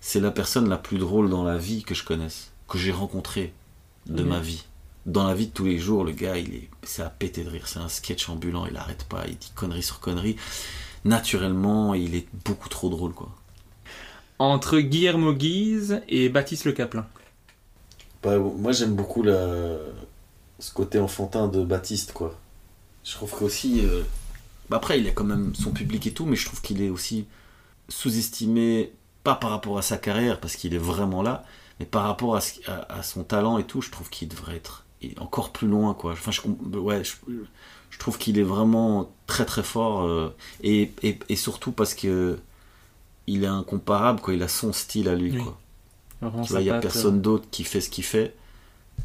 [0.00, 3.52] c'est la personne la plus drôle dans la vie que je connaisse, que j'ai rencontrée
[4.06, 4.64] de ma vie.
[5.08, 7.48] Dans la vie de tous les jours, le gars, il est, c'est à péter de
[7.48, 7.66] rire.
[7.66, 10.36] C'est un sketch ambulant, il arrête pas, il dit connerie sur connerie.
[11.04, 13.30] Naturellement, il est beaucoup trop drôle, quoi.
[14.38, 17.06] Entre Guillermo Guise et Baptiste Le Caplin.
[18.22, 19.78] Bah, moi, j'aime beaucoup la...
[20.58, 22.38] ce côté enfantin de Baptiste, quoi.
[23.04, 23.80] Je trouve qu'aussi.
[23.84, 24.02] euh,
[24.68, 26.90] bah, après, il a quand même son public et tout, mais je trouve qu'il est
[26.90, 27.26] aussi
[27.88, 28.92] sous-estimé,
[29.24, 31.44] pas par rapport à sa carrière, parce qu'il est vraiment là,
[31.80, 34.56] mais par rapport à, ce- à- à son talent et tout, je trouve qu'il devrait
[34.56, 34.84] être
[35.18, 36.12] encore plus loin, quoi.
[36.12, 36.42] Enfin, je,
[36.78, 37.14] ouais, je,
[37.90, 40.30] je trouve qu'il est vraiment très très fort, euh,
[40.62, 42.38] et, et, et surtout parce que
[43.26, 44.34] il est incomparable, quoi.
[44.34, 45.38] Il a son style à lui, Oui.
[45.38, 45.58] quoi.
[46.20, 48.34] Vraiment, Tu vois, sa il n'y a personne d'autre qui fait ce qu'il fait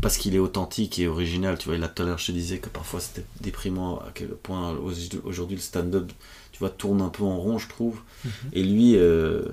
[0.02, 1.58] parce qu'il est authentique et original.
[1.58, 4.30] Tu vois, là tout à l'heure, je te disais que parfois c'était déprimant à quel
[4.30, 6.12] point aujourd'hui aujourd'hui, le stand-up,
[6.52, 8.02] tu vois, tourne un peu en rond, je trouve.
[8.24, 8.54] Mhm.
[8.54, 9.44] Et lui, euh,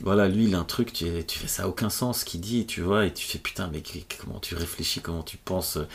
[0.00, 2.66] voilà, lui, il a un truc, tu, tu fais ça aucun sens ce qu'il dit,
[2.66, 3.82] tu vois, et tu fais putain, mais
[4.20, 5.76] comment tu réfléchis, comment tu penses.
[5.76, 5.86] euh,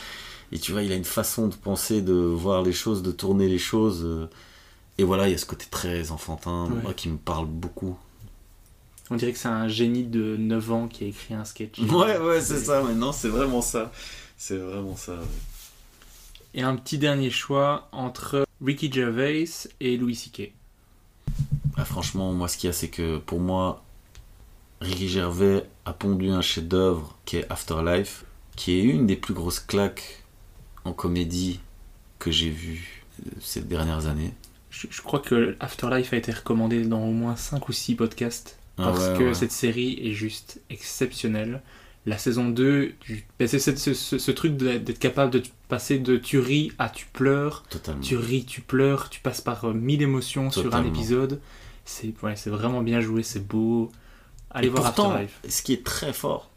[0.52, 3.48] Et tu vois, il a une façon de penser, de voir les choses, de tourner
[3.48, 4.02] les choses.
[4.04, 4.26] euh,
[4.98, 6.82] Et voilà, il y a ce côté très enfantin, Ouais.
[6.82, 7.96] moi, qui me parle beaucoup.
[9.10, 11.78] On dirait que c'est un génie de 9 ans qui a écrit un sketch.
[11.90, 13.92] Ouais, ouais, c'est ça, maintenant, c'est vraiment ça.
[14.38, 15.12] C'est vraiment ça.
[15.12, 15.18] ouais.
[16.54, 19.44] Et un petit dernier choix entre Ricky Gervais
[19.80, 20.52] et Louis C.K.
[21.76, 23.82] Ah, franchement, moi, ce qu'il y a, c'est que pour moi,
[24.80, 28.24] Ricky Gervais a pondu un chef-d'œuvre qui est Afterlife,
[28.56, 30.24] qui est une des plus grosses claques
[30.84, 31.60] en comédie
[32.18, 34.32] que j'ai vues euh, ces dernières années.
[34.70, 38.58] Je, je crois que Afterlife a été recommandé dans au moins 5 ou 6 podcasts.
[38.78, 39.34] Ah Parce ouais, que ouais.
[39.34, 41.60] cette série est juste exceptionnelle.
[42.06, 46.16] La saison 2, tu- ben, c'est ce, ce- ce truc d'être capable de passer de
[46.16, 47.64] tu ris à tu pleures.
[47.68, 48.00] Totalement.
[48.00, 51.40] Tu ris, tu pleures, tu passes par euh, mille émotions sur un épisode.
[51.84, 53.90] C'est ouais, c'est vraiment bien joué, c'est beau.
[54.50, 55.40] Allez Et voir pourtant, Afterlife.
[55.48, 56.50] ce qui est très fort,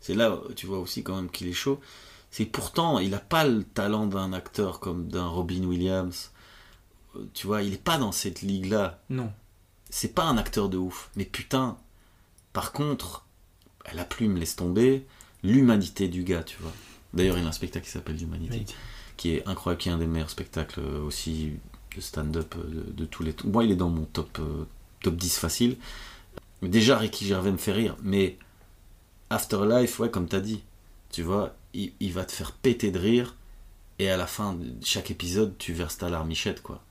[0.00, 1.80] c'est là, tu vois aussi quand même qu'il est chaud,
[2.30, 6.32] c'est pourtant, il n'a pas le talent d'un acteur comme d'un Robin Williams.
[7.32, 9.00] Tu vois, il n'est pas dans cette ligue-là.
[9.08, 9.32] Non.
[9.88, 11.08] c'est pas un acteur de ouf.
[11.16, 11.78] Mais putain,
[12.52, 13.24] par contre,
[13.94, 15.06] la plume laisse tomber
[15.42, 16.72] l'humanité du gars, tu vois.
[17.14, 18.74] D'ailleurs, il y a un spectacle qui s'appelle L'Humanité, Oui.
[19.16, 21.52] qui est incroyable, qui est un des meilleurs spectacles euh, aussi
[21.96, 23.48] de stand-up euh, de, de tous les temps.
[23.48, 24.64] Moi, il est dans mon top, euh,
[25.02, 25.76] top 10 facile.
[26.62, 28.38] Mais déjà, Ricky Gervais me fait rire, mais
[29.30, 30.62] Afterlife, ouais, comme t'as dit,
[31.10, 33.34] tu vois, il, il va te faire péter de rire,
[33.98, 36.82] et à la fin de chaque épisode, tu verses ta larmichette, quoi.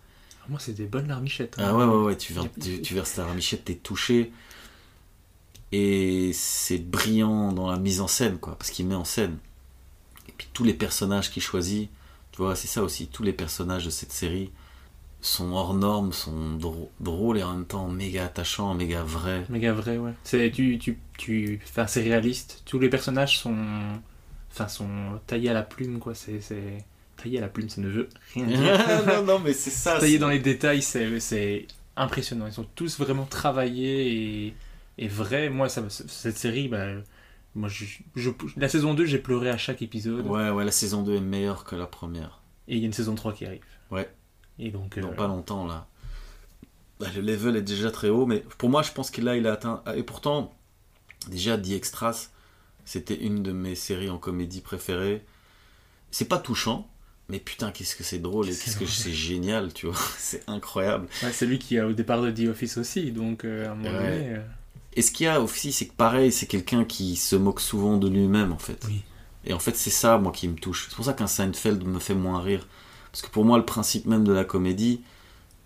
[0.47, 1.55] Moi, c'est des bonnes larmichettes.
[1.57, 1.63] hein.
[1.69, 4.31] Ah ouais, ouais, ouais, tu, vers- tu, tu verses ta ramichette, t'es touché.
[5.71, 9.37] Et c'est brillant dans la mise en scène, quoi, parce qu'il met en scène.
[10.29, 11.89] Et puis tous les personnages qu'il choisit,
[12.31, 14.51] tu vois, c'est ça aussi, tous les personnages de cette série
[15.25, 19.45] sont hors normes, sont drô- drôles et en même temps méga attachants, méga vrais.
[19.49, 20.13] Méga vrai, ouais.
[20.23, 22.61] C'est tu tu tu enfin, c'est réaliste.
[22.65, 23.55] Tous les personnages sont
[24.51, 26.39] enfin sont taillés à la plume quoi, c'est
[27.17, 29.05] taillé à la plume, ça ne veut rien dire.
[29.07, 29.97] non, non, mais c'est ça.
[29.99, 32.45] taillé dans les détails, c'est impressionnant.
[32.47, 34.53] Ils sont tous vraiment travaillés et
[34.97, 35.49] et vrais.
[35.49, 36.87] Moi ça cette série bah
[37.55, 41.03] moi je, je- la saison 2, j'ai pleuré à chaque épisode Ouais, ouais, la saison
[41.03, 42.41] 2 est meilleure que la première.
[42.67, 43.61] et il y a une saison 3 qui arrive.
[43.91, 44.09] Ouais.
[44.59, 45.88] Et donc dans euh, pas longtemps là.
[47.00, 49.45] Bah, le level est déjà très haut, mais pour moi, je pense que là, il
[49.48, 49.84] a atteint.
[49.98, 50.56] Et pourtant,
[51.27, 52.30] déjà, The Extras,
[52.85, 55.25] c'était une de mes séries en comédie préférées.
[56.11, 56.88] C'est pas touchant,
[57.27, 59.95] mais putain, qu'est-ce que c'est drôle et C'est qu'est-ce que c'est génial, tu vois.
[60.17, 61.08] C'est incroyable.
[61.22, 63.75] ouais, c'est lui qui a au départ de The Office aussi, donc euh, à un
[63.75, 64.11] moment Ouais.
[64.19, 64.42] donné, euh,
[64.93, 67.98] Et ce qu'il y a aussi, c'est que pareil, c'est quelqu'un qui se moque souvent
[67.98, 68.82] de lui-même, en fait.
[68.88, 69.03] Oui.
[69.43, 70.88] Et en fait, c'est ça, moi, qui me touche.
[70.90, 72.66] C'est pour ça qu'un Seinfeld me fait moins rire.
[73.15, 74.99] Parce que pour moi, le principe même de la comédie,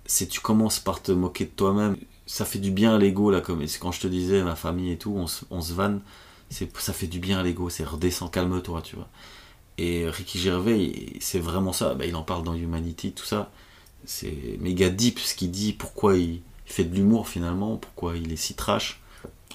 [0.06, 1.98] c'est tu commences par te moquer de toi-même.
[2.28, 3.72] Ça fait du bien à l'ego, la comédie.
[3.72, 6.02] C'est Quand je te disais, ma famille et tout, on se, vanne,
[6.52, 7.72] ça fait du bien à l'ego.
[7.72, 9.08] C'est redescends, calme-toi, tu vois.
[9.80, 11.96] Et Ricky Gervais, c'est vraiment ça.
[11.96, 13.50] Bah, il en parle dans Humanity, tout ça.
[14.06, 18.32] C'est méga deep ce qu'il dit, pourquoi il, il fait de l'humour finalement, pourquoi il
[18.32, 19.02] est si trash.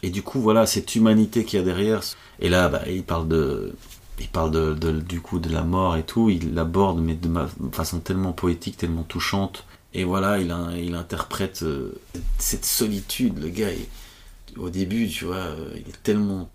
[0.03, 2.03] Et du coup, voilà, cette humanité qu'il y a derrière.
[2.41, 3.77] Et là, bah, il parle de.
[4.21, 7.29] Il parle de, de- du coup de la mort et tout, il l'aborde mais de
[7.29, 9.65] ma- façon tellement poétique, tellement touchante.
[9.93, 11.93] Et voilà, il, a- il interprète euh,
[12.39, 13.73] cette solitude, le gars.
[13.73, 16.49] il- au début, tu vois, euh, il est tellement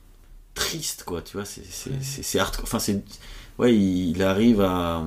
[0.56, 2.64] triste, quoi, tu vois, c'est hardcore.
[2.64, 3.04] Enfin, c'est.
[3.58, 5.04] Ouais, il, il arrive à.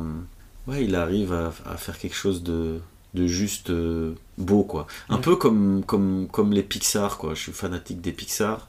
[0.66, 2.80] Ouais, il arrive à, à faire quelque chose de,
[3.14, 4.86] de juste euh, beau, quoi.
[5.08, 5.20] Un Ouais.
[5.22, 7.34] peu comme, comme, comme les Pixar, quoi.
[7.34, 8.68] Je suis fanatique des Pixar.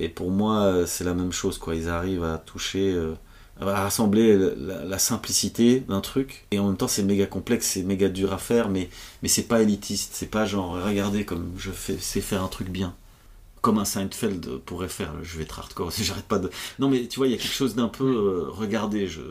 [0.00, 1.74] Et pour moi, euh, c'est la même chose, quoi.
[1.74, 2.92] Ils arrivent à toucher.
[2.92, 3.14] euh,
[3.60, 7.82] à rassembler la, la simplicité d'un truc et en même temps c'est méga complexe c'est
[7.84, 8.90] méga dur à faire mais
[9.22, 12.68] mais c'est pas élitiste c'est pas genre regardez comme je fais sais faire un truc
[12.68, 12.94] bien
[13.62, 17.18] comme un Seinfeld pourrait faire je vais être hardcore j'arrête pas de non mais tu
[17.18, 19.22] vois il y a quelque chose d'un peu euh, regardez je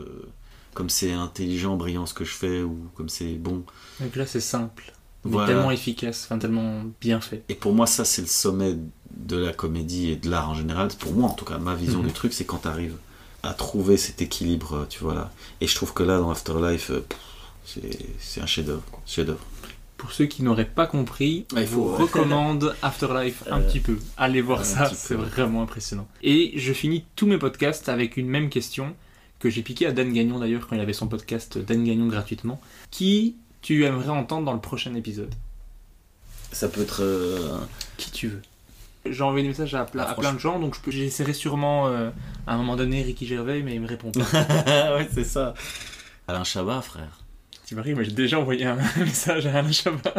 [0.74, 3.64] comme c'est intelligent brillant ce que je fais ou comme c'est bon
[4.00, 4.92] Donc là, c'est simple.
[5.24, 5.46] Mais Voilà.
[5.54, 7.44] tellement efficace, enfin tellement bien fait.
[7.48, 8.76] et pour moi ça c'est le sommet
[9.16, 12.00] de la comédie et de l'art en général pour moi en tout cas ma vision
[12.00, 12.06] Mhm.
[12.08, 12.96] du truc c'est quand t'arrives
[13.42, 15.30] à trouver cet équilibre euh, tu vois là
[15.60, 17.04] et je trouve que là dans Afterlife euh,
[17.64, 19.40] c'est c'est un chef d'œuvre chef d'œuvre
[19.96, 23.66] Pour ceux qui n'auraient pas compris, Ah, il je faut, vous recommande Afterlife un Euh,
[23.66, 23.98] petit peu.
[24.18, 26.06] Allez voir un ça, c'est vraiment impressionnant.
[26.22, 28.94] Et je finis tous mes podcasts avec une même question
[29.38, 32.60] que j'ai piqué à Dan Gagnon d'ailleurs quand il avait son podcast Dan Gagnon gratuitement.
[32.90, 35.32] Qui tu aimerais entendre dans le prochain épisode?
[36.52, 37.58] Ça peut être euh,
[37.96, 38.42] Qui tu veux?
[39.10, 42.10] J'ai envoyé des messages à, plein- Ah, à plein de gens, donc j'essaierai sûrement euh,
[42.46, 44.20] à un moment donné Ricky Gervais, mais il me répond pas.
[44.96, 45.54] ouais c'est ça
[46.28, 47.20] Alain Chabat frère
[47.66, 50.14] Tu m'arrives, mais j'ai déjà envoyé un message à Alain Chabat.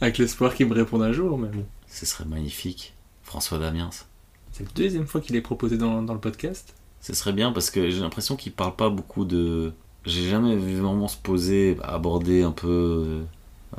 [0.00, 1.64] Avec l'espoir qu'il me réponde un jour, mais bon.
[1.88, 3.90] ce serait magnifique François Damiens
[4.52, 6.74] C'est la deuxième fois qu'il est proposé dans, dans le podcast.
[7.00, 9.72] Ce serait bien parce que j'ai l'impression qu'il parle pas beaucoup de.
[10.06, 13.22] J'ai jamais vu vraiment se poser, aborder un peu,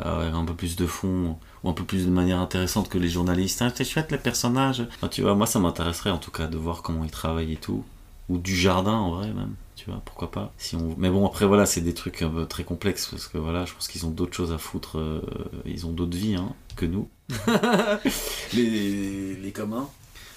[0.03, 3.10] euh, un peu plus de fond ou un peu plus de manière intéressante que les
[3.10, 3.61] journalistes.
[3.61, 4.85] Ah, c'est chouette les personnages.
[4.95, 7.58] Enfin, tu vois, moi ça m'intéresserait en tout cas de voir comment ils travaillent et
[7.58, 7.84] tout,
[8.30, 9.56] ou du jardin en vrai même.
[9.76, 10.53] Tu vois, pourquoi pas.
[10.58, 10.95] Si on...
[10.98, 13.74] Mais bon après voilà, c'est des trucs un peu très complexes parce que voilà, je
[13.74, 14.98] pense qu'ils ont d'autres choses à foutre.
[15.00, 15.22] euh,
[15.66, 17.10] ils ont d'autres vies hein, que nous,
[18.53, 19.90] les, les communs.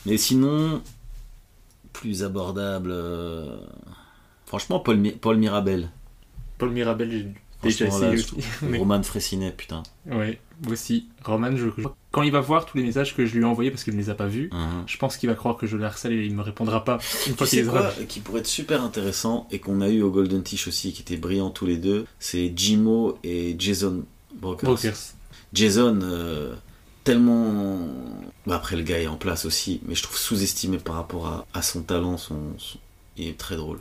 [0.07, 0.83] Mais sinon,
[1.93, 2.91] plus abordable.
[2.93, 3.59] euh,
[4.47, 5.91] Franchement, Paul, Mi- Paul Mirabel.
[6.59, 7.33] Paul Mirabel, j'ai
[7.63, 8.37] déjà essayé aussi.
[8.79, 9.83] Roman Frécinet, putain.
[10.07, 11.09] Ouais, aussi.
[11.25, 11.69] Roman, je,
[12.11, 13.99] quand il va voir tous les messages que je lui ai envoyés parce qu'il ne
[13.99, 14.85] les a pas vus, Mhm.
[14.87, 17.37] je pense qu'il va croire que je le harcèle et il me répondra pas une
[17.37, 20.43] fois qu'il les aura qui pourrait être super intéressant et qu'on a eu au Golden
[20.43, 24.05] Tish aussi, qui étaient brillants tous les deux, c'est Jimo et Jason
[24.35, 24.69] Brokers.
[24.71, 24.97] Brokers.
[25.53, 26.55] Jason, euh,
[27.05, 27.79] tellement.
[28.47, 31.47] bah, après, le gars est en place aussi, mais je trouve sous-estimé par rapport à,
[31.55, 32.17] à son talent.
[32.17, 32.79] Son, son-
[33.17, 33.81] Il est très drôle.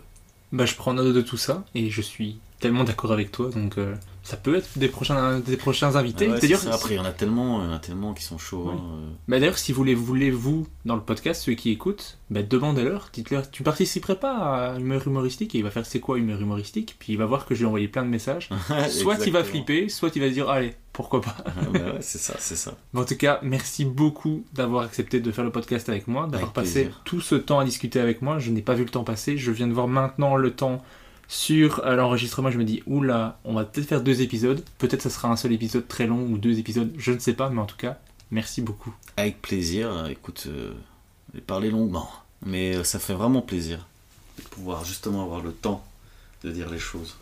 [0.51, 3.77] Bah, je prends note de tout ça et je suis tellement d'accord avec toi, donc
[3.77, 3.93] euh,
[4.27, 6.27] ça peut être des prochains, des prochains invités.
[6.27, 6.67] Ah ouais, D'ailleurs.
[6.73, 8.65] Après, il y en a tellement, il y en a tellement qui sont chauds.
[8.65, 8.73] Ouais.
[8.73, 9.09] hein, euh.
[9.30, 13.09] Bah d'ailleurs, si vous les voulez, vous, dans le podcast, ceux qui écoutent, bah demandez-leur,
[13.14, 16.97] dites-leur, tu participerais pas à Humeur Humoristique Et il va faire c'est quoi Humeur Humoristique
[16.99, 18.49] Puis il va voir que je lui ai envoyé plein de messages.
[18.89, 21.38] soit il va flipper, soit il va se dire, allez, pourquoi pas.
[21.45, 22.75] Ah, bah ouais, c'est ça, c'est ça.
[22.93, 26.81] En tout cas, merci beaucoup d'avoir accepté de faire le podcast avec moi, d'avoir passé
[26.81, 27.01] plaisir.
[27.06, 28.39] tout ce temps à discuter avec moi.
[28.39, 29.38] Je n'ai pas vu le temps passer.
[29.38, 30.83] Je viens de voir maintenant le temps
[31.27, 32.51] sur euh, l'enregistrement.
[32.51, 34.64] Je me dis, oula, on va peut-être faire deux épisodes.
[34.77, 36.91] Peut-être ça sera un seul épisode très long ou deux épisodes.
[36.97, 37.99] Je ne sais pas, mais en tout cas,
[38.31, 38.93] merci beaucoup.
[39.17, 39.91] Avec plaisir.
[39.91, 40.73] euh, Écoute, euh,
[41.33, 42.09] j'ai parlé longuement,
[42.45, 43.88] mais euh, ça fait vraiment plaisir
[44.38, 45.83] de pouvoir justement avoir le temps
[46.43, 47.17] de dire les choses.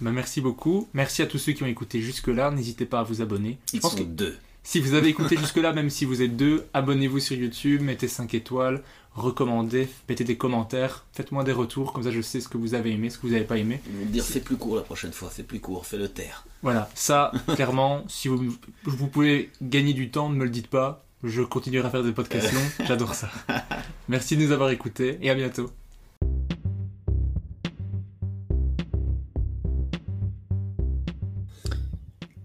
[0.00, 0.88] Bah, merci beaucoup.
[0.94, 2.50] Merci à tous ceux qui ont écouté jusque-là.
[2.50, 3.58] N'hésitez pas à vous abonner.
[3.70, 4.36] Je Ils pense sont que deux.
[4.62, 8.32] si vous avez écouté jusque-là, même si vous êtes deux, abonnez-vous sur YouTube, mettez 5
[8.32, 8.82] étoiles,
[9.14, 12.92] recommandez, mettez des commentaires, faites-moi des retours, comme ça je sais ce que vous avez
[12.92, 13.80] aimé, ce que vous n'avez pas aimé.
[14.00, 16.44] Me dire fais plus court la prochaine fois, fais plus court, fais le taire.
[16.62, 21.04] Voilà, ça, clairement, si vous, vous pouvez gagner du temps, ne me le dites pas.
[21.22, 23.28] Je continuerai à faire des podcasts longs, j'adore ça.
[24.08, 25.70] Merci de nous avoir écoutés et à bientôt.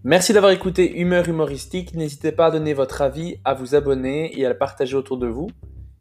[0.03, 1.95] Merci d'avoir écouté Humeur Humoristique.
[1.95, 5.25] N'hésitez pas à donner votre avis, à vous abonner et à le partager autour de
[5.25, 5.49] vous.